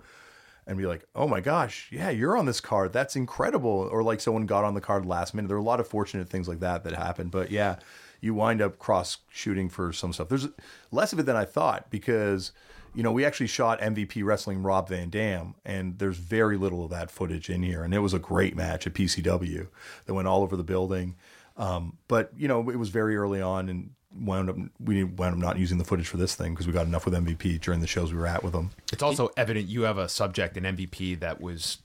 and 0.67 0.77
be 0.77 0.85
like, 0.85 1.05
"Oh 1.15 1.27
my 1.27 1.39
gosh, 1.39 1.89
yeah, 1.91 2.09
you're 2.09 2.37
on 2.37 2.45
this 2.45 2.59
card. 2.59 2.93
That's 2.93 3.15
incredible!" 3.15 3.89
Or 3.91 4.03
like 4.03 4.19
someone 4.19 4.45
got 4.45 4.65
on 4.65 4.73
the 4.73 4.81
card 4.81 5.05
last 5.05 5.33
minute. 5.33 5.47
There 5.47 5.57
are 5.57 5.59
a 5.59 5.63
lot 5.63 5.79
of 5.79 5.87
fortunate 5.87 6.29
things 6.29 6.47
like 6.47 6.59
that 6.59 6.83
that 6.83 6.93
happened. 6.93 7.31
But 7.31 7.49
yeah, 7.49 7.77
you 8.21 8.33
wind 8.33 8.61
up 8.61 8.77
cross 8.77 9.17
shooting 9.29 9.69
for 9.69 9.93
some 9.93 10.13
stuff. 10.13 10.29
There's 10.29 10.49
less 10.91 11.13
of 11.13 11.19
it 11.19 11.25
than 11.25 11.35
I 11.35 11.45
thought 11.45 11.89
because 11.89 12.51
you 12.93 13.01
know 13.01 13.11
we 13.11 13.25
actually 13.25 13.47
shot 13.47 13.79
MVP 13.79 14.23
wrestling 14.23 14.61
Rob 14.61 14.89
Van 14.89 15.09
Dam, 15.09 15.55
and 15.65 15.97
there's 15.97 16.17
very 16.17 16.57
little 16.57 16.83
of 16.83 16.91
that 16.91 17.09
footage 17.09 17.49
in 17.49 17.63
here. 17.63 17.83
And 17.83 17.93
it 17.93 17.99
was 17.99 18.13
a 18.13 18.19
great 18.19 18.55
match 18.55 18.85
at 18.85 18.93
PCW 18.93 19.67
that 20.05 20.13
went 20.13 20.27
all 20.27 20.43
over 20.43 20.57
the 20.57 20.63
building. 20.63 21.15
Um, 21.55 21.97
but 22.07 22.31
you 22.37 22.47
know, 22.47 22.69
it 22.69 22.77
was 22.77 22.89
very 22.89 23.15
early 23.15 23.41
on, 23.41 23.69
and 23.69 23.91
wound 24.19 24.49
up 24.49 24.55
we 24.79 25.03
wound 25.03 25.33
up 25.35 25.39
not 25.39 25.57
using 25.57 25.77
the 25.77 25.83
footage 25.83 26.07
for 26.07 26.17
this 26.17 26.35
thing 26.35 26.53
because 26.53 26.67
we 26.67 26.73
got 26.73 26.85
enough 26.85 27.05
with 27.05 27.13
MVP 27.13 27.61
during 27.61 27.81
the 27.81 27.87
shows 27.87 28.11
we 28.11 28.19
were 28.19 28.27
at 28.27 28.43
with 28.43 28.53
them. 28.53 28.71
It's 28.91 29.03
also 29.03 29.29
evident 29.37 29.67
you 29.67 29.83
have 29.83 29.97
a 29.97 30.09
subject 30.09 30.57
in 30.57 30.63
MVP 30.63 31.19
that 31.19 31.41
was 31.41 31.79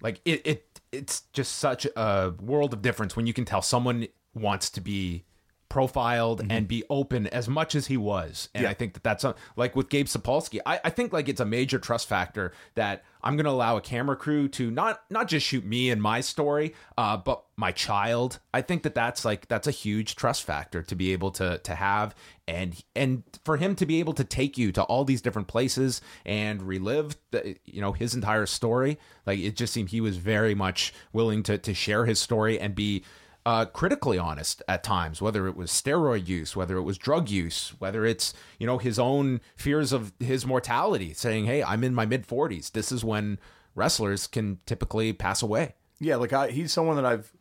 like 0.00 0.20
it, 0.24 0.46
it 0.46 0.80
it's 0.92 1.22
just 1.32 1.56
such 1.56 1.86
a 1.96 2.32
world 2.40 2.72
of 2.72 2.82
difference 2.82 3.16
when 3.16 3.26
you 3.26 3.32
can 3.32 3.44
tell 3.44 3.62
someone 3.62 4.06
wants 4.34 4.70
to 4.70 4.80
be 4.80 5.24
profiled 5.68 6.40
mm-hmm. 6.40 6.52
and 6.52 6.68
be 6.68 6.84
open 6.88 7.26
as 7.28 7.48
much 7.48 7.74
as 7.74 7.88
he 7.88 7.96
was 7.96 8.48
and 8.54 8.62
Yeah. 8.62 8.70
i 8.70 8.74
think 8.74 8.94
that 8.94 9.02
that's 9.02 9.24
a, 9.24 9.34
like 9.56 9.74
with 9.74 9.88
gabe 9.88 10.06
sapolsky 10.06 10.60
I, 10.64 10.80
I 10.84 10.90
think 10.90 11.12
like 11.12 11.28
it's 11.28 11.40
a 11.40 11.44
major 11.44 11.78
trust 11.80 12.08
factor 12.08 12.52
that 12.76 13.04
i'm 13.26 13.36
going 13.36 13.44
to 13.44 13.50
allow 13.50 13.76
a 13.76 13.80
camera 13.80 14.16
crew 14.16 14.48
to 14.48 14.70
not 14.70 15.02
not 15.10 15.28
just 15.28 15.46
shoot 15.46 15.64
me 15.64 15.90
and 15.90 16.00
my 16.00 16.20
story 16.20 16.74
uh, 16.96 17.16
but 17.16 17.42
my 17.56 17.72
child. 17.72 18.38
I 18.52 18.60
think 18.60 18.82
that 18.82 18.94
that's 18.94 19.24
like 19.24 19.48
that's 19.48 19.66
a 19.66 19.70
huge 19.70 20.14
trust 20.14 20.44
factor 20.44 20.82
to 20.82 20.94
be 20.94 21.12
able 21.12 21.30
to 21.32 21.58
to 21.58 21.74
have 21.74 22.14
and 22.46 22.82
and 22.94 23.22
for 23.44 23.56
him 23.56 23.74
to 23.76 23.86
be 23.86 23.98
able 23.98 24.12
to 24.14 24.24
take 24.24 24.58
you 24.58 24.72
to 24.72 24.82
all 24.82 25.04
these 25.04 25.22
different 25.22 25.48
places 25.48 26.02
and 26.26 26.62
relive 26.62 27.16
the, 27.30 27.56
you 27.64 27.80
know 27.80 27.92
his 27.92 28.14
entire 28.14 28.46
story. 28.46 28.98
Like 29.24 29.38
it 29.38 29.56
just 29.56 29.72
seemed 29.72 29.88
he 29.88 30.02
was 30.02 30.18
very 30.18 30.54
much 30.54 30.92
willing 31.12 31.42
to 31.44 31.56
to 31.56 31.72
share 31.72 32.04
his 32.04 32.18
story 32.18 32.60
and 32.60 32.74
be 32.74 33.04
uh, 33.46 33.64
critically 33.64 34.18
honest 34.18 34.60
at 34.66 34.82
times, 34.82 35.22
whether 35.22 35.46
it 35.46 35.54
was 35.54 35.70
steroid 35.70 36.26
use, 36.26 36.56
whether 36.56 36.76
it 36.76 36.82
was 36.82 36.98
drug 36.98 37.30
use, 37.30 37.72
whether 37.78 38.04
it's 38.04 38.34
you 38.58 38.66
know 38.66 38.78
his 38.78 38.98
own 38.98 39.40
fears 39.54 39.92
of 39.92 40.12
his 40.18 40.44
mortality, 40.44 41.14
saying, 41.14 41.44
"Hey, 41.46 41.62
I'm 41.62 41.84
in 41.84 41.94
my 41.94 42.04
mid 42.06 42.26
40s. 42.26 42.72
This 42.72 42.90
is 42.90 43.04
when 43.04 43.38
wrestlers 43.76 44.26
can 44.26 44.58
typically 44.66 45.12
pass 45.12 45.42
away." 45.42 45.76
Yeah, 46.00 46.16
like 46.16 46.32
I, 46.32 46.50
he's 46.50 46.72
someone 46.72 46.96
that 46.96 47.06
I've 47.06 47.32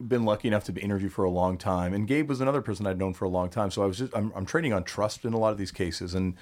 been 0.00 0.24
lucky 0.24 0.46
enough 0.46 0.62
to 0.64 0.72
be 0.72 0.80
interviewed 0.82 1.12
for 1.12 1.24
a 1.24 1.30
long 1.30 1.58
time, 1.58 1.92
and 1.94 2.06
Gabe 2.06 2.28
was 2.28 2.40
another 2.40 2.62
person 2.62 2.86
I'd 2.86 2.96
known 2.98 3.12
for 3.12 3.24
a 3.24 3.28
long 3.28 3.50
time. 3.50 3.72
So 3.72 3.82
I 3.82 3.86
was 3.86 3.98
just 3.98 4.16
I'm, 4.16 4.32
I'm 4.36 4.46
trading 4.46 4.72
on 4.72 4.84
trust 4.84 5.24
in 5.24 5.32
a 5.32 5.38
lot 5.38 5.50
of 5.50 5.58
these 5.58 5.72
cases, 5.72 6.14
and 6.14 6.36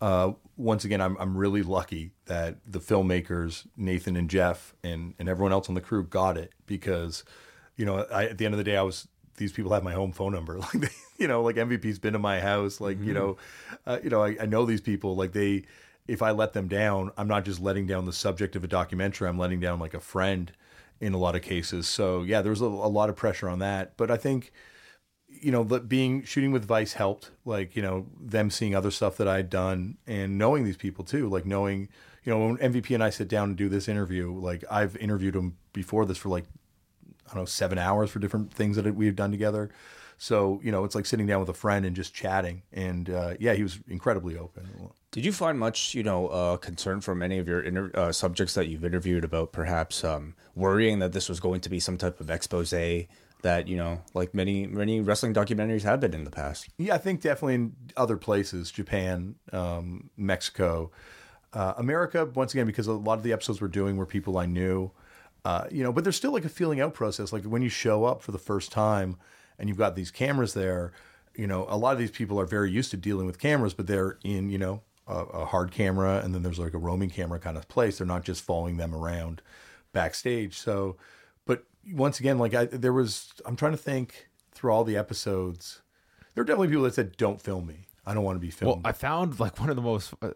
uh, 0.00 0.32
once 0.56 0.84
again, 0.84 1.00
I'm 1.00 1.16
I'm 1.20 1.36
really 1.36 1.62
lucky 1.62 2.10
that 2.26 2.56
the 2.66 2.80
filmmakers 2.80 3.68
Nathan 3.76 4.16
and 4.16 4.28
Jeff 4.28 4.74
and 4.82 5.14
and 5.20 5.28
everyone 5.28 5.52
else 5.52 5.68
on 5.68 5.76
the 5.76 5.80
crew 5.80 6.02
got 6.02 6.36
it 6.36 6.52
because, 6.66 7.22
you 7.78 7.86
know, 7.86 8.04
I, 8.12 8.26
at 8.26 8.36
the 8.36 8.44
end 8.44 8.52
of 8.52 8.58
the 8.58 8.64
day, 8.64 8.76
I 8.76 8.82
was 8.82 9.08
these 9.36 9.52
people 9.52 9.72
have 9.72 9.84
my 9.84 9.94
home 9.94 10.12
phone 10.12 10.32
number. 10.32 10.58
Like, 10.58 10.72
they, 10.72 10.88
you 11.16 11.26
know, 11.28 11.42
like 11.42 11.56
MVP's 11.56 11.98
been 11.98 12.12
to 12.12 12.18
my 12.18 12.40
house. 12.40 12.80
Like, 12.80 13.02
you 13.02 13.14
know, 13.14 13.38
uh, 13.86 13.98
you 14.02 14.10
know, 14.10 14.22
I, 14.22 14.36
I 14.40 14.46
know 14.46 14.66
these 14.66 14.80
people. 14.80 15.16
Like, 15.16 15.32
they, 15.32 15.64
if 16.06 16.22
I 16.22 16.32
let 16.32 16.52
them 16.52 16.68
down, 16.68 17.12
I'm 17.16 17.26
not 17.28 17.44
just 17.44 17.60
letting 17.60 17.86
down 17.86 18.04
the 18.04 18.12
subject 18.12 18.54
of 18.56 18.64
a 18.64 18.68
documentary. 18.68 19.28
I'm 19.28 19.38
letting 19.38 19.60
down 19.60 19.78
like 19.78 19.94
a 19.94 20.00
friend 20.00 20.52
in 21.00 21.14
a 21.14 21.18
lot 21.18 21.34
of 21.34 21.42
cases. 21.42 21.88
So 21.88 22.22
yeah, 22.22 22.42
there 22.42 22.50
was 22.50 22.60
a, 22.60 22.66
a 22.66 22.66
lot 22.66 23.08
of 23.08 23.16
pressure 23.16 23.48
on 23.48 23.60
that. 23.60 23.96
But 23.96 24.10
I 24.10 24.16
think, 24.16 24.52
you 25.28 25.52
know, 25.52 25.64
the- 25.64 25.80
being 25.80 26.22
shooting 26.24 26.52
with 26.52 26.64
Vice 26.64 26.94
helped. 26.94 27.30
Like, 27.44 27.76
you 27.76 27.82
know, 27.82 28.06
them 28.20 28.50
seeing 28.50 28.74
other 28.74 28.90
stuff 28.90 29.16
that 29.18 29.28
I'd 29.28 29.50
done 29.50 29.98
and 30.06 30.38
knowing 30.38 30.64
these 30.64 30.76
people 30.76 31.04
too. 31.04 31.28
Like 31.28 31.46
knowing, 31.46 31.88
you 32.24 32.32
know, 32.32 32.46
when 32.46 32.56
MVP 32.58 32.94
and 32.94 33.02
I 33.02 33.10
sit 33.10 33.28
down 33.28 33.50
and 33.50 33.56
do 33.56 33.68
this 33.68 33.88
interview, 33.88 34.32
like 34.32 34.64
I've 34.70 34.96
interviewed 34.96 35.34
him 35.36 35.56
before 35.72 36.06
this 36.06 36.18
for 36.18 36.28
like 36.28 36.44
I 37.28 37.34
don't 37.34 37.42
know, 37.42 37.46
seven 37.46 37.78
hours 37.78 38.10
for 38.10 38.18
different 38.18 38.52
things 38.52 38.76
that 38.76 38.94
we've 38.94 39.16
done 39.16 39.30
together. 39.30 39.70
So, 40.16 40.60
you 40.64 40.72
know, 40.72 40.84
it's 40.84 40.94
like 40.94 41.06
sitting 41.06 41.26
down 41.26 41.40
with 41.40 41.48
a 41.48 41.54
friend 41.54 41.86
and 41.86 41.94
just 41.94 42.12
chatting. 42.12 42.62
And 42.72 43.08
uh, 43.08 43.34
yeah, 43.38 43.54
he 43.54 43.62
was 43.62 43.78
incredibly 43.88 44.36
open. 44.36 44.90
Did 45.12 45.24
you 45.24 45.32
find 45.32 45.58
much, 45.58 45.94
you 45.94 46.02
know, 46.02 46.26
uh, 46.28 46.56
concern 46.56 47.00
from 47.00 47.22
any 47.22 47.38
of 47.38 47.46
your 47.46 47.60
inter- 47.60 47.92
uh, 47.94 48.12
subjects 48.12 48.54
that 48.54 48.66
you've 48.66 48.84
interviewed 48.84 49.24
about 49.24 49.52
perhaps 49.52 50.02
um, 50.02 50.34
worrying 50.56 50.98
that 50.98 51.12
this 51.12 51.28
was 51.28 51.38
going 51.38 51.60
to 51.60 51.70
be 51.70 51.78
some 51.78 51.96
type 51.96 52.20
of 52.20 52.30
expose 52.30 52.70
that, 52.70 53.68
you 53.68 53.76
know, 53.76 54.00
like 54.14 54.34
many, 54.34 54.66
many 54.66 55.00
wrestling 55.00 55.32
documentaries 55.32 55.82
have 55.82 56.00
been 56.00 56.12
in 56.12 56.24
the 56.24 56.30
past? 56.30 56.68
Yeah, 56.76 56.96
I 56.96 56.98
think 56.98 57.20
definitely 57.20 57.54
in 57.54 57.76
other 57.96 58.16
places, 58.16 58.72
Japan, 58.72 59.36
um, 59.52 60.10
Mexico, 60.16 60.90
uh, 61.52 61.74
America, 61.76 62.26
once 62.34 62.52
again, 62.52 62.66
because 62.66 62.88
a 62.88 62.92
lot 62.92 63.14
of 63.14 63.22
the 63.22 63.32
episodes 63.32 63.60
we're 63.60 63.68
doing 63.68 63.96
were 63.96 64.06
people 64.06 64.36
I 64.36 64.46
knew. 64.46 64.90
Uh, 65.44 65.66
you 65.70 65.82
know, 65.82 65.92
but 65.92 66.04
there's 66.04 66.16
still 66.16 66.32
like 66.32 66.44
a 66.44 66.48
feeling 66.48 66.80
out 66.80 66.94
process. 66.94 67.32
Like 67.32 67.44
when 67.44 67.62
you 67.62 67.68
show 67.68 68.04
up 68.04 68.22
for 68.22 68.32
the 68.32 68.38
first 68.38 68.70
time 68.72 69.16
and 69.58 69.68
you've 69.68 69.78
got 69.78 69.94
these 69.94 70.10
cameras 70.10 70.54
there, 70.54 70.92
you 71.34 71.46
know, 71.46 71.66
a 71.68 71.76
lot 71.76 71.92
of 71.92 71.98
these 71.98 72.10
people 72.10 72.40
are 72.40 72.46
very 72.46 72.70
used 72.70 72.90
to 72.90 72.96
dealing 72.96 73.26
with 73.26 73.38
cameras, 73.38 73.72
but 73.72 73.86
they're 73.86 74.18
in, 74.24 74.50
you 74.50 74.58
know, 74.58 74.82
a, 75.06 75.14
a 75.14 75.44
hard 75.46 75.70
camera 75.70 76.20
and 76.22 76.34
then 76.34 76.42
there's 76.42 76.58
like 76.58 76.74
a 76.74 76.78
roaming 76.78 77.10
camera 77.10 77.38
kind 77.38 77.56
of 77.56 77.68
place. 77.68 77.98
They're 77.98 78.06
not 78.06 78.24
just 78.24 78.42
following 78.42 78.76
them 78.76 78.94
around 78.94 79.40
backstage. 79.92 80.58
So, 80.58 80.96
but 81.46 81.64
once 81.92 82.20
again, 82.20 82.38
like 82.38 82.54
I, 82.54 82.66
there 82.66 82.92
was, 82.92 83.32
I'm 83.46 83.56
trying 83.56 83.72
to 83.72 83.78
think 83.78 84.28
through 84.52 84.72
all 84.72 84.84
the 84.84 84.96
episodes. 84.96 85.82
There 86.34 86.42
were 86.42 86.46
definitely 86.46 86.68
people 86.68 86.82
that 86.84 86.94
said, 86.94 87.16
"Don't 87.16 87.40
film 87.40 87.66
me. 87.66 87.86
I 88.04 88.14
don't 88.14 88.24
want 88.24 88.36
to 88.36 88.40
be 88.40 88.50
filmed." 88.50 88.84
Well, 88.84 88.90
I 88.90 88.92
found 88.92 89.40
like 89.40 89.58
one 89.58 89.70
of 89.70 89.76
the 89.76 89.82
most 89.82 90.14
uh, 90.20 90.30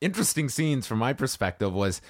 interesting 0.00 0.48
scenes 0.48 0.86
from 0.86 0.98
my 0.98 1.12
perspective 1.12 1.72
was 1.72 2.00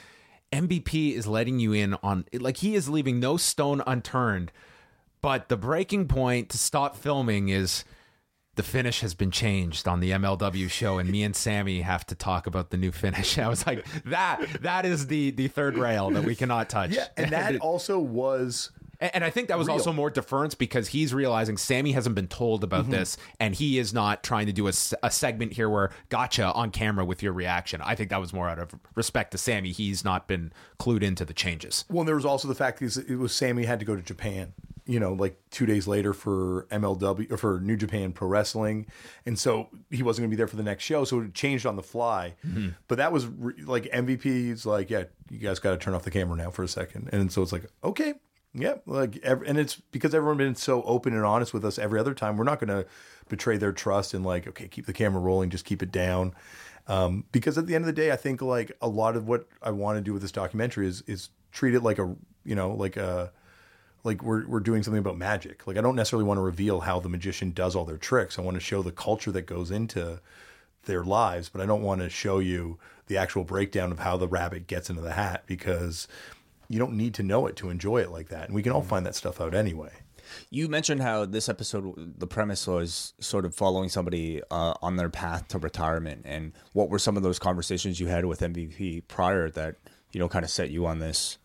MVP 0.52 1.14
is 1.14 1.26
letting 1.26 1.58
you 1.58 1.72
in 1.72 1.94
on 2.02 2.26
like 2.32 2.58
he 2.58 2.74
is 2.74 2.88
leaving 2.88 3.18
no 3.18 3.36
stone 3.36 3.82
unturned. 3.86 4.52
But 5.20 5.48
the 5.48 5.56
breaking 5.56 6.08
point 6.08 6.48
to 6.50 6.58
stop 6.58 6.96
filming 6.96 7.48
is 7.48 7.84
the 8.54 8.62
finish 8.62 9.00
has 9.00 9.14
been 9.14 9.30
changed 9.30 9.88
on 9.88 10.00
the 10.00 10.10
MLW 10.10 10.68
show, 10.70 10.98
and 10.98 11.08
me 11.08 11.22
and 11.22 11.34
Sami 11.34 11.80
have 11.80 12.04
to 12.06 12.14
talk 12.14 12.46
about 12.46 12.70
the 12.70 12.76
new 12.76 12.92
finish. 12.92 13.38
I 13.38 13.48
was 13.48 13.66
like, 13.66 13.86
that 14.04 14.44
that 14.62 14.84
is 14.84 15.06
the 15.06 15.30
the 15.30 15.48
third 15.48 15.78
rail 15.78 16.10
that 16.10 16.24
we 16.24 16.34
cannot 16.34 16.68
touch. 16.68 16.90
Yeah, 16.90 17.06
and 17.16 17.30
that 17.30 17.56
also 17.60 17.98
was. 17.98 18.70
And 19.02 19.10
and 19.16 19.24
I 19.24 19.30
think 19.30 19.48
that 19.48 19.58
was 19.58 19.66
Real. 19.66 19.74
also 19.76 19.92
more 19.92 20.08
deference 20.10 20.54
because 20.54 20.88
he's 20.88 21.12
realizing 21.12 21.56
Sami 21.56 21.92
hasn't 21.92 22.14
been 22.14 22.28
told 22.28 22.62
about 22.64 22.86
Mhm. 22.86 22.90
this, 22.92 23.16
and 23.40 23.54
he 23.54 23.78
is 23.78 23.92
not 23.92 24.22
trying 24.22 24.46
to 24.46 24.52
do 24.52 24.66
a, 24.68 24.72
a 25.02 25.10
segment 25.10 25.52
here 25.54 25.68
where 25.68 25.90
gotcha 26.08 26.52
on 26.52 26.70
camera 26.70 27.04
with 27.04 27.22
your 27.22 27.32
reaction. 27.32 27.80
I 27.82 27.94
think 27.96 28.10
that 28.10 28.20
was 28.20 28.32
more 28.32 28.48
out 28.48 28.58
of 28.60 28.74
respect 28.94 29.32
to 29.32 29.38
Sami. 29.38 29.72
He's 29.72 30.04
not 30.04 30.28
been 30.28 30.52
clued 30.78 31.02
into 31.02 31.24
the 31.24 31.34
changes. 31.34 31.84
Well, 31.90 32.04
there 32.04 32.14
was 32.14 32.24
also 32.24 32.46
the 32.48 32.54
fact 32.54 32.78
that 32.80 32.96
it 33.08 33.16
was 33.16 33.34
Sami 33.34 33.64
had 33.64 33.78
to 33.80 33.84
go 33.84 33.96
to 33.96 34.02
Japan, 34.02 34.52
you 34.86 34.98
know, 35.00 35.12
like 35.12 35.36
two 35.50 35.66
days 35.66 35.86
later 35.88 36.12
for 36.12 36.66
MLW 36.70 37.30
or 37.30 37.36
for 37.36 37.60
New 37.60 37.76
Japan 37.76 38.12
Pro 38.12 38.28
Wrestling, 38.28 38.86
and 39.26 39.38
so 39.38 39.68
he 39.90 40.02
wasn't 40.02 40.22
going 40.24 40.30
to 40.30 40.36
be 40.36 40.38
there 40.38 40.46
for 40.48 40.56
the 40.56 40.62
next 40.62 40.84
show, 40.84 41.04
so 41.04 41.20
it 41.20 41.34
changed 41.34 41.66
on 41.66 41.76
the 41.76 41.82
fly. 41.82 42.34
Mhm. 42.46 42.74
But 42.88 42.98
that 42.98 43.12
was 43.12 43.26
re- 43.26 43.62
like 43.64 43.84
MVP's 43.92 44.64
like, 44.64 44.90
yeah, 44.90 45.04
you 45.30 45.38
guys 45.38 45.58
got 45.58 45.72
to 45.72 45.76
turn 45.76 45.94
off 45.94 46.02
the 46.02 46.10
camera 46.10 46.36
now 46.36 46.50
for 46.50 46.62
a 46.62 46.68
second, 46.68 47.08
and 47.12 47.32
so 47.32 47.42
it's 47.42 47.52
like, 47.52 47.66
okay, 47.84 48.14
yeah, 48.54 48.74
like, 48.86 49.18
ev- 49.18 49.42
and 49.42 49.58
it's 49.58 49.76
because 49.76 50.14
everyone 50.14 50.36
been 50.36 50.54
so 50.54 50.82
open 50.82 51.14
and 51.14 51.24
honest 51.24 51.54
with 51.54 51.64
us 51.64 51.78
every 51.78 51.98
other 51.98 52.14
time. 52.14 52.36
We're 52.36 52.44
not 52.44 52.60
going 52.60 52.68
to 52.68 52.86
betray 53.28 53.56
their 53.56 53.72
trust 53.72 54.14
and 54.14 54.24
like, 54.24 54.46
okay, 54.46 54.68
keep 54.68 54.86
the 54.86 54.92
camera 54.92 55.20
rolling, 55.20 55.50
just 55.50 55.64
keep 55.64 55.82
it 55.82 55.90
down. 55.90 56.34
Um, 56.88 57.24
because 57.32 57.56
at 57.56 57.66
the 57.66 57.74
end 57.74 57.82
of 57.82 57.86
the 57.86 57.92
day, 57.92 58.12
I 58.12 58.16
think 58.16 58.42
like 58.42 58.72
a 58.80 58.88
lot 58.88 59.16
of 59.16 59.26
what 59.26 59.46
I 59.62 59.70
want 59.70 59.96
to 59.98 60.02
do 60.02 60.12
with 60.12 60.22
this 60.22 60.32
documentary 60.32 60.86
is 60.86 61.02
is 61.06 61.30
treat 61.52 61.74
it 61.74 61.82
like 61.82 61.98
a 61.98 62.14
you 62.44 62.54
know 62.54 62.72
like 62.72 62.96
a 62.96 63.32
like 64.04 64.22
we're 64.22 64.46
we're 64.46 64.60
doing 64.60 64.82
something 64.82 64.98
about 64.98 65.16
magic. 65.16 65.66
Like 65.66 65.76
I 65.76 65.80
don't 65.80 65.96
necessarily 65.96 66.26
want 66.26 66.38
to 66.38 66.42
reveal 66.42 66.80
how 66.80 66.98
the 66.98 67.08
magician 67.08 67.52
does 67.52 67.76
all 67.76 67.84
their 67.84 67.98
tricks. 67.98 68.38
I 68.38 68.42
want 68.42 68.56
to 68.56 68.60
show 68.60 68.82
the 68.82 68.92
culture 68.92 69.30
that 69.32 69.42
goes 69.42 69.70
into 69.70 70.20
their 70.84 71.04
lives, 71.04 71.48
but 71.48 71.60
I 71.60 71.66
don't 71.66 71.82
want 71.82 72.00
to 72.00 72.10
show 72.10 72.40
you 72.40 72.78
the 73.06 73.16
actual 73.16 73.44
breakdown 73.44 73.92
of 73.92 74.00
how 74.00 74.16
the 74.16 74.28
rabbit 74.28 74.66
gets 74.66 74.90
into 74.90 75.02
the 75.02 75.12
hat 75.12 75.44
because 75.46 76.08
you 76.72 76.78
don't 76.78 76.96
need 76.96 77.14
to 77.14 77.22
know 77.22 77.46
it 77.46 77.56
to 77.56 77.68
enjoy 77.68 77.98
it 77.98 78.10
like 78.10 78.28
that. 78.28 78.46
And 78.46 78.54
we 78.54 78.62
can 78.62 78.72
all 78.72 78.82
find 78.82 79.04
that 79.04 79.14
stuff 79.14 79.40
out 79.40 79.54
anyway. 79.54 79.90
You 80.48 80.68
mentioned 80.68 81.02
how 81.02 81.26
this 81.26 81.48
episode, 81.48 82.18
the 82.18 82.26
premise 82.26 82.66
was 82.66 83.12
sort 83.20 83.44
of 83.44 83.54
following 83.54 83.90
somebody 83.90 84.40
uh, 84.50 84.74
on 84.80 84.96
their 84.96 85.10
path 85.10 85.48
to 85.48 85.58
retirement, 85.58 86.22
and 86.24 86.52
what 86.72 86.88
were 86.88 86.98
some 86.98 87.18
of 87.18 87.22
those 87.22 87.38
conversations 87.38 88.00
you 88.00 88.06
had 88.06 88.24
with 88.24 88.40
MVP 88.40 89.02
prior 89.08 89.50
that 89.50 89.76
you 90.12 90.20
know 90.20 90.28
kind 90.28 90.44
of 90.44 90.50
set 90.50 90.70
you 90.70 90.86
on 90.86 91.00
this 91.00 91.36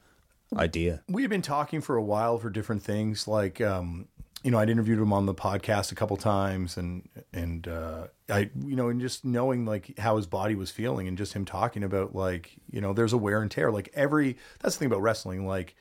idea? 0.55 1.03
We 1.09 1.23
had 1.23 1.29
been 1.29 1.41
talking 1.41 1.81
for 1.81 1.97
a 1.97 2.03
while 2.03 2.37
for 2.37 2.49
different 2.49 2.83
things. 2.83 3.27
Like, 3.27 3.59
um, 3.59 4.07
you 4.43 4.51
know, 4.51 4.59
I'd 4.59 4.69
interviewed 4.69 4.99
him 4.99 5.13
on 5.13 5.25
the 5.25 5.33
podcast 5.33 5.91
a 5.91 5.95
couple 5.95 6.15
times, 6.17 6.77
and 6.77 7.09
and 7.33 7.67
uh, 7.67 8.07
I, 8.29 8.49
you 8.59 8.75
know, 8.75 8.89
and 8.89 9.01
just 9.01 9.25
knowing 9.25 9.65
like 9.65 9.97
how 9.97 10.17
his 10.17 10.27
body 10.27 10.55
was 10.55 10.71
feeling, 10.71 11.07
and 11.07 11.17
just 11.17 11.33
him 11.33 11.45
talking 11.45 11.83
about 11.83 12.15
like, 12.15 12.51
you 12.69 12.79
know, 12.79 12.93
there's 12.93 13.13
a 13.13 13.17
wear 13.17 13.41
and 13.41 13.49
tear. 13.49 13.71
Like 13.71 13.89
every 13.93 14.37
that's 14.59 14.75
the 14.75 14.79
thing 14.79 14.87
about 14.87 15.01
wrestling. 15.01 15.47
Like, 15.47 15.75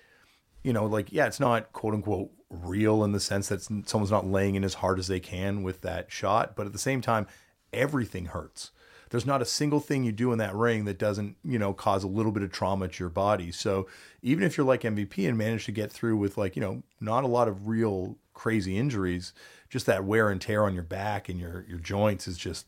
you 0.62 0.72
know, 0.72 0.86
like 0.86 1.12
yeah, 1.12 1.26
it's 1.26 1.40
not 1.40 1.72
quote 1.72 1.94
unquote 1.94 2.30
real 2.48 3.04
in 3.04 3.12
the 3.12 3.20
sense 3.20 3.48
that 3.48 3.62
someone's 3.62 4.10
not 4.10 4.26
laying 4.26 4.54
in 4.54 4.64
as 4.64 4.74
hard 4.74 4.98
as 4.98 5.08
they 5.08 5.20
can 5.20 5.62
with 5.62 5.82
that 5.82 6.10
shot, 6.10 6.56
but 6.56 6.66
at 6.66 6.72
the 6.72 6.78
same 6.78 7.00
time, 7.00 7.26
everything 7.72 8.26
hurts. 8.26 8.70
There's 9.10 9.26
not 9.26 9.42
a 9.42 9.46
single 9.46 9.80
thing 9.80 10.02
you 10.04 10.12
do 10.12 10.32
in 10.32 10.38
that 10.38 10.54
ring 10.54 10.84
that 10.86 10.98
doesn't, 10.98 11.36
you 11.44 11.58
know, 11.58 11.72
cause 11.72 12.02
a 12.02 12.08
little 12.08 12.32
bit 12.32 12.42
of 12.42 12.50
trauma 12.50 12.88
to 12.88 13.02
your 13.02 13.08
body. 13.08 13.52
So 13.52 13.86
even 14.20 14.42
if 14.42 14.56
you're 14.56 14.66
like 14.66 14.82
MVP 14.82 15.28
and 15.28 15.38
manage 15.38 15.66
to 15.66 15.72
get 15.72 15.92
through 15.92 16.16
with 16.16 16.36
like, 16.36 16.56
you 16.56 16.62
know, 16.62 16.82
not 17.00 17.22
a 17.22 17.28
lot 17.28 17.46
of 17.46 17.68
real 17.68 18.16
crazy 18.36 18.78
injuries, 18.78 19.32
just 19.68 19.86
that 19.86 20.04
wear 20.04 20.28
and 20.28 20.40
tear 20.40 20.64
on 20.64 20.74
your 20.74 20.84
back 20.84 21.28
and 21.28 21.40
your 21.40 21.64
your 21.68 21.78
joints 21.78 22.28
is 22.28 22.38
just 22.38 22.66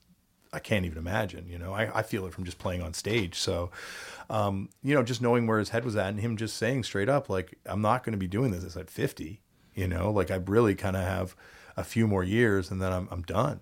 I 0.53 0.59
can't 0.59 0.87
even 0.87 0.99
imagine. 0.99 1.47
You 1.49 1.59
know, 1.59 1.75
I, 1.75 1.99
I 1.99 2.03
feel 2.03 2.27
it 2.27 2.33
from 2.33 2.45
just 2.45 2.59
playing 2.59 2.83
on 2.83 2.95
stage. 2.95 3.37
So, 3.39 3.71
um, 4.31 4.71
you 4.83 4.95
know, 4.95 5.03
just 5.03 5.21
knowing 5.21 5.47
where 5.47 5.59
his 5.59 5.69
head 5.69 5.85
was 5.85 5.95
at 5.95 6.09
and 6.09 6.21
him 6.21 6.37
just 6.39 6.57
saying 6.57 6.85
straight 6.85 7.09
up, 7.09 7.29
like, 7.29 7.59
I'm 7.67 7.83
not 7.83 8.03
going 8.03 8.15
to 8.15 8.19
be 8.19 8.27
doing 8.27 8.51
this 8.51 8.77
at 8.77 8.91
50. 8.91 9.43
You 9.75 9.87
know, 9.87 10.11
like 10.11 10.33
I 10.33 10.37
really 10.37 10.75
kind 10.75 10.97
of 10.97 11.05
have 11.05 11.37
a 11.77 11.85
few 11.85 12.09
more 12.09 12.25
years 12.25 12.71
and 12.71 12.83
then 12.83 12.93
I'm 12.93 13.09
I'm 13.13 13.23
done. 13.23 13.61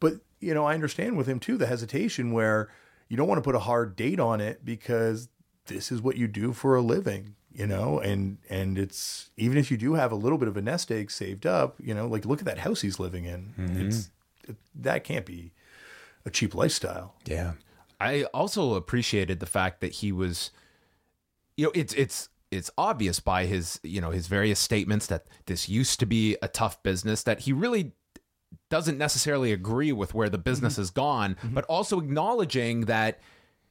But 0.00 0.14
you 0.40 0.54
know, 0.54 0.64
I 0.64 0.74
understand 0.74 1.16
with 1.16 1.28
him 1.28 1.38
too 1.38 1.56
the 1.56 1.66
hesitation 1.66 2.32
where 2.32 2.68
you 3.08 3.16
don't 3.16 3.28
want 3.28 3.38
to 3.38 3.48
put 3.48 3.54
a 3.54 3.60
hard 3.60 3.94
date 3.94 4.18
on 4.18 4.40
it 4.40 4.64
because 4.64 5.28
this 5.66 5.92
is 5.92 6.02
what 6.02 6.16
you 6.16 6.26
do 6.26 6.52
for 6.52 6.74
a 6.74 6.80
living, 6.80 7.35
you 7.56 7.66
know, 7.66 7.98
and 8.00 8.36
and 8.50 8.78
it's 8.78 9.30
even 9.38 9.56
if 9.56 9.70
you 9.70 9.78
do 9.78 9.94
have 9.94 10.12
a 10.12 10.16
little 10.16 10.36
bit 10.36 10.46
of 10.48 10.56
a 10.58 10.62
nest 10.62 10.92
egg 10.92 11.10
saved 11.10 11.46
up, 11.46 11.76
you 11.82 11.94
know, 11.94 12.06
like 12.06 12.26
look 12.26 12.40
at 12.40 12.44
that 12.44 12.58
house 12.58 12.82
he's 12.82 13.00
living 13.00 13.24
in. 13.24 13.54
Mhm. 13.58 13.86
It's 13.86 14.10
it, 14.46 14.56
that 14.74 15.04
can't 15.04 15.24
be 15.24 15.52
a 16.26 16.30
cheap 16.30 16.54
lifestyle. 16.54 17.14
Yeah. 17.24 17.54
I 17.98 18.24
also 18.34 18.74
appreciated 18.74 19.40
the 19.40 19.46
fact 19.46 19.80
that 19.80 19.92
he 19.92 20.12
was 20.12 20.50
you 21.56 21.64
know 21.64 21.72
it's 21.74 21.94
it's 21.94 22.28
it's 22.50 22.70
obvious 22.76 23.20
by 23.20 23.46
his 23.46 23.80
you 23.82 24.02
know 24.02 24.10
his 24.10 24.26
various 24.26 24.60
statements 24.60 25.06
that 25.06 25.24
this 25.46 25.66
used 25.68 25.98
to 26.00 26.06
be 26.06 26.36
a 26.42 26.48
tough 26.48 26.82
business 26.82 27.22
that 27.22 27.40
he 27.40 27.52
really 27.54 27.92
doesn't 28.68 28.98
necessarily 28.98 29.52
agree 29.52 29.92
with 29.92 30.12
where 30.12 30.28
the 30.28 30.38
business 30.38 30.76
has 30.76 30.90
gone 30.90 31.36
but 31.52 31.64
also 31.64 31.98
acknowledging 31.98 32.82
that 32.82 33.18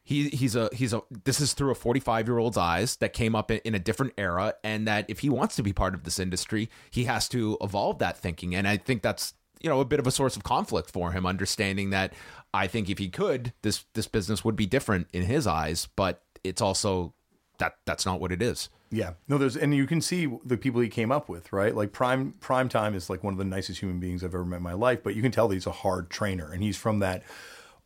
he 0.06 0.30
he's 0.30 0.56
a 0.56 0.69
he's 0.72 0.94
a 0.94 1.02
this 1.26 1.41
is 1.41 1.53
through 1.53 1.72
a 1.72 1.76
45 1.76 2.27
year 2.27 2.38
old's 2.38 2.57
eyes 2.57 2.95
that 2.98 3.11
came 3.11 3.36
up 3.36 3.52
in, 3.52 3.76
a 3.76 3.80
different 3.80 4.14
era 4.18 4.53
and 4.64 4.88
that 4.88 5.06
if 5.10 5.19
he 5.19 5.30
wants 5.30 5.56
to 5.57 5.64
be 5.64 5.73
part 5.73 5.94
of 5.94 6.03
this 6.03 6.19
industry 6.19 6.69
he 6.91 7.03
has 7.06 7.27
to 7.27 7.57
evolve 7.60 7.98
that 7.99 8.15
thinking 8.15 8.56
and 8.56 8.68
i 8.68 8.77
think 8.77 9.02
that's 9.02 9.34
you 9.61 9.69
know 9.69 9.82
a 9.82 9.86
bit 9.86 9.99
of 9.99 10.07
a 10.07 10.11
source 10.11 10.38
of 10.38 10.44
conflict 10.44 10.91
for 10.91 11.11
him 11.11 11.26
understanding 11.26 11.90
that 11.90 12.14
i 12.53 12.68
think 12.68 12.90
if 12.90 12.99
he 12.99 13.10
could 13.10 13.52
this 13.64 13.86
this 13.95 14.07
business 14.07 14.45
would 14.45 14.56
be 14.56 14.68
different 14.68 15.07
in 15.11 15.23
his 15.23 15.45
eyes 15.48 15.90
but 15.95 16.22
it's 16.44 16.61
also 16.61 17.14
that 17.57 17.76
that's 17.86 18.06
not 18.06 18.22
what 18.22 18.32
it 18.32 18.41
is 18.41 18.69
Yeah. 18.91 19.14
No, 19.27 19.38
there's 19.38 19.57
and 19.57 19.73
you 19.76 19.88
can 19.88 19.99
see 19.99 20.32
the 20.45 20.57
people 20.57 20.80
he 20.80 20.88
came 20.88 21.11
up 21.11 21.27
with, 21.27 21.52
right? 21.52 21.76
Like 21.76 21.91
Prime 21.91 22.34
Prime 22.40 22.69
Time 22.69 22.94
is 22.94 23.10
like 23.10 23.23
one 23.23 23.34
of 23.34 23.38
the 23.40 23.44
nicest 23.44 23.82
human 23.82 23.99
beings 23.99 24.23
I've 24.23 24.36
ever 24.36 24.45
met 24.45 24.57
in 24.57 24.64
my 24.64 24.73
life, 24.73 25.03
but 25.03 25.15
you 25.15 25.22
can 25.22 25.32
tell 25.32 25.48
that 25.48 25.56
he's 25.56 25.65
a 25.65 25.72
hard 25.72 26.10
trainer 26.10 26.52
and 26.52 26.61
he's 26.64 26.77
from 26.77 26.99
that 26.99 27.23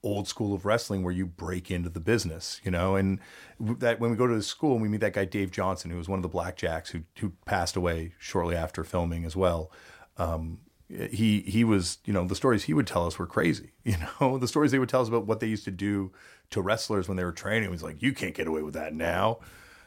old 0.01 0.27
school 0.27 0.53
of 0.53 0.65
wrestling 0.65 1.03
where 1.03 1.13
you 1.13 1.25
break 1.25 1.69
into 1.69 1.89
the 1.89 1.99
business, 1.99 2.61
you 2.63 2.71
know. 2.71 2.95
And 2.95 3.19
that 3.59 3.99
when 3.99 4.11
we 4.11 4.17
go 4.17 4.27
to 4.27 4.35
the 4.35 4.43
school 4.43 4.73
and 4.73 4.81
we 4.81 4.87
meet 4.87 5.01
that 5.01 5.13
guy 5.13 5.25
Dave 5.25 5.51
Johnson, 5.51 5.91
who 5.91 5.97
was 5.97 6.07
one 6.07 6.19
of 6.19 6.23
the 6.23 6.29
Blackjacks 6.29 6.89
who 6.89 7.01
who 7.19 7.33
passed 7.45 7.75
away 7.75 8.13
shortly 8.17 8.55
after 8.55 8.83
filming 8.83 9.25
as 9.25 9.35
well. 9.35 9.71
Um, 10.17 10.59
he 10.89 11.41
he 11.41 11.63
was 11.63 11.99
you 12.05 12.13
know 12.13 12.25
the 12.25 12.35
stories 12.35 12.63
he 12.63 12.73
would 12.73 12.87
tell 12.87 13.05
us 13.05 13.19
were 13.19 13.27
crazy. 13.27 13.71
You 13.83 13.95
know 14.19 14.37
the 14.37 14.47
stories 14.47 14.71
they 14.71 14.77
would 14.77 14.89
tell 14.89 15.01
us 15.01 15.07
about 15.07 15.25
what 15.25 15.39
they 15.39 15.47
used 15.47 15.65
to 15.65 15.71
do 15.71 16.11
to 16.51 16.61
wrestlers 16.61 17.07
when 17.07 17.17
they 17.17 17.23
were 17.23 17.31
training. 17.31 17.71
Was 17.71 17.81
like 17.81 18.03
you 18.03 18.13
can't 18.13 18.35
get 18.35 18.47
away 18.47 18.61
with 18.61 18.75
that 18.75 18.93
now. 18.93 19.39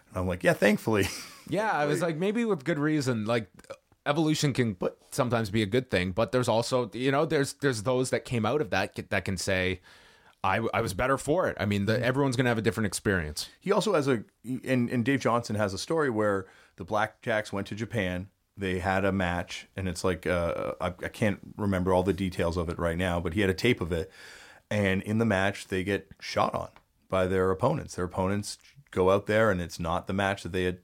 And 0.09 0.19
I'm 0.19 0.27
like, 0.27 0.43
yeah, 0.43 0.55
thankfully. 0.55 1.09
Yeah, 1.49 1.73
I 1.73 1.87
was 1.87 2.01
like, 2.01 2.17
maybe 2.17 2.45
with 2.45 2.63
good 2.63 2.79
reason. 2.79 3.25
Like 3.27 3.49
evolution 4.07 4.53
can 4.53 4.77
sometimes 5.11 5.51
be 5.51 5.61
a 5.61 5.67
good 5.67 5.91
thing, 5.91 6.13
but 6.13 6.31
there's 6.31 6.49
also 6.49 6.89
you 6.95 7.11
know 7.11 7.27
there's 7.27 7.55
there's 7.55 7.83
those 7.83 8.11
that 8.11 8.25
came 8.25 8.47
out 8.47 8.61
of 8.61 8.71
that 8.71 8.95
that 9.11 9.25
can 9.25 9.37
say. 9.37 9.81
I, 10.45 10.61
I 10.75 10.81
was 10.81 10.93
better 10.93 11.17
for 11.19 11.49
it. 11.49 11.57
I 11.61 11.67
mean, 11.67 11.87
the, 11.87 12.03
everyone's 12.05 12.37
going 12.37 12.47
to 12.47 12.51
have 12.51 12.59
a 12.59 12.63
different 12.63 12.87
experience. 12.87 13.49
He 13.61 13.71
also 13.71 13.95
has 13.95 14.09
a, 14.09 14.25
and, 14.45 14.91
and 14.91 15.05
Dave 15.05 15.21
Johnson 15.21 15.57
has 15.57 15.73
a 15.73 15.79
story 15.79 16.11
where 16.11 16.47
the 16.77 16.85
Blackjacks 16.85 17.53
went 17.53 17.69
to 17.69 17.75
Japan. 17.75 18.29
They 18.57 18.81
had 18.81 19.05
a 19.05 19.13
match, 19.13 19.69
and 19.77 19.89
it's 19.89 20.05
like, 20.05 20.27
uh, 20.27 20.73
I, 20.81 20.89
I 20.89 21.09
can't 21.09 21.39
remember 21.57 21.95
all 21.95 22.03
the 22.03 22.13
details 22.13 22.57
of 22.57 22.69
it 22.69 22.79
right 22.79 22.99
now, 22.99 23.21
but 23.21 23.35
he 23.35 23.41
had 23.41 23.51
a 23.51 23.55
tape 23.55 23.81
of 23.81 23.93
it. 23.93 24.11
And 24.71 25.01
in 25.03 25.19
the 25.19 25.25
match, 25.25 25.69
they 25.69 25.85
get 25.85 26.09
shot 26.21 26.55
on 26.55 26.69
by 27.09 27.27
their 27.27 27.51
opponents. 27.51 27.95
Their 27.95 28.07
opponents 28.07 28.59
go 28.91 29.11
out 29.11 29.27
there, 29.27 29.51
and 29.51 29.61
it's 29.61 29.79
not 29.79 30.07
the 30.07 30.13
match 30.13 30.43
that 30.43 30.53
they 30.53 30.65
had, 30.65 30.79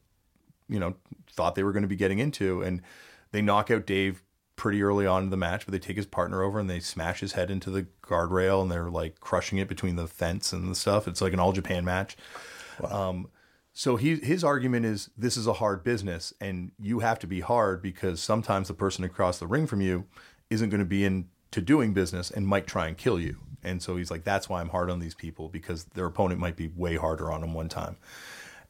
you 0.69 0.79
know, 0.79 0.95
thought 1.31 1.57
they 1.57 1.63
were 1.63 1.73
going 1.73 1.83
to 1.83 1.89
be 1.89 1.97
getting 1.97 2.19
into. 2.21 2.63
And 2.63 2.81
they 3.33 3.43
knock 3.43 3.71
out 3.71 3.87
Dave 3.87 4.23
pretty 4.59 4.83
early 4.83 5.07
on 5.07 5.23
in 5.23 5.31
the 5.31 5.37
match, 5.37 5.65
but 5.65 5.73
they 5.73 5.79
take 5.79 5.97
his 5.97 6.05
partner 6.05 6.43
over 6.43 6.59
and 6.59 6.69
they 6.69 6.81
smash 6.81 7.21
his 7.21 7.33
head 7.33 7.51
into 7.51 7.71
the 7.71 7.87
guardrail 8.03 8.61
and 8.61 8.71
they're 8.71 8.91
like 8.91 9.21
crushing 9.21 9.57
it 9.57 9.69
between 9.69 9.97
the 9.97 10.07
fence 10.07 10.53
and 10.53 10.71
the 10.71 10.75
stuff. 10.75 11.09
It's 11.09 11.23
like 11.23 11.33
an 11.33 11.41
all 11.41 11.53
Japan 11.53 11.85
match. 11.85 12.17
Um, 12.85 13.29
so 13.73 13.97
he 13.97 14.17
his 14.17 14.43
argument 14.43 14.85
is 14.85 15.09
this 15.17 15.37
is 15.37 15.47
a 15.47 15.55
hard 15.55 15.85
business 15.85 16.35
and 16.41 16.73
you 16.79 16.99
have 16.99 17.19
to 17.21 17.27
be 17.27 17.41
hard 17.41 17.81
because 17.81 18.21
sometimes 18.21 18.69
the 18.69 18.75
person 18.75 19.05
across 19.05 19.39
the 19.39 19.47
ring 19.47 19.67
from 19.67 19.81
you 19.81 20.05
isn't 20.51 20.69
going 20.69 20.81
to 20.81 20.85
be 20.85 21.05
into 21.05 21.61
doing 21.63 21.93
business 21.93 22.31
and 22.31 22.47
might 22.47 22.67
try 22.67 22.89
and 22.89 22.99
kill 22.99 23.21
you. 23.21 23.37
And 23.63 23.81
so 23.83 23.97
he's 23.97 24.11
like, 24.11 24.25
that's 24.25 24.49
why 24.49 24.61
I'm 24.61 24.69
hard 24.69 24.91
on 24.91 24.99
these 24.99 25.15
people 25.15 25.49
because 25.49 25.85
their 25.85 26.07
opponent 26.07 26.41
might 26.41 26.57
be 26.57 26.69
way 26.69 26.97
harder 26.97 27.31
on 27.31 27.41
them 27.41 27.55
one 27.55 27.69
time. 27.69 27.97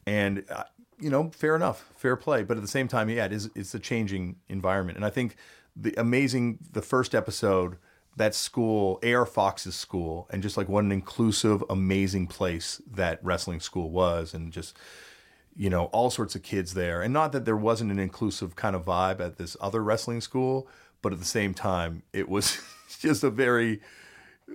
And 0.05 0.45
uh, 0.49 0.63
you 0.99 1.09
know, 1.09 1.31
fair 1.31 1.55
enough, 1.55 1.89
fair 1.95 2.15
play. 2.15 2.43
But 2.43 2.57
at 2.57 2.61
the 2.61 2.69
same 2.69 2.87
time, 2.87 3.09
yeah, 3.09 3.25
it 3.25 3.33
is 3.33 3.49
it's 3.55 3.73
a 3.73 3.79
changing 3.79 4.35
environment. 4.47 4.97
And 4.97 5.05
I 5.05 5.09
think 5.09 5.35
the 5.75 5.93
amazing 5.97 6.59
the 6.71 6.81
first 6.81 7.15
episode, 7.15 7.77
that 8.15 8.35
school, 8.35 8.99
AR 9.03 9.25
Fox's 9.25 9.75
school, 9.75 10.27
and 10.31 10.41
just 10.41 10.57
like 10.57 10.69
what 10.69 10.83
an 10.83 10.91
inclusive, 10.91 11.63
amazing 11.69 12.27
place 12.27 12.81
that 12.91 13.19
wrestling 13.23 13.59
school 13.59 13.89
was, 13.89 14.33
and 14.33 14.51
just 14.51 14.77
you 15.55 15.69
know, 15.69 15.85
all 15.85 16.09
sorts 16.09 16.35
of 16.35 16.41
kids 16.41 16.73
there. 16.73 17.01
And 17.01 17.13
not 17.13 17.33
that 17.33 17.43
there 17.43 17.57
wasn't 17.57 17.91
an 17.91 17.99
inclusive 17.99 18.55
kind 18.55 18.77
of 18.77 18.85
vibe 18.85 19.19
at 19.19 19.37
this 19.37 19.57
other 19.59 19.83
wrestling 19.83 20.21
school, 20.21 20.69
but 21.01 21.11
at 21.11 21.19
the 21.19 21.25
same 21.25 21.53
time, 21.53 22.03
it 22.13 22.29
was 22.29 22.59
just 22.99 23.25
a 23.25 23.29
very 23.29 23.81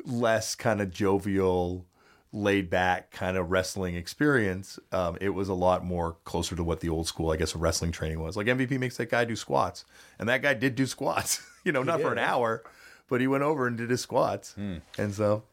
less 0.06 0.54
kind 0.54 0.80
of 0.80 0.90
jovial, 0.90 1.84
laid 2.35 2.69
back 2.69 3.12
kind 3.12 3.36
of 3.36 3.51
wrestling 3.52 3.94
experience. 3.94 4.78
Um, 4.90 5.16
it 5.20 5.31
was 5.31 5.48
a 5.48 5.55
lot 5.55 5.85
more 5.85 6.16
closer 6.24 6.56
to 6.56 6.65
what 6.65 6.81
the 6.81 6.89
old 6.89 7.06
school, 7.06 7.31
I 7.31 7.36
guess, 7.36 7.55
wrestling 7.55 7.93
training 7.93 8.20
was. 8.20 8.36
Like 8.36 8.48
MVP 8.48 8.78
makes 8.78 8.97
that 8.97 9.09
guy 9.09 9.24
do 9.24 9.36
squats, 9.36 9.85
and 10.19 10.28
that 10.28 10.43
guy 10.43 10.52
did 10.52 10.74
do 10.74 10.85
squats. 10.85 11.40
you 11.65 11.73
know, 11.73 11.82
not 11.82 12.01
for 12.01 12.09
an 12.09 12.16
did. 12.16 12.24
hour, 12.24 12.65
but 13.09 13.20
he 13.20 13.27
went 13.27 13.44
over 13.44 13.66
and 13.66 13.78
did 13.78 13.89
his 13.89 14.01
squats. 14.01 14.55
And 14.98 15.15
so 15.15 15.44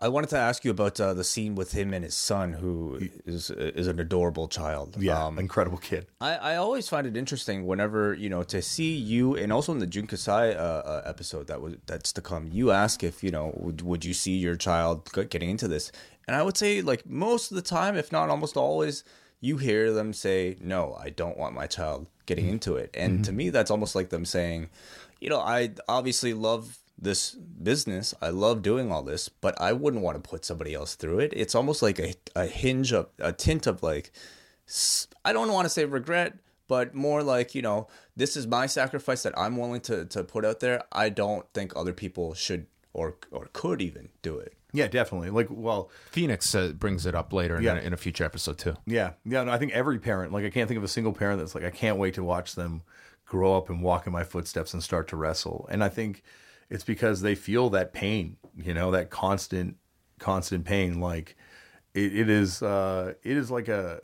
I 0.00 0.08
wanted 0.08 0.30
to 0.30 0.38
ask 0.38 0.64
you 0.64 0.70
about 0.70 1.00
uh, 1.00 1.12
the 1.12 1.24
scene 1.24 1.56
with 1.56 1.72
him 1.72 1.92
and 1.92 2.04
his 2.04 2.14
son, 2.14 2.52
who 2.52 3.00
is 3.26 3.50
is 3.50 3.88
an 3.88 3.98
adorable 3.98 4.46
child. 4.46 4.96
Yeah, 4.98 5.24
Um, 5.26 5.38
incredible 5.40 5.78
kid. 5.78 6.06
I, 6.20 6.36
I 6.36 6.56
always 6.56 6.88
find 6.88 7.04
it 7.06 7.16
interesting 7.16 7.66
whenever 7.66 8.14
you 8.14 8.28
know 8.28 8.44
to 8.44 8.62
see 8.62 8.94
you, 8.94 9.34
and 9.34 9.52
also 9.52 9.72
in 9.72 9.80
the 9.80 9.88
Jun 9.88 10.06
Kasai 10.06 10.54
uh, 10.54 10.62
uh, 10.62 11.02
episode 11.04 11.48
that 11.48 11.60
was 11.60 11.74
that's 11.86 12.12
to 12.12 12.20
come. 12.20 12.48
You 12.52 12.70
ask 12.70 13.02
if 13.02 13.24
you 13.24 13.32
know 13.32 13.52
would 13.56 13.82
would 13.82 14.04
you 14.04 14.14
see 14.14 14.36
your 14.36 14.54
child 14.56 15.10
getting 15.30 15.50
into 15.50 15.66
this, 15.66 15.90
and 16.28 16.36
I 16.36 16.42
would 16.44 16.56
say 16.56 16.80
like 16.80 17.04
most 17.06 17.50
of 17.50 17.56
the 17.56 17.62
time, 17.62 17.96
if 17.96 18.12
not 18.12 18.30
almost 18.30 18.56
always, 18.56 19.02
you 19.40 19.56
hear 19.56 19.92
them 19.92 20.12
say, 20.12 20.56
"No, 20.60 20.94
I 20.94 21.10
don't 21.10 21.36
want 21.36 21.54
my 21.56 21.66
child 21.66 22.06
getting 22.26 22.48
into 22.48 22.76
it," 22.76 22.90
and 22.94 23.24
to 23.24 23.32
me, 23.32 23.50
that's 23.50 23.70
almost 23.70 23.96
like 23.96 24.10
them 24.10 24.24
saying, 24.24 24.70
you 25.20 25.28
know, 25.28 25.40
I 25.40 25.70
obviously 25.88 26.34
love 26.34 26.78
this 27.00 27.32
business. 27.32 28.12
I 28.20 28.30
love 28.30 28.62
doing 28.62 28.90
all 28.90 29.02
this, 29.02 29.28
but 29.28 29.60
I 29.60 29.72
wouldn't 29.72 30.02
want 30.02 30.22
to 30.22 30.28
put 30.28 30.44
somebody 30.44 30.74
else 30.74 30.94
through 30.96 31.20
it. 31.20 31.32
It's 31.36 31.54
almost 31.54 31.82
like 31.82 31.98
a, 31.98 32.14
a 32.34 32.46
hinge 32.46 32.92
of 32.92 33.08
a 33.18 33.32
tint 33.32 33.66
of 33.66 33.82
like, 33.82 34.10
I 35.24 35.32
don't 35.32 35.52
want 35.52 35.64
to 35.66 35.70
say 35.70 35.84
regret, 35.84 36.38
but 36.66 36.94
more 36.94 37.22
like, 37.22 37.54
you 37.54 37.62
know, 37.62 37.88
this 38.16 38.36
is 38.36 38.46
my 38.46 38.66
sacrifice 38.66 39.22
that 39.22 39.38
I'm 39.38 39.56
willing 39.56 39.80
to, 39.82 40.04
to 40.06 40.24
put 40.24 40.44
out 40.44 40.60
there. 40.60 40.82
I 40.92 41.08
don't 41.08 41.46
think 41.54 41.72
other 41.76 41.92
people 41.92 42.34
should 42.34 42.66
or, 42.92 43.16
or 43.30 43.48
could 43.52 43.80
even 43.80 44.08
do 44.22 44.38
it. 44.38 44.54
Yeah, 44.72 44.88
definitely. 44.88 45.30
Like, 45.30 45.46
well, 45.50 45.90
Phoenix 46.10 46.54
uh, 46.54 46.72
brings 46.72 47.06
it 47.06 47.14
up 47.14 47.32
later 47.32 47.56
in, 47.56 47.62
Yeah. 47.62 47.76
a, 47.76 47.80
in 47.80 47.92
a 47.94 47.96
future 47.96 48.24
episode 48.24 48.58
too. 48.58 48.74
Yeah, 48.86 49.12
yeah. 49.24 49.44
No, 49.44 49.52
I 49.52 49.56
think 49.58 49.72
every 49.72 49.98
parent, 49.98 50.32
like, 50.32 50.44
I 50.44 50.50
can't 50.50 50.68
think 50.68 50.76
of 50.78 50.84
a 50.84 50.88
single 50.88 51.12
parent 51.12 51.38
that's 51.38 51.54
like, 51.54 51.64
I 51.64 51.70
can't 51.70 51.96
wait 51.96 52.14
to 52.14 52.22
watch 52.24 52.54
them 52.54 52.82
grow 53.24 53.56
up 53.56 53.70
and 53.70 53.82
walk 53.82 54.06
in 54.06 54.12
my 54.12 54.24
footsteps 54.24 54.74
and 54.74 54.82
start 54.82 55.08
to 55.08 55.16
wrestle. 55.16 55.66
And 55.70 55.82
I 55.82 55.88
think 55.88 56.22
it's 56.70 56.84
because 56.84 57.20
they 57.22 57.34
feel 57.34 57.70
that 57.70 57.92
pain, 57.92 58.36
you 58.56 58.74
know, 58.74 58.90
that 58.90 59.10
constant, 59.10 59.76
constant 60.18 60.64
pain. 60.64 61.00
Like, 61.00 61.36
it, 61.94 62.14
it 62.16 62.30
is, 62.30 62.62
uh, 62.62 63.14
it 63.22 63.36
is 63.36 63.50
like 63.50 63.68
a, 63.68 64.00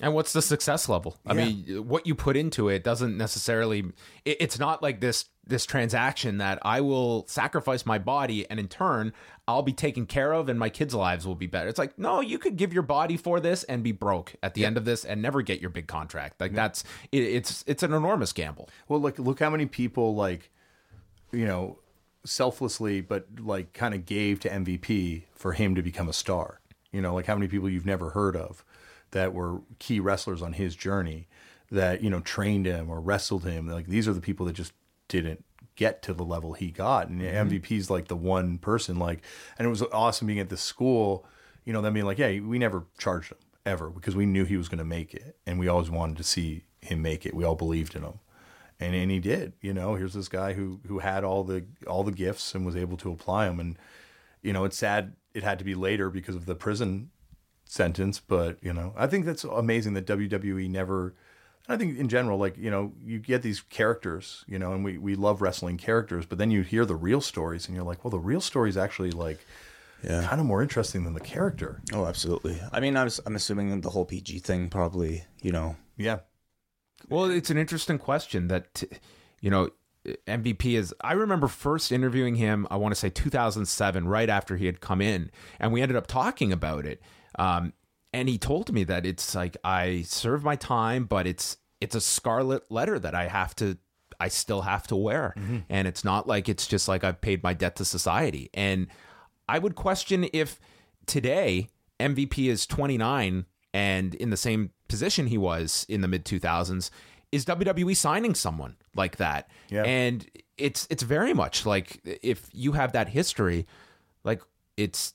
And 0.00 0.14
what's 0.14 0.32
the 0.32 0.42
success 0.42 0.88
level? 0.88 1.16
I 1.26 1.34
Yeah. 1.34 1.44
mean, 1.46 1.88
what 1.88 2.06
you 2.06 2.14
put 2.14 2.36
into 2.36 2.68
it 2.68 2.82
doesn't 2.84 3.16
necessarily. 3.16 3.80
It, 4.24 4.36
it's 4.40 4.58
not 4.58 4.82
like 4.82 5.00
this 5.00 5.26
this 5.46 5.66
transaction 5.66 6.38
that 6.38 6.58
I 6.62 6.80
will 6.80 7.26
sacrifice 7.28 7.84
my 7.84 7.98
body 7.98 8.48
and 8.48 8.58
in 8.58 8.66
turn 8.66 9.12
I'll 9.46 9.60
be 9.60 9.74
taken 9.74 10.06
care 10.06 10.32
of 10.32 10.48
and 10.48 10.58
my 10.58 10.70
kids' 10.70 10.94
lives 10.94 11.26
will 11.26 11.34
be 11.34 11.46
better. 11.46 11.68
It's 11.68 11.78
like 11.78 11.98
no, 11.98 12.20
you 12.22 12.38
could 12.38 12.56
give 12.56 12.72
your 12.72 12.82
body 12.82 13.18
for 13.18 13.40
this 13.40 13.62
and 13.64 13.82
be 13.82 13.92
broke 13.92 14.34
at 14.42 14.54
the 14.54 14.64
end 14.64 14.78
of 14.78 14.86
this 14.86 15.04
and 15.04 15.20
never 15.20 15.42
get 15.42 15.60
your 15.60 15.68
big 15.68 15.86
contract. 15.86 16.40
Like 16.40 16.54
that's 16.54 16.82
it, 17.12 17.22
it's 17.22 17.62
it's 17.66 17.82
an 17.82 17.92
enormous 17.92 18.32
gamble. 18.32 18.70
Well, 18.88 19.00
look, 19.02 19.18
look 19.18 19.38
how 19.40 19.50
many 19.50 19.66
people 19.66 20.14
like, 20.14 20.50
you 21.30 21.44
know, 21.46 21.78
selflessly, 22.24 23.00
but 23.00 23.26
like 23.40 23.72
kind 23.72 23.94
of 23.94 24.06
gave 24.06 24.40
to 24.40 24.48
MVP 24.48 25.24
for 25.34 25.52
him 25.52 25.74
to 25.74 25.82
become 25.82 26.08
a 26.08 26.12
star. 26.12 26.60
You 26.92 27.00
know, 27.00 27.14
like 27.14 27.26
how 27.26 27.34
many 27.34 27.48
people 27.48 27.68
you've 27.68 27.86
never 27.86 28.10
heard 28.10 28.36
of 28.36 28.64
that 29.10 29.32
were 29.32 29.60
key 29.78 30.00
wrestlers 30.00 30.42
on 30.42 30.54
his 30.54 30.76
journey 30.76 31.28
that, 31.70 32.02
you 32.02 32.10
know, 32.10 32.20
trained 32.20 32.66
him 32.66 32.88
or 32.88 33.00
wrestled 33.00 33.44
him. 33.44 33.68
Like 33.68 33.86
these 33.86 34.08
are 34.08 34.12
the 34.12 34.20
people 34.20 34.46
that 34.46 34.52
just 34.52 34.72
didn't 35.08 35.44
get 35.76 36.02
to 36.02 36.14
the 36.14 36.24
level 36.24 36.52
he 36.52 36.70
got. 36.70 37.08
And 37.08 37.20
mm-hmm. 37.20 37.48
MVP's 37.48 37.90
like 37.90 38.08
the 38.08 38.16
one 38.16 38.58
person 38.58 38.98
like, 38.98 39.22
and 39.58 39.66
it 39.66 39.70
was 39.70 39.82
awesome 39.82 40.26
being 40.26 40.38
at 40.38 40.48
this 40.48 40.60
school, 40.60 41.26
you 41.64 41.72
know, 41.72 41.82
them 41.82 41.94
being 41.94 42.06
like, 42.06 42.18
yeah, 42.18 42.40
we 42.40 42.58
never 42.58 42.84
charged 42.98 43.32
him 43.32 43.38
ever 43.66 43.90
because 43.90 44.14
we 44.14 44.26
knew 44.26 44.44
he 44.44 44.56
was 44.56 44.68
going 44.68 44.78
to 44.78 44.84
make 44.84 45.14
it. 45.14 45.36
And 45.46 45.58
we 45.58 45.68
always 45.68 45.90
wanted 45.90 46.16
to 46.18 46.24
see 46.24 46.64
him 46.80 47.02
make 47.02 47.26
it. 47.26 47.34
We 47.34 47.44
all 47.44 47.56
believed 47.56 47.96
in 47.96 48.02
him 48.02 48.20
and 48.80 48.94
and 48.94 49.10
he 49.10 49.20
did. 49.20 49.54
You 49.60 49.72
know, 49.72 49.94
here's 49.94 50.14
this 50.14 50.28
guy 50.28 50.54
who 50.54 50.80
who 50.86 50.98
had 50.98 51.24
all 51.24 51.44
the 51.44 51.64
all 51.86 52.04
the 52.04 52.12
gifts 52.12 52.54
and 52.54 52.66
was 52.66 52.76
able 52.76 52.96
to 52.98 53.12
apply 53.12 53.46
them. 53.46 53.60
And 53.60 53.78
you 54.42 54.52
know, 54.52 54.64
it's 54.64 54.76
sad 54.76 55.14
it 55.32 55.42
had 55.42 55.58
to 55.58 55.64
be 55.64 55.74
later 55.74 56.10
because 56.10 56.36
of 56.36 56.46
the 56.46 56.54
prison 56.54 57.10
sentence. 57.64 58.20
But 58.20 58.58
you 58.62 58.72
know, 58.72 58.94
I 58.96 59.06
think 59.06 59.24
that's 59.26 59.44
amazing 59.44 59.94
that 59.94 60.06
WWE 60.06 60.68
never. 60.70 61.14
I 61.66 61.78
think 61.78 61.98
in 61.98 62.08
general, 62.08 62.38
like 62.38 62.58
you 62.58 62.70
know, 62.70 62.92
you 63.02 63.18
get 63.18 63.42
these 63.42 63.60
characters, 63.62 64.44
you 64.46 64.58
know, 64.58 64.72
and 64.72 64.84
we 64.84 64.98
we 64.98 65.14
love 65.14 65.40
wrestling 65.40 65.78
characters, 65.78 66.26
but 66.26 66.38
then 66.38 66.50
you 66.50 66.62
hear 66.62 66.84
the 66.84 66.96
real 66.96 67.20
stories, 67.20 67.66
and 67.66 67.74
you're 67.74 67.86
like, 67.86 68.04
well, 68.04 68.10
the 68.10 68.18
real 68.18 68.40
story 68.40 68.68
is 68.70 68.76
actually 68.76 69.10
like. 69.10 69.38
Yeah. 70.02 70.26
Kind 70.26 70.38
of 70.38 70.46
more 70.46 70.60
interesting 70.60 71.04
than 71.04 71.14
the 71.14 71.20
character. 71.20 71.80
Oh, 71.94 72.04
absolutely. 72.04 72.60
I 72.70 72.80
mean, 72.80 72.94
I 72.94 73.04
was, 73.04 73.22
I'm 73.24 73.36
assuming 73.36 73.80
the 73.80 73.88
whole 73.88 74.04
PG 74.04 74.40
thing 74.40 74.68
probably, 74.68 75.24
you 75.40 75.50
know, 75.50 75.76
Yeah. 75.96 76.18
Well, 77.08 77.30
it's 77.30 77.50
an 77.50 77.58
interesting 77.58 77.98
question 77.98 78.48
that, 78.48 78.82
you 79.40 79.50
know, 79.50 79.70
MVP 80.26 80.74
is. 80.74 80.94
I 81.00 81.12
remember 81.12 81.48
first 81.48 81.90
interviewing 81.90 82.34
him, 82.36 82.66
I 82.70 82.76
want 82.76 82.94
to 82.94 83.00
say 83.00 83.10
2007, 83.10 84.06
right 84.06 84.28
after 84.28 84.56
he 84.56 84.66
had 84.66 84.80
come 84.80 85.00
in, 85.00 85.30
and 85.58 85.72
we 85.72 85.80
ended 85.82 85.96
up 85.96 86.06
talking 86.06 86.52
about 86.52 86.84
it. 86.86 87.00
Um, 87.38 87.72
and 88.12 88.28
he 88.28 88.38
told 88.38 88.72
me 88.72 88.84
that 88.84 89.04
it's 89.06 89.34
like 89.34 89.56
I 89.64 90.02
serve 90.02 90.44
my 90.44 90.56
time, 90.56 91.04
but 91.04 91.26
it's 91.26 91.56
it's 91.80 91.94
a 91.96 92.00
scarlet 92.00 92.70
letter 92.70 92.98
that 92.98 93.14
I 93.14 93.26
have 93.26 93.56
to 93.56 93.78
I 94.20 94.28
still 94.28 94.62
have 94.62 94.86
to 94.88 94.96
wear. 94.96 95.34
And 95.68 95.88
it's 95.88 96.04
not 96.04 96.26
like 96.28 96.48
it's 96.48 96.66
just 96.66 96.86
like 96.86 97.02
I've 97.02 97.20
paid 97.20 97.42
my 97.42 97.52
debt 97.54 97.76
to 97.76 97.84
society. 97.84 98.50
And 98.54 98.86
I 99.48 99.58
would 99.58 99.74
question 99.74 100.26
if 100.32 100.60
today 101.06 101.68
MVP 101.98 102.48
is 102.48 102.66
29 102.66 103.46
and 103.74 104.14
in 104.14 104.30
the 104.30 104.36
same 104.36 104.70
position 104.88 105.26
he 105.26 105.36
was 105.36 105.84
in 105.88 106.00
the 106.00 106.08
mid 106.08 106.24
2000s 106.24 106.88
is 107.32 107.44
WWE 107.44 107.96
signing 107.96 108.34
someone 108.34 108.76
like 108.94 109.16
that. 109.16 109.50
Yeah. 109.68 109.82
And 109.82 110.24
it's 110.56 110.86
it's 110.88 111.02
very 111.02 111.34
much 111.34 111.66
like 111.66 112.00
if 112.04 112.48
you 112.52 112.72
have 112.72 112.92
that 112.92 113.08
history 113.08 113.66
like 114.22 114.40
it's 114.76 115.14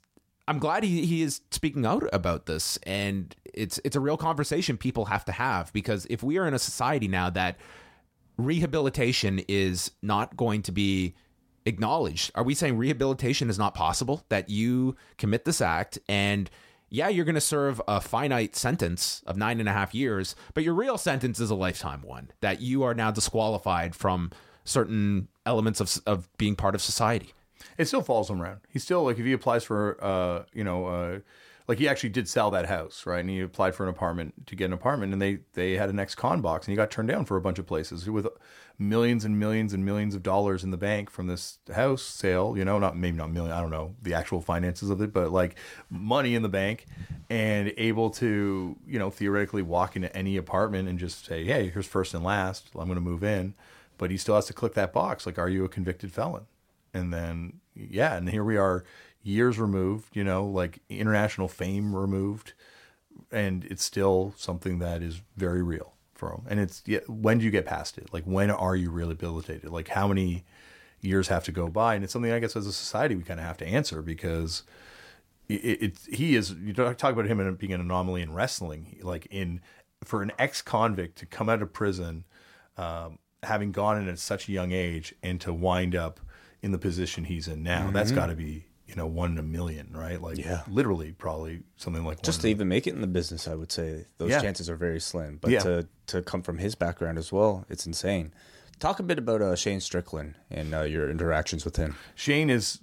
I'm 0.50 0.60
glad 0.60 0.84
he, 0.84 1.06
he 1.06 1.22
is 1.22 1.42
speaking 1.52 1.86
out 1.86 2.04
about 2.12 2.46
this 2.46 2.78
and 2.84 3.34
it's 3.46 3.80
it's 3.86 3.96
a 3.96 4.02
real 4.02 4.18
conversation 4.18 4.78
people 4.78 5.06
have 5.06 5.24
to 5.26 5.32
have 5.32 5.72
because 5.72 6.06
if 6.10 6.22
we 6.22 6.38
are 6.38 6.46
in 6.46 6.54
a 6.54 6.60
society 6.60 7.08
now 7.08 7.30
that 7.30 7.56
rehabilitation 8.38 9.40
is 9.48 9.92
not 10.02 10.36
going 10.36 10.62
to 10.64 10.74
be 10.74 11.16
acknowledged, 11.66 12.32
are 12.36 12.44
we 12.44 12.54
saying 12.54 12.78
rehabilitation 12.78 13.50
is 13.50 13.58
not 13.58 13.74
possible? 13.74 14.26
That 14.28 14.50
you 14.50 14.98
commit 15.18 15.46
this 15.46 15.62
act 15.62 16.00
and 16.10 16.50
yeah, 16.90 17.08
you're 17.08 17.26
going 17.26 17.36
to 17.36 17.42
serve 17.42 17.82
a 17.88 18.02
finite 18.02 18.56
sentence 18.56 19.22
of 19.26 19.38
nine 19.38 19.60
and 19.60 19.70
a 19.70 19.74
half 19.74 19.94
years, 19.94 20.36
but 20.54 20.64
your 20.64 20.74
real 20.74 20.98
sentence 20.98 21.40
is 21.40 21.50
a 21.50 21.56
lifetime 21.56 22.02
one 22.02 22.32
that 22.42 22.62
you 22.62 22.84
are 22.84 22.94
now 22.94 23.12
disqualified 23.12 23.96
from 23.96 24.32
certain 24.64 25.28
elements 25.46 25.80
of, 25.80 26.02
of 26.06 26.30
being 26.38 26.56
part 26.56 26.76
of 26.76 26.82
society. 26.82 27.34
It 27.78 27.88
still 27.88 28.02
falls 28.02 28.30
him 28.30 28.42
around. 28.42 28.62
He 28.70 28.80
still 28.80 29.04
like 29.04 29.20
if 29.20 29.26
he 29.26 29.34
applies 29.34 29.64
for 29.64 29.98
uh 30.04 30.44
you 30.54 30.64
know 30.64 30.86
uh 30.86 31.20
like 31.70 31.78
he 31.78 31.88
actually 31.88 32.10
did 32.10 32.28
sell 32.28 32.50
that 32.50 32.66
house 32.66 33.06
right? 33.06 33.20
And 33.20 33.30
he 33.30 33.40
applied 33.40 33.76
for 33.76 33.84
an 33.84 33.90
apartment 33.90 34.48
to 34.48 34.56
get 34.56 34.66
an 34.66 34.74
apartment 34.74 35.14
and 35.14 35.22
they 35.22 35.40
they 35.54 35.74
had 35.74 35.90
an 35.90 36.00
ex-con 36.00 36.42
box 36.42 36.66
and 36.66 36.72
he 36.74 36.76
got 36.76 36.90
turned 36.90 37.08
down 37.08 37.26
for 37.26 37.38
a 37.38 37.42
bunch 37.42 37.60
of 37.60 37.68
places 37.68 38.10
with 38.10 38.28
millions 38.80 39.24
and 39.24 39.40
millions 39.40 39.72
and 39.72 39.86
millions 39.86 40.16
of 40.16 40.24
dollars 40.24 40.64
in 40.64 40.72
the 40.72 40.78
bank 40.78 41.12
from 41.12 41.28
this 41.28 41.60
house 41.76 42.02
sale 42.02 42.58
you 42.58 42.66
know 42.66 42.80
not 42.80 42.98
maybe 42.98 43.16
not 43.16 43.30
million 43.30 43.52
i 43.52 43.62
don't 43.62 43.70
know 43.70 43.94
the 44.02 44.14
actual 44.14 44.42
finances 44.42 44.90
of 44.90 45.00
it 45.00 45.14
but 45.14 45.32
like 45.32 45.56
money 45.90 46.34
in 46.34 46.42
the 46.42 46.50
bank 46.50 46.88
and 47.30 47.72
able 47.78 48.10
to 48.10 48.76
you 48.88 48.98
know 48.98 49.12
theoretically 49.12 49.62
walk 49.62 49.96
into 49.96 50.14
any 50.18 50.38
apartment 50.38 50.90
and 50.90 50.98
just 50.98 51.26
say 51.26 51.44
hey 51.44 51.70
here's 51.70 51.86
first 51.86 52.16
and 52.16 52.24
last 52.24 52.70
i'm 52.76 52.86
going 52.86 52.96
to 52.96 53.02
move 53.02 53.24
in 53.24 53.54
but 54.00 54.10
he 54.10 54.18
still 54.18 54.34
has 54.34 54.46
to 54.46 54.54
click 54.54 54.74
that 54.74 54.92
box 54.92 55.28
like 55.28 55.38
are 55.38 55.50
you 55.50 55.64
a 55.66 55.70
convicted 55.70 56.12
felon? 56.12 56.48
And 56.92 57.14
then 57.14 57.60
yeah 57.76 58.16
and 58.16 58.28
here 58.28 58.44
we 58.44 58.58
are 58.58 58.84
years 59.24 59.60
removed 59.60 60.16
you 60.16 60.24
know 60.24 60.46
like 60.46 60.80
international 60.90 61.48
fame 61.48 61.96
removed 61.96 62.54
and 63.32 63.66
it's 63.66 63.84
still 63.84 64.34
something 64.38 64.80
that 64.80 65.02
is 65.02 65.22
very 65.36 65.62
real 65.62 65.94
for 66.14 66.32
him 66.32 66.42
and 66.50 66.60
it's 66.60 66.82
yeah, 66.86 67.00
when 67.08 67.40
do 67.40 67.46
you 67.46 67.52
get 67.52 67.66
past 67.66 67.98
it 67.98 68.12
like 68.14 68.24
when 68.24 68.50
are 68.50 68.76
you 68.76 68.90
rehabilitated 68.90 69.70
like 69.70 69.90
how 69.90 70.08
many 70.08 70.44
years 71.02 71.28
have 71.28 71.44
to 71.44 71.52
go 71.52 71.68
by 71.68 71.96
and 71.96 72.04
it's 72.04 72.14
something 72.14 72.32
i 72.32 72.40
guess 72.40 72.56
as 72.56 72.68
a 72.68 72.74
society 72.74 73.16
we 73.16 73.24
kind 73.24 73.40
of 73.40 73.46
have 73.46 73.58
to 73.58 73.66
answer 73.66 74.02
because 74.02 74.64
it, 75.48 75.82
it 75.82 76.00
he 76.12 76.36
is 76.36 76.52
you 76.52 76.74
talk 76.74 77.04
about 77.04 77.26
him 77.26 77.56
being 77.56 77.74
an 77.74 77.82
anomaly 77.82 78.22
in 78.22 78.34
wrestling 78.34 78.98
like 79.02 79.28
in 79.32 79.62
for 80.04 80.22
an 80.22 80.32
ex-convict 80.40 81.18
to 81.18 81.26
come 81.26 81.50
out 81.50 81.62
of 81.62 81.74
prison 81.74 82.26
um, 82.78 83.20
having 83.44 83.72
gone 83.72 83.98
in 83.98 84.08
at 84.08 84.20
such 84.20 84.48
a 84.48 84.52
young 84.52 84.72
age 84.72 85.14
and 85.22 85.40
to 85.42 85.54
wind 85.54 85.96
up 85.96 86.20
in 86.62 86.72
the 86.72 86.78
position 86.78 87.26
he's 87.26 87.48
in 87.48 87.64
now. 87.64 87.84
Mm-hmm. 87.84 87.94
That's 87.94 88.12
got 88.12 88.28
to 88.28 88.36
be 88.36 88.66
you 88.90 88.96
know 88.96 89.06
one 89.06 89.34
in 89.34 89.38
a 89.38 89.44
million, 89.44 89.92
right? 89.94 90.20
Like 90.20 90.40
yeah. 90.40 90.64
literally, 90.68 91.12
probably 91.12 91.62
something 91.78 92.04
like 92.04 92.24
just 92.24 92.42
to 92.42 92.48
even 92.48 92.68
make 92.68 92.88
it 92.88 92.96
in 92.96 93.02
the 93.02 93.08
business. 93.08 93.48
I 93.48 93.54
would 93.54 93.72
say 93.72 94.08
those 94.18 94.32
yeah. 94.32 94.42
chances 94.42 94.68
are 94.68 94.76
very 94.76 95.00
slim. 95.00 95.38
But 95.40 95.52
yeah. 95.52 95.60
to 95.60 95.88
to 96.08 96.24
come 96.24 96.42
from 96.42 96.58
his 96.58 96.74
background 96.74 97.20
as 97.20 97.32
well, 97.32 97.66
it's 97.70 97.86
insane. 97.86 98.34
Talk 98.80 99.00
a 99.00 99.04
bit 99.04 99.20
about 99.20 99.42
uh, 99.42 99.56
Shane 99.56 99.80
Strickland 99.80 100.36
and 100.50 100.74
uh, 100.74 100.82
your 100.82 101.10
interactions 101.10 101.66
with 101.66 101.76
him. 101.76 101.96
Shane 102.16 102.50
is 102.50 102.80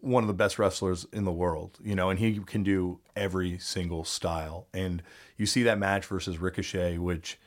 one 0.00 0.22
of 0.22 0.28
the 0.28 0.34
best 0.34 0.58
wrestlers 0.58 1.04
in 1.12 1.24
the 1.24 1.32
world, 1.32 1.78
you 1.82 1.94
know, 1.94 2.08
and 2.08 2.18
he 2.18 2.38
can 2.38 2.62
do 2.62 3.00
every 3.14 3.58
single 3.58 4.04
style. 4.04 4.68
And 4.72 5.02
you 5.36 5.44
see 5.44 5.64
that 5.64 5.78
match 5.78 6.06
versus 6.06 6.38
Ricochet, 6.38 6.98
which 6.98 7.38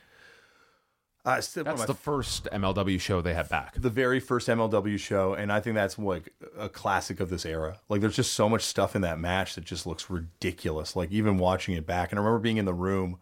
uh, 1.26 1.42
that's 1.64 1.84
the 1.86 1.94
first 1.94 2.44
MLW 2.52 3.00
show 3.00 3.20
they 3.20 3.34
had 3.34 3.48
back. 3.48 3.74
The 3.76 3.90
very 3.90 4.20
first 4.20 4.46
MLW 4.46 4.96
show, 4.96 5.34
and 5.34 5.52
I 5.52 5.58
think 5.58 5.74
that's 5.74 5.98
like 5.98 6.32
a 6.56 6.68
classic 6.68 7.18
of 7.18 7.30
this 7.30 7.44
era. 7.44 7.80
Like, 7.88 8.00
there's 8.00 8.14
just 8.14 8.34
so 8.34 8.48
much 8.48 8.62
stuff 8.62 8.94
in 8.94 9.02
that 9.02 9.18
match 9.18 9.56
that 9.56 9.64
just 9.64 9.86
looks 9.86 10.08
ridiculous. 10.08 10.94
Like, 10.94 11.10
even 11.10 11.36
watching 11.36 11.74
it 11.74 11.84
back, 11.84 12.12
and 12.12 12.20
I 12.20 12.22
remember 12.22 12.38
being 12.38 12.58
in 12.58 12.64
the 12.64 12.72
room, 12.72 13.18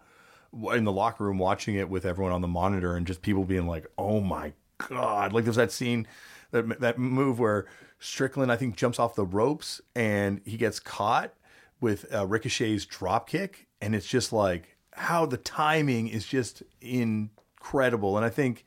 in 0.75 0.85
the 0.85 0.93
locker 0.93 1.25
room, 1.25 1.39
watching 1.39 1.77
it 1.77 1.89
with 1.89 2.05
everyone 2.05 2.33
on 2.33 2.43
the 2.43 2.49
monitor, 2.49 2.95
and 2.95 3.07
just 3.07 3.23
people 3.23 3.45
being 3.45 3.67
like, 3.67 3.87
"Oh 3.97 4.21
my 4.21 4.53
god!" 4.77 5.33
Like, 5.33 5.45
there's 5.45 5.57
that 5.57 5.73
scene, 5.73 6.07
that 6.51 6.81
that 6.81 6.99
move 6.99 7.39
where 7.39 7.65
Strickland, 8.01 8.53
I 8.53 8.57
think, 8.57 8.77
jumps 8.77 8.99
off 8.99 9.15
the 9.15 9.25
ropes 9.25 9.81
and 9.97 10.43
he 10.45 10.59
gets 10.59 10.79
caught 10.79 11.33
with 11.81 12.05
uh, 12.15 12.27
Ricochet's 12.27 12.85
drop 12.85 13.31
kick, 13.31 13.67
and 13.81 13.95
it's 13.95 14.07
just 14.07 14.31
like 14.31 14.77
how 14.93 15.25
the 15.25 15.39
timing 15.39 16.09
is 16.09 16.27
just 16.27 16.63
in 16.83 17.31
incredible. 17.65 18.17
And 18.17 18.27
I 18.27 18.29
think, 18.29 18.67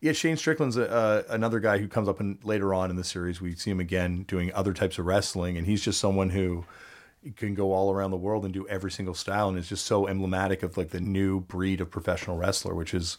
yeah, 0.00 0.12
Shane 0.12 0.36
Strickland's 0.36 0.76
a, 0.76 1.24
another 1.28 1.58
guy 1.58 1.78
who 1.78 1.88
comes 1.88 2.08
up 2.08 2.20
in, 2.20 2.38
later 2.44 2.72
on 2.72 2.90
in 2.90 2.96
the 2.96 3.04
series. 3.04 3.40
We 3.40 3.54
see 3.56 3.70
him 3.70 3.80
again 3.80 4.22
doing 4.22 4.52
other 4.54 4.72
types 4.72 4.98
of 4.98 5.06
wrestling, 5.06 5.58
and 5.58 5.66
he's 5.66 5.82
just 5.82 5.98
someone 5.98 6.30
who 6.30 6.64
can 7.36 7.54
go 7.54 7.72
all 7.72 7.90
around 7.90 8.10
the 8.10 8.18
world 8.18 8.44
and 8.44 8.52
do 8.52 8.68
every 8.68 8.90
single 8.90 9.14
style, 9.14 9.48
and 9.48 9.58
is 9.58 9.68
just 9.68 9.86
so 9.86 10.06
emblematic 10.06 10.62
of 10.62 10.76
like 10.76 10.90
the 10.90 11.00
new 11.00 11.40
breed 11.40 11.80
of 11.80 11.90
professional 11.90 12.36
wrestler, 12.36 12.74
which 12.74 12.94
is 12.94 13.18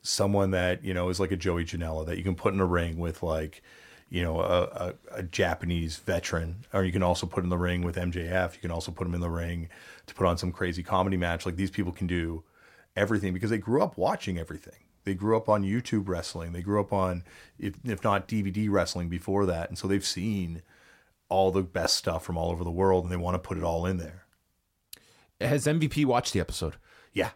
someone 0.00 0.50
that 0.50 0.82
you 0.82 0.92
know 0.92 1.08
is 1.08 1.20
like 1.20 1.30
a 1.30 1.36
Joey 1.36 1.64
Janela 1.64 2.04
that 2.06 2.16
you 2.16 2.24
can 2.24 2.34
put 2.34 2.54
in 2.54 2.60
a 2.60 2.66
ring 2.66 2.98
with 2.98 3.22
like 3.22 3.62
you 4.08 4.22
know 4.22 4.40
a, 4.40 4.62
a, 4.62 4.94
a, 5.12 5.22
Japanese 5.22 5.98
veteran, 5.98 6.64
or 6.72 6.82
you 6.82 6.92
can 6.92 7.02
also 7.02 7.26
put 7.26 7.44
in 7.44 7.50
the 7.50 7.58
ring 7.58 7.82
with 7.82 7.96
MJF. 7.96 8.54
You 8.54 8.60
can 8.60 8.70
also 8.70 8.90
put 8.90 9.06
him 9.06 9.14
in 9.14 9.20
the 9.20 9.30
ring 9.30 9.68
to 10.06 10.14
put 10.14 10.26
on 10.26 10.38
some 10.38 10.50
crazy 10.50 10.82
comedy 10.82 11.18
match. 11.18 11.44
Like 11.44 11.56
these 11.56 11.70
people 11.70 11.92
can 11.92 12.06
do 12.06 12.42
everything 12.96 13.32
because 13.32 13.50
they 13.50 13.58
grew 13.58 13.82
up 13.82 13.96
watching 13.96 14.38
everything. 14.38 14.84
They 15.04 15.14
grew 15.14 15.36
up 15.36 15.48
on 15.48 15.64
YouTube 15.64 16.08
wrestling. 16.08 16.52
They 16.52 16.62
grew 16.62 16.80
up 16.80 16.92
on, 16.92 17.24
if, 17.58 17.74
if 17.84 18.04
not 18.04 18.28
DVD 18.28 18.70
wrestling 18.70 19.08
before 19.08 19.46
that. 19.46 19.68
And 19.68 19.76
so 19.76 19.88
they've 19.88 20.04
seen 20.04 20.62
all 21.28 21.50
the 21.50 21.62
best 21.62 21.96
stuff 21.96 22.24
from 22.24 22.36
all 22.36 22.50
over 22.50 22.62
the 22.62 22.70
world 22.70 23.04
and 23.04 23.12
they 23.12 23.16
want 23.16 23.34
to 23.34 23.38
put 23.38 23.58
it 23.58 23.64
all 23.64 23.86
in 23.86 23.96
there. 23.96 24.26
Has 25.40 25.66
MVP 25.66 26.04
watched 26.04 26.32
the 26.32 26.40
episode? 26.40 26.76
Yeah. 27.12 27.30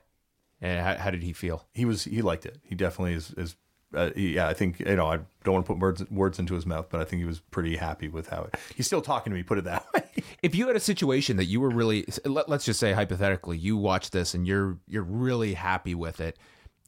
And 0.60 0.80
how, 0.80 0.94
how 0.96 1.10
did 1.10 1.22
he 1.22 1.32
feel? 1.32 1.66
He 1.72 1.84
was, 1.84 2.04
he 2.04 2.22
liked 2.22 2.46
it. 2.46 2.58
He 2.62 2.76
definitely 2.76 3.14
is, 3.14 3.32
is 3.32 3.56
uh, 3.94 4.10
yeah, 4.16 4.48
I 4.48 4.54
think 4.54 4.80
you 4.80 4.96
know 4.96 5.06
I 5.06 5.18
don't 5.44 5.54
want 5.54 5.66
to 5.66 5.72
put 5.72 5.80
words 5.80 6.10
words 6.10 6.38
into 6.38 6.54
his 6.54 6.66
mouth, 6.66 6.88
but 6.90 7.00
I 7.00 7.04
think 7.04 7.20
he 7.20 7.26
was 7.26 7.40
pretty 7.40 7.76
happy 7.76 8.08
with 8.08 8.28
how 8.28 8.42
it. 8.42 8.54
He's 8.74 8.86
still 8.86 9.00
talking 9.00 9.30
to 9.30 9.36
me. 9.36 9.42
Put 9.42 9.58
it 9.58 9.64
that 9.64 9.86
way. 9.94 10.02
If 10.42 10.54
you 10.54 10.66
had 10.66 10.76
a 10.76 10.80
situation 10.80 11.36
that 11.36 11.46
you 11.46 11.60
were 11.60 11.70
really, 11.70 12.06
let, 12.24 12.48
us 12.48 12.64
just 12.64 12.80
say 12.80 12.92
hypothetically, 12.92 13.58
you 13.58 13.76
watch 13.76 14.10
this 14.10 14.34
and 14.34 14.46
you're 14.46 14.78
you're 14.86 15.02
really 15.02 15.54
happy 15.54 15.94
with 15.94 16.20
it, 16.20 16.38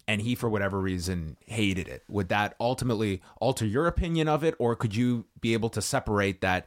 and 0.06 0.20
he 0.20 0.34
for 0.34 0.48
whatever 0.48 0.80
reason 0.80 1.36
hated 1.46 1.88
it, 1.88 2.04
would 2.08 2.28
that 2.28 2.54
ultimately 2.60 3.22
alter 3.40 3.66
your 3.66 3.86
opinion 3.86 4.28
of 4.28 4.44
it, 4.44 4.54
or 4.58 4.76
could 4.76 4.94
you 4.94 5.24
be 5.40 5.52
able 5.52 5.70
to 5.70 5.82
separate 5.82 6.40
that 6.40 6.66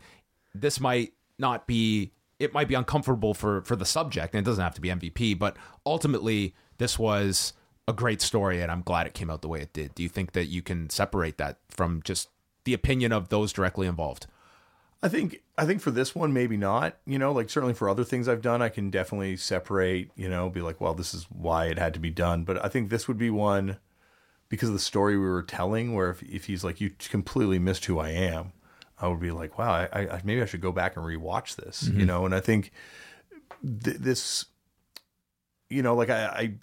this 0.53 0.79
might 0.79 1.13
not 1.37 1.67
be 1.67 2.11
it 2.39 2.53
might 2.53 2.67
be 2.67 2.75
uncomfortable 2.75 3.33
for 3.33 3.61
for 3.61 3.75
the 3.75 3.85
subject, 3.85 4.33
and 4.33 4.45
it 4.45 4.49
doesn't 4.49 4.63
have 4.63 4.75
to 4.75 4.81
be 4.81 4.89
MVP, 4.89 5.37
but 5.37 5.57
ultimately 5.85 6.55
this 6.77 6.97
was 6.97 7.53
a 7.87 7.93
great 7.93 8.21
story, 8.21 8.61
and 8.61 8.71
I'm 8.71 8.81
glad 8.81 9.07
it 9.07 9.13
came 9.13 9.29
out 9.29 9.41
the 9.41 9.47
way 9.47 9.61
it 9.61 9.73
did. 9.73 9.93
Do 9.95 10.03
you 10.03 10.09
think 10.09 10.31
that 10.33 10.45
you 10.45 10.61
can 10.61 10.89
separate 10.89 11.37
that 11.37 11.57
from 11.69 12.01
just 12.03 12.29
the 12.63 12.73
opinion 12.73 13.11
of 13.11 13.29
those 13.29 13.53
directly 13.53 13.87
involved? 13.87 14.27
I 15.03 15.09
think 15.09 15.41
I 15.57 15.65
think 15.65 15.81
for 15.81 15.91
this 15.91 16.13
one 16.13 16.31
maybe 16.33 16.57
not. 16.57 16.97
You 17.05 17.17
know, 17.17 17.31
like 17.31 17.49
certainly 17.49 17.73
for 17.73 17.89
other 17.89 18.03
things 18.03 18.27
I've 18.27 18.41
done, 18.41 18.61
I 18.61 18.69
can 18.69 18.89
definitely 18.89 19.37
separate. 19.37 20.11
You 20.15 20.29
know, 20.29 20.49
be 20.49 20.61
like, 20.61 20.79
well, 20.79 20.93
this 20.93 21.13
is 21.13 21.25
why 21.29 21.65
it 21.65 21.79
had 21.79 21.93
to 21.95 21.99
be 21.99 22.11
done. 22.11 22.43
But 22.43 22.63
I 22.63 22.67
think 22.67 22.89
this 22.89 23.07
would 23.07 23.17
be 23.17 23.29
one 23.29 23.77
because 24.49 24.69
of 24.69 24.73
the 24.73 24.79
story 24.79 25.17
we 25.17 25.25
were 25.25 25.43
telling. 25.43 25.95
Where 25.95 26.11
if 26.11 26.21
if 26.23 26.45
he's 26.45 26.63
like, 26.63 26.79
you 26.79 26.91
completely 27.09 27.57
missed 27.57 27.85
who 27.85 27.99
I 27.99 28.09
am, 28.09 28.53
I 28.99 29.07
would 29.07 29.19
be 29.19 29.31
like, 29.31 29.57
wow, 29.57 29.71
I, 29.71 30.07
I 30.07 30.21
maybe 30.23 30.41
I 30.41 30.45
should 30.45 30.61
go 30.61 30.71
back 30.71 30.95
and 30.95 31.05
rewatch 31.05 31.55
this. 31.55 31.83
Mm-hmm. 31.83 31.99
You 31.99 32.05
know, 32.05 32.25
and 32.25 32.35
I 32.35 32.39
think 32.39 32.71
th- 33.83 33.97
this, 33.97 34.45
you 35.69 35.81
know, 35.81 35.95
like 35.95 36.11
I, 36.11 36.25
I 36.25 36.53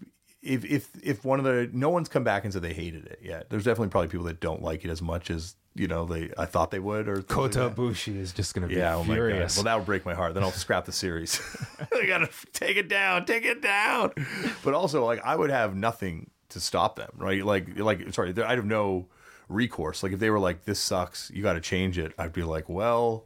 if 0.43 0.65
if 0.65 0.89
if 1.02 1.24
one 1.24 1.40
of 1.40 1.44
the 1.44 1.69
no 1.73 1.90
one's 1.90 2.09
come 2.09 2.24
back 2.24 2.44
and 2.44 2.52
said 2.52 2.62
they 2.62 2.73
hated 2.73 3.06
it 3.06 3.19
yet. 3.23 3.51
There's 3.51 3.65
definitely 3.65 3.89
probably 3.89 4.09
people 4.09 4.27
that 4.27 4.40
don't 4.40 4.62
like 4.62 4.85
it 4.85 4.90
as 4.90 5.02
much 5.02 5.31
as 5.31 5.56
you 5.79 5.89
know 5.89 6.05
they 6.05 6.31
I 6.37 6.47
thought 6.47 6.71
they 6.71 6.79
would. 6.79 7.09
Or 7.09 7.23
Kota 7.23 7.71
Ibushi 7.71 8.17
is 8.17 8.33
just 8.33 8.55
going 8.55 8.69
to 8.69 8.75
be 8.75 8.81
yeah, 8.81 8.97
oh 8.97 9.05
furious. 9.05 9.57
Oh 9.57 9.61
well, 9.61 9.65
that 9.65 9.77
would 9.77 9.87
break 9.87 10.05
my 10.05 10.15
heart. 10.15 10.35
Then 10.35 10.43
I'll 10.43 10.51
scrap 10.51 10.85
the 10.85 10.93
series. 10.93 11.41
I 11.93 12.07
gotta 12.07 12.29
take 12.53 12.77
it 12.77 12.89
down, 12.89 13.25
take 13.25 13.45
it 13.45 13.63
down. 13.63 14.13
But 14.65 14.75
also, 14.75 15.05
like 15.05 15.25
I 15.25 15.37
would 15.37 15.51
have 15.51 15.75
nothing 15.75 16.31
to 16.51 16.61
stop 16.61 16.97
them, 16.97 17.11
right? 17.17 17.45
Like 17.45 17.79
like 17.79 18.13
sorry, 18.13 18.31
I'd 18.31 18.59
have 18.59 18.65
no 18.65 19.09
recourse. 19.49 20.03
Like 20.03 20.13
if 20.13 20.21
they 20.21 20.31
were 20.31 20.41
like 20.41 20.65
this 20.65 20.81
sucks, 20.81 21.31
you 21.33 21.43
got 21.43 21.55
to 21.55 21.61
change 21.61 21.99
it. 21.99 22.13
I'd 22.19 22.33
be 22.33 22.43
like, 22.43 22.69
well 22.69 23.25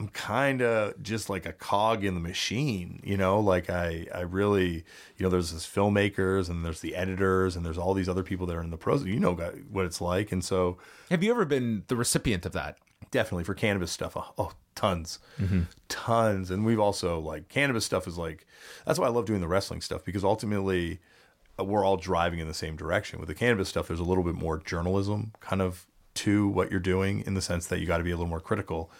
I'm 0.00 0.08
kind 0.08 0.62
of 0.62 1.00
just 1.02 1.28
like 1.28 1.44
a 1.44 1.52
cog 1.52 2.04
in 2.06 2.14
the 2.14 2.20
machine, 2.20 3.00
you 3.04 3.18
know. 3.18 3.38
Like 3.38 3.68
I, 3.68 4.06
I 4.14 4.20
really, 4.20 4.82
you 5.18 5.22
know, 5.22 5.28
there's 5.28 5.52
this 5.52 5.66
filmmakers 5.66 6.48
and 6.48 6.64
there's 6.64 6.80
the 6.80 6.96
editors 6.96 7.54
and 7.54 7.66
there's 7.66 7.76
all 7.76 7.92
these 7.92 8.08
other 8.08 8.22
people 8.22 8.46
that 8.46 8.56
are 8.56 8.62
in 8.62 8.70
the 8.70 8.78
pros. 8.78 9.04
You 9.04 9.20
know 9.20 9.34
what 9.34 9.84
it's 9.84 10.00
like, 10.00 10.32
and 10.32 10.42
so. 10.42 10.78
Have 11.10 11.22
you 11.22 11.30
ever 11.30 11.44
been 11.44 11.84
the 11.88 11.96
recipient 11.96 12.46
of 12.46 12.52
that? 12.52 12.78
Definitely 13.10 13.44
for 13.44 13.52
cannabis 13.52 13.92
stuff. 13.92 14.16
Oh, 14.16 14.32
oh 14.38 14.52
tons, 14.74 15.18
mm-hmm. 15.38 15.62
tons, 15.90 16.50
and 16.50 16.64
we've 16.64 16.80
also 16.80 17.20
like 17.20 17.50
cannabis 17.50 17.84
stuff 17.84 18.08
is 18.08 18.16
like 18.16 18.46
that's 18.86 18.98
why 18.98 19.04
I 19.06 19.10
love 19.10 19.26
doing 19.26 19.42
the 19.42 19.48
wrestling 19.48 19.82
stuff 19.82 20.02
because 20.02 20.24
ultimately 20.24 21.00
uh, 21.58 21.64
we're 21.64 21.84
all 21.84 21.98
driving 21.98 22.38
in 22.38 22.48
the 22.48 22.54
same 22.54 22.74
direction. 22.74 23.18
With 23.18 23.28
the 23.28 23.34
cannabis 23.34 23.68
stuff, 23.68 23.88
there's 23.88 24.00
a 24.00 24.04
little 24.04 24.24
bit 24.24 24.34
more 24.34 24.56
journalism 24.56 25.32
kind 25.40 25.60
of 25.60 25.86
to 26.14 26.48
what 26.48 26.70
you're 26.70 26.80
doing 26.80 27.22
in 27.26 27.34
the 27.34 27.42
sense 27.42 27.66
that 27.66 27.80
you 27.80 27.86
got 27.86 27.98
to 27.98 28.04
be 28.04 28.10
a 28.10 28.16
little 28.16 28.30
more 28.30 28.40
critical 28.40 28.90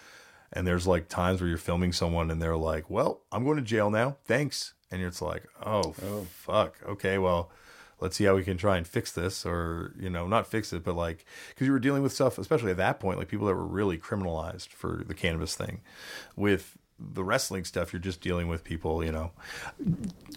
And 0.53 0.67
there's 0.67 0.87
like 0.87 1.09
times 1.09 1.41
where 1.41 1.49
you're 1.49 1.59
filming 1.59 1.93
someone 1.93 2.31
and 2.31 2.43
they're 2.43 2.57
like, 2.57 2.91
"Well, 2.91 3.23
I'm 3.31 3.45
going 3.45 3.57
to 3.57 3.63
jail 3.63 3.91
now. 3.91 4.17
Thanks." 4.25 4.75
And 4.91 5.01
it's 5.03 5.23
like, 5.23 5.45
"Oh, 5.65 5.95
oh, 6.05 6.27
fuck. 6.31 6.77
Okay, 6.87 7.19
well, 7.19 7.51
let's 8.01 8.17
see 8.17 8.25
how 8.25 8.35
we 8.35 8.43
can 8.43 8.57
try 8.57 8.77
and 8.77 8.87
fix 8.87 9.13
this 9.13 9.47
or, 9.47 9.95
you 9.99 10.11
know, 10.11 10.27
not 10.27 10.47
fix 10.47 10.73
it, 10.73 10.83
but 10.83 10.97
like 10.97 11.25
cuz 11.57 11.67
you 11.67 11.73
were 11.73 11.79
dealing 11.79 12.03
with 12.03 12.13
stuff 12.13 12.39
especially 12.39 12.71
at 12.71 12.79
that 12.79 12.99
point 12.99 13.19
like 13.19 13.29
people 13.29 13.47
that 13.47 13.55
were 13.55 13.67
really 13.67 13.99
criminalized 13.99 14.69
for 14.69 15.05
the 15.07 15.15
cannabis 15.15 15.55
thing. 15.55 15.81
With 16.37 16.79
the 17.01 17.25
wrestling 17.25 17.65
stuff, 17.65 17.93
you're 17.93 18.01
just 18.01 18.21
dealing 18.21 18.49
with 18.49 18.63
people, 18.63 19.03
you 19.05 19.13
know. 19.13 19.33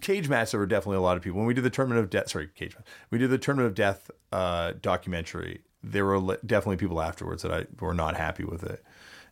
Cage 0.01 0.29
match, 0.29 0.51
there 0.51 0.59
were 0.59 0.65
definitely 0.65 0.97
a 0.97 1.01
lot 1.01 1.17
of 1.17 1.23
people. 1.23 1.39
When 1.39 1.47
we 1.47 1.53
did 1.53 1.63
the 1.63 1.69
Tournament 1.69 1.99
of 2.01 2.09
Death, 2.09 2.29
sorry, 2.29 2.49
Cage 2.55 2.75
match, 2.75 2.85
we 3.09 3.17
did 3.17 3.29
the 3.29 3.37
Tournament 3.37 3.67
of 3.67 3.75
Death 3.75 4.09
uh, 4.31 4.73
documentary. 4.81 5.61
There 5.83 6.05
were 6.05 6.37
definitely 6.45 6.77
people 6.77 7.01
afterwards 7.01 7.43
that 7.43 7.51
I 7.51 7.65
were 7.79 7.93
not 7.93 8.15
happy 8.15 8.45
with 8.45 8.63
it, 8.63 8.81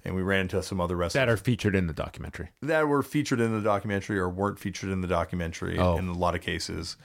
and 0.04 0.16
we 0.16 0.22
ran 0.22 0.42
into 0.42 0.62
some 0.64 0.80
other 0.82 0.96
wrestlers 0.96 1.20
that 1.20 1.30
are 1.30 1.38
featured 1.38 1.76
in 1.76 1.88
the 1.88 1.94
documentary. 1.94 2.50
that 2.62 2.88
were 2.88 3.04
featured 3.04 3.40
in 3.40 3.52
the 3.54 3.62
documentary 3.62 4.18
or 4.20 4.30
weren't 4.30 4.60
featured 4.60 4.90
in 4.90 5.02
the 5.02 5.08
documentary 5.08 5.78
Oh. 5.78 5.98
in 5.98 6.08
a 6.08 6.14
lot 6.14 6.36
of 6.36 6.42
cases. 6.42 6.98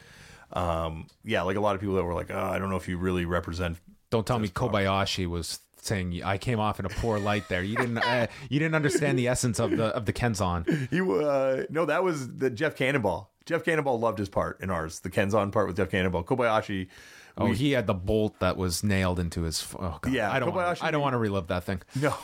Um, 0.52 1.06
yeah, 1.24 1.42
like 1.42 1.56
a 1.56 1.60
lot 1.60 1.74
of 1.74 1.80
people 1.80 1.96
that 1.96 2.04
were 2.04 2.14
like, 2.14 2.30
"Oh, 2.30 2.38
I 2.38 2.58
don't 2.58 2.70
know 2.70 2.76
if 2.76 2.88
you 2.88 2.96
really 2.98 3.24
represent." 3.24 3.78
Don't 4.10 4.26
tell 4.26 4.38
me 4.38 4.48
Kobayashi 4.48 5.26
was 5.26 5.58
saying 5.82 6.22
I 6.24 6.38
came 6.38 6.58
off 6.60 6.78
in 6.80 6.86
a 6.86 6.88
poor 6.88 7.18
light 7.18 7.48
there. 7.48 7.62
You 7.62 7.76
didn't 7.76 7.98
uh, 7.98 8.28
you 8.48 8.58
didn't 8.60 8.74
understand 8.76 9.18
the 9.18 9.26
essence 9.34 9.58
of 9.58 9.72
the 9.76 9.86
of 9.86 10.06
the 10.06 10.12
Kenzan. 10.12 10.88
He 10.90 11.00
uh, 11.00 11.64
no, 11.68 11.84
that 11.86 12.04
was 12.04 12.36
the 12.38 12.48
Jeff 12.50 12.76
Cannonball. 12.76 13.32
Jeff 13.44 13.64
Cannonball 13.64 13.98
loved 13.98 14.18
his 14.18 14.28
part 14.28 14.60
in 14.60 14.70
ours, 14.70 15.00
the 15.00 15.10
Kenzan 15.10 15.50
part 15.52 15.66
with 15.68 15.76
Jeff 15.76 15.90
Cannonball. 15.90 16.24
Kobayashi. 16.24 16.88
Oh, 17.38 17.46
we- 17.50 17.54
he 17.56 17.72
had 17.72 17.86
the 17.86 17.94
bolt 17.94 18.38
that 18.40 18.56
was 18.56 18.82
nailed 18.84 19.18
into 19.18 19.42
his. 19.42 19.66
Oh 19.78 19.98
God. 20.00 20.12
Yeah, 20.12 20.30
I 20.32 20.38
don't. 20.38 20.54
Wanna, 20.54 20.76
I 20.80 20.90
don't 20.92 21.02
want 21.02 21.14
to 21.14 21.18
relive 21.18 21.48
that 21.48 21.64
thing. 21.64 21.82
No, 22.00 22.14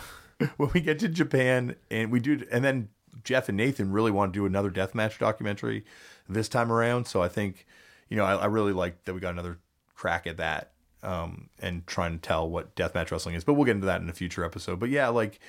when 0.56 0.70
we 0.72 0.80
get 0.80 0.98
to 1.00 1.08
Japan 1.08 1.76
and 1.90 2.10
we 2.10 2.20
do, 2.20 2.44
and 2.50 2.64
then 2.64 2.88
Jeff 3.24 3.48
and 3.48 3.56
Nathan 3.56 3.92
really 3.92 4.10
want 4.10 4.32
to 4.32 4.38
do 4.38 4.46
another 4.46 4.70
deathmatch 4.70 5.18
documentary 5.18 5.84
this 6.28 6.48
time 6.48 6.72
around. 6.72 7.06
So 7.06 7.22
I 7.22 7.28
think, 7.28 7.66
you 8.08 8.16
know, 8.16 8.24
I, 8.24 8.34
I 8.34 8.46
really 8.46 8.72
like 8.72 9.04
that 9.04 9.14
we 9.14 9.20
got 9.20 9.30
another 9.30 9.58
crack 9.94 10.26
at 10.26 10.38
that 10.38 10.72
um, 11.02 11.48
and 11.60 11.86
trying 11.86 12.12
to 12.12 12.18
tell 12.18 12.48
what 12.48 12.74
deathmatch 12.74 13.10
wrestling 13.10 13.34
is. 13.34 13.44
But 13.44 13.54
we'll 13.54 13.64
get 13.64 13.76
into 13.76 13.86
that 13.86 14.00
in 14.00 14.08
a 14.08 14.12
future 14.14 14.44
episode. 14.44 14.80
But 14.80 14.90
yeah, 14.90 15.08
like, 15.08 15.40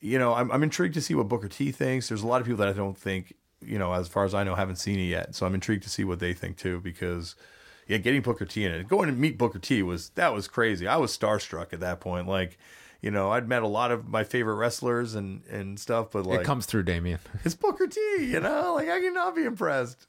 you 0.00 0.18
know, 0.18 0.34
I'm, 0.34 0.50
I'm 0.50 0.62
intrigued 0.62 0.94
to 0.94 1.00
see 1.00 1.14
what 1.14 1.28
Booker 1.28 1.48
T 1.48 1.72
thinks. 1.72 2.08
There's 2.08 2.22
a 2.22 2.26
lot 2.26 2.40
of 2.40 2.46
people 2.46 2.58
that 2.58 2.68
I 2.68 2.72
don't 2.72 2.96
think, 2.96 3.34
you 3.60 3.78
know, 3.78 3.92
as 3.92 4.08
far 4.08 4.24
as 4.24 4.34
I 4.34 4.44
know, 4.44 4.54
haven't 4.54 4.76
seen 4.76 4.98
it 4.98 5.04
yet. 5.04 5.34
So 5.34 5.46
I'm 5.46 5.54
intrigued 5.54 5.82
to 5.84 5.90
see 5.90 6.04
what 6.04 6.20
they 6.20 6.32
think 6.32 6.56
too, 6.56 6.80
because 6.80 7.34
yeah, 7.86 7.98
getting 7.98 8.22
Booker 8.22 8.44
T 8.44 8.64
in 8.64 8.72
it, 8.72 8.88
going 8.88 9.08
to 9.08 9.14
meet 9.14 9.36
Booker 9.36 9.58
T 9.58 9.82
was 9.82 10.10
that 10.10 10.32
was 10.32 10.48
crazy. 10.48 10.86
I 10.86 10.96
was 10.96 11.16
starstruck 11.16 11.72
at 11.72 11.80
that 11.80 12.00
point. 12.00 12.26
Like, 12.26 12.58
you 13.02 13.10
know, 13.10 13.30
I'd 13.30 13.48
met 13.48 13.62
a 13.62 13.68
lot 13.68 13.90
of 13.90 14.08
my 14.08 14.24
favorite 14.24 14.54
wrestlers 14.56 15.14
and 15.14 15.44
and 15.46 15.78
stuff, 15.78 16.10
but 16.12 16.26
like 16.26 16.40
it 16.40 16.46
comes 16.46 16.66
through, 16.66 16.84
Damien. 16.84 17.18
it's 17.44 17.54
Booker 17.54 17.86
T. 17.86 18.00
You 18.20 18.40
know, 18.40 18.74
like 18.74 18.88
I 18.88 19.00
cannot 19.00 19.34
be 19.34 19.44
impressed. 19.44 20.06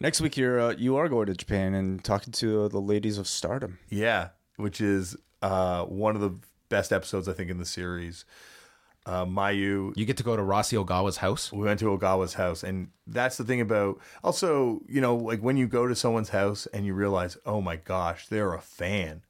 Next 0.00 0.20
week, 0.20 0.36
you're 0.36 0.60
uh, 0.60 0.74
you 0.76 0.96
are 0.96 1.08
going 1.08 1.26
to 1.26 1.34
Japan 1.34 1.74
and 1.74 2.02
talking 2.02 2.32
to 2.34 2.62
uh, 2.62 2.68
the 2.68 2.80
ladies 2.80 3.18
of 3.18 3.26
Stardom. 3.26 3.78
Yeah, 3.88 4.28
which 4.56 4.80
is 4.80 5.16
uh, 5.42 5.84
one 5.84 6.14
of 6.14 6.20
the 6.20 6.34
best 6.68 6.92
episodes 6.92 7.28
I 7.28 7.32
think 7.32 7.50
in 7.50 7.58
the 7.58 7.64
series. 7.66 8.24
Uh, 9.06 9.24
Mayu, 9.24 9.96
You 9.96 10.04
get 10.04 10.18
to 10.18 10.22
go 10.22 10.36
to 10.36 10.42
Rossy 10.42 10.76
Ogawa's 10.76 11.16
house. 11.16 11.50
we 11.50 11.64
went 11.64 11.80
to 11.80 11.86
Ogawa's 11.86 12.34
house, 12.34 12.62
and 12.62 12.88
that's 13.06 13.38
the 13.38 13.44
thing 13.44 13.60
about. 13.62 13.98
Also, 14.22 14.82
you 14.86 15.00
know, 15.00 15.16
like 15.16 15.40
when 15.40 15.56
you 15.56 15.66
go 15.66 15.86
to 15.86 15.94
someone's 15.94 16.28
house 16.28 16.66
and 16.74 16.84
you 16.84 16.92
realize, 16.92 17.38
oh 17.46 17.62
my 17.62 17.76
gosh, 17.76 18.28
they're 18.28 18.52
a 18.52 18.60
fan, 18.60 19.22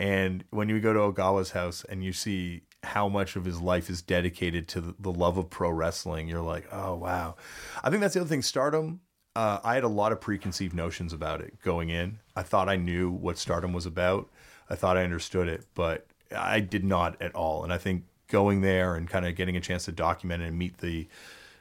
and 0.00 0.44
when 0.48 0.70
you 0.70 0.80
go 0.80 0.94
to 0.94 0.98
Ogawa's 0.98 1.50
house 1.50 1.84
and 1.86 2.02
you 2.02 2.14
see 2.14 2.62
how 2.82 3.06
much 3.06 3.36
of 3.36 3.44
his 3.44 3.60
life 3.60 3.90
is 3.90 4.00
dedicated 4.00 4.66
to 4.68 4.94
the, 4.98 5.12
love 5.12 5.36
of 5.36 5.50
pro 5.50 5.68
wrestling, 5.68 6.26
you're 6.26 6.40
like, 6.40 6.66
oh 6.72 6.94
wow. 6.94 7.36
I 7.84 7.90
think 7.90 8.00
that's 8.00 8.14
the 8.14 8.20
other 8.20 8.28
thing. 8.28 8.40
Stardom. 8.40 9.00
Uh, 9.36 9.60
I 9.62 9.74
had 9.74 9.84
a 9.84 9.88
lot 9.88 10.10
of 10.10 10.20
preconceived 10.20 10.74
notions 10.74 11.12
about 11.12 11.42
it 11.42 11.60
going 11.62 11.90
in. 11.90 12.18
I 12.34 12.42
thought 12.42 12.68
I 12.68 12.76
knew 12.76 13.10
what 13.10 13.36
Stardom 13.36 13.74
was 13.74 13.84
about. 13.84 14.30
I 14.70 14.74
thought 14.74 14.96
I 14.96 15.04
understood 15.04 15.48
it, 15.48 15.66
but 15.74 16.06
I 16.34 16.60
did 16.60 16.82
not 16.82 17.20
at 17.20 17.34
all. 17.34 17.62
And 17.62 17.70
I 17.72 17.76
think 17.76 18.04
going 18.28 18.62
there 18.62 18.94
and 18.94 19.06
kind 19.06 19.26
of 19.26 19.36
getting 19.36 19.56
a 19.56 19.60
chance 19.60 19.84
to 19.84 19.92
document 19.92 20.42
and 20.42 20.58
meet 20.58 20.78
the 20.78 21.08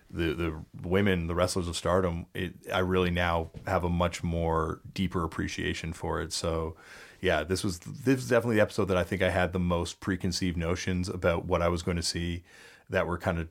the 0.10 0.34
the 0.34 0.64
women, 0.82 1.28
the 1.28 1.36
wrestlers 1.36 1.68
of 1.68 1.76
Stardom, 1.76 2.26
it, 2.34 2.54
I 2.74 2.80
really 2.80 3.12
now 3.12 3.52
have 3.68 3.84
a 3.84 3.90
much 3.90 4.24
more 4.24 4.80
deeper 4.94 5.26
appreciation 5.26 5.92
for 5.92 6.22
it. 6.22 6.32
So, 6.32 6.78
yeah, 7.22 7.44
this 7.44 7.64
was 7.64 7.80
this 7.80 8.20
is 8.20 8.30
definitely 8.30 8.56
the 8.58 8.62
episode 8.62 8.86
that 8.86 8.98
I 8.98 9.04
think 9.04 9.22
I 9.22 9.30
had 9.30 9.54
the 9.54 9.60
most 9.60 10.00
preconceived 10.00 10.58
notions 10.58 11.10
about 11.10 11.46
what 11.46 11.62
I 11.62 11.68
was 11.68 11.84
going 11.84 11.98
to 11.98 12.04
see 12.04 12.44
that 12.90 13.08
were 13.08 13.18
kind 13.18 13.40
of 13.40 13.50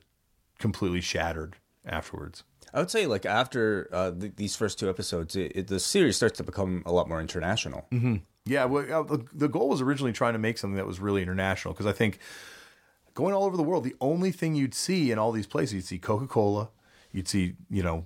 completely 0.57 1.01
shattered 1.01 1.55
afterwards. 1.85 2.43
I 2.73 2.79
would 2.79 2.91
say, 2.91 3.07
like 3.07 3.25
after 3.25 3.89
uh, 3.91 4.11
th- 4.11 4.33
these 4.35 4.55
first 4.55 4.79
two 4.79 4.89
episodes, 4.89 5.35
it, 5.35 5.51
it, 5.55 5.67
the 5.67 5.79
series 5.79 6.17
starts 6.17 6.37
to 6.37 6.43
become 6.43 6.83
a 6.85 6.91
lot 6.91 7.07
more 7.07 7.19
international. 7.19 7.87
Yeah, 8.45 8.65
well, 8.65 9.03
the, 9.03 9.25
the 9.33 9.47
goal 9.47 9.69
was 9.69 9.81
originally 9.81 10.13
trying 10.13 10.33
to 10.33 10.39
make 10.39 10.57
something 10.57 10.77
that 10.77 10.87
was 10.87 10.99
really 10.99 11.21
international 11.21 11.73
because 11.73 11.85
I 11.85 11.91
think 11.91 12.19
going 13.13 13.33
all 13.33 13.43
over 13.43 13.57
the 13.57 13.63
world, 13.63 13.83
the 13.83 13.95
only 14.01 14.31
thing 14.31 14.55
you'd 14.55 14.73
see 14.73 15.11
in 15.11 15.19
all 15.19 15.31
these 15.31 15.47
places, 15.47 15.73
you'd 15.73 15.85
see 15.85 15.99
Coca 15.99 16.27
Cola, 16.27 16.69
you'd 17.11 17.27
see 17.27 17.55
you 17.69 17.83
know 17.83 18.05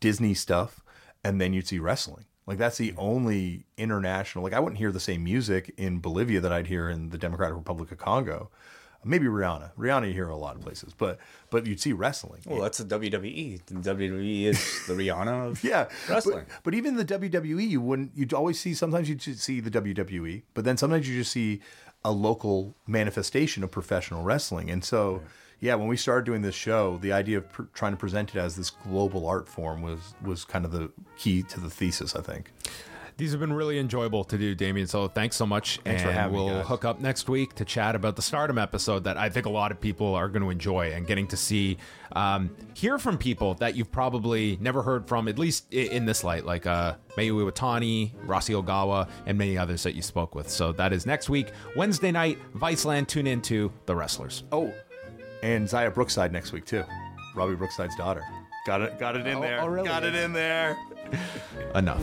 Disney 0.00 0.34
stuff, 0.34 0.84
and 1.24 1.40
then 1.40 1.52
you'd 1.52 1.66
see 1.66 1.78
wrestling. 1.78 2.26
Like 2.46 2.58
that's 2.58 2.78
the 2.78 2.94
only 2.96 3.66
international. 3.76 4.44
Like 4.44 4.52
I 4.52 4.60
wouldn't 4.60 4.78
hear 4.78 4.92
the 4.92 5.00
same 5.00 5.24
music 5.24 5.74
in 5.76 6.00
Bolivia 6.00 6.40
that 6.40 6.52
I'd 6.52 6.68
hear 6.68 6.88
in 6.88 7.10
the 7.10 7.18
Democratic 7.18 7.56
Republic 7.56 7.90
of 7.90 7.98
Congo. 7.98 8.50
Maybe 9.04 9.26
Rihanna. 9.26 9.70
Rihanna 9.78 10.08
you 10.08 10.14
hear 10.14 10.28
a 10.28 10.36
lot 10.36 10.56
of 10.56 10.62
places, 10.62 10.92
but 10.92 11.18
but 11.50 11.64
you'd 11.64 11.80
see 11.80 11.92
wrestling. 11.92 12.42
Well, 12.44 12.60
that's 12.62 12.78
the 12.78 12.84
WWE. 12.98 13.64
The 13.66 13.74
WWE 13.74 14.44
is 14.46 14.86
the 14.86 14.94
Rihanna 14.94 15.50
of 15.50 15.64
Yeah, 15.64 15.88
wrestling. 16.08 16.44
But, 16.48 16.64
but 16.64 16.74
even 16.74 16.96
the 16.96 17.04
WWE, 17.04 17.68
you 17.68 17.80
wouldn't. 17.80 18.12
You'd 18.16 18.32
always 18.32 18.58
see. 18.58 18.74
Sometimes 18.74 19.08
you'd 19.08 19.22
see 19.22 19.60
the 19.60 19.70
WWE, 19.70 20.42
but 20.54 20.64
then 20.64 20.76
sometimes 20.76 21.08
you 21.08 21.16
just 21.16 21.30
see 21.30 21.60
a 22.04 22.10
local 22.10 22.74
manifestation 22.86 23.62
of 23.62 23.70
professional 23.70 24.22
wrestling. 24.22 24.70
And 24.70 24.84
so, 24.84 25.22
yeah, 25.22 25.28
when 25.60 25.88
we 25.88 25.96
started 25.96 26.24
doing 26.26 26.42
this 26.42 26.54
show, 26.54 26.98
the 26.98 27.12
idea 27.12 27.38
of 27.38 27.50
pr- 27.50 27.62
trying 27.74 27.92
to 27.92 27.96
present 27.98 28.34
it 28.34 28.38
as 28.38 28.56
this 28.56 28.70
global 28.70 29.26
art 29.26 29.48
form 29.48 29.82
was 29.82 30.14
was 30.22 30.44
kind 30.44 30.64
of 30.64 30.72
the 30.72 30.90
key 31.16 31.42
to 31.44 31.60
the 31.60 31.70
thesis. 31.70 32.14
I 32.14 32.20
think. 32.20 32.52
These 33.18 33.30
have 33.30 33.40
been 33.40 33.54
really 33.54 33.78
enjoyable 33.78 34.24
to 34.24 34.36
do, 34.36 34.54
Damien. 34.54 34.86
So 34.86 35.08
thanks 35.08 35.36
so 35.36 35.46
much. 35.46 35.80
Thanks 35.84 36.02
for 36.02 36.08
and 36.08 36.18
having 36.18 36.36
me, 36.36 36.44
we'll 36.44 36.56
guys. 36.58 36.66
hook 36.66 36.84
up 36.84 37.00
next 37.00 37.30
week 37.30 37.54
to 37.54 37.64
chat 37.64 37.94
about 37.94 38.14
the 38.14 38.20
Stardom 38.20 38.58
episode 38.58 39.04
that 39.04 39.16
I 39.16 39.30
think 39.30 39.46
a 39.46 39.50
lot 39.50 39.72
of 39.72 39.80
people 39.80 40.14
are 40.14 40.28
going 40.28 40.42
to 40.42 40.50
enjoy 40.50 40.92
and 40.92 41.06
getting 41.06 41.26
to 41.28 41.36
see, 41.38 41.78
um, 42.12 42.50
hear 42.74 42.98
from 42.98 43.16
people 43.16 43.54
that 43.54 43.74
you've 43.74 43.90
probably 43.90 44.58
never 44.60 44.82
heard 44.82 45.08
from, 45.08 45.28
at 45.28 45.38
least 45.38 45.72
in 45.72 46.04
this 46.04 46.24
light, 46.24 46.44
like 46.44 46.66
uh, 46.66 46.96
Mayu 47.16 47.32
Iwatani, 47.50 48.12
Rossy 48.26 48.52
Ogawa, 48.52 49.08
and 49.24 49.38
many 49.38 49.56
others 49.56 49.82
that 49.84 49.94
you 49.94 50.02
spoke 50.02 50.34
with. 50.34 50.50
So 50.50 50.72
that 50.72 50.92
is 50.92 51.06
next 51.06 51.30
week, 51.30 51.52
Wednesday 51.74 52.12
night, 52.12 52.36
Viceland. 52.54 53.06
Tune 53.08 53.26
into 53.26 53.72
The 53.86 53.96
Wrestlers. 53.96 54.44
Oh, 54.52 54.74
and 55.42 55.66
Xia 55.66 55.92
Brookside 55.92 56.32
next 56.32 56.52
week 56.52 56.64
too. 56.64 56.84
Robbie 57.34 57.54
Brookside's 57.56 57.96
daughter. 57.96 58.22
Got 58.66 58.80
it. 58.82 58.98
Got 58.98 59.16
it 59.16 59.26
in 59.26 59.36
Oh, 59.36 59.38
oh 59.38 59.42
there. 59.42 59.60
oh, 59.62 59.66
really? 59.66 59.86
Got 59.88 60.04
it 60.04 60.14
in 60.14 60.32
there. 60.32 60.76
Enough. 61.74 62.02